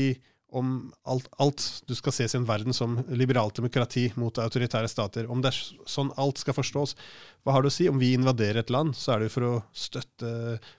om 0.51 0.93
alt, 1.05 1.27
alt 1.39 1.63
du 1.87 1.95
skal 1.97 2.15
ses 2.15 2.35
i 2.35 2.39
en 2.39 2.47
verden 2.49 2.73
som 2.77 2.97
liberalt 3.13 3.59
demokrati 3.59 4.07
mot 4.17 4.39
autoritære 4.41 4.89
stater. 4.89 5.29
Om 5.29 5.43
det 5.45 5.51
er 5.53 5.59
sånn 5.89 6.13
alt 6.17 6.41
skal 6.41 6.57
forstås, 6.57 6.95
hva 7.45 7.55
har 7.55 7.65
det 7.65 7.73
å 7.73 7.75
si? 7.77 7.89
Om 7.91 8.01
vi 8.01 8.15
invaderer 8.17 8.63
et 8.63 8.73
land, 8.73 8.97
så 8.97 9.15
er 9.15 9.21
det 9.21 9.29
jo 9.29 9.35
for 9.37 9.49
å 9.49 9.53
støtte 9.77 10.33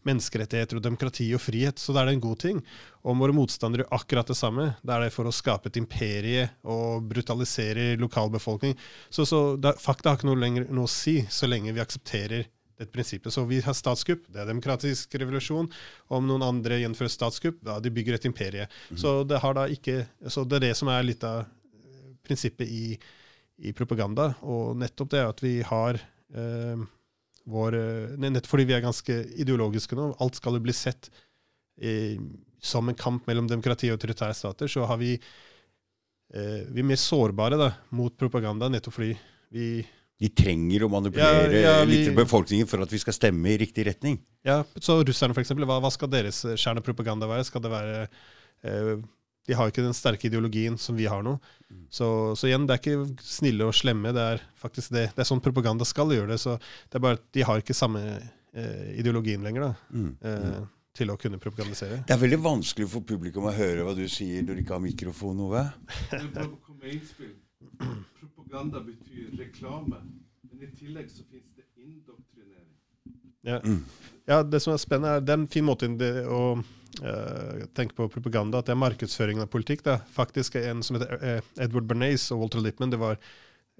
menneskerettigheter 0.10 0.80
og 0.80 0.86
demokrati 0.86 1.30
og 1.38 1.44
frihet, 1.44 1.82
så 1.82 1.94
da 1.94 2.02
er 2.02 2.10
det 2.10 2.18
en 2.18 2.26
god 2.26 2.42
ting. 2.44 2.62
Om 3.06 3.22
våre 3.24 3.36
motstandere 3.38 3.86
gjør 3.86 3.98
akkurat 4.00 4.34
det 4.34 4.38
samme, 4.40 4.72
da 4.82 4.98
er 4.98 5.08
det 5.08 5.16
for 5.16 5.30
å 5.30 5.36
skape 5.36 5.70
et 5.70 5.80
imperie 5.82 6.50
og 6.66 7.06
brutalisere 7.10 7.92
lokalbefolkning. 8.02 8.78
Så, 9.10 9.28
så 9.30 9.44
da, 9.62 9.76
fakta 9.80 10.14
har 10.14 10.20
ikke 10.20 10.32
noe, 10.32 10.42
lenger, 10.42 10.70
noe 10.74 10.90
å 10.90 10.94
si, 10.94 11.20
så 11.30 11.50
lenge 11.50 11.76
vi 11.76 11.84
aksepterer 11.84 12.50
dette 12.80 12.94
prinsippet. 12.94 13.34
Så 13.34 13.44
vi 13.50 13.60
har 13.66 13.76
statskupp, 13.78 14.28
det 14.32 14.42
er 14.42 14.50
demokratisk 14.50 15.16
revolusjon. 15.20 15.70
Om 16.16 16.28
noen 16.30 16.46
andre 16.48 16.80
gjennomfører 16.80 17.12
statskupp, 17.14 17.60
da 17.66 17.80
de 17.84 17.92
bygger 17.94 18.18
et 18.18 18.28
imperie. 18.30 18.68
Så 18.96 19.20
det 19.28 19.42
har 19.44 19.58
da 19.58 19.68
ikke, 19.72 20.06
så 20.28 20.46
det 20.48 20.60
er 20.60 20.70
det 20.70 20.76
som 20.80 20.92
er 20.94 21.08
litt 21.08 21.26
av 21.28 21.44
eh, 21.44 22.14
prinsippet 22.26 22.72
i, 22.72 22.96
i 23.68 23.76
propaganda. 23.76 24.32
Og 24.42 24.78
nettopp 24.80 25.12
det 25.12 25.26
at 25.26 25.44
vi 25.44 25.58
har 25.68 26.00
eh, 26.00 26.88
vår 27.50 27.80
eh, 27.80 28.18
Nettopp 28.22 28.54
fordi 28.54 28.68
vi 28.70 28.78
er 28.78 28.86
ganske 28.86 29.20
ideologiske 29.42 29.98
nå, 29.98 30.14
alt 30.22 30.40
skal 30.40 30.58
jo 30.58 30.64
bli 30.64 30.76
sett 30.76 31.12
eh, 31.82 32.20
som 32.60 32.90
en 32.90 32.98
kamp 32.98 33.28
mellom 33.30 33.48
demokrati 33.48 33.90
og 33.90 33.98
autoritære 33.98 34.36
stater, 34.36 34.68
så 34.68 34.84
har 34.90 35.00
vi 35.00 35.14
eh, 35.16 36.66
Vi 36.70 36.82
er 36.82 36.88
mer 36.88 37.00
sårbare 37.00 37.60
da, 37.60 37.72
mot 37.96 38.16
propaganda, 38.20 38.70
nettopp 38.70 39.00
fordi 39.00 39.14
vi 39.56 39.70
De 40.20 40.28
trenger 40.36 40.84
å 40.84 40.90
manipulere 40.92 41.54
Ja, 41.62 41.78
ja, 41.80 41.86
vi- 41.88 41.94
litt 42.06 42.16
befolkningen 42.18 42.68
for 42.68 42.82
at 42.84 42.92
vi 42.92 43.00
skal 43.00 43.14
stemme 43.16 43.54
i 43.54 43.58
riktig 43.62 43.86
retning. 43.88 44.18
Ja, 44.44 44.64
så 44.80 44.98
russerne 45.08 45.34
for 45.34 45.42
eksempel, 45.42 45.64
hva, 45.66 45.78
hva 45.80 45.92
skal 45.92 46.10
deres 46.12 46.42
eh, 46.46 46.58
kjernepropaganda 46.60 47.28
være? 47.30 47.46
Skal 47.48 47.62
det 47.64 47.72
være 47.72 48.02
eh, 48.64 48.98
De 49.48 49.56
har 49.56 49.72
ikke 49.72 49.82
den 49.86 49.96
sterke 49.96 50.28
ideologien 50.28 50.76
som 50.78 50.96
vi 51.00 51.06
har 51.10 51.24
nå. 51.24 51.38
Så, 51.90 52.36
så 52.38 52.46
igjen, 52.50 52.68
det 52.68 52.76
er 52.76 52.82
ikke 52.84 53.24
snille 53.24 53.66
og 53.66 53.74
slemme. 53.74 54.12
Det 54.14 54.22
er 54.36 54.44
faktisk 54.62 54.92
det, 54.94 55.08
det 55.16 55.24
er 55.24 55.30
sånn 55.30 55.42
propaganda 55.42 55.86
skal 55.88 56.12
gjøre 56.14 56.36
det. 56.36 56.40
Så 56.44 56.58
det 56.60 57.00
er 57.00 57.06
bare 57.08 57.18
at 57.18 57.24
de 57.34 57.42
har 57.48 57.58
ikke 57.64 57.74
samme 57.74 58.04
eh, 58.54 58.92
ideologien 59.00 59.42
lenger 59.42 59.62
da, 59.70 59.72
Mm. 59.96 60.12
eh, 60.22 60.60
til 61.00 61.08
å 61.14 61.18
kunne 61.18 61.40
propagandisere. 61.40 62.04
Det 62.06 62.14
er 62.14 62.20
veldig 62.22 62.42
vanskelig 62.44 62.90
for 62.92 63.02
publikum 63.08 63.46
å 63.48 63.54
høre 63.56 63.86
hva 63.88 63.96
du 63.96 64.04
sier 64.12 64.44
når 64.44 64.60
du 64.60 64.62
ikke 64.66 64.76
har 64.76 64.84
mikrofon, 64.84 65.40
Ove. 65.48 65.64
Propaganda 68.50 68.80
betyr 68.80 69.38
reklame. 69.38 69.96
Men 70.42 70.64
i 70.64 70.68
tillegg 70.76 71.10
så 71.12 71.24
finnes 71.30 71.54
det 71.56 71.82
indoktrinering. 71.84 72.76
Ja. 73.42 73.62
Ja, 74.26 74.44
det 74.44 74.60
som 74.60 74.74
er 74.74 74.82
spennende, 74.82 75.16
er 75.18 75.22
det 75.22 75.34
er 75.34 75.40
en 75.42 75.48
fin 75.48 75.66
måte 75.66 75.88
det- 75.98 76.26
å 76.26 76.58
uh, 76.58 77.66
tenke 77.74 77.96
på 77.96 78.10
propaganda, 78.10 78.60
at 78.60 78.66
det 78.66 78.74
er 78.74 78.82
markedsføringen 78.82 79.42
av 79.46 79.50
politikk. 79.50 79.86
Faktisk 80.14 80.56
er 80.56 80.72
en 80.72 80.82
som 80.84 80.98
heter 80.98 81.14
eh, 81.22 81.42
Edward 81.58 81.88
Bernays 81.88 82.32
og 82.32 82.42
Walter 82.42 82.60
Lippmann, 82.60 82.90
det 82.90 83.00
var 83.00 83.18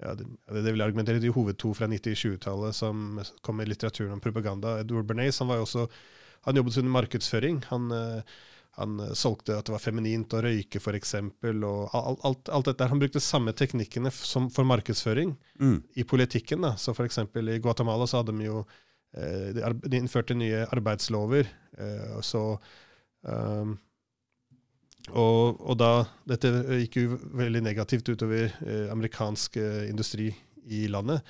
ja, 0.00 0.14
det, 0.14 0.24
det 0.48 0.72
vil 0.72 0.82
argumentere 0.82 1.20
de 1.20 1.28
hovedto 1.34 1.74
fra 1.74 1.86
90-20-tallet 1.86 2.74
som 2.74 3.20
kom 3.42 3.56
med 3.56 3.68
litteraturen 3.68 4.12
om 4.12 4.20
propaganda. 4.20 4.78
Edward 4.80 5.06
Bernays 5.06 5.38
han 5.38 5.48
var 5.50 5.60
jo 5.60 5.66
også, 5.66 5.88
han 6.46 6.56
jobbet 6.56 6.78
under 6.78 6.94
markedsføring. 6.94 7.62
Han, 7.68 7.90
eh, 7.92 8.22
han 8.78 9.00
eh, 9.00 9.12
solgte 9.18 9.56
at 9.58 9.66
det 9.68 9.74
var 9.74 9.82
feminint 9.82 10.32
å 10.36 10.42
røyke, 10.44 10.80
f.eks. 10.80 11.14
Og 11.18 11.96
alt, 11.96 12.22
alt, 12.26 12.48
alt 12.48 12.70
dette. 12.70 12.88
Han 12.92 13.02
brukte 13.02 13.22
samme 13.22 13.54
teknikkene 13.56 14.12
som 14.14 14.50
for 14.52 14.68
markedsføring 14.68 15.36
Mm. 15.60 15.82
i 16.00 16.04
politikken. 16.04 16.62
Da. 16.64 16.76
Så 16.76 16.94
eksempel 17.04 17.48
i 17.52 17.58
Guatemala 17.60 18.06
så 18.06 18.22
hadde 18.22 18.32
de 18.32 18.46
jo 18.46 18.64
eh, 19.12 19.50
de, 19.56 19.98
innførte 19.98 20.34
nye 20.34 20.64
arbeidslover. 20.72 21.48
Eh, 21.76 22.18
så 22.24 22.44
um, 23.22 23.78
og, 25.10 25.60
og 25.60 25.76
da 25.80 26.04
Dette 26.28 26.50
gikk 26.82 26.96
jo 27.00 27.18
veldig 27.34 27.62
negativt 27.64 28.08
utover 28.12 28.52
amerikansk 28.92 29.56
industri 29.88 30.28
i 30.70 30.84
landet. 30.92 31.24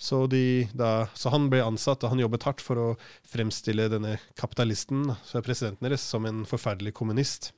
Så, 0.00 0.22
de, 0.32 0.64
da, 0.72 1.08
så 1.12 1.28
han 1.34 1.50
ble 1.52 1.60
ansatt, 1.60 2.00
og 2.06 2.14
han 2.14 2.22
jobbet 2.22 2.46
hardt 2.48 2.62
for 2.64 2.80
å 2.80 2.86
fremstille 3.28 3.84
denne 3.92 4.14
kapitalisten, 4.40 5.10
som 5.28 5.40
er 5.40 5.44
presidenten 5.44 5.84
deres, 5.84 6.00
som 6.08 6.24
en 6.24 6.46
forferdelig 6.48 6.94
kommunist. 6.96 7.50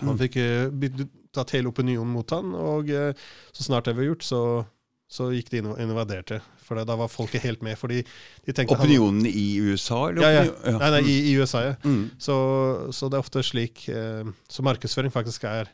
Han 0.00 0.14
Mm. 0.14 0.18
fikk 0.22 0.36
eh, 0.40 1.04
tatt 1.36 1.52
hele 1.52 1.68
opinionen 1.68 2.12
mot 2.12 2.30
han, 2.32 2.54
og 2.56 2.88
eh, 2.88 3.12
så 3.52 3.64
snart 3.68 3.84
det 3.90 3.94
var 3.96 4.08
gjort, 4.08 4.24
så, 4.24 4.40
så 5.08 5.28
gikk 5.36 5.50
de 5.52 5.60
inn 5.60 5.68
og 5.74 5.78
invaderte. 5.80 6.40
For 6.66 6.80
da, 6.80 6.96
var 6.98 7.08
folket 7.12 7.44
helt 7.44 7.60
med. 7.62 7.76
fordi 7.78 8.00
de 8.02 8.52
tenkte 8.56 8.74
han- 8.74 8.82
Opinionen 8.86 9.26
i 9.28 9.60
USA, 9.60 10.08
eller? 10.08 10.22
Ja, 10.22 10.44
ja. 10.48 10.78
Nei, 10.80 10.90
nei, 10.96 11.02
i, 11.06 11.18
i 11.30 11.36
USA, 11.38 11.60
ja. 11.62 11.74
Mm. 11.84 12.10
Så, 12.18 12.36
så 12.92 13.08
det 13.12 13.20
er 13.20 13.22
ofte 13.24 13.42
slik 13.44 13.84
eh, 13.92 14.24
Så 14.48 14.64
markedsføring 14.66 15.12
faktisk 15.14 15.44
er 15.44 15.68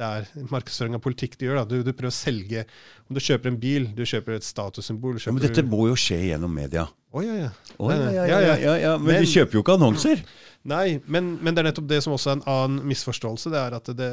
det 0.00 0.08
er 0.08 0.48
markedsføring 0.48 0.96
av 0.96 1.02
politikk 1.04 1.36
du 1.40 1.46
gjør. 1.46 1.60
Du, 1.68 1.76
du 1.84 1.92
prøver 1.92 2.12
å 2.12 2.16
selge 2.16 2.64
Om 3.08 3.18
du 3.18 3.20
kjøper 3.20 3.52
en 3.52 3.60
bil, 3.60 3.90
du 3.96 4.06
kjøper 4.08 4.38
et 4.38 4.46
statussymbol 4.46 5.20
Ja, 5.20 5.34
men 5.34 5.44
dette 5.44 5.64
må 5.66 5.90
jo 5.90 5.98
skje 5.98 6.22
gjennom 6.30 6.54
media. 6.56 6.86
Å, 7.10 7.22
ja, 7.26 7.34
ja. 7.42 8.94
Men, 9.00 9.22
de 9.22 9.26
kjøper 9.26 9.58
jo 9.58 9.64
ikke 9.64 9.74
annonser. 9.80 10.22
Nei, 10.70 10.98
men, 11.08 11.38
men 11.40 11.56
det 11.56 11.62
er 11.62 11.70
nettopp 11.70 11.86
det 11.88 12.02
som 12.04 12.12
også 12.12 12.34
er 12.34 12.36
en 12.36 12.42
annen 12.52 12.82
misforståelse. 12.90 13.48
Det 13.50 13.60
er 13.62 13.76
at 13.78 13.88
det, 13.96 14.08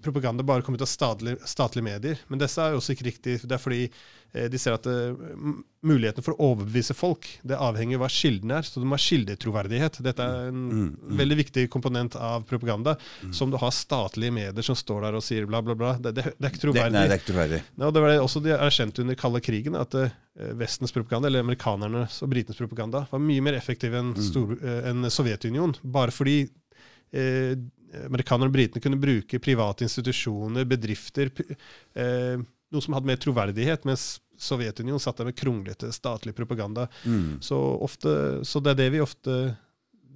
propaganda 0.00 0.42
bare 0.48 0.64
kommer 0.64 0.80
ut 0.80 0.86
av 0.86 0.88
statlige, 0.88 1.36
statlige 1.46 1.84
medier. 1.84 2.22
Men 2.32 2.40
disse 2.40 2.62
er 2.64 2.72
jo 2.72 2.80
også 2.80 2.94
ikke 2.96 3.06
riktig. 3.10 3.34
Det 3.44 3.52
er 3.52 3.60
fordi 3.60 3.82
eh, 3.84 4.46
de 4.48 4.58
ser 4.62 4.78
at 4.78 4.88
det, 4.88 4.94
muligheten 5.84 6.24
for 6.24 6.32
å 6.40 6.48
overbevise 6.54 6.96
folk, 6.96 7.28
det 7.44 7.58
avhenger 7.60 7.98
av 8.00 8.06
hva 8.06 8.08
kilden 8.16 8.54
er. 8.56 8.64
Så 8.64 8.80
du 8.80 8.86
må 8.88 8.96
ha 8.96 9.04
kildetroverdighet. 9.04 10.00
Dette 10.08 10.24
er 10.24 10.48
en 10.48 10.64
Mm, 10.70 10.88
mm. 10.96 11.14
veldig 11.20 11.36
viktig 11.44 11.66
komponent 11.72 12.16
av 12.16 12.48
propaganda. 12.48 12.96
Som 13.36 13.52
du 13.52 13.60
har 13.60 13.70
statlige 13.76 14.32
medier 14.32 14.64
som 14.66 14.76
står 14.80 15.04
der 15.06 15.20
og 15.20 15.24
sier 15.26 15.44
bla, 15.50 15.60
bla, 15.62 15.76
bla. 15.76 15.92
Det, 16.00 16.14
det, 16.16 16.26
det 16.32 16.48
er 16.48 16.54
ikke 16.54 16.62
Det, 16.62 16.64
troverdig. 16.64 16.96
nei, 16.96 17.04
det 17.12 17.16
er 17.18 17.22
ikke 17.22 17.32
troverdig. 17.34 17.60
Ja, 17.76 17.92
det 17.92 18.02
var 18.06 18.14
det 18.14 18.18
også 18.24 18.42
de 18.48 18.56
erkjente 18.56 19.04
under 19.04 19.20
kalde 19.20 19.44
krigen, 19.44 19.76
at 19.76 20.00
eh, 20.00 20.16
Vestens 20.34 20.92
propaganda, 20.94 21.28
eller 21.28 21.42
amerikanernes 21.42 22.20
og 22.22 22.30
britenes 22.30 22.58
propaganda, 22.60 23.02
var 23.10 23.22
mye 23.22 23.42
mer 23.42 23.56
effektiv 23.58 23.96
enn 23.98 24.12
mm. 24.14 24.52
en 24.92 25.10
Sovjetunionen. 25.10 25.74
Bare 25.82 26.14
fordi 26.14 26.38
eh, 27.10 27.58
amerikanerne 28.06 28.48
og 28.48 28.54
britene 28.54 28.82
kunne 28.84 29.00
bruke 29.00 29.40
private 29.42 29.84
institusjoner, 29.86 30.68
bedrifter, 30.70 31.32
eh, 31.98 32.38
noe 32.70 32.84
som 32.84 32.94
hadde 32.94 33.10
mer 33.10 33.18
troverdighet, 33.20 33.86
mens 33.88 34.20
Sovjetunionen 34.40 35.02
satt 35.02 35.18
der 35.20 35.28
med 35.28 35.36
kronglete 35.36 35.90
statlig 35.92 36.32
propaganda. 36.38 36.86
Mm. 37.04 37.40
Så, 37.44 37.58
ofte, 37.58 38.12
så 38.46 38.62
det 38.62 38.72
er 38.72 38.80
det 38.84 38.90
vi 38.94 39.02
ofte 39.04 39.34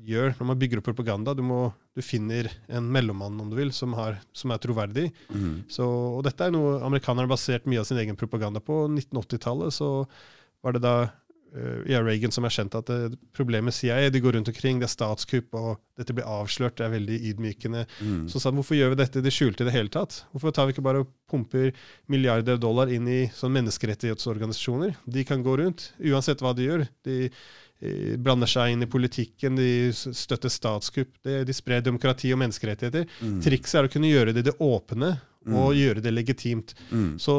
gjør 0.05 0.37
når 0.39 0.51
man 0.51 0.61
bygger 0.61 0.81
opp 0.81 0.89
propaganda. 0.91 1.35
Du, 1.37 1.43
må, 1.47 1.61
du 1.97 2.03
finner 2.05 2.51
en 2.69 2.87
mellommann, 2.93 3.41
om 3.41 3.51
du 3.51 3.59
vil, 3.59 3.73
som, 3.75 3.97
har, 3.99 4.21
som 4.37 4.55
er 4.55 4.63
troverdig. 4.63 5.09
Mm. 5.33 5.65
Så, 5.73 5.85
og 5.87 6.23
dette 6.27 6.47
er 6.47 6.55
noe 6.55 6.79
amerikanerne 6.85 7.27
har 7.29 7.35
basert 7.35 7.69
mye 7.71 7.83
av 7.83 7.89
sin 7.89 8.01
egen 8.03 8.19
propaganda 8.21 8.63
på. 8.65 8.85
1980-tallet 8.93 9.77
så 9.77 9.91
var 10.65 10.77
det 10.77 10.85
da 10.85 10.97
ja, 11.87 12.01
Reagan 12.03 12.33
som 12.35 12.45
erkjente 12.47 12.81
at 12.81 12.89
det, 12.91 13.19
problemet 13.37 13.69
med 13.69 13.77
CIA 13.77 14.11
de 14.11 14.21
går 14.23 14.35
rundt 14.37 14.51
omkring, 14.51 14.81
det 14.81 14.89
er 14.89 14.93
statskupp, 14.93 15.55
og 15.55 15.79
dette 15.99 16.15
blir 16.17 16.27
avslørt, 16.27 16.77
det 16.79 16.87
er 16.89 16.95
veldig 16.97 17.19
ydmykende. 17.31 17.85
Mm. 18.01 18.25
Så 18.31 18.41
sa 18.41 18.51
han 18.51 18.59
hvorfor 18.59 18.79
gjør 18.79 18.95
vi 18.95 18.99
dette 18.99 19.21
i 19.21 19.25
det 19.25 19.33
skjulte 19.35 19.63
i 19.63 19.69
det 19.69 19.75
hele 19.77 19.93
tatt? 19.93 20.25
Hvorfor 20.33 20.55
tar 20.55 20.67
vi 20.67 20.75
ikke 20.75 20.87
bare 20.87 21.05
og 21.05 21.13
pumper 21.31 21.71
milliarder 22.11 22.59
dollar 22.61 22.91
inn 22.93 23.07
i 23.11 23.21
sånn 23.37 23.55
menneskerettighetsorganisasjoner? 23.55 24.97
De 25.07 25.27
kan 25.29 25.47
gå 25.47 25.55
rundt, 25.63 25.93
uansett 26.03 26.43
hva 26.43 26.55
de 26.59 26.67
gjør. 26.67 26.89
De 27.07 27.21
eh, 27.29 27.45
blander 28.19 28.51
seg 28.51 28.73
inn 28.73 28.87
i 28.87 28.91
politikken, 28.91 29.59
de 29.61 29.93
støtter 29.93 30.53
statskupp, 30.53 31.13
de, 31.27 31.43
de 31.47 31.57
sprer 31.57 31.85
demokrati 31.85 32.33
og 32.35 32.41
menneskerettigheter. 32.43 33.07
Mm. 33.21 33.39
Trikset 33.45 33.81
er 33.81 33.89
å 33.89 33.93
kunne 33.93 34.11
gjøre 34.13 34.35
det 34.35 34.45
i 34.45 34.51
det 34.51 34.59
åpne, 34.63 35.17
og 35.53 35.75
gjøre 35.77 36.01
det 36.05 36.13
legitimt. 36.15 36.75
Mm. 36.91 37.19
Så, 37.21 37.35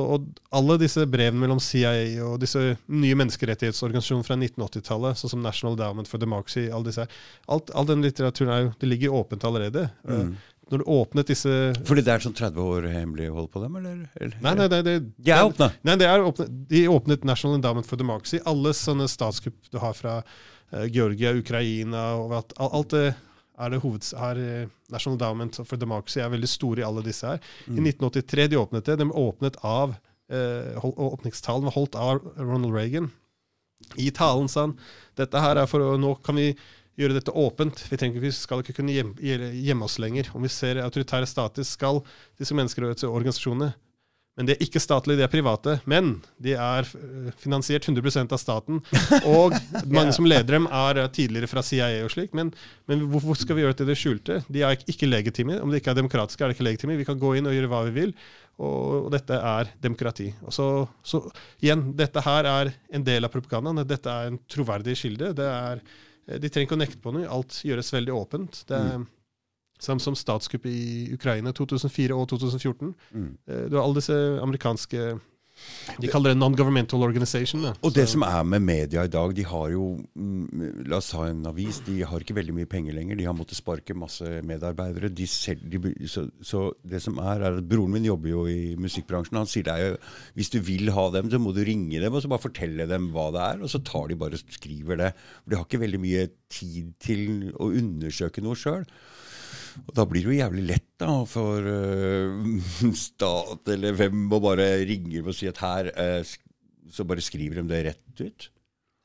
alle 0.56 0.78
disse 0.82 1.06
brevene 1.10 1.42
mellom 1.42 1.62
CIA 1.64 2.22
og 2.26 2.38
disse 2.44 2.62
nye 2.86 3.18
menneskerettighetsorganisasjonene 3.18 4.28
fra 4.28 4.38
1980-tallet, 4.38 5.20
sånn 5.20 5.34
som 5.36 5.46
National 5.46 5.74
Endowment 5.74 6.10
for 6.10 6.22
Democracy, 6.22 6.68
all 6.70 6.86
disse, 6.86 7.08
alt, 7.52 7.74
all 7.74 7.88
den 7.90 8.06
litteraturen 8.06 8.54
er 8.54 8.66
jo, 8.66 8.74
det 8.82 8.92
ligger 8.92 9.18
åpent 9.22 9.48
allerede. 9.48 9.88
Mm. 10.06 10.36
Eh, 10.36 10.52
Når 10.72 10.82
du 10.82 10.88
åpnet 10.90 11.30
disse 11.30 11.52
Fordi 11.86 12.02
det 12.06 12.14
er 12.16 12.24
sånn 12.24 12.34
30 12.36 12.64
år 12.64 12.88
hemmelighold 12.90 13.52
på 13.54 13.62
dem, 13.62 13.76
eller? 13.80 14.00
eller? 14.18 14.40
Nei, 14.42 14.56
nei, 14.58 14.68
nei, 14.72 14.82
det, 14.86 14.96
De 15.22 15.34
er 15.36 15.46
åpne. 15.46 15.70
Nei, 15.86 15.98
det 16.02 16.08
er 16.10 16.26
åpnet, 16.26 16.56
de 16.72 16.82
åpnet 16.90 17.28
National 17.28 17.60
Endowment 17.60 17.88
for 17.90 18.02
Democracy. 18.02 18.40
Alle 18.50 18.74
sånne 18.78 19.08
statskupp 19.12 19.70
du 19.70 19.78
har 19.84 19.94
fra 19.98 20.18
uh, 20.24 20.86
Georgia, 20.90 21.36
Ukraina 21.38 22.08
og 22.18 22.34
alt, 22.40 22.58
alt 22.66 22.96
det 22.96 23.06
er 23.56 23.72
det 23.72 23.82
hoveds... 23.84 24.14
Er, 24.14 24.40
eh, 24.42 24.72
National 24.92 25.16
Endowment 25.16 25.60
for 25.64 25.82
Democracy 25.82 26.20
er 26.22 26.34
veldig 26.34 26.50
store 26.50 26.84
i 26.84 26.88
alle 26.88 27.04
disse 27.06 27.30
her. 27.30 27.40
I 27.70 27.80
1983 27.80 28.50
de 28.52 28.60
åpnet 28.60 28.90
det. 28.90 28.98
De 29.02 29.08
åpnet 29.10 29.60
av 29.66 29.96
uh, 29.96 30.86
Åpningstalen 30.86 31.70
var 31.70 31.78
holdt 31.78 31.96
av 31.98 32.20
Ronald 32.38 32.76
Reagan. 32.76 33.12
I 34.02 34.10
talen 34.16 34.50
sa 34.52 34.68
han 34.68 34.76
dette 35.20 35.42
her 35.42 35.60
er 35.62 35.70
for 35.70 35.84
å 35.84 35.96
Nå 36.00 36.16
kan 36.26 36.38
vi 36.40 36.52
gjøre 37.00 37.18
dette 37.18 37.34
åpent. 37.36 37.86
Vi 37.92 38.00
tenker 38.00 38.24
vi 38.24 38.32
skal 38.36 38.64
ikke 38.64 38.78
kunne 38.80 38.96
gjemme, 38.96 39.16
gjemme 39.20 39.88
oss 39.88 39.98
lenger. 40.00 40.30
Om 40.36 40.46
vi 40.48 40.54
ser 40.54 40.84
autoritære 40.84 41.28
stater, 41.30 41.68
skal 41.68 42.04
disse 42.40 42.56
menneskerettighetsorganisasjonene 42.58 43.74
men 44.36 44.50
de 44.50 44.56
er 44.56 44.64
ikke 44.66 44.82
statlige, 44.84 45.22
de 45.22 45.24
er 45.24 45.32
private. 45.32 45.78
Men 45.88 46.18
de 46.44 46.56
er 46.60 46.88
eh, 46.98 47.28
finansiert 47.40 47.86
100% 47.88 48.34
av 48.36 48.42
staten. 48.42 48.82
Og 49.38 49.56
mange 49.88 50.12
som 50.16 50.28
leder 50.28 50.58
dem, 50.58 50.68
er 50.68 51.00
eh, 51.06 51.12
tidligere 51.16 51.48
fra 51.48 51.64
CIA 51.64 52.04
og 52.04 52.12
slik. 52.12 52.34
Men, 52.36 52.52
men 52.92 53.06
hvorfor 53.14 53.40
skal 53.40 53.56
vi 53.56 53.64
gjøre 53.64 53.76
det 53.78 53.82
til 53.84 53.92
det 53.92 53.98
skjulte? 54.02 54.42
De 54.52 54.66
er 54.68 54.76
ikke- 54.84 55.08
legitime. 55.08 55.62
Om 55.64 55.72
de 55.72 55.80
ikke 55.80 55.94
er 55.94 56.02
demokratiske, 56.02 56.44
er 56.44 56.52
de 56.52 56.58
ikke 56.58 56.68
legitime. 56.68 57.00
Vi 57.00 57.08
kan 57.08 57.22
gå 57.22 57.32
inn 57.38 57.48
og 57.48 57.56
gjøre 57.56 57.72
hva 57.72 57.86
vi 57.88 57.96
vil. 57.96 58.12
Og, 58.60 59.06
og 59.06 59.10
dette 59.16 59.40
er 59.40 59.72
demokrati. 59.84 60.28
Og 60.44 60.56
så, 60.56 60.68
så 61.04 61.24
igjen, 61.64 61.88
dette 61.96 62.24
her 62.28 62.52
er 62.52 62.74
en 62.92 63.08
del 63.08 63.28
av 63.28 63.32
propagandaen. 63.32 63.86
Dette 63.88 64.12
er 64.12 64.34
en 64.34 64.42
troverdig 64.52 64.98
kilde. 65.00 65.32
Det 65.38 65.48
er, 65.48 65.84
de 66.28 66.50
trenger 66.50 66.66
ikke 66.68 66.78
å 66.78 66.82
nekte 66.82 67.02
på 67.04 67.14
noe. 67.14 67.28
Alt 67.30 67.60
gjøres 67.66 67.94
veldig 67.94 68.14
åpent. 68.16 68.64
Det 68.70 68.80
er, 68.80 69.06
Samt 69.76 70.00
som 70.00 70.16
statskupp 70.16 70.64
i 70.72 71.12
Ukraina 71.12 71.52
2004 71.52 72.16
og 72.16 72.30
2014. 72.32 72.94
Mm. 73.12 73.38
Eh, 73.46 73.66
Du 73.70 73.76
har 73.76 73.84
alle 73.84 74.00
disse 74.00 74.16
amerikanske 74.40 75.20
De 76.02 76.10
kaller 76.12 76.34
det 76.34 76.40
non-governmental 76.40 77.04
organization. 77.06 77.64
da. 77.64 77.74
Og 77.86 77.94
det 77.96 78.08
som 78.12 78.26
er 78.28 78.44
med 78.44 78.64
media 78.66 79.06
i 79.06 79.12
dag, 79.12 79.34
de 79.36 79.46
har 79.48 79.70
jo 79.72 79.88
mm, 80.16 80.84
La 80.90 81.00
oss 81.00 81.12
ta 81.14 81.26
en 81.30 81.46
avis. 81.48 81.80
De 81.86 82.02
har 82.04 82.24
ikke 82.24 82.36
veldig 82.38 82.56
mye 82.58 82.70
penger 82.70 82.96
lenger. 82.98 83.20
De 83.20 83.28
har 83.28 83.36
måttet 83.38 83.60
sparke 83.60 83.96
masse 83.98 84.26
medarbeidere. 84.46 85.10
De 85.16 85.28
selv, 85.30 85.64
de, 85.72 85.94
så, 86.12 86.28
så 86.44 86.68
det 86.84 87.02
som 87.06 87.20
er, 87.24 87.46
er 87.46 87.60
at 87.62 87.70
Broren 87.70 87.96
min 87.96 88.08
jobber 88.08 88.34
jo 88.34 88.46
i 88.52 88.76
musikkbransjen. 88.80 89.40
Han 89.40 89.50
sier 89.50 89.68
det 89.68 89.76
er 89.76 89.94
jo 89.94 90.00
hvis 90.36 90.52
du 90.54 90.60
vil 90.66 90.92
ha 90.96 91.08
dem, 91.16 91.32
så 91.32 91.40
må 91.42 91.56
du 91.56 91.64
ringe 91.66 92.02
dem 92.04 92.14
og 92.14 92.24
så 92.24 92.32
bare 92.32 92.46
fortelle 92.48 92.90
dem 92.90 93.12
hva 93.16 93.30
det 93.36 93.44
er. 93.48 93.64
Og 93.64 93.72
så 93.72 93.82
tar 93.86 94.10
de 94.12 94.20
bare 94.20 94.38
og 94.38 94.56
skriver 94.60 95.02
det. 95.02 95.12
For 95.44 95.54
de 95.54 95.60
har 95.60 95.70
ikke 95.70 95.84
veldig 95.86 96.02
mye 96.04 96.28
tid 96.52 96.96
til 97.04 97.54
å 97.56 97.72
undersøke 97.72 98.44
noe 98.44 98.60
sjøl. 98.60 98.84
Og 99.84 99.94
da 99.98 100.06
blir 100.08 100.24
det 100.24 100.32
jo 100.32 100.40
jævlig 100.40 100.64
lett 100.70 100.88
da 101.02 101.12
for 101.28 101.60
uh, 101.68 102.92
stat 103.06 103.68
eller 103.76 103.96
hvem 104.00 104.26
å 104.32 104.40
bare 104.44 104.68
ringe 104.88 105.24
og 105.26 105.34
si 105.36 105.48
at 105.52 105.60
her 105.64 105.90
uh, 105.96 106.36
Så 106.92 107.04
bare 107.08 107.24
skriver 107.26 107.60
de 107.62 107.68
det 107.74 107.82
rett 107.90 108.22
ut. 108.24 108.50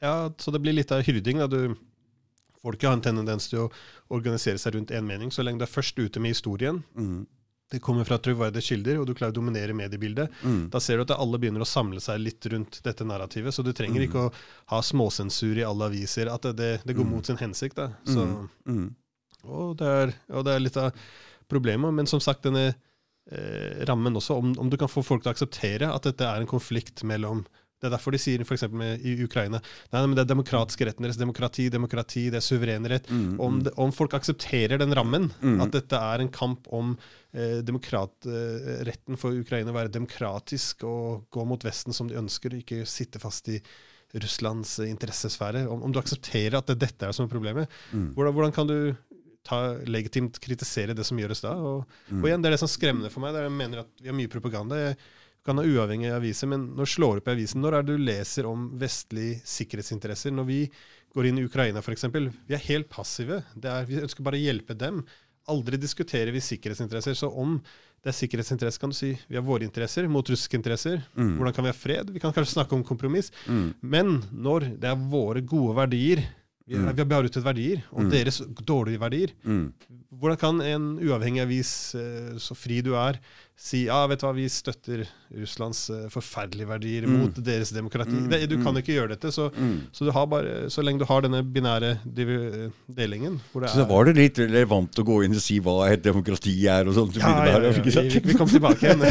Ja, 0.00 0.30
så 0.38 0.52
det 0.54 0.60
blir 0.62 0.72
litt 0.76 0.92
av 0.94 1.02
hyrding. 1.04 1.38
da. 1.42 1.46
Du, 1.50 1.74
folket 2.62 2.86
har 2.88 2.96
en 2.98 3.02
tendens 3.04 3.48
til 3.50 3.66
å 3.66 3.70
organisere 4.12 4.60
seg 4.60 4.74
rundt 4.76 4.92
én 4.94 5.04
mening. 5.08 5.32
Så 5.32 5.42
lenge 5.44 5.58
du 5.60 5.64
er 5.66 5.72
først 5.74 5.98
ute 5.98 6.20
med 6.20 6.34
historien, 6.36 6.82
Mm. 6.96 7.26
det 7.72 7.80
kommer 7.80 8.04
fra 8.04 8.18
troverdige 8.18 8.62
kilder, 8.68 8.98
og 9.00 9.06
du 9.06 9.14
klarer 9.14 9.32
å 9.32 9.38
dominere 9.40 9.72
mediebildet, 9.76 10.28
Mm. 10.44 10.70
da 10.70 10.78
ser 10.80 10.96
du 10.96 11.02
at 11.02 11.12
alle 11.18 11.38
begynner 11.38 11.60
å 11.64 11.68
samle 11.68 12.00
seg 12.00 12.18
litt 12.20 12.46
rundt 12.52 12.80
dette 12.82 13.04
narrativet. 13.04 13.52
Så 13.54 13.62
du 13.64 13.72
trenger 13.72 14.02
ikke 14.06 14.24
å 14.28 14.32
ha 14.72 14.80
småsensur 14.82 15.56
i 15.58 15.64
alle 15.64 15.86
aviser. 15.90 16.28
At 16.32 16.42
det, 16.42 16.56
det, 16.56 16.70
det 16.84 16.96
går 16.96 17.06
mot 17.06 17.24
sin 17.26 17.36
hensikt. 17.40 17.76
da. 17.76 17.90
Så... 18.04 18.26
Mm. 19.44 19.50
Og 19.50 19.76
det, 19.80 19.86
er, 20.04 20.14
og 20.34 20.44
det 20.46 20.54
er 20.54 20.64
litt 20.64 20.76
av 20.80 20.92
problemet. 21.50 21.92
Men 21.94 22.06
som 22.10 22.20
sagt, 22.22 22.42
denne 22.46 22.68
eh, 23.30 23.84
rammen 23.88 24.16
også, 24.18 24.36
om, 24.38 24.52
om 24.58 24.70
du 24.70 24.76
kan 24.80 24.90
få 24.90 25.02
folk 25.06 25.22
til 25.24 25.32
å 25.32 25.34
akseptere 25.36 25.90
at 25.94 26.06
dette 26.08 26.26
er 26.26 26.40
en 26.44 26.50
konflikt 26.50 27.02
mellom 27.06 27.44
Det 27.80 27.88
er 27.88 27.94
derfor 27.94 28.12
de 28.12 28.18
sier 28.20 28.42
f.eks. 28.44 28.64
i 29.08 29.12
Ukraina 29.24 29.56
nei, 29.56 30.00
men 30.04 30.12
det 30.12 30.20
er 30.26 30.28
demokratiske 30.34 30.84
retten 30.84 31.06
deres. 31.06 31.16
Demokrati, 31.16 31.70
demokrati, 31.72 32.26
det 32.28 32.36
er 32.42 32.44
suveren 32.44 32.84
rett. 32.92 33.06
Mm, 33.08 33.38
Om, 33.40 33.62
det, 33.64 33.72
om 33.80 33.92
folk 33.96 34.12
aksepterer 34.18 34.76
den 34.82 34.92
rammen, 34.94 35.30
Mm. 35.40 35.62
at 35.64 35.72
dette 35.72 35.96
er 35.96 36.20
en 36.20 36.28
kamp 36.28 36.68
om 36.76 36.90
eh, 37.32 37.62
demokrat, 37.64 38.12
eh, 38.28 38.82
retten 38.84 39.16
for 39.16 39.32
Ukraina 39.32 39.72
å 39.72 39.78
være 39.78 39.94
demokratisk 39.96 40.84
og 40.84 41.24
gå 41.32 41.46
mot 41.48 41.64
Vesten 41.64 41.96
som 41.96 42.06
de 42.10 42.18
ønsker, 42.20 42.52
ikke 42.60 42.82
sitte 42.84 43.18
fast 43.22 43.48
i 43.48 43.56
Russlands 44.12 44.76
interessesfære. 44.84 45.64
Om, 45.70 45.82
om 45.86 45.92
du 45.94 46.00
aksepterer 46.02 46.58
at 46.58 46.66
det 46.68 46.80
dette 46.82 47.06
er 47.08 47.16
som 47.16 47.24
er 47.28 47.32
problemet, 47.32 47.68
Mm. 47.94 48.12
hvordan, 48.14 48.34
hvordan 48.36 48.52
kan 48.60 48.66
du 48.68 48.76
ta, 49.44 49.74
legitimt 49.86 50.38
kritisere 50.40 50.94
det 50.94 51.04
som 51.06 51.18
gjøres 51.18 51.40
da? 51.42 51.54
Og, 51.56 51.86
Mm. 52.10 52.22
og 52.22 52.28
igjen, 52.28 52.42
Det 52.42 52.48
er 52.48 52.50
det 52.56 52.60
som 52.60 52.68
er 52.68 52.76
skremmende 52.78 53.10
for 53.10 53.20
meg. 53.20 53.32
det 53.32 53.40
er 53.40 53.48
Jeg 53.48 53.56
mener 53.58 53.78
at 53.80 53.86
Vi 54.00 54.08
har 54.08 54.14
mye 54.14 54.28
propaganda. 54.28 54.74
Jeg 54.76 54.96
kan 55.44 55.56
ha 55.56 55.64
uavhengige 55.64 56.12
aviser, 56.14 56.46
men 56.48 56.76
når 56.76 56.84
slår 56.86 57.14
du 57.14 57.20
opp 57.22 57.28
i 57.28 57.32
avisen, 57.36 57.60
når 57.62 57.72
er 57.78 57.82
det 57.82 57.96
du 57.96 58.04
leser 58.04 58.44
om 58.46 58.70
vestlige 58.78 59.40
sikkerhetsinteresser? 59.44 60.30
Når 60.32 60.44
vi 60.46 60.70
går 61.14 61.26
inn 61.26 61.38
i 61.38 61.44
Ukraina 61.48 61.80
f.eks., 61.80 62.04
vi 62.12 62.54
er 62.54 62.58
helt 62.68 62.88
passive. 62.90 63.42
Det 63.58 63.64
er, 63.70 63.84
vi 63.86 64.00
ønsker 64.00 64.22
bare 64.22 64.36
å 64.36 64.44
hjelpe 64.44 64.76
dem. 64.76 65.04
Aldri 65.48 65.78
diskuterer 65.80 66.30
vi 66.30 66.38
sikkerhetsinteresser. 66.44 67.16
Så 67.16 67.32
om 67.34 67.56
det 68.02 68.12
er 68.12 68.16
sikkerhetsinteresser, 68.16 68.78
kan 68.80 68.90
du 68.90 68.94
si 68.94 69.18
vi 69.28 69.34
har 69.36 69.42
våre 69.42 69.64
interesser 69.66 70.06
mot 70.08 70.24
russiske 70.24 70.54
interesser. 70.56 71.02
Mm. 71.16 71.38
Hvordan 71.38 71.54
kan 71.54 71.64
vi 71.64 71.70
ha 71.70 71.76
fred? 71.76 72.10
Vi 72.10 72.20
kan 72.20 72.32
kanskje 72.32 72.54
snakke 72.60 72.72
om 72.76 72.84
kompromiss. 72.84 73.32
Mm. 73.48 73.74
Men 73.82 74.22
når 74.32 74.78
det 74.78 74.84
er 74.92 74.96
våre 75.10 75.40
gode 75.44 75.74
verdier 75.74 76.22
Vi, 76.68 76.76
Mm. 76.76 76.82
vi 76.94 77.00
har 77.02 77.08
bearbeidet 77.08 77.42
verdier, 77.42 77.82
og 77.92 78.02
Mm. 78.04 78.10
deres 78.12 78.42
dårlige 78.62 78.98
verdier. 79.00 79.30
Mm. 79.44 79.72
Hvordan 80.20 80.36
kan 80.38 80.60
en 80.60 80.98
uavhengig 81.02 81.40
avis, 81.42 81.94
eh, 81.94 82.36
så 82.38 82.54
fri 82.54 82.80
du 82.82 82.94
er, 82.94 83.14
si 83.56 83.86
ja, 83.86 84.06
vet 84.06 84.20
du 84.20 84.26
hva, 84.26 84.34
vi 84.36 84.46
støtter 84.48 85.06
Russlands 85.34 85.90
eh, 85.90 86.08
forferdelige 86.08 86.66
verdier 86.68 87.06
Mm. 87.08 87.18
mot 87.18 87.34
deres 87.34 87.70
demokrati? 87.72 88.10
Mm, 88.12 88.28
Det, 88.30 88.48
du 88.48 88.56
kan 88.62 88.72
mm. 88.74 88.78
ikke 88.82 88.94
gjøre 88.94 89.08
dette. 89.16 89.32
Så, 89.32 89.50
så, 89.92 90.04
du 90.04 90.10
har 90.12 90.26
bare, 90.26 90.68
så 90.70 90.82
lenge 90.84 90.98
du 91.00 91.04
har 91.06 91.20
denne 91.22 91.42
binære 91.42 91.98
delingen 92.06 93.40
hvor 93.52 93.60
det 93.62 93.70
Så 93.70 93.76
da 93.80 93.82
er 93.82 93.88
var 93.88 94.04
det 94.04 94.16
litt 94.16 94.38
relevant 94.38 94.94
å 94.94 95.02
gå 95.04 95.24
inn 95.24 95.34
og 95.34 95.40
si 95.42 95.58
hva 95.58 95.90
et 95.90 96.02
demokrati 96.02 96.66
er 96.68 96.86
og 96.86 96.94
sånt. 96.94 97.16
Ja, 97.16 97.44
ja, 97.46 97.58
ja, 97.58 97.72
ja, 97.72 97.82
vi, 97.82 98.20
vi 98.20 98.34
kom 98.34 98.48
tilbake 98.48 98.86
igjen. 98.86 99.00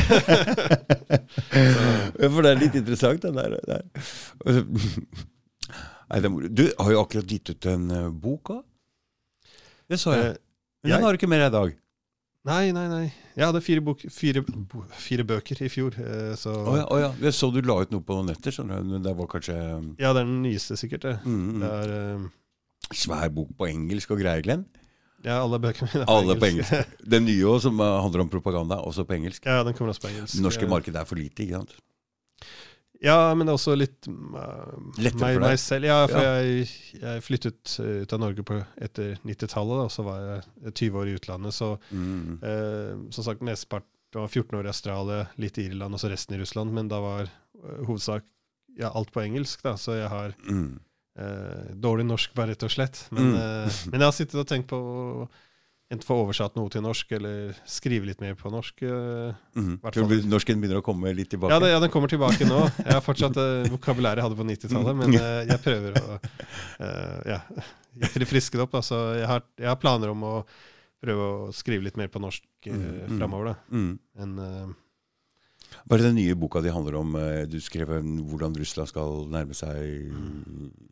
For 2.29 2.41
det 2.45 2.51
er 2.55 2.59
litt 2.63 2.75
interessant, 2.75 3.21
den 3.21 3.35
der. 3.35 3.57
der. 3.67 3.81
Nei, 6.09 6.21
det 6.21 6.25
er 6.29 6.33
moro. 6.33 6.49
Du 6.49 6.65
har 6.67 6.91
jo 6.93 7.03
akkurat 7.03 7.29
gitt 7.29 7.51
ut 7.53 7.67
en 7.69 7.85
uh, 7.93 8.07
bok 8.09 8.55
òg. 8.55 8.63
Det 9.89 9.97
så 10.01 10.15
jeg. 10.15 10.33
Eh, 10.33 10.41
Men 10.83 10.95
den 10.95 11.05
har 11.05 11.13
du 11.13 11.19
ikke 11.19 11.29
med 11.29 11.41
deg 11.43 11.49
i 11.49 11.55
dag. 11.55 11.77
Nei, 12.49 12.71
nei, 12.73 12.85
nei. 12.87 13.05
Jeg 13.35 13.45
hadde 13.45 13.61
fire, 13.61 13.81
bok, 13.83 14.03
fire, 14.13 14.41
fire 14.95 15.25
bøker 15.27 15.61
i 15.65 15.69
fjor. 15.69 15.95
eh, 15.99 16.33
Så 16.39 16.53
Oh, 16.53 16.77
ja, 16.77 16.85
oh, 16.87 16.99
ja. 17.01 17.09
Jeg 17.21 17.35
så 17.35 17.49
du 17.53 17.59
la 17.61 17.81
ut 17.83 17.91
noe 17.93 18.05
på 18.05 18.15
noen 18.15 18.31
skjønner 18.39 18.79
du. 18.79 18.93
Men 18.93 19.05
det 19.05 19.13
var 19.17 19.29
kanskje 19.29 19.57
ja, 19.99 20.13
det 20.13 20.21
er 20.21 20.25
den 20.25 20.41
nyeste, 20.45 20.77
sikkert. 20.79 21.05
det. 21.05 21.15
mm, 21.25 21.39
mm. 21.49 21.59
Det 21.63 21.71
er 21.81 21.95
uh... 22.15 22.93
svær 22.95 23.33
bok 23.33 23.51
på 23.59 23.69
engelsk 23.69 24.15
og 24.15 24.21
greier, 24.23 24.45
Glenn. 24.45 24.65
Ja, 25.25 25.41
alle 25.43 25.59
bøkene 25.59 25.91
mine 25.91 26.05
er 26.05 26.13
Alle 26.15 26.37
på 26.39 26.47
engelsk. 26.47 26.95
Den 27.13 27.27
nye 27.27 27.45
også, 27.49 27.67
som 27.67 27.83
handler 27.83 28.23
om 28.23 28.31
propaganda, 28.31 28.79
også 28.79 29.03
på 29.03 29.17
engelsk. 29.17 29.45
Ja, 29.45 29.61
den 29.67 29.75
kommer 29.75 29.91
også 29.91 30.07
på 30.07 30.13
engelsk. 30.13 30.37
Det 30.37 30.45
norske 30.45 30.69
markedet 30.71 31.01
er 31.01 31.09
for 31.09 31.19
lite, 31.19 31.43
ikke 31.43 31.59
sant? 31.59 31.75
Ja, 33.01 33.33
men 33.33 33.47
det 33.47 33.53
er 33.53 33.57
også 33.59 33.75
litt 33.79 34.07
uh, 34.09 34.73
Lettere 34.99 35.21
meg, 35.21 35.35
for 35.37 35.39
deg? 35.39 35.43
meg 35.45 35.59
selv. 35.63 35.85
Ja, 35.87 35.99
for 36.11 36.19
Ja. 36.25 36.33
Jeg, 36.43 36.65
jeg 36.99 37.23
flyttet 37.23 37.75
eh, 37.79 38.01
ut 38.03 38.13
av 38.17 38.19
Norge 38.19 38.43
på, 38.43 38.57
etter 38.83 39.13
90-tallet, 39.23 39.85
og 39.85 39.93
så 39.93 40.03
var 40.03 40.19
jeg 40.25 40.73
20 40.73 40.99
år 40.99 41.07
i 41.07 41.15
utlandet. 41.15 41.55
Så 41.55 41.69
Mm. 41.95 42.39
uh, 42.43 43.11
som 43.15 43.23
sagt, 43.23 43.41
mesteparten 43.45 44.19
var 44.19 44.27
14 44.27 44.57
år 44.59 44.65
i 44.67 44.73
Australia, 44.73 45.21
litt 45.37 45.57
i 45.61 45.69
Irland 45.69 45.93
og 45.95 46.01
så 46.03 46.09
resten 46.11 46.35
i 46.35 46.41
Russland. 46.41 46.73
Men 46.75 46.89
da 46.91 46.99
var 46.99 47.29
uh, 47.31 47.85
hovedsak 47.87 48.27
ja, 48.79 48.91
alt 48.91 49.11
på 49.15 49.23
engelsk, 49.23 49.63
da, 49.63 49.77
så 49.79 49.95
jeg 49.99 50.09
har 50.11 50.35
Mm. 50.49 50.79
dårlig 51.83 52.05
norsk, 52.07 52.31
bare 52.37 52.53
rett 52.53 52.63
og 52.63 52.71
slett. 52.71 53.07
Men, 53.11 53.33
Mm. 53.33 53.69
men 53.91 53.99
jeg 53.99 54.07
har 54.07 54.13
sittet 54.15 54.39
og 54.39 54.47
tenkt 54.47 54.69
på 54.71 54.77
enten 55.89 56.05
få 56.05 56.19
oversatt 56.21 56.57
noe 56.57 56.69
til 56.69 56.83
norsk, 56.85 57.11
eller 57.17 57.53
skrive 57.69 58.05
litt 58.09 58.19
mer 58.21 58.35
på 58.37 58.51
norsk. 58.53 58.83
Mm. 59.57 59.79
Norsken 60.29 60.61
begynner 60.61 60.83
å 60.83 60.85
komme 60.85 61.13
litt 61.17 61.31
tilbake? 61.33 61.55
Ja, 61.55 61.61
det, 61.63 61.71
ja, 61.73 61.79
den 61.81 61.89
kommer 61.93 62.11
tilbake 62.11 62.45
nå. 62.45 62.59
Jeg 62.77 62.93
har 62.93 63.01
fortsatt 63.05 63.39
uh, 63.41 63.65
vokabulæret 63.73 64.21
jeg 64.21 64.27
hadde 64.27 64.37
på 64.37 64.45
90-tallet, 64.51 64.99
men 64.99 65.15
uh, 65.17 65.39
jeg 65.49 65.63
prøver 65.63 65.97
å 65.97 66.19
uh, 66.19 67.31
ja, 67.33 67.39
friske 68.29 68.59
det 68.59 68.67
opp. 68.67 68.77
Altså, 68.77 68.99
jeg, 69.17 69.25
har, 69.31 69.41
jeg 69.57 69.71
har 69.71 69.79
planer 69.81 70.13
om 70.13 70.27
å 70.29 70.35
prøve 70.99 71.25
å 71.25 71.49
skrive 71.55 71.87
litt 71.87 71.97
mer 71.97 72.11
på 72.13 72.21
norsk 72.21 72.45
uh, 72.69 72.75
Mm, 72.75 72.85
mm. 73.07 73.17
framover. 73.17 73.51
Da. 73.53 73.57
Mm. 73.73 73.97
Men, 74.21 74.77
Uh, 75.79 75.93
er 75.93 76.01
den 76.01 76.15
nye 76.17 76.33
boka 76.33 76.63
di 76.65 76.71
handler 76.73 76.95
om? 76.97 77.13
Du 77.45 77.59
skrev 77.61 77.91
hvordan 78.01 78.55
Russland 78.57 78.89
skal 78.89 79.27
nærme 79.29 79.53
seg 79.53 80.07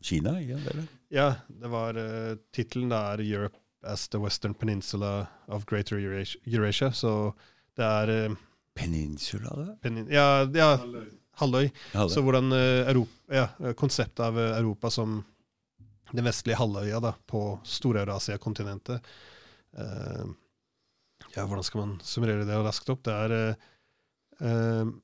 Kina? 0.06 0.36
Sant, 0.38 0.68
Eller? 0.70 0.84
ja, 1.10 1.32
det 1.50 1.70
var 1.72 1.98
uh, 1.98 2.36
Tittelen 2.54 2.94
er 2.94 3.18
'Europe 3.18 3.58
as 3.88 4.08
the 4.08 4.18
Western 4.20 4.54
Peninsula 4.54 5.26
of 5.46 5.66
Greater 5.66 5.98
Eurasia'. 5.98 6.40
Eurasia 6.46 6.92
så 6.92 7.32
det 7.76 7.86
er 7.86 8.10
eh, 8.10 8.36
Peninsula? 8.74 9.54
Det? 9.56 9.78
penin 9.82 10.06
ja, 10.10 10.44
ja, 10.54 10.76
Halvøy. 10.76 11.06
halvøy. 11.40 11.70
Så 12.10 12.22
hvordan 12.22 12.52
eh, 12.52 12.90
Europa, 12.90 13.34
ja, 13.34 13.72
konseptet 13.78 14.22
av 14.26 14.38
eh, 14.38 14.56
Europa 14.58 14.90
som 14.90 15.22
den 16.12 16.24
vestlige 16.24 16.56
halvøya 16.56 17.00
da, 17.04 17.12
på 17.28 17.58
Stor-Eurasia-kontinentet 17.68 19.04
uh, 19.76 20.24
Ja, 21.34 21.42
hvordan 21.44 21.66
skal 21.66 21.82
man 21.82 21.90
summere 22.00 22.46
det 22.48 22.60
raskt 22.64 22.88
opp? 22.88 23.02
Det 23.04 23.12
er 23.12 23.34
uh, 23.36 23.66
uh, 24.40 24.94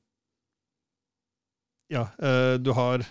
Ja, 1.93 2.07
du 2.57 2.71
har 2.73 3.05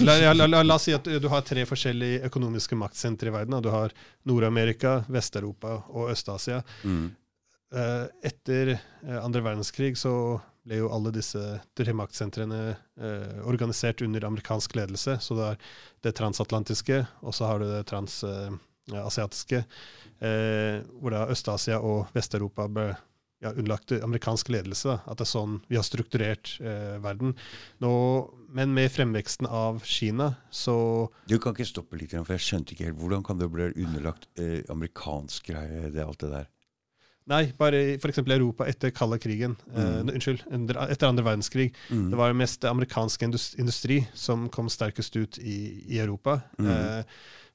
la, 0.00 0.16
ja, 0.18 0.32
la, 0.32 0.46
la, 0.46 0.62
la 0.62 0.74
oss 0.78 0.86
si 0.86 0.94
at 0.94 1.04
du, 1.04 1.16
du 1.20 1.28
har 1.32 1.42
tre 1.46 1.64
forskjellige 1.66 2.26
økonomiske 2.28 2.78
maktsentre 2.78 3.30
i 3.30 3.34
verden. 3.34 3.58
Du 3.62 3.70
har 3.74 3.94
Nord-Amerika, 4.28 5.00
Vest-Europa 5.10 5.80
og 5.90 6.12
Øst-Asia. 6.12 6.62
Mm. 6.84 7.08
Eh, 7.74 8.04
etter 8.30 8.76
eh, 8.76 9.18
andre 9.18 9.42
verdenskrig 9.42 9.96
så 9.98 10.12
ble 10.66 10.80
jo 10.80 10.90
alle 10.94 11.12
disse 11.14 11.40
tre 11.78 11.94
maktsentrene 11.94 12.60
eh, 12.74 13.36
organisert 13.46 14.02
under 14.06 14.24
amerikansk 14.26 14.74
ledelse. 14.78 15.18
Så 15.22 15.34
det 15.38 15.50
er 15.50 15.60
det 16.06 16.14
transatlantiske, 16.18 17.02
og 17.22 17.34
så 17.34 17.50
har 17.50 17.62
du 17.62 17.68
det 17.70 17.84
transasiatiske, 17.90 19.62
eh, 20.22 20.78
hvor 20.98 21.14
da 21.14 21.26
Øst-Asia 21.34 21.78
og 21.82 22.06
Vest-Europa 22.14 22.66
ble 22.70 22.88
ja, 23.42 23.50
underlagt 23.52 23.92
amerikansk 23.92 24.48
ledelse. 24.48 24.98
At 25.06 25.18
det 25.20 25.26
er 25.26 25.32
sånn 25.32 25.58
vi 25.68 25.76
har 25.76 25.84
strukturert 25.86 26.54
eh, 26.60 26.96
verden. 27.04 27.34
Nå, 27.84 27.92
men 28.56 28.72
med 28.76 28.90
fremveksten 28.94 29.46
av 29.50 29.82
Kina 29.84 30.32
så 30.50 30.76
Du 31.28 31.38
kan 31.38 31.52
ikke 31.56 31.68
stoppe 31.68 31.98
litt, 32.00 32.14
for 32.16 32.36
jeg 32.36 32.46
skjønte 32.46 32.72
ikke 32.76 32.88
helt. 32.90 33.00
Hvordan 33.00 33.24
kan 33.26 33.38
det 33.40 33.50
bli 33.52 33.70
underlagt 33.84 34.28
eh, 34.40 34.62
amerikansk 34.72 35.50
greie, 35.52 35.90
det, 35.92 36.04
alt 36.04 36.22
det 36.24 36.32
der? 36.32 36.48
Nei, 37.26 37.40
bare 37.58 37.78
f.eks. 37.98 38.20
Europa 38.22 38.68
etter 38.70 38.92
kalde 38.94 39.18
krigen. 39.18 39.56
Eh, 39.74 39.82
Mm. 40.06 40.12
unnskyld, 40.14 40.44
etter 40.90 41.08
andre 41.08 41.24
verdenskrig. 41.26 41.72
Mm. 41.90 42.10
Det 42.12 42.18
var 42.20 42.32
mest 42.38 42.64
amerikansk 42.64 43.22
industri 43.58 44.06
som 44.14 44.48
kom 44.48 44.68
sterkest 44.70 45.16
ut 45.18 45.38
i, 45.42 45.82
i 45.90 45.98
Europa. 45.98 46.40
Mm. 46.58 46.68
Eh, 46.70 46.98
eh, 47.00 47.04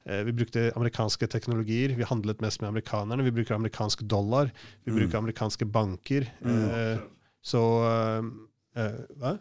vi 0.04 0.34
brukte 0.34 0.72
amerikanske 0.76 1.28
teknologier, 1.28 1.96
vi 1.96 2.04
handlet 2.04 2.42
mest 2.42 2.62
med 2.62 2.70
amerikanerne. 2.70 3.24
Vi 3.24 3.32
bruker 3.32 3.56
amerikansk 3.56 4.02
dollar, 4.02 4.52
vi 4.84 4.92
Mm. 4.92 5.00
bruker 5.00 5.18
amerikanske 5.18 5.66
banker. 5.66 6.26
Mm. 6.42 6.70
Eh, 6.70 7.00
så 7.42 7.62
eh, 7.86 8.82
eh, 8.84 9.00
Hva? 9.18 9.38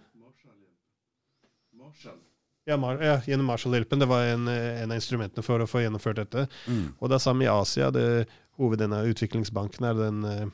Ja, 2.66 2.76
Mar 2.76 3.00
ja, 3.02 3.20
gjennom 3.26 3.46
Marshall-hjelpen. 3.46 3.98
Det 3.98 4.06
var 4.06 4.22
en, 4.24 4.48
eh, 4.48 4.82
en 4.82 4.90
av 4.90 4.96
instrumentene 5.00 5.42
for 5.42 5.58
å 5.60 5.66
få 5.66 5.80
gjennomført 5.82 6.16
dette. 6.20 6.46
Mm. 6.68 6.94
Og 7.00 7.08
det 7.08 7.14
er 7.16 7.18
samme 7.24 7.42
i 7.44 7.48
Asia. 7.50 7.90
Det, 7.90 8.26
hoveden 8.60 8.92
av 8.92 9.06
utviklingsbanken 9.08 9.86
er 9.88 9.94
den 9.94 10.24
eh, 10.24 10.46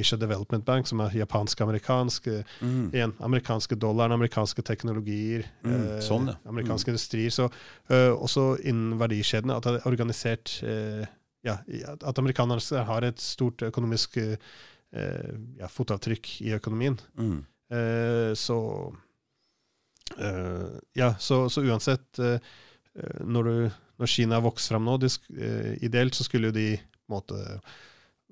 Asia 0.00 0.18
Development 0.18 0.64
Bank, 0.64 0.86
som 0.86 1.00
er 1.00 1.10
japansk-amerikansk. 1.10 2.26
eh, 2.26 2.42
Mm. 2.60 2.90
igjen, 2.92 3.12
amerikanske 3.20 3.76
dollaren, 3.78 4.12
amerikanske 4.12 4.62
teknologier, 4.62 5.44
Mm, 5.64 5.72
eh, 5.72 6.00
sånn, 6.00 6.26
ja. 6.28 6.36
amerikanske 6.46 6.88
industrier. 6.90 7.30
Så 7.30 7.44
uh, 7.90 8.12
også 8.18 8.58
innen 8.64 8.98
verdikjedene, 8.98 9.56
at 9.56 9.62
det 9.62 9.74
er 9.80 9.88
organisert 9.90 10.62
uh, 10.62 11.06
ja, 11.44 11.58
at 12.02 12.18
amerikanerne 12.18 12.84
har 12.86 13.02
et 13.02 13.18
stort 13.18 13.58
økonomisk 13.62 14.16
eh, 14.16 14.36
eh, 14.92 15.32
ja, 15.58 15.66
fotavtrykk 15.66 16.40
i 16.42 16.52
økonomien. 16.54 16.98
Mm. 17.18 17.44
Eh, 17.72 18.34
så 18.34 18.92
eh, 20.18 20.78
Ja, 20.94 21.14
så, 21.18 21.48
så 21.50 21.62
uansett 21.64 22.18
eh, 22.18 22.38
eh, 22.94 23.20
når, 23.24 23.44
du, 23.44 23.70
når 23.98 24.06
Kina 24.06 24.34
har 24.38 24.44
vokst 24.46 24.68
fram 24.72 24.84
nå, 24.86 24.98
de, 25.02 25.10
eh, 25.38 25.72
ideelt 25.84 26.14
så 26.14 26.24
skulle 26.26 26.50
jo 26.52 26.56
de 26.56 26.66
på 26.76 27.10
en 27.10 27.16
måte 27.18 27.60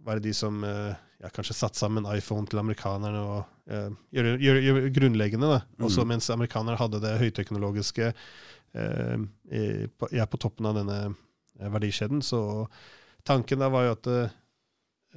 være 0.06 0.22
de 0.24 0.32
som 0.36 0.62
eh, 0.64 0.92
ja, 1.20 1.30
kanskje 1.34 1.56
satt 1.56 1.78
sammen 1.78 2.08
iPhone 2.14 2.48
til 2.48 2.60
amerikanerne 2.62 3.20
og 3.20 3.70
eh, 3.70 3.90
gjøre, 4.16 4.36
gjøre, 4.40 4.62
gjøre 4.66 4.92
grunnleggende. 4.96 5.50
da. 5.52 5.60
Mm. 5.76 5.86
Også 5.88 6.06
mens 6.08 6.30
amerikanere 6.32 6.80
hadde 6.80 7.02
det 7.04 7.18
høyteknologiske 7.20 8.10
eh, 8.10 9.26
i, 9.52 9.64
på, 9.90 10.10
ja, 10.16 10.26
på 10.26 10.40
toppen 10.40 10.70
av 10.70 10.78
denne 10.80 11.00
eh, 11.10 11.68
verdikjeden. 11.68 12.24
Så 12.24 12.40
tanken 13.26 13.60
da 13.60 13.68
var 13.72 13.88
jo 13.88 13.94
at 13.98 14.10
eh, 14.14 14.36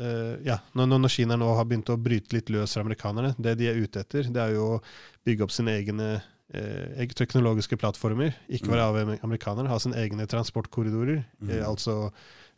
eh, 0.04 0.36
ja, 0.50 0.60
når, 0.76 0.94
når 0.98 1.16
Kina 1.16 1.40
nå 1.40 1.54
har 1.56 1.70
begynt 1.70 1.94
å 1.94 2.00
bryte 2.00 2.36
litt 2.36 2.52
løs 2.54 2.76
fra 2.76 2.84
amerikanerne, 2.86 3.36
det 3.38 3.58
de 3.62 3.72
er 3.72 3.80
ute 3.80 4.04
etter, 4.04 4.28
det 4.28 4.44
er 4.44 4.58
jo 4.58 4.76
å 4.76 4.84
bygge 5.24 5.48
opp 5.48 5.56
sine 5.56 5.78
egne 5.80 6.14
eh, 6.54 7.10
teknologiske 7.18 7.78
plattformer. 7.78 8.34
Ikke 8.50 8.72
være 8.72 8.88
avhengig 8.92 9.20
av 9.20 9.28
amerikanerne, 9.28 9.70
ha 9.72 9.80
sine 9.82 10.00
egne 10.02 10.28
transportkorridorer. 10.30 11.24
Mm. 11.42 11.50
Eh, 11.50 11.66
altså 11.68 11.98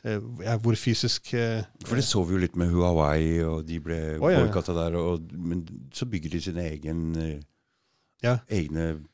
eh, 0.03 0.19
ja, 0.43 0.57
hvor 0.61 0.77
fysisk 0.79 1.33
eh, 1.33 1.63
For 1.85 1.95
det 1.99 2.05
så 2.07 2.23
vi 2.27 2.35
jo 2.37 2.43
litt 2.43 2.55
med 2.59 2.71
Huawei, 2.73 3.41
og 3.47 3.65
de 3.67 3.79
ble 3.83 3.99
Å, 4.19 4.31
ja, 4.33 4.43
boikotta 4.43 4.75
der. 4.77 4.99
Og, 4.99 5.31
men 5.33 5.65
så 5.95 6.07
bygger 6.09 6.35
de 6.35 6.41
sine 6.49 6.69
egen, 6.73 7.03
eh, 7.15 7.37
Ja. 8.23 8.39
egne 8.49 9.05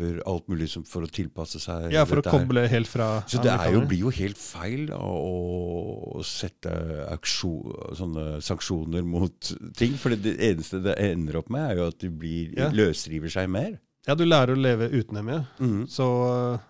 apper, 0.00 0.22
alt 0.26 0.48
mulig 0.48 0.68
som, 0.72 0.84
for 0.88 1.04
å 1.04 1.10
tilpasse 1.10 1.60
seg 1.60 1.92
Ja, 1.92 2.04
for 2.08 2.20
å 2.20 2.24
koble 2.24 2.62
her. 2.64 2.68
helt 2.72 2.88
fra 2.88 3.22
Så 3.28 3.40
det 3.42 3.52
jo, 3.72 3.82
blir 3.86 3.98
jo 4.06 4.10
helt 4.10 4.38
feil 4.38 4.90
å, 4.96 6.16
å 6.20 6.24
sette 6.24 6.72
aksjon, 7.12 8.40
sanksjoner 8.40 9.02
mot 9.06 9.52
ting. 9.76 9.94
For 10.00 10.10
det 10.16 10.36
eneste 10.40 10.80
det 10.82 10.96
ender 10.98 11.36
opp 11.40 11.50
med, 11.52 11.70
er 11.72 11.76
jo 11.82 11.88
at 11.90 11.98
de 12.00 12.08
blir, 12.10 12.54
Ja. 12.56 12.70
løsriver 12.70 13.30
seg 13.30 13.48
mer. 13.50 13.78
Ja, 14.08 14.14
du 14.16 14.24
lærer 14.24 14.54
å 14.56 14.60
leve 14.60 14.88
uten 14.88 15.14
dem, 15.18 15.28
ja. 15.28 15.42
Mm. 15.60 15.86
Så, 15.86 16.06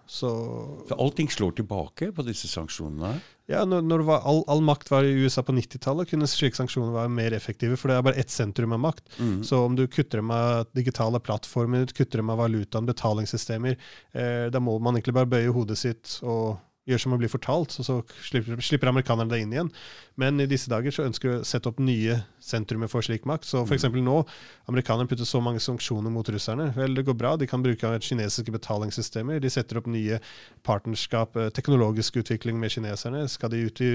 så 0.07 0.31
Så 0.89 0.97
allting 0.99 1.29
slår 1.31 1.55
tilbake 1.61 2.11
på 2.13 2.25
disse 2.27 2.49
sanksjonene. 2.51 3.21
Ja, 3.51 3.65
når, 3.67 3.83
når 3.83 4.05
var 4.07 4.27
all, 4.31 4.45
all 4.53 4.63
makt 4.63 4.93
var 4.93 5.07
i 5.07 5.13
USA 5.25 5.43
på 5.43 5.55
90-tallet, 5.57 6.13
kunne 6.13 6.29
slike 6.31 6.59
sanksjoner 6.59 6.95
være 6.95 7.11
mer 7.11 7.35
effektive, 7.35 7.79
for 7.81 7.91
det 7.91 7.97
er 7.99 8.07
bare 8.07 8.23
ett 8.23 8.31
sentrum 8.31 8.77
av 8.77 8.83
makt. 8.85 9.03
Mm. 9.19 9.41
Så 9.47 9.65
om 9.67 9.75
du 9.79 9.89
kutter 9.91 10.23
dem 10.23 10.31
av 10.35 10.69
digitale 10.77 11.19
plattformer, 11.19 11.89
kutter 11.91 12.23
dem 12.23 12.31
av 12.31 12.39
valutaen, 12.45 12.87
betalingssystemer, 12.87 13.75
eh, 14.15 14.47
da 14.55 14.63
må 14.63 14.77
man 14.79 14.95
egentlig 14.95 15.17
bare 15.19 15.33
bøye 15.35 15.55
hodet 15.57 15.81
sitt 15.83 16.21
og 16.23 16.61
gjøre 16.95 17.05
som 17.07 17.15
å 17.17 17.21
blir 17.21 17.33
fortalt, 17.33 17.77
og 17.81 17.87
så 17.87 17.97
slipper, 18.27 18.61
slipper 18.65 18.91
amerikanerne 18.91 19.31
det 19.33 19.41
inn 19.45 19.55
igjen. 19.55 19.71
Men 20.21 20.41
i 20.43 20.49
disse 20.51 20.71
dager 20.71 20.93
så 20.93 21.07
ønsker 21.07 21.29
vi 21.31 21.37
å 21.39 21.47
sette 21.47 21.71
opp 21.71 21.79
nye 21.81 22.19
sentrumer 22.45 22.91
for 22.91 23.05
slik 23.05 23.25
makt. 23.29 23.47
Så 23.49 23.63
f.eks. 23.65 23.87
nå, 23.95 24.17
amerikanerne 24.69 25.09
putter 25.09 25.29
så 25.29 25.41
mange 25.45 25.63
sanksjoner 25.65 26.13
mot 26.13 26.29
russerne. 26.29 26.71
Vel, 26.77 26.95
det 26.99 27.07
går 27.09 27.17
bra, 27.17 27.35
de 27.41 27.49
kan 27.49 27.63
bruke 27.65 27.95
kinesiske 28.05 28.53
betalingssystemer. 28.53 29.41
De 29.41 29.53
setter 29.53 29.81
opp 29.81 29.89
nye 29.91 30.19
partnerskap, 30.67 31.37
eh, 31.41 31.51
teknologisk 31.57 32.21
utvikling 32.21 32.61
med 32.61 32.75
kineserne. 32.75 33.25
Skal 33.33 33.55
de 33.55 33.65
ut 33.69 33.81
i, 33.85 33.93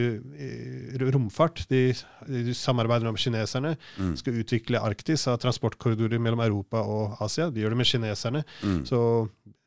romfart? 1.14 1.66
De, 1.70 1.94
de 2.28 2.54
samarbeider 2.58 3.12
med 3.12 3.22
kineserne 3.22 3.76
Mm. 3.96 4.16
skal 4.18 4.34
utvikle 4.42 4.80
Arktis, 4.82 5.26
ha 5.30 5.36
transportkorridorer 5.38 6.20
mellom 6.20 6.42
Europa 6.44 6.82
og 6.82 7.18
Asia. 7.22 7.50
De 7.50 7.62
gjør 7.62 7.76
det 7.76 7.78
med 7.78 7.90
kineserne. 7.90 8.44
Mm. 8.64 8.86
Så 8.86 9.00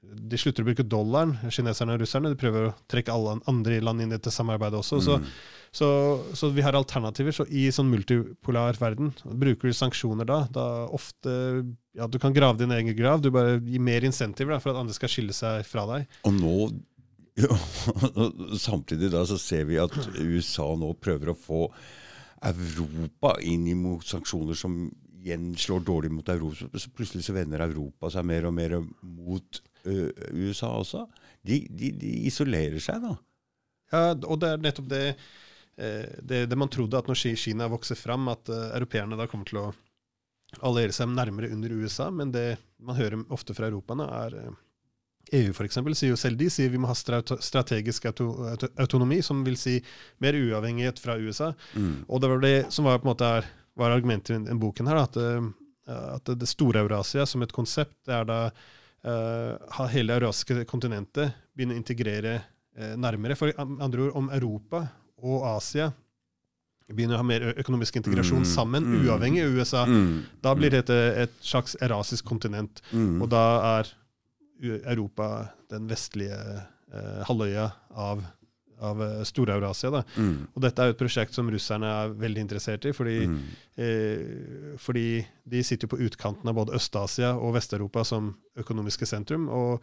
de 0.09 0.39
slutter 0.40 0.64
å 0.64 0.68
bruke 0.70 0.85
dollaren, 0.86 1.35
kineserne 1.52 1.94
og 1.94 2.02
russerne. 2.02 2.30
De 2.32 2.39
prøver 2.40 2.68
å 2.68 2.74
trekke 2.90 3.12
alle 3.12 3.36
andre 3.51 3.80
land 3.85 4.01
inn 4.02 4.12
i 4.12 4.16
dette 4.16 4.32
samarbeidet 4.32 4.78
også. 4.80 5.01
Så, 5.05 5.18
Mm. 5.18 5.26
så, 5.72 5.89
så 6.35 6.51
vi 6.55 6.64
har 6.64 6.72
alternativer. 6.78 7.32
Så 7.36 7.47
i 7.51 7.68
sånn 7.74 7.90
multipolar 7.93 8.78
verden, 8.80 9.12
bruker 9.24 9.68
du 9.68 9.76
sanksjoner 9.76 10.24
da, 10.28 10.47
da 10.51 10.66
ofte 10.89 11.64
ja, 11.98 12.06
Du 12.06 12.18
kan 12.18 12.32
grave 12.32 12.59
din 12.59 12.70
egen 12.72 12.97
grav. 12.97 13.20
Du 13.20 13.30
bare 13.30 13.59
gir 13.60 13.80
mer 13.80 14.05
insentiver 14.06 14.55
da, 14.55 14.60
for 14.60 14.70
at 14.72 14.80
andre 14.80 14.94
skal 14.94 15.09
skille 15.12 15.32
seg 15.36 15.66
fra 15.66 15.85
deg. 15.93 16.06
Og 16.24 16.32
nå 16.39 16.55
Samtidig 18.59 19.12
da 19.12 19.20
så 19.26 19.36
ser 19.39 19.68
vi 19.68 19.76
at 19.78 19.94
USA 20.18 20.72
nå 20.74 20.93
prøver 20.98 21.30
å 21.30 21.39
få 21.39 21.68
Europa 22.43 23.36
inn 23.43 23.66
i 23.70 23.76
sanksjoner 24.06 24.59
som 24.59 24.89
igjen 25.18 25.51
slår 25.59 25.82
dårlig 25.86 26.10
mot 26.14 26.28
Europa. 26.30 26.78
Så 26.78 26.90
plutselig 26.94 27.26
så 27.26 27.35
vender 27.36 27.62
Europa 27.64 28.10
seg 28.14 28.26
mer 28.28 28.47
og 28.48 28.55
mer 28.55 28.76
mot 29.02 29.60
USA 29.89 30.70
også. 30.78 31.06
De, 31.43 31.62
de, 31.70 31.93
de 31.97 32.15
isolerer 32.28 32.81
seg, 32.82 33.02
da. 33.05 33.16
Ja, 33.93 34.01
og 34.12 34.40
det 34.43 34.52
er 34.52 34.62
nettopp 34.62 34.89
det, 34.90 35.02
eh, 35.81 36.09
det, 36.20 36.47
det 36.51 36.59
man 36.60 36.70
trodde, 36.73 36.98
at 36.98 37.09
når 37.09 37.36
Kina 37.40 37.69
vokser 37.73 37.97
fram, 37.97 38.28
at 38.28 38.51
uh, 38.52 38.69
europeerne 38.77 39.16
da 39.16 39.28
kommer 39.31 39.48
til 39.48 39.62
å 39.62 39.69
alliere 40.65 40.94
seg 40.97 41.10
nærmere 41.12 41.51
under 41.52 41.73
USA. 41.73 42.10
Men 42.10 42.32
det 42.32 42.59
man 42.81 42.98
hører 42.98 43.24
ofte 43.35 43.56
fra 43.56 43.69
Europa 43.69 43.97
nå, 43.98 44.09
er 44.24 44.39
eh, 44.43 44.56
EU 45.39 45.52
for 45.52 45.69
eksempel, 45.69 45.97
sier 45.98 46.15
jo 46.15 46.20
selv 46.20 46.40
de 46.40 46.48
sier 46.52 46.73
vi 46.73 46.81
må 46.81 46.89
ha 46.89 46.97
strategisk 46.97 48.09
auto, 48.09 48.31
auto, 48.48 48.70
autonomi, 48.81 49.20
som 49.24 49.43
vil 49.44 49.59
si 49.60 49.77
mer 50.24 50.36
uavhengighet 50.39 51.01
fra 51.02 51.19
USA. 51.20 51.52
Mm. 51.74 52.05
Og 52.09 52.23
det 52.23 52.32
var 52.32 52.44
det 52.44 52.56
som 52.74 52.89
var 52.89 53.01
på 53.01 53.09
en 53.09 53.12
måte 53.12 53.32
er, 53.40 53.48
var 53.78 53.94
argumentet 53.94 54.48
i 54.48 54.59
boken 54.59 54.89
her, 54.90 55.02
at, 55.05 55.20
eh, 55.20 55.51
at 56.16 56.32
det 56.39 56.48
store 56.48 56.85
Eurasia 56.85 57.27
som 57.28 57.44
et 57.44 57.55
konsept, 57.55 57.97
det 58.09 58.16
er 58.16 58.28
da 58.28 58.40
eh, 58.48 58.66
ha 59.05 59.87
hele 59.93 60.16
eurasiske 60.19 60.65
kontinentet 60.69 61.37
begynne 61.55 61.77
å 61.77 61.81
integrere 61.81 62.35
eh, 62.77 62.95
nærmere. 62.99 63.37
For 63.39 63.53
andre 63.59 64.09
ord, 64.09 64.16
om 64.19 64.31
Europa 64.35 64.85
og 65.23 65.47
Asia 65.57 65.91
begynner 66.89 67.19
å 67.19 67.20
ha 67.23 67.27
mer 67.27 67.45
økonomisk 67.61 67.99
integrasjon 68.01 68.47
Mm, 68.47 68.49
sammen, 68.49 68.85
mm. 68.87 69.07
uavhengig 69.07 69.45
av 69.45 69.57
USA, 69.59 69.85
Mm. 69.85 70.23
da 70.43 70.55
blir 70.55 70.70
dette 70.70 70.95
et 70.95 71.33
slags 71.45 71.77
erasisk 71.83 72.25
kontinent. 72.25 72.81
Mm. 72.93 73.20
Og 73.23 73.29
da 73.29 73.45
er 73.79 73.93
Europa 74.62 75.49
den 75.70 75.87
vestlige 75.89 76.39
eh, 76.93 77.20
halvøya 77.29 77.70
av, 77.95 78.25
av 78.81 79.03
eh, 79.03 79.23
Stor-Eurasia. 79.25 80.03
Mm. 80.17 80.49
Og 80.55 80.63
dette 80.63 80.83
er 80.83 80.91
jo 80.91 80.97
et 80.97 81.01
prosjekt 81.01 81.35
som 81.35 81.49
russerne 81.51 81.87
er 81.87 82.15
veldig 82.19 82.45
interessert 82.47 82.85
i, 82.85 82.93
fordi, 82.93 83.19
Mm. 83.29 83.41
eh, 83.77 84.77
fordi 84.79 85.27
de 85.45 85.63
sitter 85.63 85.87
jo 85.89 85.97
på 85.97 86.03
utkanten 86.07 86.49
av 86.49 86.55
både 86.55 86.75
Øst-Asia 86.75 87.35
og 87.37 87.55
Vest-Europa 87.55 88.05
som 88.05 88.35
økonomiske 88.57 89.07
sentrum. 89.07 89.49
Og, 89.49 89.83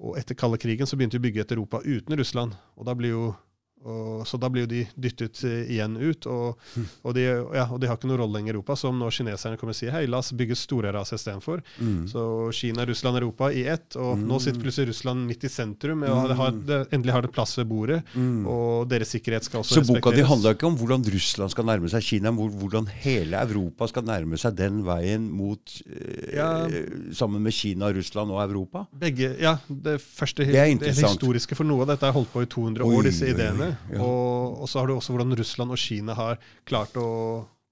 og 0.00 0.18
etter 0.18 0.34
kalde 0.34 0.58
krigen 0.58 0.86
så 0.86 0.96
begynte 0.96 1.18
de 1.18 1.22
å 1.22 1.26
bygge 1.26 1.40
et 1.40 1.52
Europa 1.52 1.80
uten 1.84 2.16
Russland. 2.18 2.54
og 2.76 2.84
da 2.86 2.94
blir 2.94 3.10
jo 3.10 3.34
og, 3.84 4.24
så 4.26 4.38
da 4.40 4.48
blir 4.50 4.64
jo 4.64 4.70
de 4.70 4.80
dyttet 4.98 5.42
eh, 5.44 5.68
igjen 5.76 5.96
ut, 6.00 6.26
og, 6.26 6.56
og, 7.04 7.12
de, 7.14 7.22
ja, 7.54 7.66
og 7.70 7.78
de 7.82 7.86
har 7.86 7.98
ikke 7.98 8.08
noen 8.10 8.18
rolle 8.22 8.38
lenger 8.38 8.54
i 8.54 8.56
Europa. 8.56 8.74
Så 8.80 8.88
om 8.88 8.98
nå 8.98 9.10
kineserne 9.14 9.58
kommer 9.60 9.76
og 9.76 9.78
sier 9.78 9.92
hei, 9.94 10.06
la 10.10 10.18
oss 10.18 10.32
bygge 10.34 10.56
store 10.58 10.90
ras 10.96 11.12
istedenfor, 11.14 11.62
Mm. 11.76 12.06
så 12.08 12.22
Kina, 12.56 12.84
Russland, 12.88 13.18
Europa 13.18 13.50
i 13.52 13.66
ett. 13.68 13.94
Og 14.00 14.18
nå 14.18 14.38
sitter 14.40 14.60
plutselig 14.62 14.88
Russland 14.88 15.26
midt 15.28 15.44
i 15.44 15.48
sentrum, 15.52 16.02
og 16.08 16.28
det 16.30 16.36
har, 16.38 16.50
det, 16.66 16.78
endelig 16.96 17.12
har 17.12 17.22
det 17.26 17.30
plass 17.34 17.52
ved 17.58 17.66
bordet. 17.68 18.00
Mm. 18.14 18.46
Og 18.48 18.88
deres 18.88 19.12
sikkerhet 19.12 19.44
skal 19.44 19.60
også 19.60 19.76
Så 19.76 19.84
boka 19.84 20.10
di 20.10 20.22
respekteres. 20.22 20.28
handla 20.30 20.52
ikke 20.56 20.66
om 20.70 20.76
hvordan 20.80 21.04
Russland 21.12 21.50
skal 21.54 21.68
nærme 21.68 21.90
seg 21.92 22.02
Kina, 22.02 22.32
men 22.32 22.50
hvordan 22.60 22.88
hele 23.04 23.42
Europa 23.44 23.86
skal 23.92 24.06
nærme 24.08 24.38
seg 24.40 24.56
den 24.58 24.82
veien 24.86 25.28
mot 25.30 25.76
øh, 25.86 26.34
Ja. 26.36 26.48
Sammen 27.12 27.42
med 27.42 27.52
Kina, 27.54 27.92
Russland 27.92 28.30
og 28.34 28.40
Europa? 28.42 28.86
Begge, 28.98 29.34
ja, 29.40 29.56
Det 29.68 30.00
første 30.00 30.44
Det 30.44 30.80
det 30.80 30.94
historiske 30.96 31.54
for 31.56 31.64
noe 31.64 31.82
av 31.84 31.92
dette 31.94 32.06
er 32.08 32.12
holdt 32.16 32.32
på 32.32 32.42
i 32.42 32.46
200 32.50 32.84
Oi, 32.84 32.96
år, 32.96 33.02
disse 33.10 33.24
oi, 33.26 33.32
oi, 33.66 33.74
ja. 33.96 34.00
Og, 34.06 34.62
og 34.62 34.70
så 34.70 34.80
har 34.80 34.88
du 34.90 34.94
også 34.96 35.14
hvordan 35.16 35.36
Russland 35.38 35.74
og 35.76 35.78
Kina 35.82 36.14
har 36.18 36.40
klart 36.68 36.96
å 37.00 37.08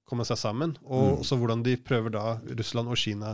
komme 0.04 0.24
seg 0.28 0.36
sammen. 0.36 0.74
Og 0.84 1.04
Mm. 1.14 1.20
også 1.22 1.36
hvordan 1.40 1.62
de 1.64 1.76
prøver 1.80 2.12
da, 2.12 2.24
Russland 2.58 2.90
og 2.92 2.98
Kina 3.00 3.30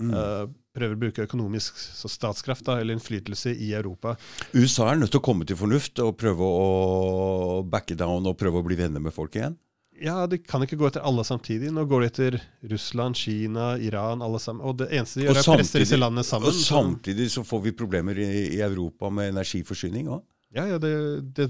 eh, 0.00 0.46
prøver 0.74 0.94
å 0.96 1.00
bruke 1.02 1.26
økonomisk 1.26 1.76
så 1.78 2.08
statskraft 2.10 2.64
da, 2.66 2.78
eller 2.80 2.96
innflytelse 2.96 3.52
i 3.52 3.72
Europa. 3.76 4.16
USA 4.56 4.88
er 4.90 4.96
nødt 5.02 5.12
til 5.12 5.20
å 5.20 5.26
komme 5.26 5.44
til 5.46 5.58
fornuft 5.60 6.00
og 6.02 6.16
prøve 6.18 6.48
å 6.48 7.62
backe 7.68 7.94
down 7.98 8.24
og 8.26 8.38
prøve 8.40 8.62
å 8.62 8.66
bli 8.66 8.78
venner 8.80 9.04
med 9.04 9.14
folk 9.14 9.36
igjen. 9.36 9.58
Ja, 10.02 10.24
de 10.26 10.40
kan 10.42 10.64
ikke 10.64 10.74
gå 10.80 10.88
etter 10.88 11.04
alle 11.06 11.22
samtidig. 11.24 11.68
Nå 11.70 11.84
går 11.86 12.02
de 12.02 12.06
etter 12.10 12.36
Russland, 12.72 13.14
Kina, 13.20 13.76
Iran, 13.78 14.24
alle 14.26 14.40
sammen. 14.42 14.64
Og 14.66 14.80
det 14.80 14.88
eneste 14.90 15.20
de 15.20 15.28
gjør, 15.28 15.38
er 15.38 15.46
å 15.52 15.54
presse 15.60 15.78
disse 15.84 15.98
landene 16.00 16.24
sammen. 16.26 16.50
Og 16.50 16.56
samtidig 16.58 17.28
så 17.30 17.44
får 17.46 17.62
vi 17.68 17.72
problemer 17.78 18.18
i, 18.18 18.26
i 18.56 18.60
Europa 18.64 19.12
med 19.14 19.30
energiforsyning 19.36 20.08
òg. 20.16 20.24
Ja, 20.54 20.66
ja, 20.72 20.80
det, 20.82 20.90
det, 21.38 21.46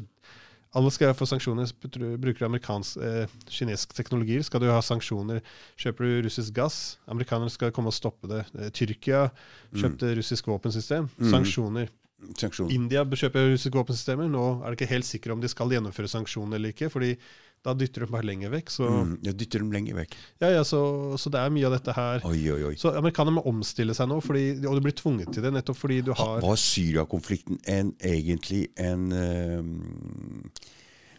alle 0.74 0.90
skal 0.90 1.14
få 1.14 1.26
sanksjoner. 1.28 1.70
Bruker 2.18 2.38
du 2.38 2.46
amerikansk, 2.48 2.96
eh, 2.98 3.26
kinesisk 3.48 3.94
teknologier, 3.94 4.42
skal 4.42 4.60
du 4.60 4.70
ha 4.70 4.80
sanksjoner. 4.82 5.42
Kjøper 5.78 6.04
du 6.04 6.22
russisk 6.26 6.52
gass, 6.54 6.98
amerikanerne 7.08 7.50
skal 7.50 7.70
komme 7.70 7.92
og 7.92 7.94
stoppe 7.94 8.28
det. 8.30 8.44
Eh, 8.58 8.70
Tyrkia 8.70 9.30
kjøpte 9.74 10.16
russisk 10.18 10.46
våpensystem. 10.50 11.08
Mm. 11.18 11.30
Sanksjoner. 11.30 11.88
Mm. 11.88 12.70
India 12.70 13.04
kjøper 13.04 13.52
russiske 13.52 13.76
våpensystemer. 13.76 14.28
Nå 14.30 14.44
er 14.64 14.70
det 14.70 14.80
ikke 14.80 14.92
helt 14.94 15.06
sikkert 15.06 15.32
om 15.32 15.40
de 15.40 15.48
skal 15.48 15.68
gjennomføre 15.70 16.08
sanksjoner 16.08 16.56
eller 16.56 16.72
ikke, 16.72 16.90
fordi 16.90 17.16
da 17.64 17.72
dytter 17.74 18.04
de 18.04 18.10
bare 18.12 18.26
lenger 18.28 18.50
vekk. 18.52 18.68
Så, 18.70 18.84
Mm. 18.90 19.14
ja, 19.24 19.32
dytter 19.32 19.58
dem 19.62 19.70
lenger 19.72 19.94
vekk. 19.96 20.14
ja, 20.42 20.48
ja, 20.52 20.62
så, 20.68 21.16
så 21.16 21.30
det 21.32 21.40
er 21.40 21.50
mye 21.50 21.64
av 21.66 21.72
dette 21.78 21.92
her. 21.96 22.20
Oi, 22.28 22.42
oi, 22.52 22.62
oi. 22.70 22.74
Så 22.76 22.92
amerikanerne 22.92 23.38
må 23.38 23.44
omstille 23.48 23.94
seg 23.96 24.08
nå, 24.10 24.18
fordi, 24.22 24.44
og 24.68 24.76
du 24.76 24.80
blir 24.84 24.92
tvunget 24.92 25.32
til 25.32 25.42
det 25.42 25.52
nettopp 25.56 25.76
fordi 25.80 26.00
du 26.04 26.12
har 26.12 26.40
Var 26.44 26.56
Syria-konflikten 26.60 27.58
en, 27.64 27.94
egentlig 28.04 28.66
en 28.76 29.10
eh, 29.12 29.62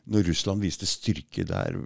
Når 0.06 0.28
Russland 0.30 0.62
viste 0.62 0.86
styrke 0.86 1.44
der, 1.50 1.80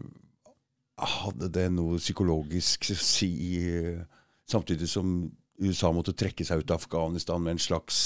hadde 0.99 1.47
det 1.55 1.69
noe 1.71 1.97
psykologisk 2.01 2.89
å 2.91 2.97
si 2.99 3.29
eh, 3.63 4.01
Samtidig 4.49 4.89
som 4.91 5.31
USA 5.61 5.91
måtte 5.93 6.11
trekke 6.17 6.43
seg 6.47 6.63
ut 6.63 6.71
av 6.71 6.79
Afghanistan 6.81 7.41
med 7.43 7.51
en 7.57 7.59
slags 7.63 7.97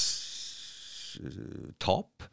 tap? 1.79 2.23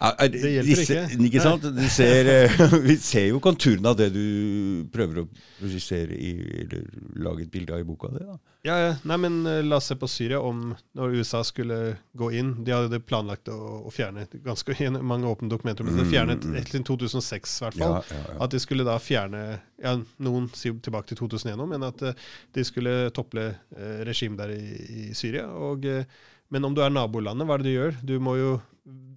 Er, 0.00 0.14
er, 0.24 0.28
Det 0.32 0.40
hjelper 0.52 0.68
disse- 0.70 0.98
ikke. 1.06 1.24
ikke 1.28 1.42
sant? 1.44 1.66
Ser, 1.92 2.30
eh, 2.32 2.76
vi 2.88 2.96
ser 2.96 3.26
jo 3.30 3.40
konturene 3.44 3.90
av 3.92 3.98
det 4.00 4.10
du 4.14 4.86
prøver 4.92 5.22
å 5.22 5.26
regissere 5.60 6.16
i, 6.16 6.30
eller 6.64 6.86
lage 7.20 7.44
et 7.46 7.50
bilde 7.52 7.74
av 7.76 7.82
i 7.82 7.88
boka 7.88 8.08
di. 8.14 8.22
Ja, 8.68 8.74
ja. 8.76 8.88
Nei, 9.08 9.16
men 9.16 9.38
eh, 9.48 9.62
la 9.64 9.78
oss 9.80 9.86
se 9.88 9.96
på 9.96 10.08
Syria 10.08 10.40
om 10.44 10.74
når 10.96 11.14
USA 11.20 11.40
skulle 11.48 11.96
gå 12.16 12.30
inn. 12.36 12.54
De 12.64 12.74
hadde 12.76 13.00
planlagt 13.04 13.48
å, 13.52 13.56
å 13.88 13.92
fjerne 13.92 14.26
ganske 14.44 14.76
mange 15.00 15.28
åpne 15.30 15.48
dokumenter. 15.52 15.84
Men 15.86 15.96
de 15.96 16.04
Mm, 16.04 16.10
fjernet 16.12 16.46
til 16.70 16.84
2006 16.84 17.56
i 17.60 17.64
hvert 17.66 17.78
fall. 17.80 17.96
ja, 18.00 18.18
ja. 18.30 18.38
At 18.44 18.50
de 18.54 18.60
skulle 18.60 18.84
da 18.88 18.96
fjerne 19.00 19.42
ja, 19.80 19.94
Noen 20.20 20.48
sier 20.56 20.74
tilbake 20.84 21.08
til 21.12 21.16
2001 21.22 21.56
nå, 21.56 21.66
men 21.70 21.84
at 21.88 22.02
eh, 22.04 22.12
de 22.56 22.64
skulle 22.68 22.96
tople 23.16 23.46
eh, 23.76 24.00
regimet 24.08 24.38
der 24.42 24.52
i, 24.56 25.08
i 25.10 25.14
Syria. 25.16 25.46
Og, 25.56 25.84
eh, 25.88 26.04
men 26.50 26.66
om 26.66 26.74
du 26.74 26.82
er 26.82 26.92
nabolandet, 26.92 27.46
hva 27.46 27.56
er 27.56 27.62
det 27.62 27.70
du 27.70 27.76
gjør? 27.76 27.96
Du 28.06 28.14
må 28.22 28.34
jo 28.38 28.50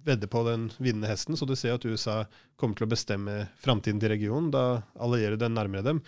vedde 0.04 0.28
på 0.30 0.42
den 0.46 0.68
vinnende 0.76 1.08
hesten, 1.08 1.36
så 1.36 1.46
du 1.48 1.54
ser 1.56 1.74
at 1.74 1.84
USA 1.88 2.22
kommer 2.60 2.76
til 2.78 2.86
å 2.86 2.92
bestemme 2.92 3.36
framtiden 3.62 4.00
til 4.02 4.12
regionen. 4.12 4.50
Da 4.54 4.84
allierer 5.02 5.38
du 5.38 5.44
den 5.44 5.56
nærmere 5.56 5.86
dem. 5.86 6.02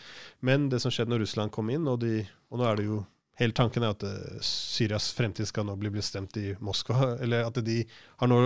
Men 0.44 0.69
det 0.73 0.82
som 0.85 0.93
skjedde 0.93 1.15
når 1.15 1.24
Russland 1.24 1.55
kom 1.55 1.73
inn, 1.73 1.89
og, 1.90 2.03
de, 2.05 2.20
og 2.53 2.61
nå 2.61 2.69
er 2.69 2.78
det 2.78 2.89
jo 2.90 3.01
Hele 3.37 3.53
tanken 3.57 3.85
er 3.85 3.93
at 3.93 4.05
eh, 4.07 4.39
Syrias 4.45 5.11
fremtid 5.17 5.49
skal 5.51 5.67
nå 5.69 5.75
bli 5.81 5.91
bestemt 5.93 6.37
i 6.41 6.55
Moskva. 6.65 7.13
Eller 7.23 7.45
at 7.45 7.59
de 7.65 7.83
har 8.17 8.31
nå, 8.31 8.39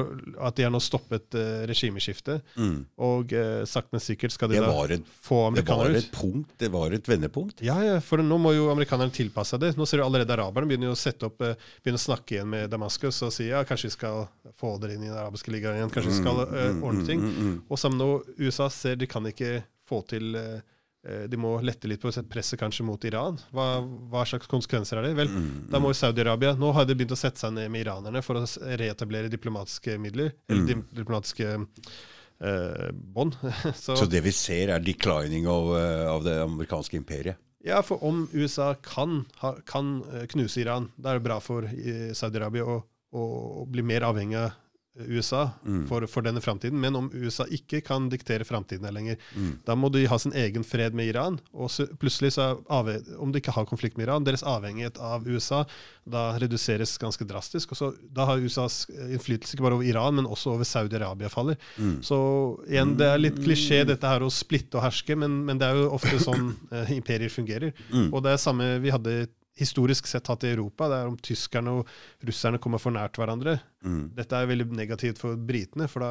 de 0.56 0.66
har 0.66 0.72
nå 0.74 0.80
stoppet 0.82 1.36
uh, 1.38 1.62
regimeskiftet. 1.70 2.42
Mm. 2.58 2.80
Og 3.06 3.34
eh, 3.36 3.62
sakte, 3.70 3.94
men 3.94 4.02
sikkert 4.02 4.34
skal 4.34 4.50
de 4.50 4.58
da 4.58 4.72
et 4.90 5.06
få 5.22 5.44
Det 5.54 5.66
var 5.68 5.94
et 5.94 6.10
punkt, 6.14 6.50
det 6.58 6.72
var 6.74 6.96
et 6.96 7.06
vendepunkt. 7.06 7.62
Ja, 7.64 7.78
ja, 7.86 8.00
for 8.02 8.22
nå 8.22 8.40
må 8.42 8.54
jo 8.56 8.70
amerikanerne 8.72 9.14
tilpasse 9.14 9.54
seg 9.54 9.62
det. 9.62 9.72
Nå 9.78 9.86
ser 9.88 10.02
du 10.02 10.06
allerede 10.06 10.34
araberne 10.34 10.70
begynner 10.70 10.92
å 10.92 10.98
sette 10.98 11.30
opp, 11.30 11.42
eh, 11.46 11.54
begynner 11.84 12.02
å 12.02 12.06
snakke 12.08 12.36
igjen 12.36 12.50
med 12.50 12.70
Damaskus 12.72 13.22
og 13.26 13.34
si 13.34 13.48
ja, 13.50 13.62
kanskje 13.66 13.90
vi 13.90 13.96
skal 13.96 14.26
få 14.60 14.76
dere 14.82 14.96
inn 14.96 15.06
i 15.06 15.10
den 15.10 15.18
arabiske 15.18 15.54
ligaen 15.54 15.78
igjen, 15.78 15.94
kanskje 15.94 16.12
vi 16.12 16.20
skal 16.20 16.42
eh, 16.46 16.82
ordne 16.82 17.06
ting. 17.06 17.22
Mm, 17.22 17.30
mm, 17.30 17.50
mm. 17.50 17.58
Og 17.68 17.80
sammen 17.80 18.02
nå 18.02 18.10
USA 18.42 18.70
ser 18.72 18.98
de 19.00 19.08
kan 19.10 19.26
ikke 19.30 19.60
få 19.90 20.02
til 20.10 20.34
eh, 20.38 20.58
eh, 20.58 20.66
De 21.02 21.36
må 21.40 21.54
lette 21.64 21.88
litt 21.88 22.02
på 22.02 22.10
presset 22.28 22.60
kanskje 22.60 22.84
mot 22.84 23.04
Iran. 23.08 23.38
Hva, 23.56 23.80
hva 24.12 24.24
slags 24.28 24.46
konsekvenser 24.50 24.98
er 25.00 25.06
det? 25.08 25.14
Vel, 25.16 25.30
da 25.72 25.80
må 25.80 25.94
Saudi-Arabia 25.96 26.52
Nå 26.60 26.74
har 26.76 26.84
de 26.84 26.92
begynt 26.94 27.14
å 27.16 27.16
sette 27.16 27.40
seg 27.40 27.54
ned 27.56 27.70
med 27.72 27.86
iranerne 27.86 28.20
for 28.22 28.36
å 28.36 28.44
reetablere 28.76 29.30
diplomatiske 29.32 29.96
midler, 29.98 30.34
eller 30.50 30.74
Mm. 30.76 30.82
diplomatiske 30.92 31.48
eh, 32.40 32.90
bånd. 32.92 33.36
Så, 33.74 33.96
Så 33.96 34.06
det 34.12 34.20
vi 34.24 34.32
ser, 34.32 34.68
er 34.76 34.80
declining 34.84 35.48
av, 35.48 35.72
eh, 35.78 36.06
av 36.10 36.24
det 36.24 36.36
amerikanske 36.44 36.96
imperiet. 37.00 37.36
ja, 37.64 37.80
for 37.84 38.00
om 38.04 38.26
USA 38.32 38.74
kan, 38.84 39.24
kan 39.68 40.02
eh, 40.12 40.26
knuse 40.26 40.60
Iran, 40.62 40.90
da 40.96 41.10
er 41.14 41.18
det 41.20 41.24
bra 41.28 41.40
for 41.40 41.64
eh, 41.64 42.12
Saudi-Arabia 42.16 42.64
å, 42.64 42.78
å 43.12 43.66
bli 43.68 43.82
mer 43.82 44.00
avhengig 44.08 44.36
av 44.36 44.52
USA 45.08 45.50
Mm. 45.64 45.86
for, 45.88 46.06
for 46.06 46.22
denne 46.22 46.40
framtiden. 46.40 46.78
Men 46.80 46.96
om 46.96 47.10
USA 47.14 47.44
ikke 47.50 47.82
kan 47.84 48.08
diktere 48.10 48.44
framtiden 48.44 48.86
lenger, 48.94 49.16
Mm. 49.36 49.58
da 49.66 49.74
må 49.74 49.90
de 49.92 50.06
ha 50.06 50.18
sin 50.18 50.32
egen 50.32 50.64
fred 50.64 50.94
med 50.94 51.06
Iran. 51.12 51.38
Og 51.54 51.68
så 51.70 51.86
plutselig, 51.98 52.32
så 52.32 52.56
om 53.18 53.32
de 53.32 53.40
ikke 53.40 53.52
har 53.52 53.64
konflikt 53.66 53.96
med 53.98 54.06
Iran, 54.08 54.24
deres 54.24 54.42
avhengighet 54.42 54.98
av 54.98 55.26
USA 55.28 55.64
da 56.08 56.32
reduseres 56.38 56.96
ganske 56.98 57.24
drastisk. 57.26 57.72
og 57.72 57.76
så 57.78 57.94
Da 58.12 58.24
har 58.26 58.38
USAs 58.38 58.86
innflytelse 58.90 59.54
ikke 59.54 59.62
bare 59.62 59.74
over 59.74 59.84
Iran, 59.84 60.14
men 60.16 60.26
også 60.26 60.52
over 60.54 60.64
Saudi-Arabia 60.64 61.28
faller. 61.30 61.56
Mm. 61.78 62.02
Så 62.02 62.16
igjen, 62.68 62.96
det 62.96 63.06
er 63.06 63.18
litt 63.18 63.36
klisjé 63.36 63.84
dette 63.86 64.06
her 64.06 64.20
å 64.20 64.30
splitte 64.30 64.76
og 64.78 64.82
herske, 64.82 65.16
men, 65.16 65.44
men 65.44 65.58
det 65.58 65.68
er 65.68 65.74
jo 65.74 65.90
ofte 65.90 66.18
sånn 66.18 66.54
eh, 66.72 66.90
imperier 66.96 67.30
fungerer. 67.30 67.72
Mm. 67.92 68.12
Og 68.12 68.22
det 68.24 68.32
er 68.32 68.36
samme 68.42 68.78
vi 68.80 68.90
hadde 68.90 69.28
historisk 69.60 70.08
sett 70.10 70.26
hatt 70.32 70.44
i 70.48 70.50
Europa. 70.54 70.88
Det 70.90 70.98
er 71.02 71.12
om 71.12 71.16
tyskerne 71.20 71.78
og 71.80 71.88
russerne 72.26 72.58
kommer 72.62 72.80
for 72.82 72.94
nært 72.96 73.20
hverandre. 73.20 73.58
Mm. 73.84 74.10
Dette 74.16 74.36
er 74.40 74.50
veldig 74.50 74.70
negativt 74.76 75.20
for 75.22 75.36
britene, 75.36 75.86
for 75.92 76.04
da, 76.04 76.10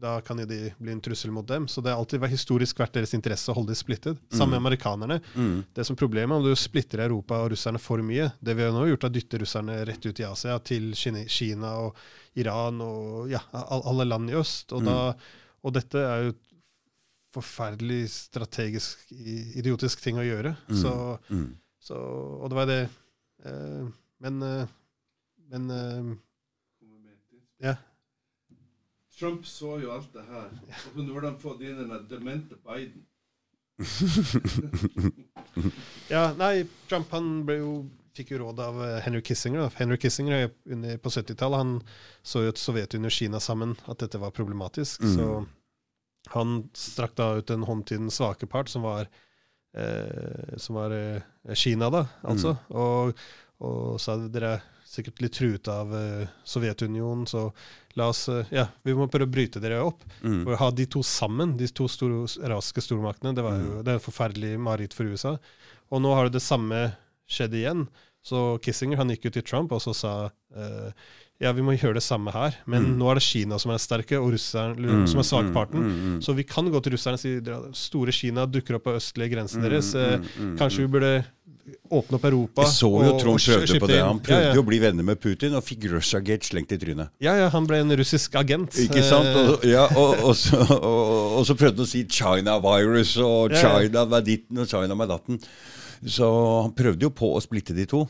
da 0.00 0.12
kan 0.26 0.40
jo 0.42 0.46
de 0.50 0.60
bli 0.78 0.94
en 0.94 1.02
trussel 1.04 1.30
mot 1.34 1.46
dem. 1.46 1.68
Så 1.70 1.82
det 1.84 1.92
har 1.92 2.00
alltid 2.02 2.22
vært 2.24 2.34
historisk 2.34 2.80
vært 2.82 2.96
deres 2.96 3.14
interesse 3.14 3.52
å 3.52 3.58
holde 3.58 3.74
dem 3.74 3.78
splittet. 3.82 4.22
Samme 4.34 4.56
med 4.56 4.62
amerikanerne. 4.64 5.20
Mm. 5.34 5.60
Det 5.76 5.84
som 5.86 5.98
problemet 5.98 6.34
er 6.34 6.40
om 6.40 6.48
du 6.48 6.54
splitter 6.58 7.04
Europa 7.04 7.42
og 7.44 7.52
russerne 7.54 7.82
for 7.82 8.02
mye. 8.02 8.30
Det 8.42 8.56
vi 8.58 8.66
har 8.66 8.74
nå 8.74 8.86
gjort, 8.90 9.06
er 9.06 9.12
å 9.12 9.16
dytte 9.18 9.42
russerne 9.44 9.78
rett 9.86 10.06
ut 10.08 10.22
i 10.24 10.26
Asia, 10.30 10.56
til 10.58 10.90
Kina 10.98 11.76
og 11.84 12.00
Iran 12.40 12.80
og 12.82 13.30
ja, 13.30 13.44
alle 13.52 14.08
land 14.08 14.32
i 14.32 14.38
øst. 14.40 14.74
Og, 14.74 14.82
da, 14.88 14.98
og 15.62 15.76
dette 15.78 16.02
er 16.02 16.28
jo 16.30 16.34
forferdelig 17.34 18.04
strategisk 18.14 19.08
idiotisk 19.58 20.02
ting 20.04 20.18
å 20.20 20.26
gjøre. 20.26 20.56
Mm. 20.70 20.80
Så, 20.82 20.92
Mm. 21.30 21.48
Så, 21.84 21.98
og 22.40 22.48
det 22.50 22.58
var 22.58 22.70
det. 22.70 22.80
Uh, 23.44 23.92
men 24.24 24.40
uh, 24.40 24.64
men 25.54 25.70
eh, 25.70 26.02
kommer 26.78 26.98
med 26.98 27.18
til. 27.30 27.40
Ja. 27.62 27.74
Trump 29.18 29.46
så 29.46 29.78
jo 29.78 29.92
alt 29.94 30.12
det 30.12 30.24
her. 30.26 30.48
Og 30.94 31.02
nå 31.04 31.12
har 31.14 31.28
de 31.28 31.34
fått 31.42 31.60
inn 31.62 31.78
den 31.78 32.08
demente 32.10 32.60
Biden. 32.64 33.04
Ja, 36.10 36.32
nei, 36.34 36.64
Trump 36.90 37.12
han 37.14 37.44
ble 37.46 37.54
jo, 37.60 37.70
fikk 38.16 38.32
jo 38.34 38.40
råd 38.42 38.58
av 38.64 38.80
Henry 39.04 39.20
Kissinger. 39.24 39.62
Da. 39.62 39.70
Henry 39.78 39.96
Kissinger 40.02 40.34
er 40.34 40.48
under, 40.66 40.96
på 40.98 41.12
70-tallet 41.14 41.60
han 41.62 41.70
så 42.26 42.42
jo 42.42 42.50
at 42.50 42.58
Sovjetunionen 42.60 43.06
og 43.08 43.14
Kina 43.14 43.40
sammen, 43.42 43.76
at 43.86 44.02
dette 44.02 44.18
var 44.18 44.34
problematisk. 44.34 45.04
Mm. 45.06 45.14
Så 45.14 46.32
han 46.34 46.56
strakk 46.74 47.14
da 47.20 47.28
ut 47.38 47.54
en 47.54 47.66
hånd 47.68 47.86
til 47.86 48.02
den 48.02 48.12
svake 48.14 48.48
part, 48.50 48.72
som 48.72 48.82
var, 48.86 49.06
eh, 49.76 50.54
som 50.60 50.78
var 50.78 50.94
eh, 50.96 51.54
Kina, 51.54 51.90
da, 51.92 52.04
altså. 52.22 52.56
Og, 52.74 53.24
og 53.64 53.98
sa 54.02 54.16
dere 54.22 54.54
er 54.56 54.70
sikkert 54.94 55.22
litt 55.24 55.34
truet 55.34 55.70
av 55.70 55.90
eh, 55.98 56.30
Sovjetunionen, 56.46 57.26
så 57.26 57.48
la 57.98 58.08
oss 58.10 58.26
Ja, 58.54 58.68
vi 58.86 58.94
må 58.94 59.08
prøve 59.10 59.28
å 59.28 59.34
bryte 59.34 59.62
dere 59.62 59.82
opp. 59.82 60.06
Mm. 60.22 60.42
For 60.44 60.54
å 60.54 60.60
ha 60.62 60.70
de 60.74 60.86
to 60.90 61.02
sammen, 61.06 61.56
de 61.58 61.68
to 61.70 61.88
store 61.90 62.24
raske 62.50 62.82
stormaktene, 62.82 63.34
det, 63.36 63.44
var 63.46 63.58
jo, 63.60 63.82
det 63.82 63.94
er 63.94 64.00
en 64.00 64.08
forferdelig 64.08 64.56
mareritt 64.62 64.96
for 64.96 65.10
USA. 65.10 65.36
Og 65.90 66.02
nå 66.02 66.14
har 66.14 66.30
det 66.32 66.42
samme 66.42 66.88
skjedd 67.30 67.54
igjen. 67.58 67.86
Så 68.24 68.56
Kissinger 68.64 69.02
han 69.02 69.12
gikk 69.12 69.28
ut 69.28 69.36
til 69.36 69.44
Trump 69.44 69.74
og 69.76 69.82
så 69.84 69.92
sa 69.96 70.14
eh, 70.56 71.10
ja, 71.40 71.52
vi 71.52 71.62
må 71.62 71.74
gjøre 71.76 71.94
det 71.98 72.02
samme 72.02 72.30
her, 72.32 72.54
men 72.66 72.84
Mm. 72.94 72.98
nå 72.98 73.10
er 73.10 73.14
det 73.14 73.22
Kina 73.26 73.58
som 73.58 73.72
er 73.72 73.78
sterke, 73.78 74.16
og 74.20 74.32
russeren 74.32 74.76
Mm, 74.78 75.06
som 75.08 75.18
er 75.18 75.24
svakparten. 75.24 75.80
mm, 75.80 75.90
mm, 75.90 76.14
mm. 76.16 76.22
Så 76.22 76.34
vi 76.34 76.44
kan 76.44 76.64
gå 76.70 76.80
til 76.82 76.92
russerne 76.92 77.14
og 77.14 77.20
si 77.20 77.36
at 77.38 77.74
store 77.76 78.12
Kina 78.12 78.46
dukker 78.46 78.76
opp 78.76 78.84
på 78.84 78.94
østlige 78.96 79.30
grensen 79.34 79.60
Mm, 79.60 79.68
deres. 79.68 79.94
Eh, 79.94 80.18
mm, 80.18 80.24
mm, 80.52 80.58
kanskje 80.58 80.78
mm. 80.78 80.86
vi 80.86 80.92
burde 80.98 81.24
åpne 81.90 82.14
opp 82.18 82.24
Europa. 82.24 82.62
Jeg 82.62 82.70
så 82.72 82.88
jo 82.90 83.14
og- 83.14 83.20
Trond 83.20 83.38
prøvde 83.40 83.80
på 83.80 83.86
det. 83.88 84.00
Han 84.02 84.20
prøvde 84.20 84.42
ja, 84.44 84.54
ja. 84.54 84.60
å 84.60 84.66
bli 84.66 84.78
venner 84.78 85.02
med 85.02 85.20
Putin, 85.20 85.54
og 85.54 85.64
fikk 85.64 85.90
Russiagate 85.90 86.44
slengt 86.46 86.72
i 86.72 86.76
trynet. 86.78 87.08
Ja, 87.20 87.34
ja, 87.36 87.48
han 87.48 87.66
ble 87.66 87.76
en 87.80 87.90
russisk 87.96 88.34
agent. 88.36 88.70
Ikke 88.76 89.02
sant? 89.02 89.26
Eh, 89.26 89.48
Og, 89.50 89.64
ja, 89.64 89.84
og, 89.96 90.24
og, 90.24 90.34
så, 90.36 90.60
og, 90.60 91.44
så 91.46 91.54
prøvde 91.56 91.76
han 91.76 91.86
å 91.86 91.88
si 91.88 92.04
'China 92.04 92.60
virus' 92.60 93.16
og. 93.20 93.50
'China 93.52 94.04
med 94.06 94.24
ditten' 94.24 94.58
og 94.60 94.66
'China 94.68 94.94
med 94.94 95.08
datten'. 95.08 95.42
Så 96.06 96.62
han 96.62 96.72
prøvde 96.72 97.00
jo 97.02 97.10
på 97.10 97.34
å 97.34 97.40
splitte 97.42 97.74
de 97.74 97.86
to. 97.86 98.08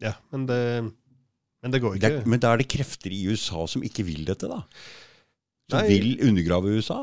ja, 0.00 0.12
men 0.32 0.46
det, 0.46 0.92
men 1.66 1.74
det 1.74 1.82
går 1.82 1.96
Det 1.98 2.02
ikke. 2.02 2.22
er, 2.22 2.30
men 2.30 2.42
da 2.42 2.52
er 2.54 2.62
det 2.62 2.68
krefter 2.72 3.10
i 3.12 3.20
USA 3.28 3.66
som 3.70 3.82
ikke 3.86 4.06
vil 4.06 4.22
dette, 4.28 4.46
da. 4.50 4.62
Som 5.70 5.82
Nei. 5.82 5.88
vil 5.90 6.08
undergrave 6.28 6.76
USA. 6.78 7.00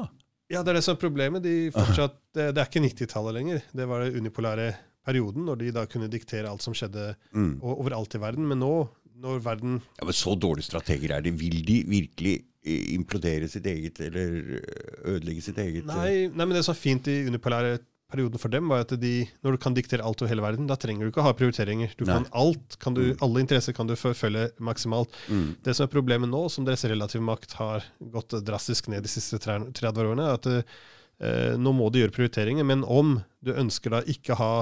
Ja, 0.52 0.62
det 0.64 0.72
er 0.74 0.80
det 0.80 0.84
som 0.86 0.96
er 0.96 1.02
problemet. 1.02 1.44
De 1.44 1.54
fortsatt, 1.76 2.16
det, 2.36 2.50
det 2.56 2.62
er 2.64 2.70
ikke 2.70 2.84
90-tallet 2.88 3.36
lenger. 3.36 3.62
Det 3.76 3.88
var 3.90 4.06
den 4.06 4.22
unipolære 4.24 4.70
perioden, 5.04 5.44
når 5.50 5.60
de 5.60 5.72
da 5.76 5.84
kunne 5.90 6.08
diktere 6.12 6.48
alt 6.48 6.64
som 6.64 6.76
skjedde 6.78 7.10
Mm. 7.36 7.58
overalt 7.60 8.16
i 8.16 8.22
verden. 8.24 8.48
Men 8.48 8.60
nå, 8.64 8.72
når 9.20 9.42
verden 9.44 9.82
Ja, 10.00 10.06
men 10.08 10.14
Så 10.16 10.36
dårlige 10.40 10.70
strateger 10.70 11.12
er 11.18 11.22
de. 11.26 11.32
Vil 11.32 11.60
de 11.68 11.84
virkelig 11.88 12.36
eh, 12.66 12.94
implodere 12.96 13.50
sitt 13.52 13.66
eget, 13.68 14.00
eller 14.00 14.38
eh, 14.62 15.12
ødelegge 15.16 15.42
sitt 15.44 15.58
eget? 15.58 15.84
eh? 15.84 15.92
Nei, 15.92 16.28
nei, 16.32 16.46
men 16.46 16.56
det 16.56 16.64
som 16.64 16.72
er 16.76 16.80
fint 16.80 17.08
i 17.12 17.18
unipolære 17.28 17.80
perioden 18.14 18.40
for 18.42 18.54
dem, 18.54 18.70
var 18.72 18.86
at 18.86 18.94
de, 19.02 19.14
når 19.44 19.56
du 19.58 19.60
kan 19.66 19.76
diktere 19.76 20.06
alt 20.06 20.22
over 20.22 20.30
hele 20.32 20.46
verden, 20.46 20.70
da 20.70 20.78
trenger 20.80 21.04
du 21.04 21.12
ikke 21.12 21.24
å 21.24 21.28
ha 21.28 21.34
prioriteringer. 21.38 21.96
Du 21.98 22.06
Nei. 22.06 22.20
kan 22.20 22.28
alt, 22.44 22.78
kan 22.80 22.94
du, 22.98 23.02
Mm. 23.04 23.18
Alle 23.26 23.42
interesser 23.44 23.74
kan 23.74 23.90
du 23.90 23.96
forfølge 24.00 24.52
maksimalt. 24.64 25.12
Mm. 25.28 25.56
Det 25.66 25.74
som 25.76 25.88
er 25.88 25.92
problemet 25.92 26.30
nå, 26.32 26.46
som 26.54 26.66
deres 26.68 26.86
relative 26.86 27.26
makt 27.26 27.58
har 27.60 27.84
gått 28.14 28.38
drastisk 28.46 28.88
ned 28.94 29.04
de 29.04 29.12
siste 29.12 29.42
30 29.42 30.00
årene, 30.06 30.30
er 30.30 30.38
at 30.40 30.48
eh, 30.54 31.58
nå 31.58 31.74
må 31.76 31.90
du 31.92 32.00
gjøre 32.00 32.16
prioriteringer. 32.16 32.64
Men 32.64 32.86
om 32.86 33.18
du 33.44 33.52
ønsker 33.54 33.98
da 33.98 34.04
ikke 34.06 34.38
ha 34.40 34.54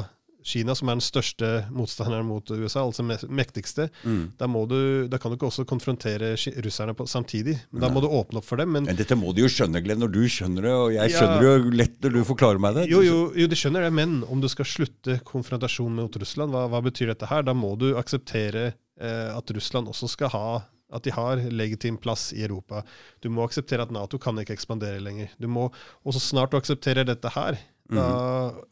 Kina, 0.43 0.73
som 0.75 0.89
er 0.89 0.95
den 0.97 1.03
største 1.05 1.49
motstanderen 1.71 2.25
mot 2.25 2.49
USA, 2.49 2.81
altså 2.85 3.03
me- 3.05 3.19
mektigste, 3.29 3.89
Mm. 4.03 4.31
da, 4.37 4.47
du, 4.47 5.07
da 5.07 5.17
kan 5.17 5.31
du 5.31 5.37
ikke 5.37 5.47
også 5.49 5.65
konfrontere 5.65 6.33
russerne 6.63 6.93
på, 6.95 7.05
samtidig. 7.07 7.59
Men 7.71 7.81
da 7.81 7.87
Nei. 7.87 7.93
må 7.95 8.01
du 8.01 8.07
åpne 8.07 8.37
opp 8.41 8.45
for 8.45 8.57
dem. 8.57 8.71
Men 8.71 8.83
Men 8.85 8.95
dette 8.95 9.15
må 9.15 9.33
de 9.35 9.41
jo 9.41 9.47
skjønne, 9.47 9.81
Glenn, 9.83 9.99
når 9.99 10.11
du 10.11 10.21
skjønner 10.27 10.61
det. 10.61 10.71
Og 10.71 10.91
jeg 10.93 11.11
Ja. 11.11 11.17
skjønner 11.19 11.39
det 11.39 11.49
jo 11.51 11.69
lett 11.77 12.01
når 12.01 12.11
du 12.13 12.23
forklarer 12.23 12.59
meg 12.59 12.73
det. 12.75 12.89
jo, 12.89 13.01
jo, 13.01 13.31
jo, 13.35 13.47
de 13.47 13.55
skjønner 13.55 13.81
det, 13.81 13.93
men 13.93 14.23
om 14.29 14.41
du 14.41 14.47
skal 14.47 14.65
slutte 14.65 15.19
konfrontasjon 15.23 15.91
mot 15.93 16.15
Russland, 16.15 16.51
hva, 16.51 16.67
hva 16.69 16.81
betyr 16.81 17.07
dette 17.13 17.27
her? 17.27 17.43
Da 17.43 17.53
må 17.53 17.77
du 17.77 17.93
akseptere 17.95 18.73
eh, 18.99 19.35
at 19.37 19.49
Russland 19.51 19.87
også 19.87 20.09
skal 20.09 20.29
ha 20.29 20.63
at 20.93 21.03
de 21.03 21.11
har 21.15 21.37
legitim 21.37 21.95
plass 21.97 22.33
i 22.33 22.43
Europa. 22.43 22.83
Du 23.21 23.29
må 23.29 23.45
akseptere 23.47 23.81
at 23.81 23.91
Nato 23.91 24.17
kan 24.19 24.35
ikke 24.35 24.51
ekspandere 24.57 24.99
lenger. 25.01 25.29
Du 25.39 25.47
må, 25.47 25.71
og 26.05 26.13
så 26.13 26.19
snart 26.19 26.51
du 26.51 26.57
aksepterer 26.59 27.05
dette 27.07 27.29
her, 27.31 27.57
da, 27.97 28.09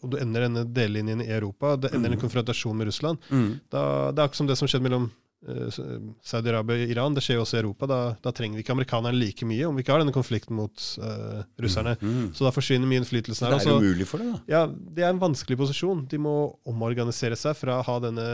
og 0.02 0.12
du 0.12 0.18
ender 0.22 0.46
denne 0.48 0.64
delelinjen 0.74 1.22
i 1.26 1.32
Europa, 1.32 1.76
det 1.76 1.94
ender 1.94 2.14
en 2.16 2.22
konfrontasjon 2.22 2.78
med 2.78 2.88
Russland, 2.92 3.18
Mm. 3.30 3.60
da, 3.70 3.82
det 4.12 4.20
er 4.22 4.28
akkurat 4.30 4.36
som 4.44 4.48
det 4.48 4.58
som 4.58 4.68
skjedde 4.68 4.86
mellom 4.88 5.10
eh, 5.48 5.80
Saudi-Arabia 6.26 6.84
og 6.86 6.92
Iran. 6.94 7.14
Det 7.16 7.24
skjer 7.24 7.38
jo 7.40 7.44
også 7.46 7.58
i 7.58 7.62
Europa. 7.62 7.88
Da, 7.88 8.00
da 8.22 8.32
trenger 8.36 8.60
vi 8.60 8.64
ikke 8.66 8.74
amerikanerne 8.76 9.16
like 9.20 9.46
mye 9.48 9.68
om 9.70 9.76
vi 9.78 9.84
ikke 9.86 9.94
har 9.96 10.02
denne 10.04 10.16
konflikten 10.16 10.56
mot 10.58 10.86
uh, 11.00 11.44
russerne. 11.64 11.96
Mm. 12.02 12.32
Så 12.36 12.44
da 12.48 12.52
forsvinner 12.52 12.90
mye 12.90 13.00
innflytelsen 13.04 13.48
her. 13.48 13.56
Det 13.58 13.66
er 13.68 13.72
jo 13.72 13.78
mulig 13.80 13.92
umulig 13.94 14.08
for 14.10 14.20
det, 14.24 14.32
da. 14.34 14.40
ja, 14.52 14.64
det 14.68 15.04
er 15.06 15.14
en 15.14 15.22
vanskelig 15.22 15.58
posisjon. 15.62 16.06
De 16.12 16.20
må 16.20 16.36
omorganisere 16.68 17.38
seg 17.40 17.56
fra 17.60 17.80
å 17.80 17.86
ha 17.88 18.00
denne 18.04 18.28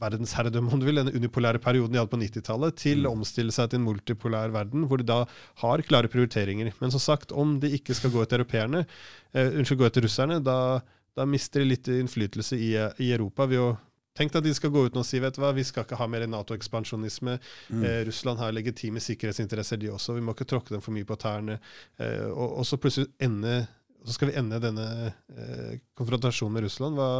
verdensherredømme, 0.00 0.72
om 0.72 0.80
du 0.80 0.86
vil, 0.88 1.00
denne 1.00 1.14
unipolære 1.16 1.60
perioden 1.62 1.94
de 1.94 2.00
hadde 2.00 2.12
på 2.12 2.20
90-tallet, 2.22 2.78
til 2.80 3.06
å 3.06 3.14
omstille 3.16 3.54
seg 3.54 3.70
til 3.70 3.80
en 3.80 3.86
multipolær 3.88 4.54
verden, 4.54 4.86
hvor 4.88 5.02
de 5.02 5.08
da 5.10 5.20
har 5.62 5.84
klare 5.86 6.10
prioriteringer. 6.12 6.72
Men 6.80 6.94
som 6.94 7.02
sagt, 7.02 7.32
om 7.32 7.58
de 7.62 7.72
ikke 7.78 7.96
skal 7.96 8.14
gå 8.14 8.24
etter 8.24 8.40
europeerne, 8.40 8.86
eh, 9.34 9.52
unnskyld, 9.52 9.82
gå 9.82 9.90
etter 9.90 10.06
russerne, 10.08 10.40
da, 10.44 10.80
da 11.16 11.28
mister 11.28 11.62
de 11.62 11.72
litt 11.72 11.92
innflytelse 11.92 12.58
i, 12.58 12.74
i 13.02 13.12
Europa 13.14 13.48
ved 13.50 13.64
å 13.66 13.70
Tenk 14.18 14.34
at 14.34 14.44
de 14.44 14.52
skal 14.52 14.72
gå 14.74 14.82
ut 14.88 14.96
og 14.98 15.06
si 15.06 15.20
vet 15.22 15.36
du 15.36 15.40
hva, 15.40 15.52
vi 15.54 15.62
skal 15.64 15.84
ikke 15.86 15.98
ha 16.00 16.06
mer 16.10 16.26
Nato-ekspansjonisme. 16.28 17.36
Mm. 17.70 17.84
Eh, 17.86 18.00
Russland 18.08 18.42
har 18.42 18.52
legitime 18.52 19.00
sikkerhetsinteresser, 19.00 19.78
de 19.80 19.92
også. 19.94 20.16
Vi 20.16 20.24
må 20.24 20.34
ikke 20.34 20.48
tråkke 20.50 20.74
dem 20.74 20.82
for 20.84 20.92
mye 20.96 21.06
på 21.08 21.16
tærne. 21.20 21.60
Eh, 21.96 22.26
og, 22.26 22.58
og 22.60 22.66
så 22.66 22.76
plutselig 22.82 23.06
ende, 23.22 23.60
så 24.02 24.16
skal 24.16 24.32
vi 24.32 24.36
ende 24.40 24.60
denne 24.60 24.88
eh, 25.06 25.78
konfrontasjonen 25.96 26.58
med 26.58 26.66
Russland. 26.66 26.98
Hva, 26.98 27.10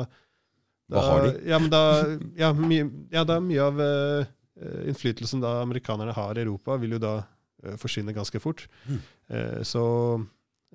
Hva 0.90 1.02
har 1.06 1.26
de? 1.26 1.32
Ja, 1.48 1.58
men 1.62 1.70
da, 1.70 1.82
ja, 2.38 2.52
my, 2.56 2.80
ja, 3.14 3.22
da 3.28 3.38
mye 3.40 3.62
av 3.62 3.78
uh, 3.78 4.24
innflytelsen 4.90 5.40
da 5.42 5.60
amerikanerne 5.62 6.12
har 6.16 6.36
i 6.38 6.42
Europa, 6.44 6.76
vil 6.82 6.96
jo 6.98 7.02
da 7.02 7.14
uh, 7.22 7.76
forsvinne 7.80 8.14
ganske 8.16 8.40
fort. 8.42 8.66
Mm. 8.88 8.98
Uh, 9.30 9.60
så, 9.66 9.84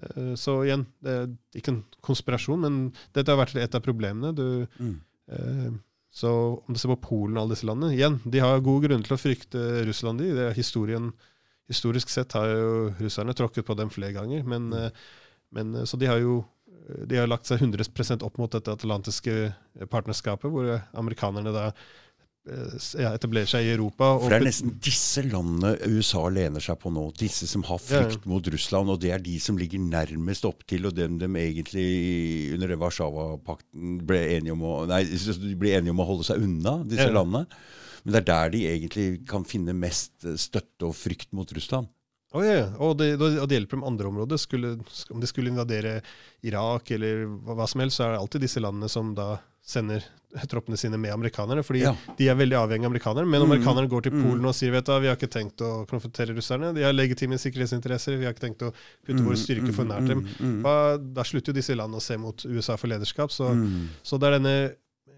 eh, 0.02 0.32
så 0.40 0.56
igjen, 0.66 0.86
det 1.04 1.18
er 1.20 1.28
ikke 1.60 1.74
en 1.76 1.84
konspirasjon, 2.06 2.64
men 2.64 2.80
dette 3.16 3.32
har 3.32 3.42
vært 3.44 3.60
et 3.60 3.76
av 3.76 3.84
problemene. 3.86 4.34
Du, 4.36 4.68
Mm. 4.80 4.96
eh, 5.32 5.70
så 6.16 6.32
om 6.64 6.72
du 6.74 6.80
ser 6.80 6.94
på 6.94 7.02
Polen 7.10 7.36
og 7.36 7.42
alle 7.44 7.56
disse 7.58 7.68
landene 7.68 7.92
Igjen, 7.92 8.22
de 8.24 8.40
har 8.40 8.62
god 8.64 8.86
grunn 8.86 9.02
til 9.04 9.18
å 9.18 9.20
frykte 9.20 9.84
Russland. 9.84 10.22
De. 10.24 10.30
Det 10.32 10.46
er 10.48 10.54
historien, 10.56 11.10
historisk 11.68 12.08
sett 12.14 12.32
har 12.38 12.48
jo 12.48 12.94
russerne 13.02 13.34
tråkket 13.36 13.66
på 13.68 13.76
dem 13.76 13.90
flere 13.92 14.14
ganger. 14.16 14.46
Men, 14.48 14.72
eh, 14.72 14.90
men, 15.52 15.76
eh, 15.76 15.84
så 15.84 16.00
de 16.00 16.06
har 16.08 16.20
jo 16.24 16.46
de 16.86 17.18
har 17.18 17.30
lagt 17.30 17.50
seg 17.50 17.62
100% 17.64 18.26
opp 18.26 18.40
mot 18.42 18.52
dette 18.52 18.74
atlantiske 18.74 19.36
partnerskapet, 19.92 20.50
hvor 20.52 20.68
amerikanerne 20.98 21.54
da 21.54 21.64
eh, 21.72 22.76
ja, 23.02 23.14
etablere 23.16 23.50
seg 23.50 23.66
i 23.66 23.72
Europa. 23.74 24.12
For 24.22 24.34
det 24.34 24.38
er 24.38 24.46
nesten 24.46 24.76
disse 24.86 25.24
landene 25.26 25.74
USA 25.96 26.26
lener 26.30 26.64
seg 26.64 26.78
på 26.82 26.92
nå. 26.94 27.08
Disse 27.18 27.50
som 27.50 27.66
har 27.70 27.82
frykt 27.82 28.28
mot 28.30 28.52
Russland, 28.54 28.94
og 28.94 29.02
det 29.02 29.16
er 29.16 29.26
de 29.26 29.38
som 29.42 29.58
ligger 29.60 29.82
nærmest 29.82 30.46
opptil, 30.50 30.86
og 30.90 30.98
dem 30.98 31.18
de 31.22 31.32
egentlig 31.42 31.88
under 32.58 32.78
Warszawa-pakten 32.84 33.98
ble 34.06 34.22
enige 34.38 34.58
om 34.58 34.68
å 34.70 34.78
Nei, 34.92 35.02
ble 35.58 35.74
enige 35.80 35.96
om 35.96 36.06
å 36.06 36.10
holde 36.12 36.30
seg 36.30 36.46
unna, 36.46 36.78
disse 36.86 37.10
ja. 37.10 37.18
landene. 37.18 37.48
Men 38.06 38.14
det 38.14 38.22
er 38.22 38.30
der 38.30 38.54
de 38.54 38.66
egentlig 38.70 39.10
kan 39.26 39.48
finne 39.50 39.74
mest 39.74 40.28
støtte 40.38 40.86
og 40.86 40.94
frykt 40.94 41.32
mot 41.34 41.50
Russland. 41.58 41.90
Oh, 42.36 42.44
yeah. 42.44 42.74
og, 42.84 42.98
det, 43.00 43.14
og 43.22 43.48
det 43.48 43.62
hjelper 43.62 43.80
med 43.80 43.94
andre 43.94 44.12
områder. 44.12 44.40
Skulle, 44.42 44.76
om 45.14 45.24
de 45.24 45.30
skulle 45.30 45.54
invadere 45.54 46.02
Irak 46.46 46.92
eller 46.92 47.26
hva, 47.32 47.56
hva, 47.62 47.68
som 47.72 47.84
helst, 47.84 48.00
så 48.00 48.08
er 48.08 48.16
det 48.16 48.22
alltid 48.24 48.48
disse 48.48 48.64
landene 48.64 48.92
som 48.92 49.14
da 49.16 49.38
sender 49.66 50.04
troppene 50.52 50.78
sine 50.78 51.00
med 51.02 51.14
amerikanerne. 51.14 51.64
fordi 51.64 51.86
ja. 51.86 51.96
de 52.18 52.28
er 52.30 52.38
veldig 52.38 52.58
avhengige 52.60 52.90
av 52.90 52.94
amerikanerne. 52.94 53.32
Men 53.32 53.42
om 53.42 53.48
mm. 53.48 53.56
amerikanerne 53.56 53.92
går 53.92 54.08
til 54.08 54.16
mm. 54.18 54.24
Polen 54.28 54.50
og 54.52 54.56
sier 54.58 54.76
vet 54.76 54.92
du, 54.92 54.94
vi 55.02 55.10
har 55.10 55.20
ikke 55.20 55.32
tenkt 55.32 55.64
å 55.66 55.72
konfrontere 55.90 56.36
russerne, 56.38 56.74
de 56.76 56.84
har 56.86 56.96
legitime 56.96 57.40
sikkerhetsinteresser, 57.42 58.20
vi 58.20 58.28
har 58.28 58.36
ikke 58.36 58.48
tenkt 58.50 58.68
å 58.68 58.74
putte 58.76 59.22
mm, 59.22 59.28
våre 59.30 59.40
styrker 59.40 59.76
for 59.76 59.90
nært 59.90 60.12
dem, 60.12 60.26
da, 60.66 60.76
da 61.00 61.26
slutter 61.28 61.54
jo 61.54 61.60
disse 61.62 61.78
landene 61.78 62.04
å 62.04 62.04
se 62.04 62.20
mot 62.20 62.46
USA 62.46 62.76
for 62.78 62.92
lederskap. 62.92 63.34
Så, 63.34 63.54
så 64.04 64.20
det 64.20 64.30
er 64.30 64.38
denne 64.40 64.58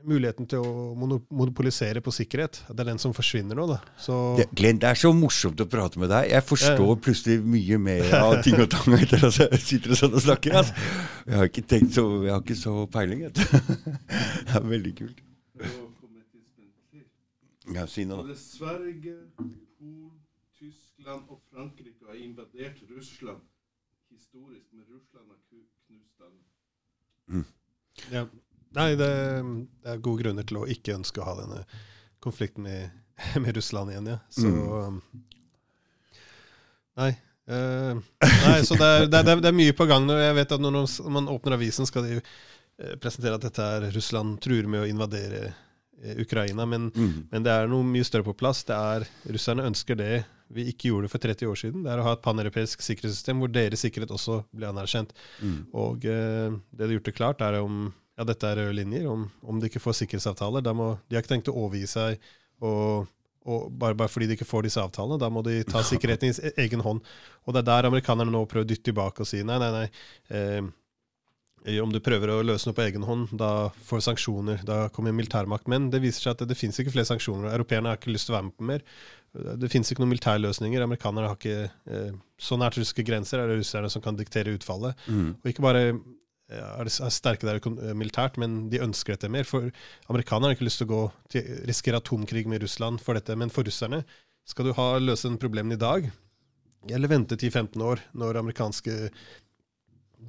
muligheten 0.07 0.47
til 0.49 0.63
å 0.63 0.93
monopolisere 0.97 2.01
på 2.03 2.13
sikkerhet. 2.15 2.61
Det 2.69 2.83
er 2.83 2.89
den 2.91 3.01
som 3.01 3.13
forsvinner 3.15 3.57
nå. 3.57 3.67
da. 3.69 3.79
Så 4.01 4.15
det, 4.39 4.47
Glenn, 4.57 4.79
det 4.81 4.89
er 4.89 4.99
så 4.99 5.11
morsomt 5.15 5.61
å 5.63 5.67
prate 5.69 5.99
med 6.01 6.11
deg. 6.13 6.29
Jeg 6.31 6.45
forstår 6.47 6.93
ja. 6.93 6.97
plutselig 7.07 7.37
mye 7.43 7.79
mer 7.81 8.15
av 8.19 8.37
ting 8.45 8.59
og 8.63 8.69
tang 8.73 8.95
etter 8.97 9.27
at 9.27 9.41
jeg 9.43 9.61
sitter 9.63 9.99
sånn 9.99 10.15
og 10.17 10.23
snakker. 10.23 10.57
Altså. 10.61 10.87
Jeg 11.27 11.41
har 11.41 11.51
ikke 11.51 11.65
tenkt 11.73 11.97
så, 11.97 12.07
jeg 12.25 12.33
har 12.33 12.45
ikke 12.45 12.59
så 12.59 12.75
peiling. 12.93 13.27
det 13.35 14.55
er 14.55 14.71
veldig 14.71 14.95
kult. 15.01 15.21
Ja, 17.75 17.83
si 17.91 18.07
noe. 18.07 18.23
Både 18.23 18.39
Sverige, 18.39 19.17
Polen, 19.35 20.11
Tyskland 20.55 21.27
og 21.27 21.41
Frankrike 21.51 22.07
har 22.07 22.15
invadert 22.15 22.79
Russland 22.95 23.43
historisk, 24.07 24.71
men 24.71 24.85
Russland 24.87 25.27
har 25.27 25.39
knust 25.51 26.21
alle. 26.23 26.43
Mm. 27.27 27.45
Ja. 28.11 28.25
Nei, 28.77 28.91
det, 28.99 29.11
det, 29.81 29.93
er 29.93 30.03
gode 30.05 30.21
grunner 30.21 30.45
til 30.47 30.61
å 30.61 30.67
ikke 30.69 30.97
ønske 30.99 31.21
å 31.21 31.27
ha 31.27 31.37
denne 31.39 31.63
konflikten 32.23 32.67
med, 32.67 32.91
med 33.43 33.57
Russland 33.57 33.93
igjen, 33.93 34.11
ja. 34.13 34.19
Så 34.33 34.51
mm. 34.51 34.99
Nei. 36.97 37.13
Uh, 37.47 38.01
nei, 38.19 38.57
så 38.67 38.75
det 38.75 38.87
er, 38.87 39.05
det, 39.07 39.19
er, 39.21 39.39
det 39.39 39.47
er, 39.47 39.55
mye 39.55 39.75
på 39.77 39.85
gang. 39.87 40.03
nå. 40.03 40.17
jeg 40.19 40.35
vet 40.35 40.55
at 40.57 40.63
når 40.63 40.81
man 41.13 41.29
åpner 41.31 41.55
avisen, 41.55 41.87
skal 41.87 42.07
de 42.07 42.17
uh, 42.19 42.95
presentere 42.99 43.37
at 43.37 43.45
dette 43.45 43.67
er 43.77 43.87
Russland 43.95 44.39
truer 44.43 44.67
med 44.67 44.83
å 44.83 44.89
invadere 44.89 45.43
uh, 45.51 46.15
Ukraina. 46.19 46.65
Men, 46.67 46.89
mm. 46.91 47.29
men, 47.31 47.45
det 47.45 47.53
er 47.53 47.69
noe 47.71 47.85
mye 47.87 48.07
større 48.07 48.27
på 48.27 48.35
plass. 48.37 48.65
Det 48.67 48.75
er, 48.75 49.05
Russerne 49.29 49.67
ønsker 49.69 49.99
det 49.99 50.25
vi 50.53 50.65
ikke 50.71 50.89
gjorde 50.89 51.11
for 51.11 51.23
30 51.23 51.51
år 51.51 51.61
siden. 51.61 51.85
Det 51.85 51.93
er 51.93 52.01
å 52.01 52.07
ha 52.07 52.17
et 52.17 52.25
paneuropeisk 52.25 52.83
sikkerhetssystem 52.83 53.39
hvor 53.43 53.51
deres 53.51 53.81
sikkerhet 53.83 54.11
også 54.15 54.41
blir 54.51 54.71
anerkjent. 54.71 55.15
Mm. 55.43 55.57
Og 55.75 56.03
det 56.03 56.19
de 56.71 56.85
har 56.85 56.93
gjort 56.97 57.09
det 57.09 57.15
klart, 57.17 57.43
er 57.43 57.59
om 57.59 57.89
ja, 58.17 58.25
dette 58.25 58.49
er 58.49 58.59
røde 58.61 58.77
linjer. 58.79 59.05
Om, 59.11 59.27
om, 59.45 59.59
de 59.61 59.69
ikke 59.69 59.83
får 59.83 60.01
sikkerhetsavtaler, 60.01 60.65
må, 60.73 60.95
de 61.07 61.17
har 61.17 61.23
ikke 61.25 61.35
tenkt 61.35 61.51
å 61.53 61.57
overgi 61.65 61.85
seg. 61.91 62.25
og, 62.65 63.05
og 63.47 63.69
bare, 63.71 63.95
bare, 63.95 64.11
fordi 64.11 64.27
de 64.27 64.35
ikke 64.35 64.49
får 64.49 64.67
disse 64.67 64.81
avtalene, 64.81 65.19
da 65.21 65.29
må 65.31 65.43
de 65.45 65.61
ta 65.67 65.83
sikkerheten 65.91 66.33
i 66.33 66.51
egen 66.65 66.83
hånd. 66.83 67.05
Og 67.45 67.55
det 67.55 67.63
er 67.63 67.69
der 67.69 67.87
amerikanerne 67.91 68.33
nå 68.33 68.43
prøver 68.49 68.67
å 68.67 68.69
dytte 68.73 68.89
tilbake 68.89 69.23
og 69.23 69.29
si 69.29 69.43
nei, 69.45 69.59
nei, 69.61 69.71
nei. 69.75 69.87
Eh, 70.33 70.67
om 71.83 71.91
du 71.91 71.99
prøver 72.03 72.31
å 72.31 72.41
løse 72.45 72.67
noe 72.67 72.75
på 72.77 72.83
egen 72.85 73.03
hånd, 73.03 73.31
da 73.35 73.69
får 73.87 74.05
sanksjoner. 74.05 74.61
Da 74.67 74.87
kommer 74.93 75.15
militærmakt. 75.15 75.67
Men 75.71 75.89
det 75.91 75.99
viser 76.03 76.23
seg 76.23 76.35
at 76.35 76.43
det, 76.43 76.51
det 76.53 76.59
finnes 76.59 76.79
ikke 76.79 76.93
flere 76.93 77.09
sanksjoner. 77.09 77.49
Europeerne 77.51 77.91
har 77.91 77.99
ikke 77.99 78.13
lyst 78.13 78.29
til 78.29 78.35
å 78.35 78.37
være 78.37 78.47
med 78.47 78.55
på 78.55 78.67
mer. 78.69 78.85
Det 79.63 79.69
finnes 79.71 79.91
ikke 79.91 80.03
noen 80.03 80.13
militærløsninger. 80.13 80.85
Amerikanerne 80.85 81.27
har 81.27 81.35
ikke 81.35 81.67
eh, 81.67 82.13
Så 82.39 82.59
nært 82.59 82.77
russiske 82.79 83.03
grenser 83.05 83.41
er 83.41 83.51
det 83.51 83.59
russerne 83.59 83.91
som 83.91 84.03
kan 84.03 84.15
diktere 84.15 84.55
utfallet. 84.55 84.95
Mm. 85.11 85.33
Og 85.41 85.51
ikke 85.51 85.65
bare 85.65 85.83
er 86.47 86.89
sterke 87.11 87.47
der 87.47 87.59
eh, 87.59 87.95
militært, 87.97 88.37
men 88.39 88.69
de 88.71 88.81
ønsker 88.83 89.15
dette 89.15 89.31
mer. 89.31 89.47
For 89.47 89.69
amerikanerne 90.11 90.51
har 90.51 90.57
ikke 90.57 90.69
lyst 90.69 90.81
til 90.83 90.87
å 90.87 90.93
gå 90.93 91.01
til, 91.33 91.49
risikere 91.67 91.99
atomkrig 91.99 92.47
med 92.47 92.63
Russland 92.63 93.03
for 93.03 93.19
dette. 93.19 93.35
Men 93.35 93.51
for 93.53 93.67
russerne, 93.67 94.03
skal 94.47 94.69
du 94.69 94.77
ha 94.77 94.93
løse 95.01 95.27
den 95.27 95.39
problemen 95.41 95.75
i 95.75 95.81
dag, 95.81 96.07
eller 96.87 97.11
vente 97.11 97.35
10-15 97.35 97.83
år 97.83 97.99
når 98.15 98.39
amerikanske 98.39 98.95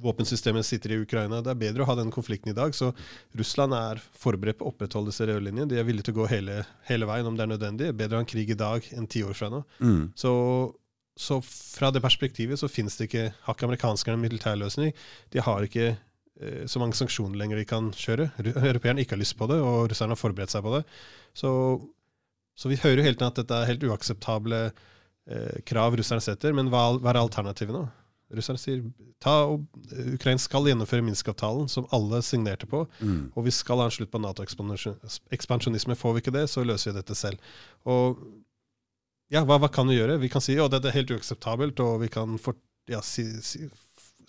våpensystemet 0.01 0.65
sitter 0.65 0.93
i 0.93 0.99
Ukraina. 1.01 1.41
Det 1.41 1.53
er 1.53 1.61
bedre 1.63 1.83
å 1.83 1.89
ha 1.89 1.95
den 1.97 2.11
konflikten 2.13 2.51
i 2.51 2.57
dag. 2.57 2.75
Så 2.75 2.91
Russland 3.37 3.73
er 3.75 4.01
forberedt 4.21 4.59
på 4.59 4.67
å 4.67 4.73
opprettholde 4.73 5.11
disse 5.13 5.25
røde. 5.27 5.65
De 5.71 5.79
er 5.79 5.87
villige 5.87 6.09
til 6.09 6.17
å 6.17 6.21
gå 6.21 6.27
hele, 6.33 6.59
hele, 6.89 7.07
veien 7.09 7.27
om 7.27 7.37
det 7.37 7.45
er 7.45 7.53
nødvendig. 7.53 7.89
Bedre 7.97 8.17
å 8.17 8.21
ha 8.21 8.25
en 8.25 8.29
krig 8.29 8.53
i 8.53 8.59
dag 8.59 8.85
enn 8.95 9.09
ti 9.09 9.23
år 9.25 9.37
fra 9.37 9.49
nå. 9.53 9.63
Mm. 9.81 10.03
Så, 10.19 10.33
så, 11.19 11.39
fra 11.43 11.91
det 11.95 12.03
perspektivet 12.05 12.61
så 12.61 12.69
finnes 12.71 12.99
det 12.99 13.09
ikke, 13.09 13.25
har 13.47 13.57
ikke 13.57 13.69
amerikanskerne 13.69 14.19
en 14.19 14.27
militærløsning. 14.27 14.93
De 15.33 15.43
har 15.43 15.65
ikke 15.65 15.93
så 16.71 16.79
mange 16.79 16.95
sanksjoner 16.95 17.35
lenger 17.35 17.59
de 17.59 17.65
kan 17.67 17.89
kjøre. 17.95 18.29
Europeerne 18.39 19.03
ikke 19.03 19.17
har 19.17 19.21
lyst 19.21 19.35
på 19.39 19.47
det, 19.51 19.57
og 19.59 19.89
russerne 19.91 20.15
har 20.15 20.19
forberedt 20.19 20.53
seg 20.53 20.63
på 20.63 20.71
det. 20.77 20.83
Så, 21.35 21.51
så 22.55 22.71
vi 22.71 22.79
hører 22.79 23.01
jo 23.01 23.07
hele 23.07 23.17
tiden 23.17 23.31
at 23.31 23.41
dette 23.41 23.57
er 23.57 23.67
helt 23.73 23.83
uakseptable 23.89 24.61
eh, 24.69 25.57
krav 25.67 25.97
russerne 25.99 26.23
setter. 26.23 26.55
Men 26.55 26.71
hva, 26.71 26.93
hva 26.95 27.11
er 27.11 27.19
alternativet 27.21 27.75
nå? 27.75 27.83
Russerne 28.37 28.61
sier 28.61 28.83
ta 29.23 29.33
og, 29.49 29.63
Ukraina 30.13 30.39
skal 30.41 30.67
gjennomføre 30.69 31.03
Minsk-avtalen, 31.05 31.69
som 31.71 31.87
alle 31.95 32.21
signerte 32.25 32.69
på. 32.69 32.83
Mm. 33.01 33.31
Og 33.33 33.47
vi 33.47 33.53
skal 33.55 33.81
ha 33.81 33.89
en 33.89 33.95
slutt 33.95 34.11
på 34.13 34.21
Nato-ekspansjonisme. 34.21 35.97
Får 35.97 36.15
vi 36.15 36.23
ikke 36.23 36.35
det, 36.37 36.45
så 36.51 36.63
løser 36.65 36.91
vi 36.91 36.99
dette 36.99 37.17
selv. 37.17 37.41
Og 37.89 38.21
ja, 39.33 39.43
hva, 39.45 39.59
hva 39.61 39.69
kan 39.73 39.89
vi 39.89 39.97
gjøre? 39.97 40.19
Vi 40.21 40.29
kan 40.31 40.43
si 40.45 40.57
at 40.61 40.73
dette 40.73 40.89
er 40.91 40.97
helt 41.01 41.13
uakseptabelt, 41.17 41.81
og 41.85 42.03
vi 42.03 42.09
kan 42.13 42.37
for, 42.41 42.57
ja, 42.89 43.01
si, 43.05 43.25
si 43.45 43.65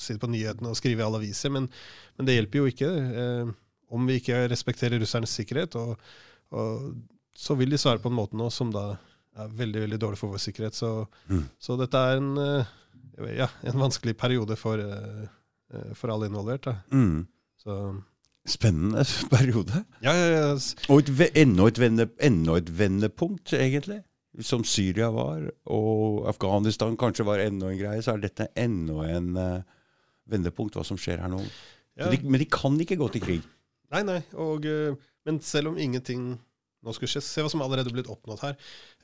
sitte 0.01 0.23
på 0.23 0.31
nyhetene 0.33 0.73
og 0.73 0.79
skrive 0.79 1.03
i 1.03 1.07
alle 1.07 1.21
aviser, 1.21 1.53
men, 1.55 1.69
men, 2.17 2.29
det 2.29 2.37
hjelper 2.37 2.63
jo 2.63 2.71
ikke. 2.71 2.91
Eh, 3.23 3.53
om 3.91 4.07
vi 4.07 4.21
ikke 4.21 4.45
respekterer 4.51 5.01
russernes 5.03 5.33
sikkerhet, 5.35 5.77
og, 5.81 5.97
og, 6.55 6.91
så 7.37 7.57
vil 7.59 7.73
de 7.73 7.79
svare 7.81 8.03
på 8.03 8.11
en 8.11 8.19
måte 8.19 8.39
nå 8.39 8.51
som 8.55 8.71
da 8.75 8.93
er 9.41 9.57
veldig 9.57 9.85
veldig 9.87 9.99
dårlig 10.03 10.19
for 10.21 10.35
vår 10.35 10.43
sikkerhet. 10.43 10.77
Så, 10.77 10.91
mm. 11.31 11.45
så 11.63 11.77
dette 11.81 12.05
er 12.11 12.21
en, 12.21 12.31
eh, 12.43 12.75
ja, 13.39 13.49
en, 13.65 13.81
vanskelig 13.81 14.17
periode 14.19 14.59
for, 14.59 14.83
eh, 14.83 15.91
for 15.99 16.13
alle 16.13 16.31
involvert. 16.31 16.69
Mm. 16.93 17.27
Spennende 18.49 19.05
periode. 19.37 19.85
Ja, 20.05 20.15
ja, 20.17 20.29
ja. 20.35 20.53
Og 20.91 21.03
et, 21.05 21.27
enda, 21.39 21.67
et 21.71 21.83
vende, 21.83 22.11
enda 22.21 22.59
et 22.61 22.73
vendepunkt, 22.79 23.55
egentlig 23.57 24.03
som 24.39 24.63
Syria 24.65 25.11
var, 25.11 25.43
og 25.67 26.29
Afghanistan 26.31 26.97
kanskje 26.99 27.27
var 27.27 27.43
enda 27.43 27.71
en 27.71 27.79
greie, 27.79 28.03
så 28.03 28.15
er 28.15 28.25
dette 28.25 28.47
enda 28.59 29.07
en 29.11 29.31
uh, 29.37 29.79
vendepunkt, 30.31 30.79
hva 30.79 30.87
som 30.87 30.99
skjer 31.01 31.23
her 31.25 31.33
nå. 31.33 31.43
Ja. 31.99 32.11
De, 32.11 32.21
men 32.25 32.41
de 32.43 32.49
kan 32.51 32.79
ikke 32.81 32.99
gå 33.01 33.11
til 33.15 33.25
krig. 33.25 33.49
Nei, 33.91 34.05
nei. 34.07 34.21
Og, 34.39 34.67
eh, 34.69 34.95
men 35.29 35.43
selv 35.45 35.73
om 35.73 35.81
ingenting 35.81 36.33
nå 36.81 36.95
skal 36.97 37.09
vi 37.09 37.21
Se 37.21 37.43
hva 37.45 37.51
som 37.53 37.61
allerede 37.65 37.91
er 37.91 37.97
blitt 37.99 38.11
oppnådd 38.11 38.41
her. 38.41 38.55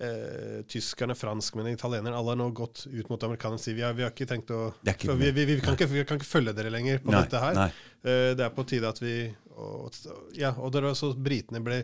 Eh, 0.00 0.60
tyskerne, 0.70 1.16
franskmennene, 1.18 1.76
italienerne 1.76 2.16
alle 2.16 2.32
har 2.32 2.40
nå 2.40 2.48
gått 2.56 2.86
ut 2.86 3.10
mot 3.12 3.26
amerikanerne 3.28 3.60
og 3.60 3.64
sier 3.64 3.76
vi 3.76 3.84
har, 3.84 3.96
vi 3.96 4.06
har 4.06 4.14
ikke 4.14 4.28
tenkt 4.30 4.52
å 4.54 4.70
vi, 4.80 5.30
vi, 5.34 5.44
vi, 5.44 5.58
kan 5.60 5.76
ikke, 5.76 5.90
vi, 5.92 6.04
kan 6.08 6.20
ikke, 6.20 6.28
følge 6.30 6.56
dere 6.56 6.72
lenger 6.72 7.02
på 7.04 7.12
nei, 7.12 7.22
dette 7.26 7.42
her. 7.42 7.60
Eh, 8.00 8.30
det 8.38 8.46
er 8.46 8.54
på 8.56 8.64
tide 8.68 8.92
at 8.92 9.02
vi 9.02 9.16
og, 9.56 9.92
Ja, 10.36 10.54
og 10.56 10.72
det 10.72 10.84
var 10.86 10.96
så 10.96 11.12
britene 11.12 11.60
ble 11.64 11.82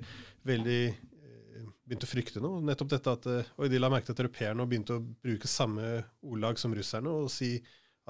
veldig 0.49 0.81
eh, 0.89 1.69
begynte 1.85 2.09
å 2.09 2.13
frykte 2.15 2.45
noe. 2.45 2.65
Nettopp 2.65 2.95
dette 2.95 3.17
at 3.19 3.29
og 3.29 3.61
Oi, 3.61 3.69
de 3.73 3.81
la 3.81 3.93
merke 3.93 4.09
til 4.09 4.17
at 4.17 4.25
europeerne 4.25 4.69
begynte 4.71 4.97
å 4.97 5.05
bruke 5.05 5.51
samme 5.51 5.99
ordlag 6.25 6.61
som 6.61 6.73
russerne 6.77 7.13
og 7.13 7.29
si 7.33 7.59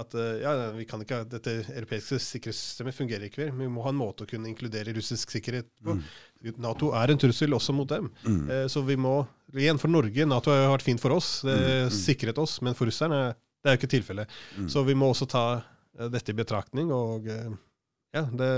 at 0.00 0.14
eh, 0.16 0.40
ja, 0.40 0.52
vi 0.72 0.86
kan 0.88 1.02
ikke, 1.04 1.20
dette 1.28 1.52
europeiske 1.74 2.16
sikkerhetssystemet 2.24 2.96
fungerer 2.96 3.26
ikke 3.28 3.44
mer. 3.44 3.52
Vi 3.58 3.68
må 3.74 3.84
ha 3.84 3.92
en 3.92 3.98
måte 3.98 4.24
å 4.24 4.30
kunne 4.30 4.48
inkludere 4.48 4.94
russisk 4.96 5.34
sikkerhet 5.34 5.68
på. 5.84 5.98
Mm. 5.98 6.54
Nato 6.64 6.94
er 6.96 7.12
en 7.12 7.20
trussel 7.20 7.52
også 7.52 7.74
mot 7.76 7.90
dem. 7.90 8.08
Mm. 8.24 8.42
Eh, 8.48 8.66
så 8.72 8.84
vi 8.86 8.98
må 9.00 9.20
Igjen, 9.52 9.76
for 9.76 9.92
Norge, 9.92 10.24
Nato 10.24 10.48
har 10.48 10.70
vært 10.72 10.86
fint 10.86 11.00
for 11.02 11.12
oss. 11.12 11.42
Det 11.44 11.52
mm. 11.52 11.90
mm. 11.90 11.92
sikret 11.92 12.38
oss. 12.40 12.54
Men 12.64 12.72
for 12.72 12.88
russerne 12.88 13.34
det 13.36 13.68
er 13.68 13.74
jo 13.74 13.80
ikke 13.82 13.90
tilfellet. 13.98 14.30
Mm. 14.56 14.70
Så 14.72 14.80
vi 14.86 14.94
må 14.96 15.10
også 15.12 15.28
ta 15.28 15.42
eh, 15.58 16.08
dette 16.08 16.32
i 16.32 16.38
betraktning. 16.38 16.88
Og 16.96 17.28
ja, 17.28 18.22
det 18.32 18.52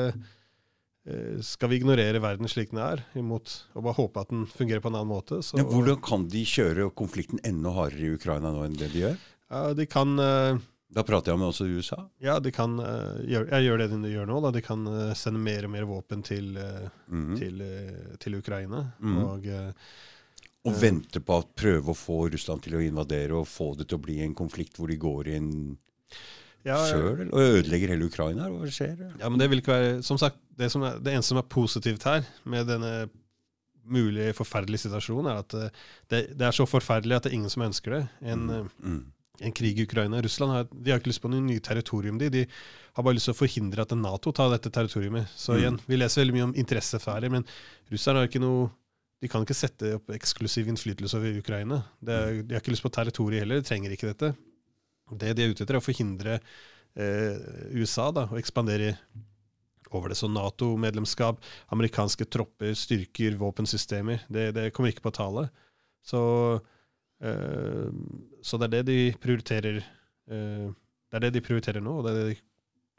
skal 1.45 1.69
vi 1.69 1.77
ignorere 1.83 2.23
verden 2.23 2.49
slik 2.49 2.71
den 2.71 2.79
er, 2.81 3.03
imot 3.19 3.51
og 3.75 3.83
bare 3.85 3.97
håpe 3.99 4.23
at 4.23 4.31
den 4.31 4.47
fungerer 4.49 4.81
på 4.81 4.89
en 4.89 5.01
annen 5.01 5.11
måte. 5.11 5.43
Så, 5.45 5.59
ja, 5.59 5.67
hvordan 5.69 5.99
kan 6.07 6.29
de 6.33 6.45
kjøre 6.49 6.87
konflikten 6.97 7.43
enda 7.45 7.75
hardere 7.75 8.07
i 8.07 8.15
Ukraina 8.15 8.55
nå 8.55 8.63
enn 8.65 8.79
det 8.79 8.89
de 8.95 9.03
gjør? 9.03 9.19
Ja, 9.51 9.65
De 9.77 9.85
kan 9.91 10.15
da 10.93 11.03
prater 11.07 11.33
jeg 11.33 11.41
med 11.41 11.49
også 11.49 11.67
USA? 11.67 11.99
Ja, 12.23 12.37
de 12.43 12.53
kan 12.55 12.77
gjør, 12.79 13.49
jeg 13.51 13.65
gjør 13.67 13.81
det 13.83 13.89
de 13.95 14.13
gjør 14.13 14.29
nå. 14.31 14.41
Da. 14.45 14.53
De 14.55 14.63
kan 14.63 14.85
uh, 14.87 15.15
sende 15.19 15.41
mer 15.43 15.67
og 15.67 15.73
mer 15.73 15.89
våpen 15.89 16.23
til, 16.27 16.53
mm. 16.55 17.33
til, 17.41 17.65
til 18.23 18.39
Ukraina. 18.39 18.85
Mm. 19.01 19.17
Og, 19.25 19.49
og 20.69 20.79
vente 20.81 21.21
på 21.25 21.41
å 21.41 21.49
prøve 21.57 21.93
å 21.93 21.99
få 21.99 22.21
Russland 22.33 22.63
til 22.65 22.79
å 22.79 22.85
invadere 22.85 23.37
og 23.37 23.51
få 23.51 23.73
det 23.81 23.89
til 23.91 23.99
å 23.99 24.05
bli 24.07 24.21
en 24.25 24.37
konflikt 24.39 24.79
hvor 24.79 24.93
de 24.93 25.01
går 25.01 25.35
inn 25.35 25.53
ja, 26.65 26.79
sjøl 26.89 27.29
og 27.29 27.41
ødelegger 27.41 27.93
hele 27.93 28.09
Ukraina? 28.09 28.49
Hva 28.49 28.71
skjer? 28.73 28.97
Ja, 29.21 29.29
men 29.29 29.39
Det 29.41 29.51
vil 29.53 29.61
ikke 29.61 29.75
være, 29.75 29.91
som 30.07 30.19
sagt, 30.21 30.41
det, 30.57 30.71
som 30.73 30.85
er, 30.87 30.97
det 31.03 31.13
eneste 31.13 31.35
som 31.35 31.41
er 31.43 31.51
positivt 31.53 32.07
her, 32.09 32.25
med 32.49 32.69
denne 32.71 32.95
mulig 33.85 34.31
forferdelige 34.39 34.87
situasjonen, 34.87 35.29
er 35.29 35.43
at 35.43 35.57
eh, 35.59 35.83
det, 36.09 36.21
det, 36.39 36.47
er 36.49 36.57
så 36.57 36.65
forferdelig 36.65 37.19
at 37.19 37.27
det 37.27 37.35
er 37.35 37.37
ingen 37.37 37.53
som 37.53 37.67
ønsker 37.67 37.99
det. 37.99 38.03
En, 38.33 38.47
mm. 38.81 39.03
Mm. 39.41 39.47
en 39.49 39.57
krig 39.57 39.79
i 39.79 39.87
Ukraina. 39.89 40.23
Russland 40.23 40.53
har, 40.53 40.71
de 40.71 40.93
har 40.93 41.03
ikke 41.03 41.13
lyst 41.13 41.23
på 41.25 41.31
noe 41.33 41.45
nye 41.45 41.63
territorium. 41.65 42.21
De, 42.21 42.31
de 42.33 42.47
har 42.47 43.07
bare 43.07 43.19
lyst 43.19 43.31
til 43.31 43.37
å 43.37 43.41
forhindre 43.41 43.85
at 43.85 43.95
Nato 43.99 44.33
tar 44.33 44.53
dette 44.55 44.73
territoriumet. 44.73 45.35
Så 45.35 45.55
mm. 45.55 45.59
igjen, 45.61 45.83
Vi 45.87 46.01
leser 46.01 46.23
veldig 46.23 46.39
mye 46.39 46.49
om 46.49 46.57
interessesfærer, 46.65 47.33
men 47.33 47.47
russerne 47.93 48.23
har 48.23 48.31
ikke 48.31 48.43
noe 48.45 48.73
de 49.25 49.31
kan 49.33 49.45
ikke 49.45 49.57
sette 49.57 49.95
opp 49.97 50.11
eksklusiv 50.13 50.67
innflytelse 50.69 51.17
over 51.17 51.39
Ukraina. 51.41 51.79
Er, 52.05 52.43
de 52.45 52.53
har 52.53 52.61
ikke 52.61 52.75
lyst 52.75 52.85
på 52.85 52.93
territoriet 52.93 53.41
heller, 53.41 53.63
de 53.63 53.65
trenger 53.65 53.95
ikke 53.95 54.11
dette. 54.11 54.35
Det 55.17 55.31
de 55.37 55.45
er 55.45 55.55
ute 55.55 55.65
etter, 55.65 55.79
er 55.79 55.81
å 55.81 55.85
forhindre 55.85 56.35
eh, 56.37 57.39
USA 57.73 58.11
da, 58.13 58.27
å 58.29 58.37
ekspandere 58.37 58.91
over 59.95 60.13
det. 60.13 60.19
Så 60.21 60.29
Nato-medlemskap, 60.29 61.41
amerikanske 61.73 62.27
tropper, 62.29 62.75
styrker, 62.77 63.39
våpensystemer, 63.41 64.27
det, 64.29 64.51
det, 64.59 64.69
kommer 64.77 64.93
ikke 64.93 65.07
på 65.07 65.15
tale. 65.17 65.49
Så, 66.05 66.21
så, 67.25 68.59
det 68.61 68.67
er 68.67 68.73
det 68.75 68.83
de 68.91 68.99
prioriterer 69.21 69.79
eh, 69.81 70.67
Det 70.69 71.19
er 71.19 71.27
det 71.27 71.35
de 71.37 71.45
prioriterer 71.45 71.85
nå, 71.85 71.99
og 71.99 72.07
det 72.07 72.13
er 72.13 72.19
det 72.19 72.27
de, 72.31 72.39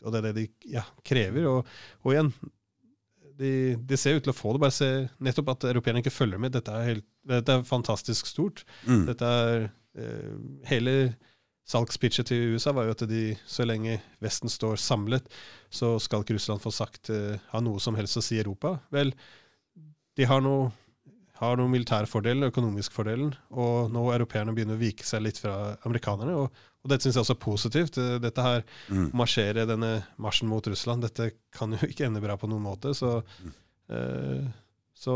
det, 0.05 0.19
er 0.19 0.25
det 0.27 0.35
de 0.37 0.45
ja, 0.73 0.85
krever. 1.05 1.47
Og, 1.51 1.73
og 2.03 2.13
igjen, 2.13 2.31
de, 3.39 3.51
de, 3.75 3.97
ser 3.99 4.17
ut 4.17 4.25
til 4.25 4.33
å 4.33 4.37
få 4.37 4.55
det. 4.55 4.63
Bare 4.63 4.75
se 4.75 4.89
nettopp 5.23 5.53
at 5.55 5.67
europeerne 5.71 6.01
ikke 6.03 6.13
følger 6.13 6.41
med. 6.41 6.55
Dette 6.55 6.73
er, 6.73 6.89
helt, 6.93 7.07
dette 7.27 7.59
er 7.59 7.67
fantastisk 7.67 8.29
stort. 8.29 8.63
Mm. 8.87 9.05
Dette 9.11 9.31
er 9.41 9.65
eh, 9.99 10.35
Hele 10.69 10.95
salgspitchet 11.65 12.29
til 12.29 12.55
USA 12.55 12.75
var 12.77 12.85
jo 12.87 12.93
at 12.93 13.03
de, 13.09 13.23
så 13.49 13.65
lenge 13.65 13.97
Vesten 14.21 14.51
står 14.53 14.77
samlet, 14.81 15.25
så 15.73 15.95
skal 16.01 16.21
ikke 16.21 16.37
Russland 16.37 16.61
få 16.61 16.71
sagt 16.73 17.09
eh, 17.13 17.41
ha 17.51 17.61
noe 17.63 17.81
som 17.81 17.97
helst 17.97 18.19
å 18.21 18.23
si 18.23 18.37
i 18.37 18.43
Europa. 18.43 18.77
Vel, 18.93 19.15
de 20.15 20.27
har 20.29 20.43
noe 20.45 20.69
har 21.39 21.59
noen 21.59 21.73
militære 21.73 22.07
fordeler, 22.07 22.53
økonomisk 22.53 22.95
fordelen, 22.95 23.33
og 23.51 23.91
nå 23.91 24.05
europeerne 24.13 24.53
begynner 24.55 24.77
å 24.77 24.81
vike 24.81 25.07
seg 25.07 25.25
litt 25.25 25.41
fra 25.41 25.75
amerikanerne. 25.87 26.37
og 26.45 26.71
og 26.85 26.91
dette 26.91 27.07
syns 27.07 27.17
jeg 27.17 27.25
også 27.25 27.33
er 27.33 27.41
positivt. 27.41 27.97
Eh, 27.97 28.15
dette 28.21 28.45
her, 28.45 28.63
mm. 28.93 29.07
marsjere 29.17 29.65
denne 29.65 29.91
marsjen 30.21 30.49
mot 30.51 30.67
Russland, 30.69 31.01
dette 31.01 31.31
kan 31.55 31.73
jo 31.73 31.81
ikke 31.89 32.05
ende 32.05 32.21
bra 32.21 32.37
på 32.37 32.49
noen 32.51 32.61
måte. 32.61 32.93
Så, 32.93 33.17
mm. 33.41 33.55
eh, 33.97 34.43
så 34.93 35.15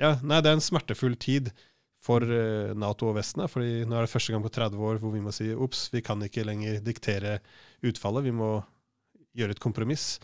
ja, 0.00 0.14
nei, 0.22 0.40
det 0.40 0.48
er 0.48 0.56
en 0.56 0.64
smertefull 0.64 1.18
tid 1.20 1.52
for 2.00 2.24
eh, 2.24 2.72
Nato 2.78 3.10
og 3.10 3.18
Vesten. 3.18 3.44
fordi 3.52 3.84
nå 3.84 3.98
er 3.98 4.06
det 4.06 4.14
første 4.14 4.32
gang 4.32 4.46
på 4.46 4.54
30 4.54 4.88
år 4.88 5.02
hvor 5.02 5.12
vi 5.12 5.20
må 5.20 5.34
si 5.34 5.50
ops, 5.52 5.90
vi 5.92 6.00
kan 6.06 6.24
ikke 6.24 6.46
lenger 6.48 6.80
diktere 6.86 7.36
utfallet. 7.84 8.24
Vi 8.30 8.32
må 8.40 8.54
gjøre 9.36 9.58
et 9.58 9.62
kompromiss. 9.62 10.14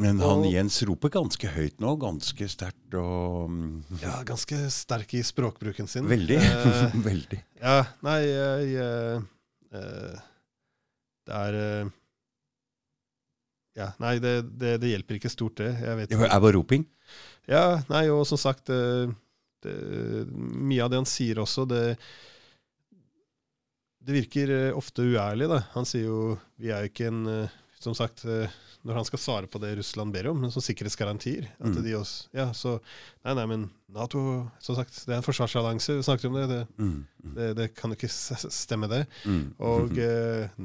Men 0.00 0.20
han 0.22 0.44
og, 0.46 0.48
Jens 0.48 0.78
roper 0.88 1.12
ganske 1.12 1.50
høyt 1.52 1.82
nå, 1.82 1.92
ganske 2.00 2.46
sterkt 2.48 2.96
og 2.96 3.50
mm. 3.52 4.00
Ja, 4.00 4.14
ganske 4.26 4.62
sterk 4.72 5.12
i 5.18 5.20
språkbruken 5.26 5.90
sin. 5.90 6.08
Veldig. 6.08 6.38
Eh, 6.40 6.96
veldig. 7.10 7.40
Ja, 7.60 7.82
nei, 8.06 8.20
jeg, 8.24 8.70
jeg 8.78 9.20
jeg, 9.70 10.20
det 11.28 11.36
er 11.36 11.58
eh, 11.60 11.90
Ja, 13.78 13.92
nei, 14.02 14.16
det, 14.22 14.34
det, 14.58 14.74
det, 14.82 14.90
hjelper 14.94 15.20
ikke 15.20 15.32
stort, 15.32 15.60
det. 15.60 15.70
Jeg 15.78 16.00
vet 16.00 16.10
ikke. 16.10 16.26
Er 16.26 16.42
bare 16.42 16.56
roping? 16.56 16.88
Ja, 17.48 17.80
nei, 17.90 18.08
og 18.12 18.24
som 18.28 18.40
sagt 18.40 18.70
det, 18.70 18.80
Mye 19.62 20.84
av 20.84 20.90
det 20.90 21.00
han 21.00 21.08
sier 21.08 21.40
også, 21.42 21.66
det, 21.68 21.84
det 24.00 24.16
virker 24.16 24.52
eh, 24.56 24.76
ofte 24.76 25.06
uærlig. 25.06 25.50
da. 25.52 25.62
Han 25.76 25.88
sier 25.88 26.08
jo 26.08 26.20
vi 26.60 26.72
er 26.72 26.86
jo 26.86 26.92
ikke 26.94 27.10
en 27.12 27.22
Som 27.80 27.94
sagt, 27.96 28.26
når 28.84 28.96
han 28.96 29.06
skal 29.08 29.20
svare 29.20 29.48
på 29.50 29.60
det 29.60 29.74
Russland 29.78 30.12
ber 30.12 30.30
om, 30.30 30.38
men 30.40 30.52
som 30.52 30.64
sikkerhetsgarantier. 30.64 31.50
At 31.58 31.74
mm. 31.74 31.82
de 31.84 31.94
også, 31.98 32.30
ja, 32.36 32.46
så, 32.56 32.78
Nei, 33.24 33.34
nei, 33.36 33.44
men 33.50 33.66
Nato 33.92 34.20
som 34.62 34.76
sagt, 34.78 34.94
det 35.04 35.12
er 35.12 35.18
en 35.18 35.26
forsvarsallianse, 35.26 35.98
vi 35.98 36.04
snakket 36.06 36.28
om 36.30 36.38
det. 36.38 36.46
Det, 36.48 36.60
mm. 36.78 36.94
Mm. 37.24 37.34
det, 37.36 37.48
det 37.58 37.66
kan 37.76 37.92
jo 37.92 37.98
ikke 37.98 38.10
stemme, 38.12 38.88
det. 38.88 39.02
Mm. 39.28 39.42
Og 39.66 39.98
eh, 40.00 40.62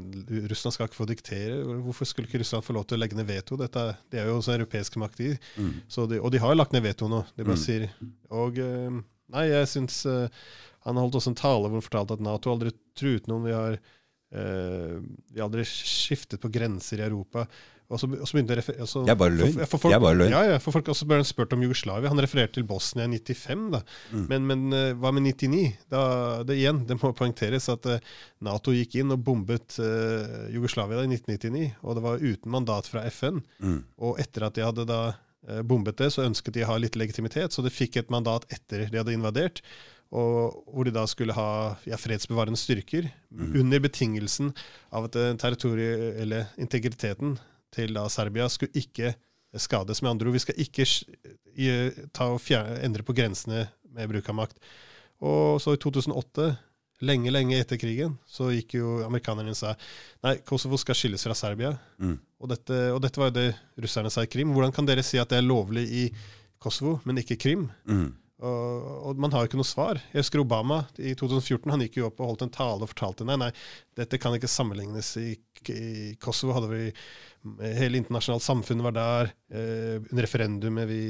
Russland 0.51 0.75
skal 0.75 0.87
ikke 0.87 0.99
få 1.01 1.09
diktere. 1.09 1.57
Hvorfor 1.83 2.07
skulle 2.07 2.29
ikke 2.29 2.39
Russland 2.43 2.63
få 2.67 2.77
lov 2.77 2.87
til 2.87 2.99
å 2.99 3.01
legge 3.01 3.17
ned 3.19 3.27
veto? 3.27 3.57
Dette, 3.59 3.83
de 4.11 4.21
er 4.21 4.29
jo 4.29 4.37
også 4.39 4.55
europeiske 4.55 5.01
makter. 5.01 5.35
Mm. 5.59 5.73
De, 5.83 6.21
og 6.21 6.31
de 6.31 6.41
har 6.43 6.53
jo 6.53 6.61
lagt 6.61 6.75
ned 6.75 6.85
veto 6.85 7.11
nå. 7.11 7.25
De 7.35 7.43
bare 7.43 7.59
mm. 7.59 7.65
sier 7.65 7.89
Og 8.35 8.61
eh, 8.63 9.01
nei, 9.35 9.45
jeg 9.49 9.71
syns 9.71 9.99
eh, 10.09 10.47
Han 10.85 11.01
holdt 11.01 11.19
også 11.19 11.33
en 11.33 11.39
tale 11.39 11.67
hvor 11.67 11.79
han 11.79 11.85
fortalte 11.85 12.15
at 12.15 12.23
Nato 12.23 12.53
aldri 12.53 12.71
truet 12.95 13.27
noen. 13.27 13.49
Vi 13.49 13.57
har, 13.57 13.75
eh, 13.75 13.93
vi 14.35 15.39
har 15.39 15.45
aldri 15.45 15.63
skiftet 15.69 16.41
på 16.43 16.49
grenser 16.51 16.99
i 16.99 17.05
Europa. 17.05 17.45
Og 17.85 18.01
så, 18.01 18.07
og 18.09 18.25
så 18.25 18.33
begynte 18.33 18.55
jeg 18.57 18.79
altså, 18.81 19.03
Jeg 19.05 19.17
bare 19.19 19.33
løgn. 19.35 19.51
For, 19.59 19.69
for 19.75 19.83
folk, 19.83 19.93
jeg 19.93 20.01
bare 20.01 20.17
løgn. 20.17 20.33
Ja, 20.33 20.41
ja, 20.49 20.61
for 20.61 20.73
folk 20.73 20.87
også 20.89 21.05
ble 21.05 21.19
han 21.19 21.27
spurt 21.27 21.53
om 21.53 21.61
Jugoslavia. 21.61 22.09
Han 22.09 22.21
refererte 22.23 22.57
til 22.57 22.65
Bosnia 22.65 23.05
i 23.05 23.19
95. 23.19 23.67
da. 23.75 23.81
Mm. 24.09 24.23
Men, 24.31 24.47
men 24.49 24.63
uh, 24.73 24.85
hva 25.01 25.11
med 25.13 25.27
99? 25.27 25.61
Da, 25.93 26.01
det 26.47 26.57
igjen, 26.57 26.81
det 26.89 26.97
må 26.97 27.13
poengteres 27.17 27.69
at 27.69 27.85
uh, 27.91 28.15
Nato 28.45 28.73
gikk 28.73 28.97
inn 29.01 29.13
og 29.13 29.21
bombet 29.27 29.77
uh, 29.77 30.47
Jugoslavia 30.53 31.03
i 31.05 31.11
1999. 31.13 31.67
Og 31.85 31.99
det 31.99 32.05
var 32.07 32.25
uten 32.25 32.55
mandat 32.57 32.89
fra 32.89 33.05
FN. 33.13 33.43
Mm. 33.61 33.83
Og 34.01 34.17
etter 34.23 34.49
at 34.49 34.57
de 34.57 34.65
hadde 34.65 34.89
da 34.89 35.03
bombet 35.61 35.99
det, 36.01 36.07
så 36.09 36.23
ønsket 36.25 36.55
de 36.55 36.63
å 36.65 36.71
ha 36.71 36.79
litt 36.81 36.95
legitimitet. 36.97 37.53
Så 37.53 37.61
de 37.61 37.69
fikk 37.69 37.99
et 38.01 38.09
mandat 38.09 38.47
etter 38.49 38.87
de 38.89 38.97
hadde 38.97 39.13
invadert 39.13 39.61
og 40.15 40.61
hvor 40.71 40.87
de 40.87 40.93
da 40.95 41.03
skulle 41.09 41.35
ha 41.35 41.49
ja, 41.89 41.99
fredsbevarende 41.99 42.59
styrker, 42.59 43.09
mm. 43.29 43.51
under 43.59 43.83
betingelsen 43.83 44.53
av 44.95 45.09
at 45.09 45.17
territoriet, 45.41 46.21
eller 46.23 46.47
integriteten 46.61 47.35
til 47.75 47.95
da 47.97 48.05
Serbia 48.11 48.47
skulle 48.51 48.75
ikke 48.79 49.13
skades. 49.59 50.01
Med 50.01 50.13
andre 50.13 50.29
ord, 50.29 50.37
vi 50.37 50.43
skal 50.43 50.61
ikke 50.61 50.85
ta 52.15 52.29
og 52.33 52.41
fjerne, 52.43 52.79
endre 52.85 53.03
på 53.07 53.15
grensene 53.15 53.65
med 53.95 54.11
bruk 54.11 54.29
av 54.31 54.39
makt. 54.39 54.71
Og 55.25 55.61
så 55.63 55.75
i 55.75 55.81
2008, 55.81 56.49
lenge, 57.07 57.31
lenge 57.31 57.59
etter 57.59 57.79
krigen, 57.79 58.17
så 58.27 58.49
gikk 58.53 58.77
jo 58.79 58.97
amerikanerne 59.05 59.51
og 59.51 59.59
sa 59.59 59.73
nei, 60.25 60.37
Kosovo 60.47 60.79
skal 60.79 60.97
skilles 60.97 61.23
fra 61.27 61.35
Serbia. 61.37 61.73
Mm. 61.99 62.17
Og, 62.41 62.49
dette, 62.51 62.79
og, 62.91 62.99
dette, 63.03 63.21
var 63.21 63.31
jo 63.31 63.37
det 63.39 63.49
russerne 63.81 64.11
sa 64.13 64.25
i 64.25 64.31
Krim. 64.31 64.53
Hvordan 64.55 64.75
kan 64.75 64.87
dere 64.87 65.03
si 65.05 65.19
at 65.21 65.31
det 65.31 65.39
er 65.39 65.47
lovlig 65.47 65.85
i 65.87 66.05
Kosovo, 66.61 66.99
men 67.07 67.23
ikke 67.23 67.39
Krim? 67.39 67.67
Mm. 67.87 68.11
Og, 68.43 68.87
og, 69.07 69.19
man 69.21 69.31
har 69.31 69.45
jo 69.45 69.49
ikke 69.49 69.59
noe 69.61 69.67
svar. 69.67 69.99
Jeg 70.11 70.25
husker 70.25 70.41
Obama 70.43 70.81
i 70.99 71.13
2014. 71.15 71.71
Han 71.71 71.85
gikk 71.85 72.01
jo 72.01 72.09
opp 72.09 72.19
og 72.19 72.33
holdt 72.33 72.43
en 72.43 72.51
tale 72.51 72.83
og 72.83 72.91
fortalte 72.91 73.27
nei, 73.27 73.37
nei, 73.39 73.53
dette 73.95 74.19
kan 74.19 74.35
ikke 74.35 74.51
sammenlignes. 74.51 75.13
I, 75.21 75.37
i 75.71 75.85
Kosovo 76.21 76.57
hadde 76.57 76.73
vi 76.73 76.89
Hele 77.61 77.99
internasjonalt 77.99 78.41
samfunnet 78.41 78.81
var 78.87 78.93
der. 78.95 79.27
Eh, 79.53 79.99
under 80.01 80.23
referendumet 80.25 80.87
vi 80.89 81.01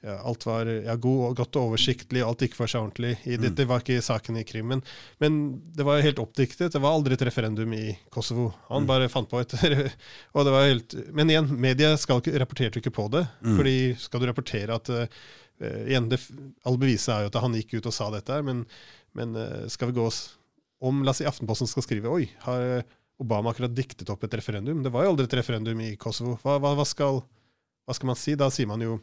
ja, 0.00 0.14
Alt 0.24 0.46
var 0.48 0.64
ja, 0.64 0.94
god, 0.96 1.34
godt 1.36 1.58
og 1.60 1.74
oversiktlig, 1.74 2.22
alt 2.24 2.40
gikk 2.40 2.56
for 2.56 2.70
seg 2.70 2.86
ordentlig. 2.86 3.10
I, 3.26 3.36
mm. 3.36 3.42
Dette 3.44 3.66
var 3.68 3.84
ikke 3.84 4.00
saken 4.00 4.38
i 4.40 4.46
Krimmen. 4.48 4.80
Men, 5.20 5.36
det 5.76 5.84
var 5.84 6.00
helt 6.00 6.22
oppdiktet. 6.22 6.72
Det 6.72 6.80
var 6.80 6.96
aldri 6.96 7.18
et 7.18 7.26
referendum 7.28 7.76
i 7.76 7.92
Kosovo. 8.08 8.48
Han 8.70 8.86
mm. 8.86 8.88
bare 8.88 9.10
fant 9.12 9.28
på 9.28 9.42
et 9.44 9.52
og 10.34 10.48
det 10.48 10.56
var 10.56 10.70
helt, 10.70 10.96
Men 11.12 11.34
igjen, 11.34 11.52
media 11.60 11.92
skal 12.00 12.24
rapporterte 12.40 12.80
ikke 12.80 12.96
på 12.96 13.10
det. 13.12 13.26
Mm. 13.44 13.54
fordi 13.60 13.76
skal 14.00 14.24
du 14.24 14.30
rapportere 14.32 14.80
at 14.80 14.92
Uh, 14.92 15.06
igjen, 15.60 16.08
det, 16.10 16.18
Alle 16.66 16.80
beviset 16.80 17.12
er 17.14 17.24
jo 17.24 17.32
at 17.32 17.40
han 17.42 17.56
gikk 17.58 17.76
ut 17.78 17.88
og 17.90 17.94
sa 17.94 18.08
dette, 18.14 18.38
men, 18.46 18.64
men 19.18 19.36
uh, 19.38 19.68
skal 19.70 19.90
vi 19.90 19.98
gå 19.98 20.06
oss 20.08 20.24
Om 20.82 21.04
la 21.06 21.12
oss 21.14 21.20
si 21.22 21.28
Aftenposten 21.28 21.70
skal 21.70 21.86
skrive 21.86 22.10
Oi, 22.10 22.26
har 22.46 22.82
Obama 23.22 23.52
akkurat 23.52 23.74
diktet 23.74 24.10
opp 24.10 24.24
et 24.26 24.34
referendum? 24.34 24.80
Det 24.82 24.90
var 24.90 25.04
jo 25.06 25.12
aldri 25.12 25.28
et 25.28 25.36
referendum 25.38 25.78
i 25.84 25.92
Kosovo. 26.00 26.34
Hva, 26.42 26.56
hva, 26.58 26.72
hva, 26.74 26.86
skal, 26.88 27.20
hva 27.86 27.94
skal, 27.94 28.10
man 28.10 28.18
si? 28.18 28.34
Da 28.38 28.48
sier 28.50 28.66
man 28.70 28.82
jo 28.82 28.96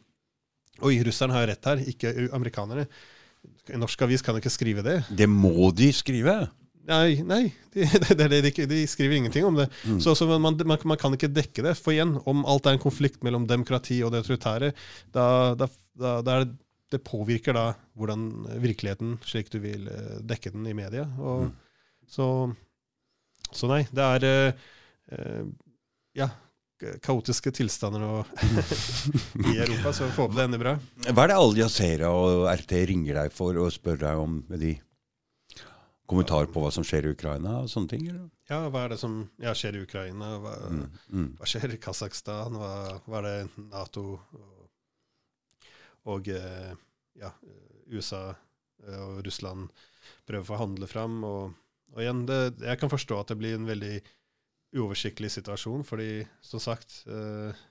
Oi, 0.83 0.97
russerne 1.03 1.35
har 1.35 1.47
rett 1.47 1.65
her, 1.67 1.81
ikke 1.91 2.11
amerikanerne. 2.35 2.85
En 3.71 3.81
norsk 3.83 4.01
avis 4.05 4.23
kan 4.23 4.35
jo 4.35 4.41
ikke 4.43 4.51
skrive 4.51 4.83
det. 4.83 5.01
Det 5.11 5.27
må 5.27 5.71
de 5.75 5.89
skrive! 5.95 6.35
Nei, 6.89 7.21
nei 7.21 7.43
de, 7.73 7.85
de, 8.17 8.41
de, 8.41 8.65
de, 8.65 8.79
skriver 8.89 9.19
ingenting 9.19 9.45
om 9.45 9.59
det. 9.59 9.67
Mm. 9.85 9.99
Så, 10.01 10.15
så 10.17 10.25
man, 10.27 10.41
man, 10.41 10.77
man, 10.83 10.97
kan 10.97 11.13
ikke 11.13 11.29
dekke 11.31 11.65
det. 11.65 11.75
For 11.77 11.93
igjen, 11.93 12.15
om 12.29 12.41
alt 12.49 12.65
er 12.65 12.77
en 12.77 12.81
konflikt 12.81 13.21
mellom 13.25 13.45
demokrati 13.49 14.01
og 14.05 14.13
det 14.13 14.23
autoritære, 14.23 14.71
da, 15.13 15.27
da, 15.59 15.69
da, 15.99 16.15
da 16.25 16.39
det, 16.43 16.57
det 16.89 17.03
påvirker 17.05 17.53
da 17.53 17.67
hvordan 17.99 18.25
virkeligheten, 18.63 19.17
slik 19.27 19.51
du 19.53 19.59
vil 19.61 19.85
eh, 19.91 20.17
dekke 20.25 20.53
den 20.55 20.65
i 20.69 20.75
media. 20.77 21.05
Og, 21.21 21.47
mm. 21.47 22.03
så, 22.09 22.27
så, 23.51 23.69
nei, 23.69 23.83
det 23.93 24.09
er 24.17 24.27
uh, 25.13 25.45
ja, 26.17 26.31
kaotiske 27.05 27.53
tilstander 27.53 28.25
i 29.51 29.57
Europa, 29.59 29.93
så 29.93 30.07
vi 30.07 30.13
får 30.15 30.23
håpe 30.23 30.39
det 30.39 30.49
ender 30.49 30.65
bra. 30.65 30.77
Hva 31.11 31.25
er 31.27 31.33
det 31.35 31.39
Al 31.45 31.57
Jazeera 31.61 32.13
og 32.17 32.49
RT 32.49 32.77
ringer 32.89 33.23
deg 33.23 33.35
for 33.35 33.61
og 33.61 33.73
spør 33.75 34.01
deg 34.07 34.21
om 34.25 34.41
med 34.49 34.65
de 34.65 34.77
kommentar 36.09 36.49
på 36.49 36.63
hva 36.63 36.71
som 36.73 36.85
skjer 36.87 37.07
i 37.07 37.13
Ukraina 37.13 37.59
og 37.63 37.69
sånne 37.71 37.93
ting? 37.93 38.07
Eller? 38.09 38.27
Ja, 38.49 38.63
hva 38.73 38.85
er 38.85 38.93
det 38.93 38.99
som 39.01 39.19
ja, 39.41 39.53
skjer 39.57 39.77
i 39.77 39.83
Ukraina? 39.85 40.31
Hva, 40.41 40.53
mm, 40.73 40.83
mm. 41.13 41.27
hva 41.39 41.49
skjer 41.49 41.75
i 41.75 41.81
Kasakhstan? 41.81 42.57
Hva, 42.57 42.71
hva, 43.05 43.21
er 43.21 43.27
det 43.27 43.65
Nato 43.69 44.05
og, 44.17 44.61
og 46.09 46.29
eh, 46.33 46.71
ja, 47.21 47.33
USA 47.93 48.23
eh, 48.31 49.01
og 49.03 49.21
Russland 49.27 49.69
prøver 50.25 50.45
å 50.45 50.49
forhandle 50.49 50.89
fram? 50.89 51.19
Og, 51.27 51.59
og 51.93 52.01
igjen, 52.03 52.25
det, 52.29 52.39
jeg 52.65 52.81
kan 52.81 52.93
forstå 52.93 53.19
at 53.21 53.33
det 53.33 53.39
blir 53.41 53.59
en 53.59 53.69
veldig 53.69 53.97
uoversiktlig 54.79 55.31
situasjon, 55.33 55.85
fordi 55.85 56.23
som 56.45 56.61
sagt 56.63 57.03
eh, 57.09 57.61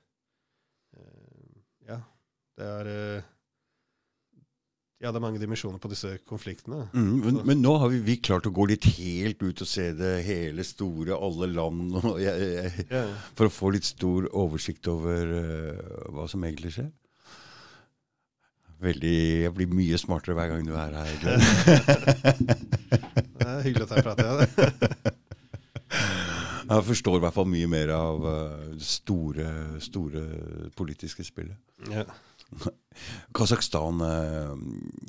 eh, 0.99 1.59
Ja, 1.89 2.03
det 2.59 2.71
er 2.79 2.93
eh, 2.93 3.35
ja, 4.99 5.13
det 5.13 5.19
er 5.21 5.23
mange 5.23 5.39
dimensjoner 5.39 5.79
på 5.79 5.91
disse 5.93 6.17
konfliktene. 6.27 6.89
Mm, 6.91 7.11
men, 7.23 7.37
men 7.47 7.61
nå 7.63 7.77
har 7.79 7.93
vi, 7.93 8.01
vi 8.03 8.17
klart 8.19 8.49
å 8.49 8.53
gå 8.55 8.65
litt 8.67 8.87
helt 8.97 9.43
ut 9.45 9.63
og 9.63 9.69
se 9.71 9.93
det 9.95 10.15
hele 10.27 10.65
store, 10.67 11.15
alle 11.15 11.47
land, 11.53 11.93
og 12.03 12.17
jeg, 12.23 12.49
jeg, 12.57 12.87
Ja. 12.91 13.05
for 13.39 13.47
å 13.47 13.55
få 13.55 13.71
litt 13.77 13.87
stor 13.87 14.27
oversikt 14.35 14.91
over 14.91 15.31
uh, 15.39 16.09
hva 16.17 16.27
som 16.31 16.43
egentlig 16.49 16.75
skjer. 16.79 16.91
Veldig, 18.83 19.15
jeg 19.43 19.55
blir 19.57 19.71
mye 19.75 19.99
smartere 19.99 20.37
hver 20.39 20.53
gang 20.53 20.67
du 20.67 20.75
er 20.79 20.93
her. 20.95 21.17
Det 23.39 23.47
er 23.47 23.65
hyggelig 23.65 23.89
at 23.89 23.95
jeg 23.97 24.05
prater. 24.07 24.25
Ja. 24.29 24.35
Jeg 26.69 26.85
forstår 26.85 27.15
i 27.17 27.21
hvert 27.23 27.33
fall 27.33 27.47
mye 27.49 27.69
mer 27.71 27.89
av 27.95 28.25
eh, 28.29 28.65
det 28.77 28.85
store, 28.85 29.47
store 29.81 30.21
politiske 30.77 31.25
spillet. 31.25 31.57
Ja. 31.89 32.05
Kasakhstan, 33.37 34.01
eh, 34.01 34.55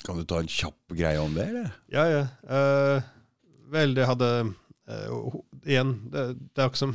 kan 0.05 0.17
du 0.19 0.25
ta 0.27 0.39
en 0.43 0.47
kjapp 0.51 0.93
greie 0.95 1.19
om 1.21 1.33
det, 1.37 1.45
eller? 1.49 1.71
Ja, 1.93 2.05
ja. 2.09 2.23
Eh, 2.49 3.07
vel, 3.73 3.95
det 3.97 4.07
hadde 4.09 4.29
eh, 4.89 5.29
Igjen, 5.69 5.95
det, 6.13 6.23
det 6.55 6.63
er 6.63 6.69
ikke 6.69 6.79
som 6.79 6.93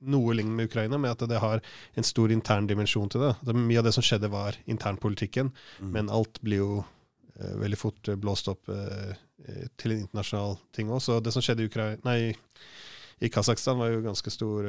noe 0.00 0.34
lignende 0.34 0.56
med 0.58 0.70
Ukraina, 0.70 0.98
med 0.98 1.12
at 1.14 1.22
det 1.30 1.38
har 1.42 1.60
en 1.94 2.06
stor 2.06 2.32
intern 2.34 2.66
dimensjon 2.70 3.10
til 3.12 3.22
det. 3.22 3.34
det 3.46 3.54
mye 3.56 3.78
av 3.82 3.86
det 3.86 3.94
som 3.96 4.04
skjedde, 4.04 4.30
var 4.32 4.58
internpolitikken, 4.66 5.52
Mm. 5.80 5.92
men 5.94 6.10
alt 6.10 6.40
blir 6.44 6.60
jo 6.64 6.72
eh, 7.38 7.54
veldig 7.62 7.78
fort 7.78 8.10
blåst 8.20 8.48
opp 8.52 8.66
til 8.70 9.92
en 9.94 10.02
internasjonal 10.02 10.58
ting 10.76 10.90
òg. 10.92 11.00
Så 11.00 11.20
det 11.24 11.32
som 11.32 11.42
skjedde 11.42 11.64
i 11.64 11.70
Ukraina 11.70 11.96
Nei, 12.04 12.34
i 13.24 13.30
Kasakhstan 13.32 13.78
var 13.80 13.88
jo 13.94 14.02
ganske 14.04 14.30
stor 14.30 14.66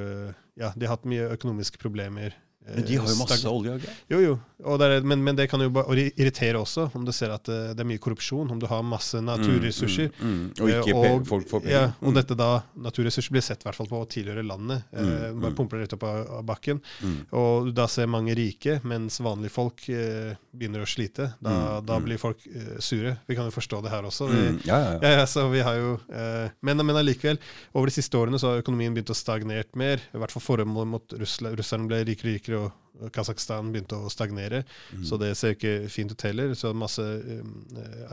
Ja, 0.56 0.72
de 0.76 0.86
har 0.88 0.95
hatt 0.95 1.06
mye 1.10 1.28
økonomiske 1.36 1.80
problemer. 1.82 2.34
Eh, 2.68 2.76
Men 2.76 2.86
de 2.86 2.96
har 3.02 3.08
jo 3.08 3.16
masse 3.20 3.48
olje 3.50 3.74
og 3.76 3.82
greier. 3.82 4.00
jo, 4.10 4.20
jo. 4.30 4.40
Og 4.62 4.78
det 4.78 4.86
er, 4.94 5.02
men, 5.02 5.24
men 5.26 5.34
det 5.36 5.48
kan 5.50 5.58
jo 5.64 5.72
bare 5.74 6.12
irritere 6.14 6.60
også, 6.62 6.84
om 6.94 7.02
du 7.04 7.10
ser 7.12 7.32
at 7.34 7.44
det, 7.50 7.56
det 7.74 7.82
er 7.82 7.88
mye 7.90 7.98
korrupsjon, 7.98 8.52
om 8.54 8.60
du 8.62 8.68
har 8.70 8.84
masse 8.86 9.18
naturressurser. 9.18 10.12
Mm, 10.20 10.28
mm, 10.28 10.44
mm. 10.44 10.62
Og 10.62 10.70
ikke 10.70 10.92
Eh, 10.92 11.02
pe 11.02 11.26
folk 11.32 11.48
får 11.50 11.64
penger. 11.64 11.74
Ja, 11.74 11.84
og 12.02 12.12
Mm, 12.12 12.18
dette 12.20 12.36
da, 12.38 12.50
naturressurser 12.78 13.32
blir 13.34 13.42
sett 13.42 13.64
i 13.64 13.66
hvert 13.66 13.76
fall 13.80 13.88
på 13.90 14.02
å 14.04 14.08
tilhøre 14.08 14.44
landet. 14.46 14.84
Eh, 14.94 15.02
Mm, 15.02 15.40
bare 15.42 15.52
mm. 15.52 15.56
pumper 15.58 15.78
det 15.78 15.88
rett 15.88 15.94
opp 15.98 16.04
av, 16.04 16.20
av 16.38 16.44
bakken. 16.46 16.82
mm. 17.02 17.18
Og 17.42 17.72
da 17.74 17.88
ser 17.88 18.06
mange 18.06 18.36
rike, 18.38 18.80
mens 18.86 19.18
vanlige 19.20 19.50
folk 19.56 19.82
eh, 19.90 20.36
begynner 20.54 20.84
å 20.86 20.90
slite. 20.90 21.32
Da, 21.42 21.50
Mm, 21.82 21.86
da 21.90 21.98
mm. 21.98 22.06
blir 22.06 22.18
folk 22.22 22.46
eh, 22.48 22.78
sure. 22.80 23.18
Vi 23.28 23.36
kan 23.36 23.46
jo 23.50 23.52
forstå 23.58 23.82
det 23.82 23.90
her 23.92 24.04
også. 24.04 24.28
Vi, 24.30 24.38
Mm, 24.52 24.62
ja, 24.66 24.78
ja, 25.02 25.10
ja. 25.18 25.26
så 25.26 25.50
vi 25.50 25.60
har 25.66 25.76
jo, 25.76 26.00
eh, 26.14 26.50
men, 26.62 26.78
men 26.86 26.96
allikevel, 27.02 27.38
over 27.74 27.88
de 27.88 27.92
siste 27.98 28.14
årene 28.18 28.38
så 28.40 28.54
har 28.54 28.62
økonomien 28.62 28.94
begynt 28.94 29.10
å 29.10 29.18
stagnere 29.18 29.66
mer. 29.76 29.98
I 30.14 30.18
hvert 30.22 30.32
fall 30.32 30.42
formålet 30.46 30.88
mot 30.88 31.14
Russland. 31.18 31.58
Russerne 31.58 31.88
ble 31.90 32.04
rikere 32.06 32.30
og 32.30 32.36
rikere, 32.38 32.51
og 32.60 32.72
Kasakhstan 33.15 33.72
begynte 33.73 33.98
å 33.98 34.10
stagnere. 34.11 34.60
Mm. 34.94 35.03
Så 35.07 35.18
det 35.18 35.32
ser 35.40 35.56
ikke 35.56 35.88
fint 35.90 36.11
ut 36.11 36.22
heller. 36.22 36.52
Så 36.53 36.69
masse 36.78 37.02
um, 37.02 37.53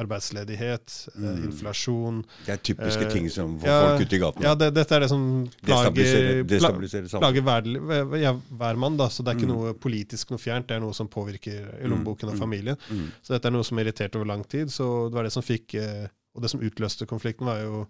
arbeidsledighet, 0.01 1.09
eh, 1.15 1.20
Mm. 1.20 1.43
inflasjon 1.51 2.23
Det 2.47 2.52
er 2.55 2.56
typiske 2.70 3.05
uh, 3.05 3.10
ting 3.12 3.28
som 3.31 3.59
får 3.60 3.69
ja, 3.69 3.81
folk 3.85 4.06
ute 4.06 4.16
i 4.16 4.20
gatene. 4.23 4.47
Ja, 4.47 4.55
det, 4.55 4.70
dette 4.74 4.94
er 4.97 5.01
det 5.05 5.09
som 5.10 5.24
plager, 5.60 5.90
Destabiliserer, 5.93 6.43
destabilisere 6.48 7.20
plager 7.20 7.43
hver, 7.43 8.16
ja, 8.23 8.32
hver 8.32 8.77
mann. 8.81 8.97
da, 8.97 9.09
Så 9.09 9.23
det 9.23 9.35
er 9.35 9.40
ikke 9.40 9.51
Mm. 9.51 9.56
noe 9.59 9.74
politisk 9.74 10.31
noe 10.31 10.39
fjernt, 10.39 10.69
det 10.69 10.77
er 10.77 10.81
noe 10.81 10.94
som 10.94 11.09
påvirker 11.09 11.82
i 11.82 11.89
lommeboken 11.89 12.28
Mm, 12.28 12.32
og 12.32 12.35
mm. 12.35 12.40
familien. 12.40 12.77
Mm. 12.90 13.10
Så 13.23 13.35
dette 13.35 13.47
er 13.48 13.51
noe 13.52 13.65
som 13.65 13.78
er 13.78 13.85
irritert 13.85 14.16
over 14.16 14.27
lang 14.27 14.44
tid. 14.48 14.69
Så 14.70 15.10
det 15.10 15.15
var 15.15 15.24
det 15.24 15.32
som 15.32 15.43
fikk 15.43 15.74
eh, 15.74 16.09
Og 16.35 16.43
det 16.43 16.51
som 16.51 16.60
utløste 16.60 17.06
konflikten, 17.06 17.47
var 17.47 17.60
jo 17.60 17.86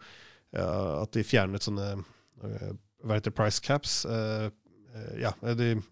ja, 0.54 1.02
at 1.02 1.12
de 1.12 1.22
fjernet 1.22 1.60
sånne 1.62 2.02
eh, 2.42 2.72
Hva 3.04 3.14
heter 3.18 3.30
price 3.30 3.60
caps? 3.60 4.04
Uh, 4.06 4.48
uh, 4.94 5.20
ja, 5.20 5.32
de 5.54 5.82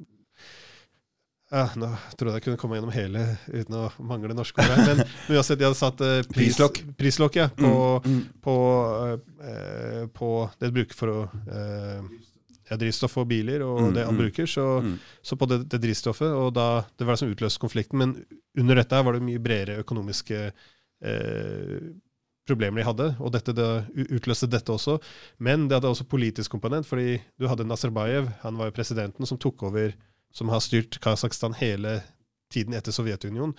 ja, 1.50 1.64
Nå 1.78 1.88
trodde 2.18 2.34
jeg 2.38 2.44
kunne 2.46 2.58
komme 2.58 2.76
gjennom 2.78 2.90
hele 2.94 3.20
uten 3.52 3.74
å 3.78 3.84
mangle 4.02 4.34
norske 4.34 4.62
ord. 4.64 4.80
Men, 4.86 5.02
men 5.28 5.36
uansett, 5.38 5.58
de 5.60 5.66
hadde 5.68 5.78
satt 5.78 6.00
eh, 6.02 6.20
pris, 6.26 6.56
Prislokk. 6.56 6.80
prislok, 6.98 7.36
ja, 7.38 7.48
på, 7.54 7.72
Mm, 8.04 8.14
mm. 8.16 8.22
på, 8.42 8.56
eh, 9.46 10.06
på 10.16 10.30
det 10.58 10.70
de 10.70 10.74
bruker 10.80 10.98
for 10.98 11.12
å 11.12 11.18
eh, 11.46 12.00
ja, 12.70 12.76
drivstoff 12.80 13.14
og 13.22 13.28
biler 13.30 13.62
og 13.62 13.78
Mm, 13.84 13.92
det 13.94 14.04
han 14.08 14.14
mm. 14.16 14.22
bruker. 14.24 14.46
Så, 14.50 14.64
Mm. 14.82 14.96
så 15.22 15.36
på 15.38 15.46
det, 15.46 15.60
det 15.70 15.78
drivstoffet, 15.84 16.32
og 16.34 16.52
da, 16.56 16.84
det 16.98 17.06
var 17.06 17.14
det 17.14 17.20
som 17.22 17.30
utløste 17.30 17.62
konflikten. 17.62 17.98
Men 17.98 18.16
under 18.58 18.74
dette 18.82 19.02
var 19.06 19.12
det 19.14 19.22
mye 19.22 19.38
bredere 19.42 19.78
økonomiske 19.84 20.40
eh, 21.02 21.78
problemer 22.46 22.78
de 22.82 22.86
hadde, 22.86 23.06
og 23.20 23.32
dette 23.34 23.54
det 23.54 23.68
utløste 24.18 24.46
dette 24.50 24.70
også. 24.74 24.98
Men 25.42 25.68
det 25.68 25.78
hadde 25.78 25.90
også 25.90 26.06
politisk 26.10 26.50
komponent, 26.54 26.86
fordi 26.86 27.20
du 27.38 27.46
hadde 27.50 27.66
Nazarbayev, 27.66 28.28
han 28.42 28.58
var 28.58 28.70
jo 28.70 28.76
presidenten 28.76 29.26
som 29.26 29.38
tok 29.38 29.62
over, 29.70 29.94
som 30.36 30.52
har 30.52 30.62
styrt 30.64 30.98
Kasakhstan 31.04 31.56
hele 31.60 32.00
tiden 32.52 32.76
etter 32.76 32.94
Sovjetunionen. 32.94 33.56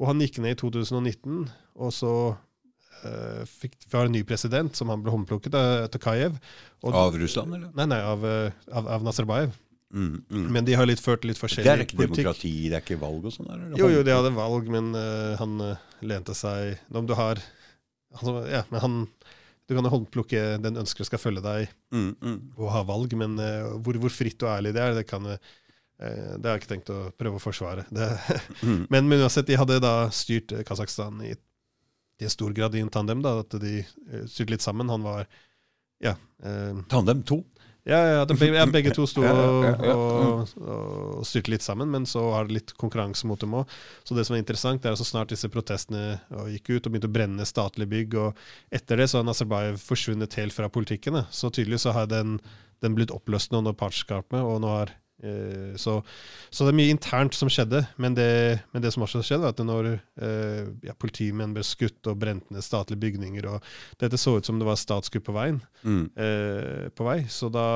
Og 0.00 0.08
han 0.08 0.22
gikk 0.22 0.38
ned 0.40 0.54
i 0.54 0.60
2019, 0.60 1.42
og 1.80 1.90
så 1.92 2.12
uh, 2.32 3.42
fikk 3.44 3.74
vi 3.84 3.96
har 3.98 4.08
en 4.08 4.14
ny 4.14 4.22
president, 4.26 4.76
som 4.76 4.92
han 4.92 5.02
ble 5.04 5.12
håndplukket 5.12 5.56
av 5.58 5.88
Tokayev. 5.92 6.38
Og, 6.80 6.94
Av 6.94 7.18
Russland, 7.20 7.58
eller? 7.58 7.74
Nei, 7.76 7.88
nei, 7.90 7.98
av, 8.00 8.24
eh, 8.24 8.62
av, 8.72 8.88
av 8.96 9.04
Nazarbayev. 9.04 9.52
Mm, 9.90 10.22
mm. 10.30 10.46
Men 10.54 10.64
de 10.64 10.76
har 10.78 10.86
litt 10.86 11.02
ført 11.02 11.26
litt 11.26 11.40
forskjellig 11.40 11.66
politikk. 11.66 11.66
det 11.66 11.82
er 11.82 11.88
ikke 11.88 12.14
demokrati, 12.14 12.52
det 12.70 12.76
er 12.78 12.84
ikke 12.84 13.00
valg 13.02 13.26
og 13.26 13.34
sånn? 13.34 13.50
eller? 13.50 13.74
Jo, 13.76 13.90
jo, 13.90 14.04
de 14.06 14.14
hadde 14.14 14.30
valg, 14.36 14.70
men 14.70 14.92
uh, 14.94 15.34
han 15.40 15.56
lente 16.06 16.36
seg 16.38 16.78
Om 16.94 17.08
du 17.10 17.16
har 17.18 17.42
altså, 18.14 18.36
Ja, 18.46 18.62
men 18.70 18.84
han 18.84 18.94
Du 19.66 19.74
kan 19.74 19.88
jo 19.88 19.92
håndplukke 19.92 20.44
den 20.62 20.78
ønsker 20.78 21.08
skal 21.08 21.20
følge 21.20 21.42
deg 21.42 21.74
Mm, 21.90 22.14
mm. 22.22 22.38
og 22.54 22.68
ha 22.70 22.84
valg, 22.86 23.16
men 23.18 23.34
uh, 23.42 23.74
hvor, 23.82 23.98
hvor 23.98 24.14
fritt 24.14 24.38
og 24.46 24.52
ærlig 24.52 24.76
det 24.76 24.84
er, 24.84 24.94
det 24.94 25.08
kan 25.10 25.26
eh, 25.26 25.42
det 26.00 26.48
har 26.48 26.54
jeg 26.56 26.62
ikke 26.62 26.70
tenkt 26.74 26.90
å 26.94 26.98
prøve 27.20 27.36
å 27.36 27.44
forsvare. 27.44 27.84
Mm. 28.64 28.86
men, 28.90 29.08
men 29.08 29.20
uansett, 29.24 29.46
de 29.48 29.56
hadde 29.60 29.78
da 29.84 29.94
styrt 30.12 30.52
eh, 30.52 30.62
Kasakhstan 30.64 31.20
i, 31.24 31.34
i 32.20 32.28
stor 32.32 32.52
grad 32.56 32.74
i 32.76 32.80
en 32.84 32.88
tandem. 32.92 33.22
da, 33.24 33.38
At 33.40 33.56
de 33.60 33.78
eh, 33.82 34.24
styrte 34.28 34.54
litt 34.56 34.64
sammen. 34.64 34.88
Han 34.92 35.04
var 35.04 35.26
Ja. 36.00 36.14
eh, 36.42 36.76
Tandem 36.88 37.22
to? 37.28 37.42
ja, 37.88 37.96
ja, 38.04 38.24
de, 38.28 38.36
ja, 38.52 38.66
begge 38.68 38.92
to 38.94 39.06
sto 39.08 39.22
og, 39.24 39.64
ja, 39.64 39.70
ja. 39.88 39.94
og, 39.96 40.50
og 40.60 41.24
styrte 41.26 41.50
litt 41.54 41.64
sammen, 41.64 41.88
men 41.90 42.04
så 42.06 42.20
har 42.34 42.44
det 42.46 42.58
litt 42.58 42.72
konkurranse 42.78 43.26
mot 43.26 43.40
dem 43.40 43.54
òg. 43.56 43.72
Så 44.04 44.14
det 44.14 44.26
som 44.28 44.36
er 44.36 44.42
interessant, 44.44 44.84
er 44.84 44.92
at 44.92 45.00
så 45.00 45.06
snart 45.08 45.32
disse 45.32 45.48
protestene 45.52 46.18
gikk 46.52 46.68
ut 46.76 46.86
og 46.86 46.92
begynte 46.92 47.08
å 47.08 47.14
brenne 47.16 47.46
statlige 47.48 47.88
bygg, 47.92 48.16
og 48.20 48.36
etter 48.76 49.00
det 49.00 49.08
så 49.10 49.20
har 49.22 49.26
Nazarbayev 49.28 49.80
forsvunnet 49.80 50.36
helt 50.38 50.54
fra 50.56 50.68
politikken. 50.72 51.22
Så 51.32 51.48
tydelig 51.50 51.80
så 51.84 51.96
har 51.96 52.06
den, 52.12 52.36
den 52.84 52.94
blitt 53.00 53.12
oppløst 53.16 53.50
nå 53.56 53.64
når 53.64 53.76
partnerskapet, 53.80 54.40
og 54.44 54.60
nå 54.64 54.74
har 54.76 54.92
eh, 55.22 55.76
så, 55.80 55.98
så 56.50 56.64
det 56.66 56.72
er 56.72 56.78
mye 56.80 56.92
internt 56.94 57.34
som 57.36 57.50
skjedde, 57.52 57.82
men 58.00 58.14
det, 58.16 58.28
men 58.72 58.82
det 58.84 58.92
som 58.94 59.04
også 59.06 59.22
skjedde, 59.26 59.42
var 59.44 59.54
at 59.54 59.62
når 59.64 59.88
eh, 59.94 60.68
ja, 60.88 60.94
politimenn 60.98 61.54
ble 61.56 61.64
skutt 61.66 62.10
og 62.10 62.18
brent 62.22 62.50
ned 62.50 62.64
statlige 62.66 63.00
bygninger, 63.04 63.46
og 63.52 63.64
dette 64.02 64.18
så 64.20 64.36
ut 64.38 64.46
som 64.48 64.58
det 64.60 64.68
var 64.68 64.80
statskupp 64.80 65.26
på 65.30 65.36
veien, 65.36 65.60
Mm. 65.84 66.10
eh, 66.16 66.88
på 66.92 67.04
vei. 67.06 67.18
Så, 67.32 67.48
da, 67.52 67.66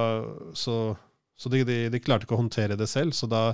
så, 0.55 0.97
så 1.37 1.51
de, 1.53 1.63
de, 1.65 1.79
de 1.91 2.01
klarte 2.05 2.27
ikke 2.29 2.37
å 2.37 2.43
håndtere 2.43 2.77
det 2.77 2.89
selv, 2.91 3.13
så 3.17 3.27
da 3.31 3.47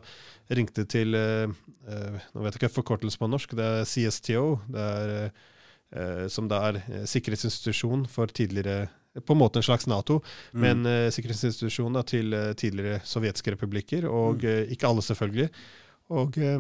ringte 0.51 0.83
de 0.83 0.91
til 0.91 1.15
eh, 1.15 1.47
eh, 1.87 2.19
Nå 2.35 2.43
vet 2.43 2.57
jeg 2.57 2.65
ikke 2.65 2.75
forkortelse 2.81 3.19
på 3.21 3.29
norsk, 3.31 3.55
det 3.59 3.69
er 3.81 3.87
CSTO, 3.89 4.45
det 4.75 4.87
er, 4.87 5.13
eh, 5.95 6.25
som 6.33 6.49
da 6.51 6.63
er 6.71 6.81
sikkerhetsinstitusjon 7.11 8.07
for 8.11 8.27
tidligere 8.35 8.89
På 9.27 9.35
en 9.35 9.39
måte 9.41 9.59
en 9.59 9.63
slags 9.67 9.87
Nato, 9.91 10.21
Mm. 10.55 10.61
men 10.61 10.87
uh, 10.87 11.11
sikkerhetsinstitusjon 11.11 11.93
da, 11.99 12.03
til 12.07 12.33
uh, 12.35 12.53
tidligere 12.55 13.01
sovjetiske 13.05 13.57
republikker, 13.57 14.07
og 14.07 14.43
Mm. 14.45 14.49
uh, 14.67 14.73
ikke 14.73 14.87
alle, 14.87 15.03
selvfølgelig. 15.03 15.49
Og 16.11 16.39
eh, 16.39 16.59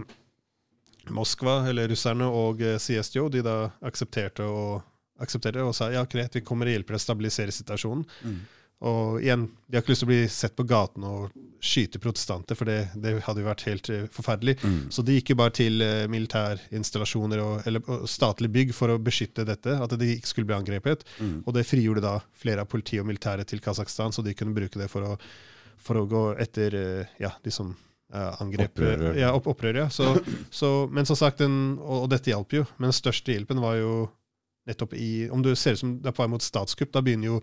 Moskva, 1.10 1.64
eller 1.70 1.88
russerne, 1.90 2.26
og 2.26 2.60
eh, 2.62 2.76
CSTO, 2.78 3.28
de 3.32 3.40
da 3.42 3.54
aksepterte 3.82 4.44
og 4.46 4.82
aksepterte 5.20 5.64
og 5.64 5.74
sa 5.74 5.88
ja, 5.90 6.04
greit, 6.06 6.34
vi 6.36 6.42
kommer 6.46 6.66
og 6.70 6.74
hjelper 6.76 6.94
deg 6.94 7.00
å 7.00 7.02
stabilisere 7.02 7.52
situasjonen. 7.54 8.04
Mm. 8.24 8.36
Og 8.80 9.20
igjen, 9.20 9.44
de 9.68 9.76
har 9.76 9.82
ikke 9.82 9.92
lyst 9.92 10.00
til 10.00 10.08
å 10.08 10.10
bli 10.14 10.20
sett 10.32 10.54
på 10.56 10.64
gaten 10.68 11.04
og 11.04 11.34
skyte 11.60 12.00
protestanter, 12.00 12.56
for 12.56 12.68
det, 12.68 12.78
det 12.96 13.12
hadde 13.26 13.42
jo 13.42 13.48
vært 13.50 13.64
helt 13.68 13.90
eh, 13.92 14.06
forferdelig. 14.12 14.54
Mm. 14.64 14.78
Så 14.94 15.04
de 15.04 15.18
gikk 15.18 15.34
jo 15.34 15.36
bare 15.42 15.52
til 15.58 15.82
eh, 15.84 16.06
militærinstallasjoner 16.08 17.42
og, 17.44 17.66
eller 17.68 17.84
og 17.84 18.06
statlige 18.08 18.54
bygg 18.54 18.72
for 18.76 18.94
å 18.94 19.00
beskytte 19.02 19.44
dette, 19.44 19.74
at 19.76 19.96
de 20.00 20.08
ikke 20.14 20.30
skulle 20.30 20.48
bli 20.48 20.56
angrepet. 20.56 21.04
Mm. 21.20 21.42
Og 21.44 21.52
det 21.56 21.66
frigjorde 21.68 22.06
da 22.06 22.14
flere 22.40 22.64
av 22.64 22.70
politiet 22.72 23.04
og 23.04 23.10
militæret 23.10 23.50
til 23.52 23.60
Kasakhstan, 23.60 24.16
så 24.16 24.24
de 24.24 24.32
kunne 24.38 24.56
bruke 24.56 24.80
det 24.80 24.88
for 24.88 25.10
å, 25.10 25.18
for 25.76 26.00
å 26.00 26.06
gå 26.08 26.24
etter 26.40 26.78
eh, 26.80 27.18
ja, 27.20 27.34
de 27.44 27.52
som 27.52 27.74
angrep 28.10 28.72
Opprørere. 28.72 29.12
Ja, 29.20 29.28
opp, 29.36 29.44
opprør, 29.52 29.76
ja. 29.84 29.90
Så, 29.92 30.16
så, 30.62 30.72
men 30.90 31.06
som 31.06 31.20
sagt, 31.20 31.44
den, 31.44 31.76
og, 31.76 32.06
og 32.06 32.08
dette 32.14 32.32
hjalp 32.32 32.56
jo. 32.56 32.64
Men 32.78 32.88
den 32.88 32.96
største 32.96 33.36
hjelpen 33.36 33.60
var 33.60 33.76
jo 33.78 33.92
nettopp 34.68 34.92
i 34.94 35.28
Om 35.32 35.42
du 35.44 35.54
ser 35.56 35.76
ut 35.76 35.80
som 35.80 35.94
det 36.02 36.10
er 36.10 36.16
på 36.16 36.24
vei 36.24 36.32
mot 36.32 36.44
statskupp, 36.44 36.90
da 36.94 37.04
begynner 37.04 37.34
jo 37.34 37.38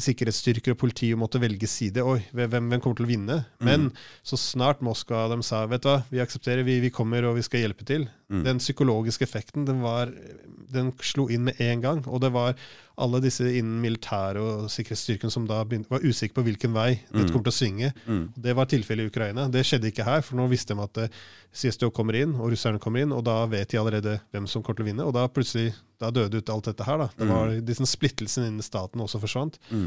sikkerhetsstyrker 0.00 0.72
og 0.72 0.78
politi 0.80 1.10
måtte 1.18 1.40
velge 1.42 1.68
side. 1.68 2.04
Oi, 2.06 2.22
hvem, 2.32 2.70
hvem 2.70 2.80
kommer 2.80 2.96
til 2.96 3.06
å 3.06 3.10
vinne? 3.10 3.38
Men 3.60 3.90
så 4.24 4.38
snart 4.40 4.80
Moskva 4.84 5.26
de 5.32 5.40
sa 5.44 5.66
vet 5.68 5.84
du 5.84 5.90
hva, 5.90 5.98
vi 6.08 6.22
aksepterer, 6.24 6.64
vi, 6.64 6.78
vi 6.80 6.92
kommer 6.94 7.28
og 7.28 7.36
vi 7.36 7.44
skal 7.44 7.66
hjelpe 7.66 7.84
til. 7.88 8.06
Mm. 8.32 8.40
Den 8.46 8.62
psykologiske 8.62 9.26
effekten 9.28 9.66
den, 9.68 9.82
var, 9.84 10.12
den 10.72 10.94
slo 11.04 11.28
inn 11.28 11.44
med 11.50 11.60
en 11.60 11.84
gang. 11.84 12.00
Og 12.08 12.22
det 12.24 12.32
var 12.32 12.56
alle 13.02 13.20
disse 13.24 13.44
innen 13.44 13.80
militæret 13.82 14.40
og 14.40 14.72
sikkerhetsstyrken 14.72 15.32
som 15.32 15.46
da 15.48 15.60
begynte, 15.64 15.90
var 15.92 16.04
usikre 16.04 16.38
på 16.38 16.46
hvilken 16.48 16.74
vei 16.76 16.90
dette 17.10 17.28
kommer 17.32 17.48
til 17.48 17.52
å 17.52 17.58
svinge. 17.58 17.92
Mm. 18.06 18.24
Det 18.48 18.56
var 18.56 18.68
tilfellet 18.72 19.06
i 19.06 19.12
Ukraina. 19.12 19.46
Det 19.52 19.64
skjedde 19.66 19.92
ikke 19.92 20.08
her, 20.08 20.24
for 20.24 20.40
nå 20.40 20.48
visste 20.52 20.76
de 20.76 20.84
at 20.84 21.00
eh, 21.04 21.22
CSTO 21.52 21.92
kommer 21.92 22.16
inn, 22.20 22.34
og 22.38 22.52
russerne 22.52 22.80
kommer 22.82 23.04
inn, 23.04 23.12
og 23.16 23.24
da 23.28 23.42
vet 23.50 23.72
de 23.72 23.80
allerede 23.80 24.18
hvem 24.32 24.48
som 24.48 24.64
kommer 24.64 24.80
til 24.80 24.86
å 24.86 24.90
vinne. 24.92 25.08
Og 25.08 25.16
da 25.16 25.24
plutselig 25.28 25.72
da 26.02 26.10
døde 26.14 26.40
ut 26.40 26.52
alt 26.52 26.68
dette 26.70 26.86
her. 26.86 26.98
da. 27.04 27.08
Det 27.16 27.28
var 27.30 27.52
disse 27.62 27.86
Splittelsen 27.86 28.48
innen 28.48 28.64
staten 28.64 29.02
også 29.04 29.20
forsvant. 29.22 29.58
Mm. 29.70 29.81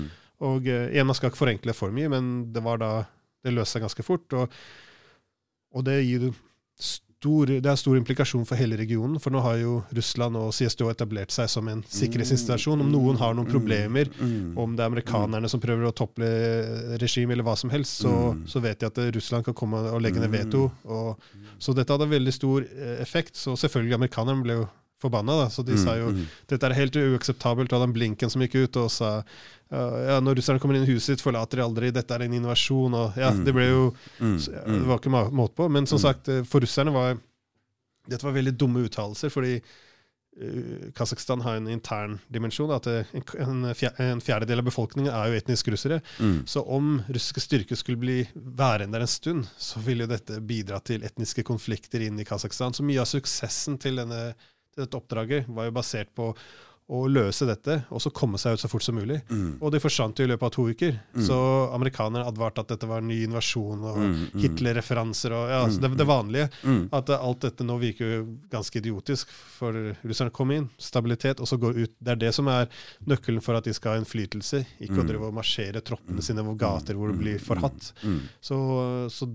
Og 0.46 0.68
eh, 0.68 0.90
igjen, 0.94 1.08
Man 1.08 1.18
skal 1.18 1.32
ikke 1.32 1.44
forenkle 1.44 1.76
for 1.78 1.96
mye, 1.96 2.12
men 2.12 2.34
det 2.54 2.64
var 2.66 2.82
da, 2.82 2.92
det 3.46 3.56
løste 3.56 3.78
seg 3.78 3.88
ganske 3.88 4.06
fort. 4.06 4.36
Og, 4.36 4.60
og 5.76 5.86
det 5.88 6.02
gir 6.04 6.30
stor, 6.76 7.50
det 7.50 7.70
er 7.72 7.80
stor 7.80 7.98
implikasjon 7.98 8.46
for 8.46 8.60
hele 8.60 8.78
regionen. 8.78 9.18
For 9.24 9.34
nå 9.34 9.42
har 9.46 9.58
jo 9.62 9.80
Russland 9.96 10.38
og 10.40 10.52
CSDO 10.56 10.90
etablert 10.92 11.34
seg 11.34 11.50
som 11.52 11.68
en 11.72 11.82
sikkerhetsinstitusjon. 11.88 12.84
Om 12.84 12.92
noen 12.92 13.20
har 13.22 13.36
noen 13.38 13.50
problemer, 13.50 14.12
om 14.60 14.76
det 14.76 14.84
er 14.84 14.92
amerikanerne 14.92 15.50
som 15.52 15.64
prøver 15.64 15.88
å 15.88 15.96
topple 15.96 16.30
regimet, 17.02 17.36
eller 17.38 17.48
hva 17.48 17.56
som 17.60 17.74
helst, 17.74 18.04
så, 18.04 18.36
så 18.50 18.62
vet 18.64 18.82
de 18.82 18.90
at 18.92 19.02
eh, 19.02 19.12
Russland 19.16 19.48
kan 19.48 19.58
komme 19.58 19.82
og 19.92 20.02
legge 20.04 20.22
ned 20.22 20.34
veto. 20.36 20.68
Og, 20.86 21.30
så 21.58 21.74
dette 21.74 21.96
hadde 21.96 22.12
veldig 22.12 22.36
stor 22.36 22.66
eh, 22.68 22.98
effekt. 23.02 23.40
Så 23.40 23.56
selvfølgelig 23.60 24.02
amerikanerne 24.02 24.46
ble 24.46 24.60
jo 24.60 24.68
forbanna. 25.02 25.36
Da. 25.44 25.50
Så 25.50 25.64
de 25.66 25.78
sa 25.78 25.96
jo 26.00 26.12
Mm. 26.12 26.26
dette 26.48 26.64
er 26.70 26.74
helt 26.74 26.96
uakseptabelt. 26.96 27.74
Og 27.74 27.82
den 27.86 27.94
Blinken 27.94 28.30
som 28.32 28.42
gikk 28.42 28.56
ut 28.64 28.78
og 28.78 28.90
sa 28.92 29.24
ja, 29.72 30.20
når 30.22 30.36
russerne 30.38 30.60
kommer 30.62 30.76
inn 30.78 30.84
i 30.88 30.94
huset 30.94 31.16
ditt, 31.18 31.22
forlater 31.26 31.58
de 31.58 31.64
aldri, 31.66 31.92
dette 31.92 32.12
er 32.16 32.22
en 32.28 32.34
invasjon. 32.38 32.94
Og, 32.94 33.16
ja, 33.18 33.32
det 33.32 33.54
ble 33.54 33.66
jo 33.70 33.94
Mm. 34.22 34.38
så, 34.40 34.52
ja, 34.54 34.62
Det 34.66 34.86
var 34.88 35.00
ikke 35.00 35.32
måte 35.32 35.56
på. 35.56 35.70
Men 35.70 35.86
som 35.86 36.00
sagt, 36.00 36.30
eh, 36.30 36.44
for 36.44 36.60
russerne 36.62 36.94
var 36.94 37.18
dette 38.08 38.24
var 38.24 38.34
veldig 38.34 38.56
dumme 38.58 38.86
uttalelser. 38.88 39.30
fordi 39.32 39.62
uh, 40.42 40.92
Kasakhstan 40.94 41.42
har 41.42 41.56
en 41.56 41.68
intern 41.68 42.20
dimensjon. 42.32 42.70
At 42.76 42.88
eh, 42.88 43.06
en, 43.14 43.24
en, 43.40 43.74
en 43.98 44.22
fjerdedel 44.22 44.60
av 44.60 44.66
befolkningen 44.68 45.12
er 45.12 45.30
jo 45.32 45.38
etnisk 45.40 45.70
russere. 45.72 46.02
Mm. 46.20 46.42
Så 46.46 46.62
om 46.68 47.02
russiske 47.08 47.40
styrker 47.42 47.76
skulle 47.80 47.98
bli 48.02 48.28
værende 48.36 48.92
der 48.98 49.06
en 49.06 49.08
stund, 49.08 49.48
så 49.58 49.80
ville 49.80 50.04
jo 50.06 50.12
dette 50.12 50.42
bidra 50.42 50.82
til 50.84 51.02
etniske 51.08 51.44
konflikter 51.48 52.02
inn 52.06 52.20
i 52.20 52.26
Kasakhstan. 52.28 52.74
Så 52.76 52.84
mye 52.84 53.00
av 53.02 53.08
suksessen 53.08 53.80
til, 53.80 53.96
denne, 53.96 54.36
dette 54.78 55.00
oppdraget 55.00 55.50
var 55.52 55.70
jo 55.70 55.76
basert 55.76 56.14
på 56.16 56.32
å 56.86 57.00
løse 57.10 57.48
dette, 57.50 57.80
og 57.90 58.02
så 58.02 58.12
komme 58.14 58.38
seg 58.38 58.54
ut 58.54 58.62
så 58.62 58.70
fort 58.70 58.84
som 58.86 58.94
mulig. 58.94 59.18
Mm. 59.26 59.56
Og 59.58 59.72
det 59.74 59.80
forsvant 59.82 60.20
jo 60.22 60.26
i 60.28 60.30
løpet 60.30 60.46
av 60.46 60.52
to 60.54 60.68
uker. 60.70 61.00
Så 61.26 61.38
amerikanerne 61.74 62.28
advarte 62.30 62.62
at 62.62 62.70
dette 62.76 62.86
var 62.86 63.02
en 63.02 63.10
ny 63.10 63.24
invasjon, 63.26 63.82
og 63.82 63.96
Mm, 63.96 64.12
mm. 64.12 64.42
Hitler-referanser 64.44 65.34
og 65.34 65.50
ja, 65.50 65.62
altså 65.66 65.82
det, 65.82 65.90
det 65.98 66.06
vanlige. 66.06 66.50
Mm. 66.62 66.84
At 66.94 67.10
eh, 67.10 67.24
alt 67.28 67.42
dette 67.42 67.66
nå 67.66 67.78
virker 67.82 68.12
jo 68.12 68.20
ganske 68.52 68.78
idiotisk, 68.78 69.32
for 69.32 69.96
russerne 70.04 70.34
kom 70.36 70.52
inn, 70.54 70.68
stabilitet, 70.78 71.42
og 71.42 71.50
så 71.50 71.58
gå 71.58 71.72
ut. 71.74 71.96
Det 71.98 72.14
er 72.14 72.22
det 72.22 72.34
som 72.38 72.52
er 72.54 72.70
nøkkelen 73.10 73.42
for 73.42 73.58
at 73.58 73.66
de 73.66 73.74
skal 73.74 73.96
ha 73.96 74.04
innflytelse, 74.04 74.62
ikke 74.86 75.02
å 75.02 75.08
drive 75.08 75.32
og 75.32 75.40
marsjere 75.40 75.82
troppene 75.82 76.22
sine 76.22 76.46
over 76.46 76.60
gater 76.60 77.00
hvor 77.00 77.10
det 77.10 77.18
blir 77.18 77.42
forhatt. 77.42 77.96
Mm. 78.04 78.20
Så, 78.38 78.60
så, 79.10 79.32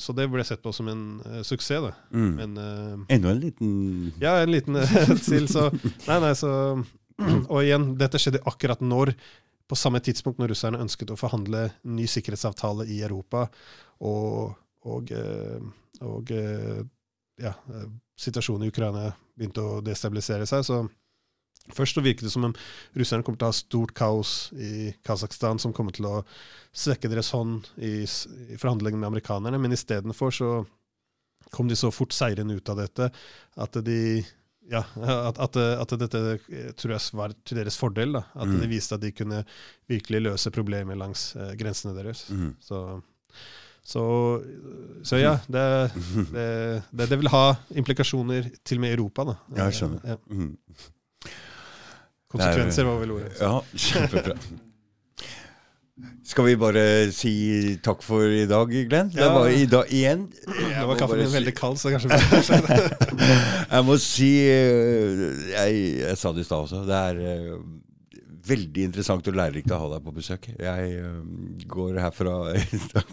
så 0.00 0.14
det 0.16 0.26
ble 0.32 0.44
sett 0.46 0.62
på 0.64 0.72
som 0.72 0.88
en 0.88 1.04
uh, 1.26 1.40
suksess, 1.44 1.84
da. 1.84 1.92
Mm. 2.14 2.34
Men 2.38 2.58
uh, 2.58 3.06
Enda 3.12 3.32
en 3.34 3.40
liten 3.42 3.72
ja, 4.22 4.38
en 4.40 4.52
liten 4.52 4.78
til, 5.28 5.48
så 5.50 5.68
Nei, 6.08 6.18
nei, 6.24 6.34
så 6.38 6.50
Og 7.52 7.58
igjen, 7.62 7.92
dette 8.00 8.18
skjedde 8.18 8.42
akkurat 8.48 8.82
når 8.82 9.12
på 9.68 9.76
samme 9.78 10.00
tidspunkt 10.04 10.40
når 10.40 10.52
russerne 10.52 10.80
ønsket 10.84 11.12
å 11.12 11.18
forhandle 11.18 11.68
ny 11.88 12.06
sikkerhetsavtale 12.10 12.86
i 12.92 13.00
Europa, 13.06 13.46
og, 14.04 14.56
og, 14.84 15.12
eh, 15.14 15.62
og 16.04 16.32
eh, 16.34 16.82
ja, 17.40 17.54
eh, 17.72 17.86
situasjonen 18.20 18.66
i 18.66 18.72
Ukraina 18.72 19.06
begynte 19.34 19.64
å 19.64 19.80
destabilisere 19.84 20.46
seg. 20.46 20.66
så 20.66 20.82
Først 21.72 21.96
så 21.96 22.02
virket 22.04 22.26
det 22.26 22.32
som 22.34 22.44
om 22.44 22.54
russerne 22.98 23.24
kommer 23.24 23.38
til 23.40 23.46
å 23.48 23.52
ha 23.52 23.56
stort 23.56 23.94
kaos 23.96 24.50
i 24.52 24.90
Kasakhstan, 25.06 25.58
som 25.62 25.72
kommer 25.72 25.94
til 25.96 26.04
å 26.10 26.18
svekke 26.76 27.08
deres 27.08 27.30
hånd 27.32 27.64
i, 27.80 28.02
i 28.04 28.58
forhandlingene 28.60 29.00
med 29.00 29.08
amerikanerne, 29.14 29.56
men 29.62 29.72
istedenfor 29.72 30.34
så 30.34 30.50
kom 31.54 31.68
de 31.70 31.76
så 31.78 31.88
fort 31.94 32.12
seirende 32.12 32.56
ut 32.58 32.68
av 32.68 32.80
dette 32.82 33.08
at 33.62 33.78
de 33.86 34.24
ja, 34.68 34.80
at, 34.96 35.38
at, 35.44 35.56
at 35.56 35.92
dette 36.00 36.20
eh, 36.48 36.70
tror 36.72 36.94
jeg 36.94 37.16
var 37.16 37.34
til 37.44 37.58
deres 37.60 37.76
fordel. 37.76 38.14
da, 38.16 38.22
At 38.34 38.48
Mm. 38.48 38.60
de 38.62 38.68
viste 38.70 38.94
at 38.96 39.02
de 39.02 39.10
kunne 39.12 39.42
virkelig 39.88 40.22
løse 40.24 40.50
problemer 40.50 40.96
langs 40.96 41.34
eh, 41.36 41.52
grensene 41.60 41.92
deres. 41.96 42.22
Mm. 42.32 42.54
Så, 42.64 42.78
så, 43.84 44.04
så 45.04 45.20
ja, 45.20 45.34
det, 45.52 45.64
det, 46.32 46.46
det, 46.96 47.08
det 47.12 47.18
vil 47.20 47.28
ha 47.28 47.44
implikasjoner 47.76 48.48
til 48.64 48.80
og 48.80 48.84
med 48.86 48.94
i 48.94 48.96
Europa. 48.96 49.24
da. 49.28 49.36
Ja, 49.56 49.68
jeg 49.68 49.78
skjønner. 49.82 50.00
Ja. 50.14 50.16
Mm. 50.32 50.56
Konsekvenser 52.34 52.86
var 52.90 53.00
vel 53.02 53.14
ordet. 53.16 53.32
Ja, 53.40 53.56
kjempebra. 53.88 54.36
Skal 56.26 56.46
vi 56.48 56.54
bare 56.58 56.82
si 57.14 57.30
takk 57.84 58.00
for 58.02 58.24
i 58.26 58.46
dag, 58.50 58.70
Glenn? 58.90 59.10
Det 59.14 59.26
var 59.30 59.46
i 59.52 59.66
dag 59.70 59.90
igjen. 59.94 60.24
Nå 60.48 60.86
var 60.88 60.98
kaffen 60.98 61.20
veldig 61.30 61.52
si- 61.52 61.58
kald, 61.60 61.78
så 61.78 61.92
kanskje 61.92 62.08
Jeg 63.74 63.84
må 63.86 63.94
si 64.02 64.30
eh, 64.48 65.22
Jeg, 65.52 65.76
jeg 66.00 66.16
sa 66.18 66.32
det 66.34 66.42
i 66.42 66.48
stad 66.48 66.64
også. 66.66 66.80
Det 66.88 66.96
er 66.98 67.20
eh, 67.28 67.52
veldig 68.48 68.88
interessant 68.88 69.28
og 69.30 69.36
lærerikt 69.38 69.70
å 69.76 69.78
ha 69.84 69.90
deg 69.94 70.02
på 70.08 70.14
besøk. 70.16 70.48
Jeg 70.58 70.96
eh, 70.98 71.20
går 71.70 72.00
herfra 72.02 72.34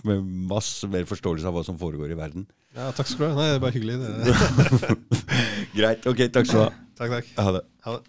med 0.08 0.26
masse 0.50 0.90
mer 0.90 1.06
forståelse 1.12 1.46
av 1.52 1.60
hva 1.60 1.66
som 1.68 1.78
foregår 1.84 2.16
i 2.16 2.18
verden. 2.18 2.48
Ja, 2.74 2.90
takk 2.96 3.12
skal 3.12 3.28
du 3.28 3.36
ha. 3.36 3.36
Nei, 3.44 3.52
det 3.52 3.60
er 3.60 3.64
bare 3.68 3.76
hyggelig. 3.76 4.00
Det. 4.02 4.98
Greit. 5.78 6.10
Ok, 6.10 6.26
takk 6.34 6.50
skal 6.50 6.64
du 6.64 6.66
ha. 6.66 6.72
Takk, 6.98 7.14
takk. 7.20 7.30
Ha 7.44 7.54
det. 7.60 7.64
Ha 7.86 8.00
det. 8.00 8.08